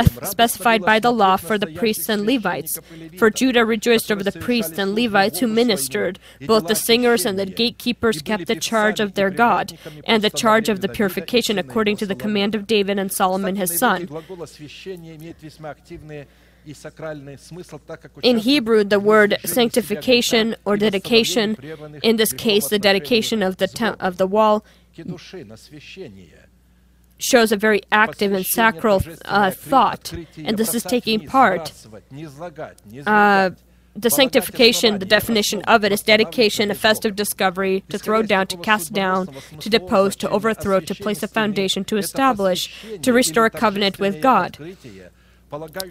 spe- 0.04 0.24
specified 0.24 0.82
by 0.82 0.98
the 0.98 1.12
law 1.12 1.36
for 1.36 1.58
the 1.58 1.66
priests 1.66 2.08
and 2.08 2.26
Levites. 2.26 2.78
For 3.18 3.30
Judah 3.30 3.64
rejoiced 3.64 4.10
over 4.10 4.22
the 4.22 4.32
priests 4.32 4.78
and 4.78 4.94
Levites 4.94 5.40
who 5.40 5.46
ministered. 5.46 6.18
Both 6.46 6.66
the 6.66 6.74
singers 6.74 7.26
and 7.26 7.38
the 7.38 7.46
gatekeepers 7.46 8.22
kept 8.22 8.46
the 8.46 8.56
charge 8.56 9.00
of 9.00 9.14
their 9.14 9.30
God, 9.30 9.78
and 10.04 10.22
the 10.22 10.30
charge 10.30 10.68
of 10.68 10.80
the 10.80 10.88
purification 10.88 11.58
according 11.58 11.96
to 11.98 12.06
the 12.06 12.14
command 12.14 12.54
of 12.54 12.66
David 12.66 12.98
and 12.98 13.12
Solomon 13.12 13.56
his 13.56 13.78
son. 13.78 14.08
In 18.22 18.38
Hebrew, 18.38 18.84
the 18.84 19.00
word 19.00 19.38
sanctification 19.44 20.54
or 20.64 20.76
dedication, 20.76 21.56
in 22.02 22.16
this 22.16 22.32
case, 22.32 22.68
the 22.68 22.78
dedication 22.78 23.42
of 23.42 23.56
the, 23.56 23.66
te- 23.66 23.96
of 23.98 24.18
the 24.18 24.26
wall, 24.26 24.64
shows 27.22 27.52
a 27.52 27.56
very 27.56 27.82
active 27.92 28.32
and 28.32 28.44
sacral 28.44 29.02
uh, 29.24 29.50
thought, 29.50 30.12
and 30.36 30.56
this 30.56 30.74
is 30.74 30.82
taking 30.82 31.26
part. 31.26 31.72
Uh, 33.06 33.50
the 33.96 34.10
sanctification, 34.10 34.98
the 34.98 35.04
definition 35.04 35.62
of 35.62 35.84
it 35.84 35.92
is 35.92 36.02
dedication, 36.02 36.70
a 36.70 36.74
festive 36.74 37.16
discovery, 37.16 37.82
to 37.88 37.98
throw 37.98 38.22
down, 38.22 38.46
to 38.46 38.56
cast 38.56 38.92
down, 38.92 39.28
to 39.58 39.68
depose, 39.68 40.14
to 40.16 40.30
overthrow, 40.30 40.80
to 40.80 40.94
place 40.94 41.22
a 41.22 41.28
foundation, 41.28 41.84
to 41.84 41.96
establish, 41.96 42.72
to 43.02 43.12
restore 43.12 43.46
a 43.46 43.50
covenant 43.50 43.98
with 43.98 44.22
God. 44.22 44.56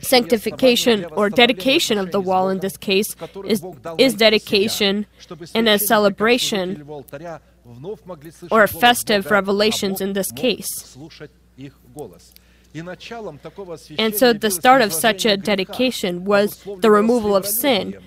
Sanctification 0.01 1.05
or 1.11 1.29
dedication 1.29 1.97
of 1.97 2.11
the 2.11 2.21
wall 2.21 2.47
in 2.47 2.59
this 2.59 2.77
case 2.77 3.13
is, 3.45 3.61
is 3.97 4.13
dedication 4.13 5.05
and 5.53 5.67
a 5.67 5.77
celebration 5.77 6.87
or 8.51 8.67
festive 8.67 9.31
revelations 9.31 10.01
in 10.01 10.13
this 10.13 10.31
case. 10.31 10.97
And 13.97 14.15
so 14.15 14.33
the 14.33 14.51
start 14.51 14.81
of 14.81 14.93
such 14.93 15.25
a 15.25 15.37
dedication 15.37 16.25
was 16.25 16.63
the 16.79 16.91
removal 16.91 17.35
of 17.35 17.45
sin, 17.45 17.97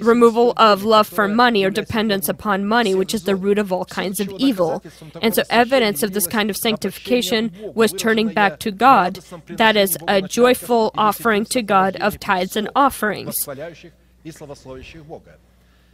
removal 0.00 0.54
of 0.56 0.82
love 0.82 1.06
for 1.06 1.28
money 1.28 1.62
or 1.62 1.70
dependence 1.70 2.28
upon 2.28 2.64
money, 2.64 2.94
which 2.94 3.14
is 3.14 3.24
the 3.24 3.36
root 3.36 3.58
of 3.58 3.72
all 3.72 3.84
kinds 3.84 4.18
of 4.18 4.30
evil. 4.38 4.82
And 5.22 5.34
so 5.34 5.42
evidence 5.50 6.02
of 6.02 6.14
this 6.14 6.26
kind 6.26 6.50
of 6.50 6.56
sanctification 6.56 7.52
was 7.74 7.92
turning 7.92 8.32
back 8.32 8.58
to 8.60 8.70
God, 8.70 9.20
that 9.46 9.76
is, 9.76 9.96
a 10.08 10.22
joyful 10.22 10.90
offering 10.96 11.44
to 11.46 11.62
God 11.62 11.96
of 11.96 12.18
tithes 12.18 12.56
and 12.56 12.70
offerings 12.74 13.46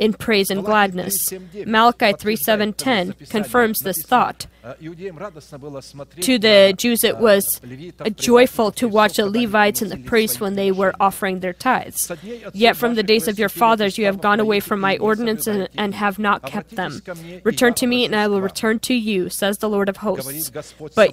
in 0.02 0.12
praise 0.12 0.50
and 0.50 0.64
gladness. 0.64 1.32
Malachi 1.64 2.12
3:7-10 2.12 3.30
confirms 3.30 3.80
this 3.80 4.02
thought. 4.02 4.46
To 6.20 6.38
the 6.38 6.74
Jews, 6.76 7.02
it 7.02 7.18
was 7.18 7.60
joyful 8.14 8.70
to 8.72 8.86
watch 8.86 9.16
the 9.16 9.28
Levites 9.28 9.82
and 9.82 9.90
the 9.90 9.96
priests 9.96 10.38
when 10.38 10.54
they 10.54 10.70
were 10.70 10.94
offering 11.00 11.40
their 11.40 11.52
tithes. 11.52 12.12
Yet 12.52 12.76
from 12.76 12.94
the 12.94 13.02
days 13.02 13.26
of 13.26 13.40
your 13.40 13.48
fathers 13.48 13.98
you 13.98 14.04
have 14.04 14.20
gone 14.20 14.38
away 14.38 14.60
from 14.60 14.78
my 14.78 14.98
ordinances 14.98 15.68
and 15.76 15.94
have 15.94 16.18
not 16.18 16.44
kept 16.44 16.76
them. 16.76 17.02
Return 17.42 17.74
to 17.74 17.86
me, 17.88 18.04
and 18.04 18.14
I 18.14 18.28
will 18.28 18.40
return 18.40 18.78
to 18.80 18.94
you, 18.94 19.28
says 19.30 19.58
the 19.58 19.68
Lord 19.68 19.88
of 19.88 19.96
hosts. 19.96 20.52
But 20.94 21.12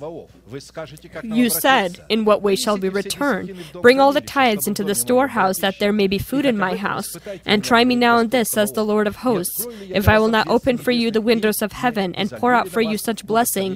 you 1.23 1.49
said, 1.49 2.05
In 2.07 2.26
what 2.26 2.43
way 2.43 2.55
shall 2.55 2.77
we 2.77 2.89
return? 2.89 3.57
Bring 3.81 3.99
all 3.99 4.13
the 4.13 4.21
tithes 4.21 4.67
into 4.67 4.84
the 4.84 4.95
storehouse, 4.95 5.57
that 5.59 5.80
there 5.80 5.93
may 5.93 6.07
be 6.07 6.19
food 6.19 6.45
in 6.45 6.57
my 6.57 6.76
house. 6.76 7.17
And 7.45 7.63
try 7.63 7.84
me 7.84 7.95
now 7.95 8.19
in 8.19 8.30
this, 8.30 8.51
says 8.51 8.73
the 8.73 8.85
Lord 8.85 9.07
of 9.07 9.17
hosts, 9.17 9.65
if 9.89 10.07
I 10.07 10.19
will 10.19 10.27
not 10.27 10.47
open 10.47 10.77
for 10.77 10.91
you 10.91 11.09
the 11.09 11.19
windows 11.21 11.63
of 11.63 11.71
heaven 11.71 12.13
and 12.13 12.30
pour 12.30 12.53
out 12.53 12.67
for 12.67 12.81
you 12.81 12.97
such 12.99 13.26
blessings 13.26 13.39
blessing 13.40 13.72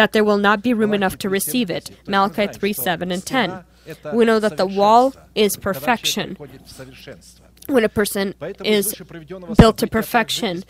that 0.00 0.12
there 0.12 0.24
will 0.24 0.38
not 0.38 0.62
be 0.62 0.72
room 0.74 0.94
enough 0.94 1.16
to 1.18 1.28
receive 1.28 1.68
it. 1.70 1.90
Malachi 2.06 2.46
3 2.46 2.72
7 2.72 3.10
and 3.12 3.24
10. 3.26 3.64
We 4.12 4.24
know 4.24 4.38
that 4.40 4.56
the 4.56 4.66
wall 4.66 5.14
is 5.34 5.56
perfection. 5.56 6.36
When 7.66 7.84
a 7.84 7.88
person 7.88 8.34
is 8.64 8.94
built 9.60 9.76
to 9.78 9.86
perfection, 9.86 10.62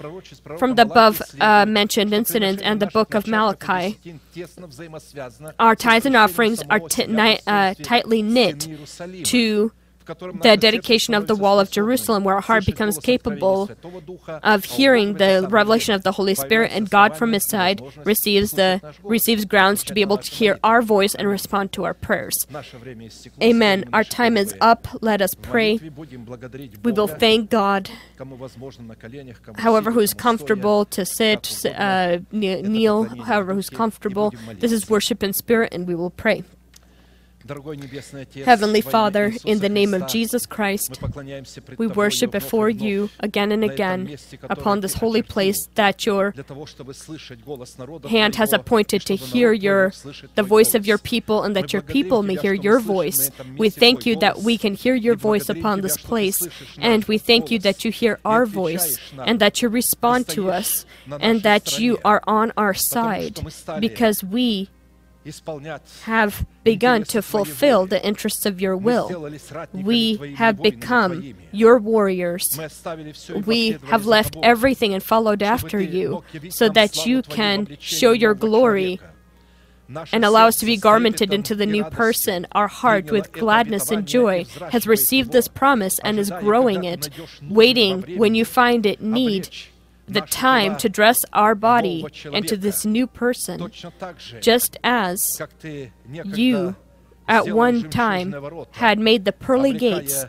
from 0.59 0.75
the 0.75 0.83
above 0.83 1.23
uh, 1.41 1.65
mentioned 1.67 2.13
incident 2.13 2.61
and 2.63 2.81
the 2.81 2.87
book 2.89 3.15
of 3.15 3.27
Malachi, 3.27 3.99
our 5.59 5.75
tithes 5.77 6.07
and 6.07 6.17
offerings 6.17 6.63
are 6.69 6.81
t- 6.81 7.07
ni- 7.07 7.41
uh, 7.47 7.75
tightly 7.83 8.23
knit 8.23 8.69
to 9.25 9.73
the 10.07 10.57
dedication 10.59 11.15
of 11.15 11.27
the 11.27 11.35
wall 11.35 11.61
of 11.61 11.71
Jerusalem, 11.71 12.25
where 12.25 12.35
our 12.35 12.41
heart 12.41 12.67
becomes 12.67 12.99
capable 12.99 13.71
of 14.43 14.65
hearing 14.65 15.15
the 15.15 15.47
revelation 15.51 15.95
of 15.95 16.03
the 16.03 16.13
Holy 16.13 16.35
Spirit, 16.35 16.73
and 16.73 16.89
God 16.91 17.17
from 17.17 17.33
His 17.33 17.47
side 17.47 17.83
receives 18.05 18.53
the 18.53 18.81
receives 19.03 19.45
grounds 19.45 19.85
to 19.85 19.95
be 19.95 20.01
able 20.01 20.19
to 20.19 20.31
hear 20.31 20.59
our 20.65 20.83
voice 20.83 21.15
and 21.15 21.29
respond 21.29 21.73
to 21.73 21.85
our 21.85 21.95
prayers. 21.95 22.47
Amen. 23.43 23.85
Our 23.93 24.05
time 24.05 24.37
is 24.37 24.55
up. 24.61 24.89
Let 25.01 25.23
us 25.23 25.35
pray. 25.35 25.79
We 26.83 26.93
will 26.93 27.09
thank 27.09 27.51
God. 27.51 27.91
However, 29.57 29.91
who's 29.91 30.15
comfortable 30.15 30.85
to 30.87 31.05
sit, 31.05 31.65
uh, 31.67 32.19
kneel, 32.33 33.05
however, 33.05 33.55
who's 33.55 33.71
comfortable. 33.71 34.33
This 34.59 34.73
is 34.73 34.89
worship 34.91 35.23
in 35.23 35.33
spirit, 35.33 35.73
and 35.73 35.87
we 35.87 35.95
will 35.95 36.11
pray. 36.11 36.45
Heavenly 38.45 38.81
Father, 38.81 39.33
in 39.45 39.61
the 39.61 39.69
name 39.69 39.95
of 39.95 40.07
Jesus 40.09 40.47
Christ, 40.47 41.01
we 41.79 41.87
worship 41.87 42.31
before 42.31 42.69
you 42.69 43.11
again 43.19 43.51
and 43.51 43.65
again 43.65 44.17
upon 44.43 44.81
this 44.81 44.95
holy 44.95 45.23
place 45.23 45.69
that 45.75 46.05
your 46.05 46.35
hand 48.09 48.37
has 48.37 48.53
appointed 48.53 49.03
to 49.03 49.17
hear 49.17 49.53
your 49.53 49.93
the 50.35 50.43
voice 50.43 50.75
of 50.75 50.87
your 50.87 50.99
people 50.99 51.43
and 51.43 51.57
that 51.57 51.73
your 51.73 51.83
people 51.83 52.23
may 52.23 52.37
hear 52.37 52.53
your 52.53 52.79
voice. 52.79 53.31
We 53.57 53.71
thank 53.71 54.05
you 54.05 54.17
that 54.17 54.39
we 54.39 54.59
can 54.59 54.75
hear 54.75 54.95
your 54.95 55.17
voice 55.17 55.49
upon 55.49 55.81
this 55.81 55.97
place, 55.97 56.47
and 56.79 57.05
we 57.05 57.19
thank 57.19 57.51
you 57.51 57.59
that 57.61 57.85
you 57.85 57.91
hear 57.91 58.19
our 58.25 58.45
voice 58.45 58.99
and 59.19 59.41
that 59.41 59.63
you 59.63 59.69
respond 59.69 60.29
to 60.29 60.51
us 60.51 60.85
and 61.21 61.43
that 61.43 61.79
you 61.79 61.99
are 62.05 62.23
on 62.27 62.53
our 62.57 62.75
side 62.75 63.41
because 63.81 64.23
we 64.23 64.69
have 66.05 66.47
begun 66.65 67.05
to 67.05 67.23
fulfill 67.23 67.87
the 67.87 68.05
interests 68.05 68.47
of 68.47 68.61
your 68.61 68.77
will. 68.77 69.31
We 69.73 70.35
have 70.37 70.63
become 70.63 71.35
your 71.53 71.79
warriors. 71.79 72.59
We 73.45 73.79
have 73.85 74.07
left 74.07 74.37
everything 74.43 74.95
and 74.95 75.03
followed 75.03 75.43
after 75.43 75.81
you 75.81 76.25
so 76.49 76.69
that 76.71 77.07
you 77.07 77.23
can 77.23 77.77
show 77.79 78.13
your 78.13 78.35
glory 78.35 79.01
and 80.13 80.25
allow 80.25 80.47
us 80.47 80.57
to 80.59 80.67
be 80.67 80.79
garmented 80.79 81.33
into 81.33 81.55
the 81.55 81.67
new 81.67 81.85
person. 81.85 82.47
Our 82.53 82.69
heart, 82.69 83.11
with 83.11 83.33
gladness 83.33 83.91
and 83.91 84.07
joy, 84.07 84.45
has 84.71 84.87
received 84.87 85.33
this 85.33 85.49
promise 85.49 85.99
and 86.01 86.19
is 86.19 86.31
growing 86.31 86.85
it, 86.85 87.11
waiting 87.49 88.03
when 88.17 88.35
you 88.35 88.45
find 88.45 88.87
it 88.87 89.03
need 89.03 89.49
the 90.11 90.21
time 90.23 90.77
to 90.79 90.89
dress 90.89 91.25
our 91.33 91.55
body 91.55 92.05
into 92.33 92.57
this 92.57 92.85
new 92.85 93.07
person, 93.07 93.71
just 94.41 94.77
as 94.83 95.41
you 96.25 96.77
at 97.29 97.49
one 97.49 97.89
time 97.91 98.35
had 98.73 98.99
made 98.99 99.25
the 99.25 99.33
pearly 99.33 99.73
gates, 99.73 100.25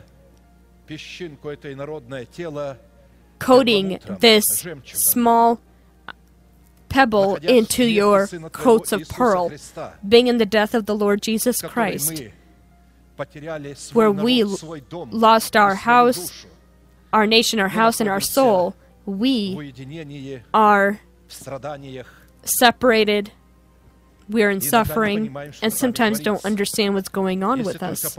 coating 3.38 3.98
this 4.20 4.66
small 4.84 5.60
pebble 6.88 7.36
into 7.36 7.84
your 7.84 8.26
coats 8.52 8.92
of 8.92 9.08
pearl, 9.08 9.50
being 10.06 10.26
in 10.28 10.38
the 10.38 10.46
death 10.46 10.74
of 10.74 10.86
the 10.86 10.94
Lord 10.94 11.22
Jesus 11.22 11.62
Christ, 11.62 12.22
where 13.92 14.10
we 14.12 14.44
lost 14.44 15.56
our 15.56 15.74
house, 15.74 16.46
our 17.12 17.26
nation, 17.26 17.58
our 17.58 17.68
house, 17.68 18.00
and 18.00 18.08
our 18.08 18.20
soul 18.20 18.76
we 19.06 19.72
are 20.54 21.00
separated, 22.44 23.32
we 24.28 24.42
are 24.42 24.50
in 24.50 24.60
suffering, 24.60 25.36
and 25.62 25.72
sometimes 25.72 26.20
don't 26.20 26.44
understand 26.44 26.94
what's 26.94 27.08
going 27.08 27.42
on 27.42 27.62
with 27.64 27.82
us. 27.82 28.16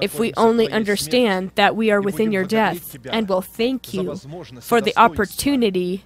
If 0.00 0.18
we 0.18 0.32
only 0.36 0.70
understand 0.70 1.52
that 1.54 1.76
we 1.76 1.90
are 1.90 2.00
within 2.00 2.32
your 2.32 2.44
death, 2.44 2.96
and 3.06 3.28
will 3.28 3.42
thank 3.42 3.94
you 3.94 4.16
for 4.60 4.80
the 4.80 4.96
opportunity 4.96 6.04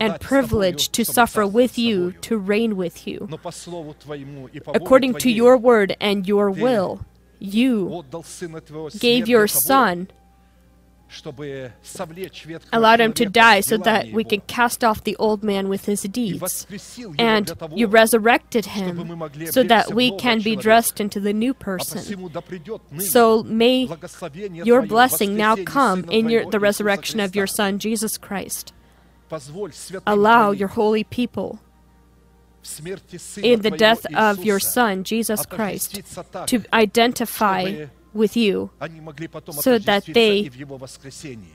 and 0.00 0.18
privilege 0.20 0.88
to 0.90 1.04
suffer 1.04 1.46
with 1.46 1.78
you, 1.78 2.12
to 2.22 2.38
reign 2.38 2.76
with 2.76 3.06
you. 3.06 3.28
According 4.74 5.14
to 5.14 5.30
your 5.30 5.56
word 5.56 5.96
and 6.00 6.26
your 6.26 6.50
will, 6.50 7.04
you 7.38 8.04
gave 8.98 9.28
your 9.28 9.46
Son 9.46 10.08
allowed 12.72 13.00
him 13.00 13.12
to 13.12 13.26
die 13.26 13.60
so 13.60 13.76
that 13.78 14.12
we 14.12 14.24
could 14.24 14.46
cast 14.46 14.82
off 14.82 15.04
the 15.04 15.16
old 15.16 15.42
man 15.42 15.68
with 15.68 15.86
his 15.86 16.02
deeds. 16.02 16.66
And 17.18 17.52
you 17.74 17.86
resurrected 17.86 18.66
him 18.66 19.22
so 19.50 19.62
that 19.62 19.94
we 19.94 20.16
can 20.16 20.40
be 20.40 20.56
dressed 20.56 21.00
into 21.00 21.20
the 21.20 21.32
new 21.32 21.54
person. 21.54 22.30
So 22.98 23.42
may 23.44 23.88
your 24.50 24.82
blessing 24.82 25.36
now 25.36 25.56
come 25.56 26.04
in 26.10 26.28
your, 26.28 26.50
the 26.50 26.60
resurrection 26.60 27.20
of 27.20 27.36
your 27.36 27.46
Son, 27.46 27.78
Jesus 27.78 28.18
Christ. 28.18 28.72
Allow 30.06 30.50
your 30.52 30.68
holy 30.68 31.04
people 31.04 31.60
in 33.42 33.62
the 33.62 33.70
death 33.70 34.06
of 34.14 34.44
your 34.44 34.58
Son, 34.58 35.04
Jesus 35.04 35.46
Christ, 35.46 36.00
to 36.46 36.64
identify 36.72 37.86
with 38.16 38.36
you 38.36 38.70
so 39.52 39.78
that 39.78 40.04
they 40.06 40.50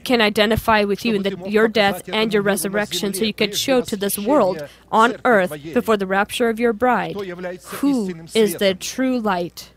can 0.04 0.22
identify 0.22 0.84
with 0.84 1.04
you 1.06 1.16
in 1.16 1.24
the, 1.24 1.50
your 1.50 1.68
death 1.68 2.08
and 2.08 2.34
your 2.34 2.42
resurrection 2.42 3.14
so 3.14 3.24
you 3.24 3.34
can 3.34 3.52
show 3.52 3.82
to 3.82 3.96
this 3.98 4.18
world 4.18 4.64
on 4.92 5.16
earth 5.26 5.52
before 5.74 5.98
the 5.98 6.08
rapture 6.08 6.50
of 6.50 6.60
your 6.60 6.74
bride 6.74 7.16
who 7.66 8.14
is 8.34 8.56
the 8.56 8.76
true 8.76 9.20
light 9.20 9.72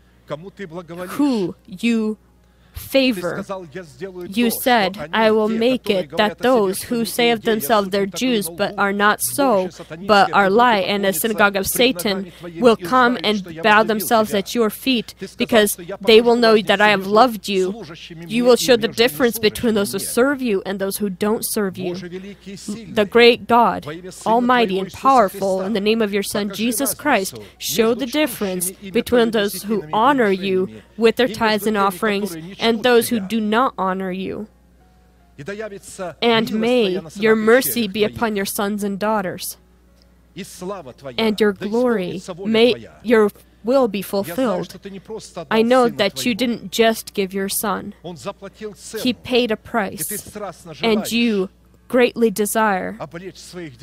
who 1.09 1.55
you 1.65 2.17
favor. 2.75 3.43
You 4.27 4.49
said, 4.49 5.09
I 5.13 5.31
will 5.31 5.49
make 5.49 5.89
it 5.89 6.15
that 6.17 6.39
those 6.39 6.83
who 6.83 7.05
say 7.05 7.31
of 7.31 7.41
themselves 7.43 7.89
they're 7.89 8.05
Jews 8.05 8.49
but 8.49 8.77
are 8.77 8.93
not 8.93 9.21
so, 9.21 9.69
but 10.05 10.31
are 10.33 10.49
lie, 10.49 10.79
and 10.79 11.05
a 11.05 11.13
synagogue 11.13 11.55
of 11.55 11.67
Satan 11.67 12.31
will 12.57 12.75
come 12.77 13.17
and 13.23 13.61
bow 13.63 13.83
themselves 13.83 14.33
at 14.33 14.55
your 14.55 14.69
feet 14.69 15.15
because 15.37 15.77
they 16.01 16.21
will 16.21 16.35
know 16.35 16.61
that 16.61 16.81
I 16.81 16.89
have 16.89 17.07
loved 17.07 17.47
you. 17.47 17.83
You 18.27 18.45
will 18.45 18.55
show 18.55 18.75
the 18.75 18.87
difference 18.87 19.39
between 19.39 19.75
those 19.75 19.91
who 19.91 19.99
serve 19.99 20.41
you 20.41 20.61
and 20.65 20.79
those 20.79 20.97
who 20.97 21.09
don't 21.09 21.45
serve 21.45 21.77
you. 21.77 21.95
The 21.95 23.07
great 23.09 23.47
God, 23.47 23.87
Almighty 24.25 24.79
and 24.79 24.91
powerful, 24.91 25.61
in 25.61 25.73
the 25.73 25.81
name 25.81 26.01
of 26.01 26.13
your 26.13 26.23
Son 26.23 26.53
Jesus 26.53 26.93
Christ, 26.93 27.37
show 27.57 27.93
the 27.93 28.05
difference 28.05 28.71
between 28.71 29.31
those 29.31 29.63
who 29.63 29.83
honor 29.93 30.31
you 30.31 30.81
with 30.97 31.15
their 31.17 31.27
tithes 31.27 31.67
and 31.67 31.77
offerings 31.77 32.35
and 32.65 32.83
those 32.83 33.09
who 33.09 33.19
do 33.19 33.39
not 33.39 33.73
honor 33.77 34.11
you. 34.11 34.47
And 36.21 36.53
may 36.53 37.01
your 37.15 37.35
mercy 37.35 37.87
be 37.87 38.03
upon 38.03 38.35
your 38.35 38.45
sons 38.45 38.83
and 38.83 38.97
daughters, 38.97 39.57
and 41.17 41.39
your 41.39 41.53
glory, 41.53 42.21
may 42.45 42.87
your 43.03 43.29
will 43.63 43.87
be 43.87 44.01
fulfilled. 44.01 44.79
I 45.49 45.61
know 45.61 45.89
that 45.89 46.25
you 46.25 46.35
didn't 46.35 46.71
just 46.71 47.13
give 47.13 47.33
your 47.33 47.49
son, 47.49 47.93
he 48.99 49.13
paid 49.13 49.51
a 49.51 49.57
price, 49.57 50.27
and 50.81 51.11
you 51.11 51.49
greatly 51.87 52.31
desire 52.31 52.97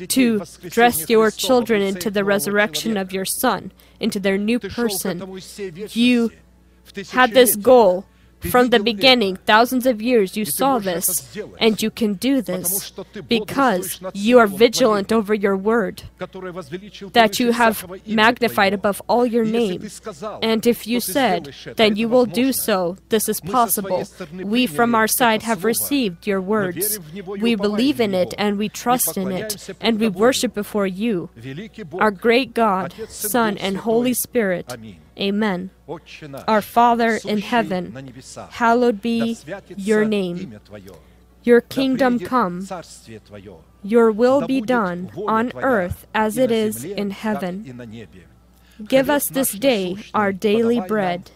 to 0.09 0.43
dress 0.69 1.09
your 1.09 1.31
children 1.31 1.81
into 1.81 2.09
the 2.11 2.23
resurrection 2.23 2.97
of 2.97 3.13
your 3.13 3.25
son, 3.25 3.71
into 3.99 4.19
their 4.19 4.37
new 4.37 4.59
person. 4.59 5.39
You 5.91 6.31
had 7.11 7.31
this 7.31 7.55
goal 7.55 8.05
from 8.49 8.69
the 8.69 8.79
beginning, 8.79 9.37
thousands 9.45 9.85
of 9.85 10.01
years, 10.01 10.35
you 10.35 10.45
saw 10.45 10.79
this, 10.79 11.37
and 11.59 11.81
you 11.81 11.89
can 11.89 12.13
do 12.15 12.41
this 12.41 12.91
because 13.27 13.99
you 14.13 14.39
are 14.39 14.47
vigilant 14.47 15.11
over 15.11 15.33
your 15.33 15.55
word, 15.55 16.03
that 17.13 17.39
you 17.39 17.51
have 17.51 17.85
magnified 18.05 18.73
above 18.73 19.01
all 19.07 19.25
your 19.25 19.45
name. 19.45 19.87
And 20.41 20.65
if 20.67 20.85
you 20.87 20.99
said, 20.99 21.53
then 21.75 21.95
you 21.95 22.09
will 22.09 22.25
do 22.25 22.51
so. 22.53 22.97
This 23.09 23.29
is 23.29 23.39
possible. 23.39 24.03
We 24.31 24.67
from 24.67 24.95
our 24.95 25.07
side 25.07 25.43
have 25.43 25.63
received 25.63 26.27
your 26.27 26.41
words. 26.41 26.99
We 27.25 27.55
believe 27.55 27.99
in 27.99 28.13
it 28.13 28.33
and 28.37 28.57
we 28.57 28.69
trust 28.69 29.17
in 29.17 29.31
it, 29.31 29.69
and 29.79 29.99
we 29.99 30.09
worship 30.09 30.53
before 30.53 30.87
you, 30.87 31.29
our 31.99 32.11
great 32.11 32.53
God, 32.53 32.93
Son, 33.07 33.57
and 33.57 33.77
Holy 33.77 34.13
Spirit. 34.13 34.73
Amen. 35.19 35.69
Our 36.47 36.61
Father 36.61 37.19
in 37.25 37.39
heaven, 37.39 38.13
hallowed 38.51 39.01
be 39.01 39.37
your 39.75 40.05
name. 40.05 40.59
Your 41.43 41.61
kingdom 41.61 42.19
come. 42.19 42.67
Your 43.83 44.11
will 44.11 44.47
be 44.47 44.61
done 44.61 45.11
on 45.27 45.51
earth 45.55 46.07
as 46.13 46.37
it 46.37 46.51
is 46.51 46.83
in 46.83 47.11
heaven. 47.11 47.87
Give 48.87 49.09
us 49.09 49.27
this 49.27 49.51
day 49.51 49.97
our 50.13 50.31
daily 50.31 50.79
bread. 50.79 51.31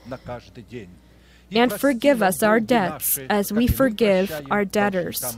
And 1.51 1.71
forgive 1.71 2.21
us 2.21 2.43
our 2.43 2.59
debts 2.59 3.19
as 3.29 3.53
we 3.53 3.67
forgive 3.67 4.31
our 4.49 4.65
debtors. 4.65 5.37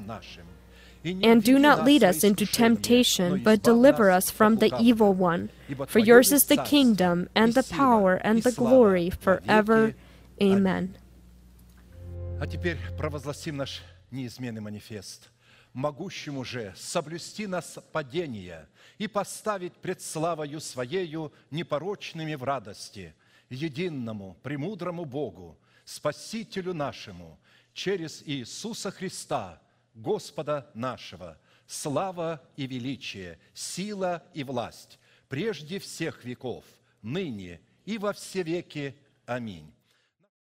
And 1.04 1.42
do 1.42 1.58
not 1.58 1.86
lead 1.86 2.04
us 2.04 2.24
into 2.24 2.46
temptation, 2.46 3.42
but 3.42 3.64
deliver 3.64 4.12
us 4.12 4.30
from 4.30 4.58
the 4.58 4.72
evil 4.80 5.14
one. 5.14 5.50
For 5.88 6.00
yours 6.00 6.32
is 6.34 6.46
the 6.46 6.58
kingdom, 6.58 7.30
and 7.36 7.54
the 7.54 7.64
power, 7.64 8.16
and 8.16 8.44
the 8.44 8.52
glory 8.52 9.10
forever. 9.10 9.94
Amen. 10.42 10.96
А 12.42 12.48
теперь 12.48 12.78
провозгласим 12.98 13.58
наш 13.58 13.82
неизменный 14.12 14.62
манифест. 14.62 15.30
Могущему 15.74 16.44
же 16.44 16.74
соблюсти 16.76 17.48
нас 17.48 17.78
падения 17.92 18.68
и 18.98 19.08
поставить 19.08 19.74
пред 19.74 20.02
славою 20.02 20.60
Своею 20.60 21.32
непорочными 21.52 22.36
в 22.36 22.44
радости, 22.44 23.14
единому, 23.50 24.36
премудрому 24.42 25.06
Богу, 25.06 25.58
Спасителю 25.86 26.74
нашему, 26.74 27.40
через 27.74 28.24
Иисуса 28.26 28.92
Христа, 28.92 29.62
Господа 29.94 30.70
нашего, 30.74 31.38
слава 31.68 32.42
и 32.56 32.68
величие, 32.68 33.40
сила 33.54 34.24
и 34.34 34.44
власть, 34.44 35.00
прежде 35.28 35.80
всех 35.80 36.24
веков, 36.24 36.66
ныне 37.02 37.62
и 37.86 37.98
во 37.98 38.14
все 38.14 38.44
веки. 38.44 38.96
Аминь. 39.26 39.74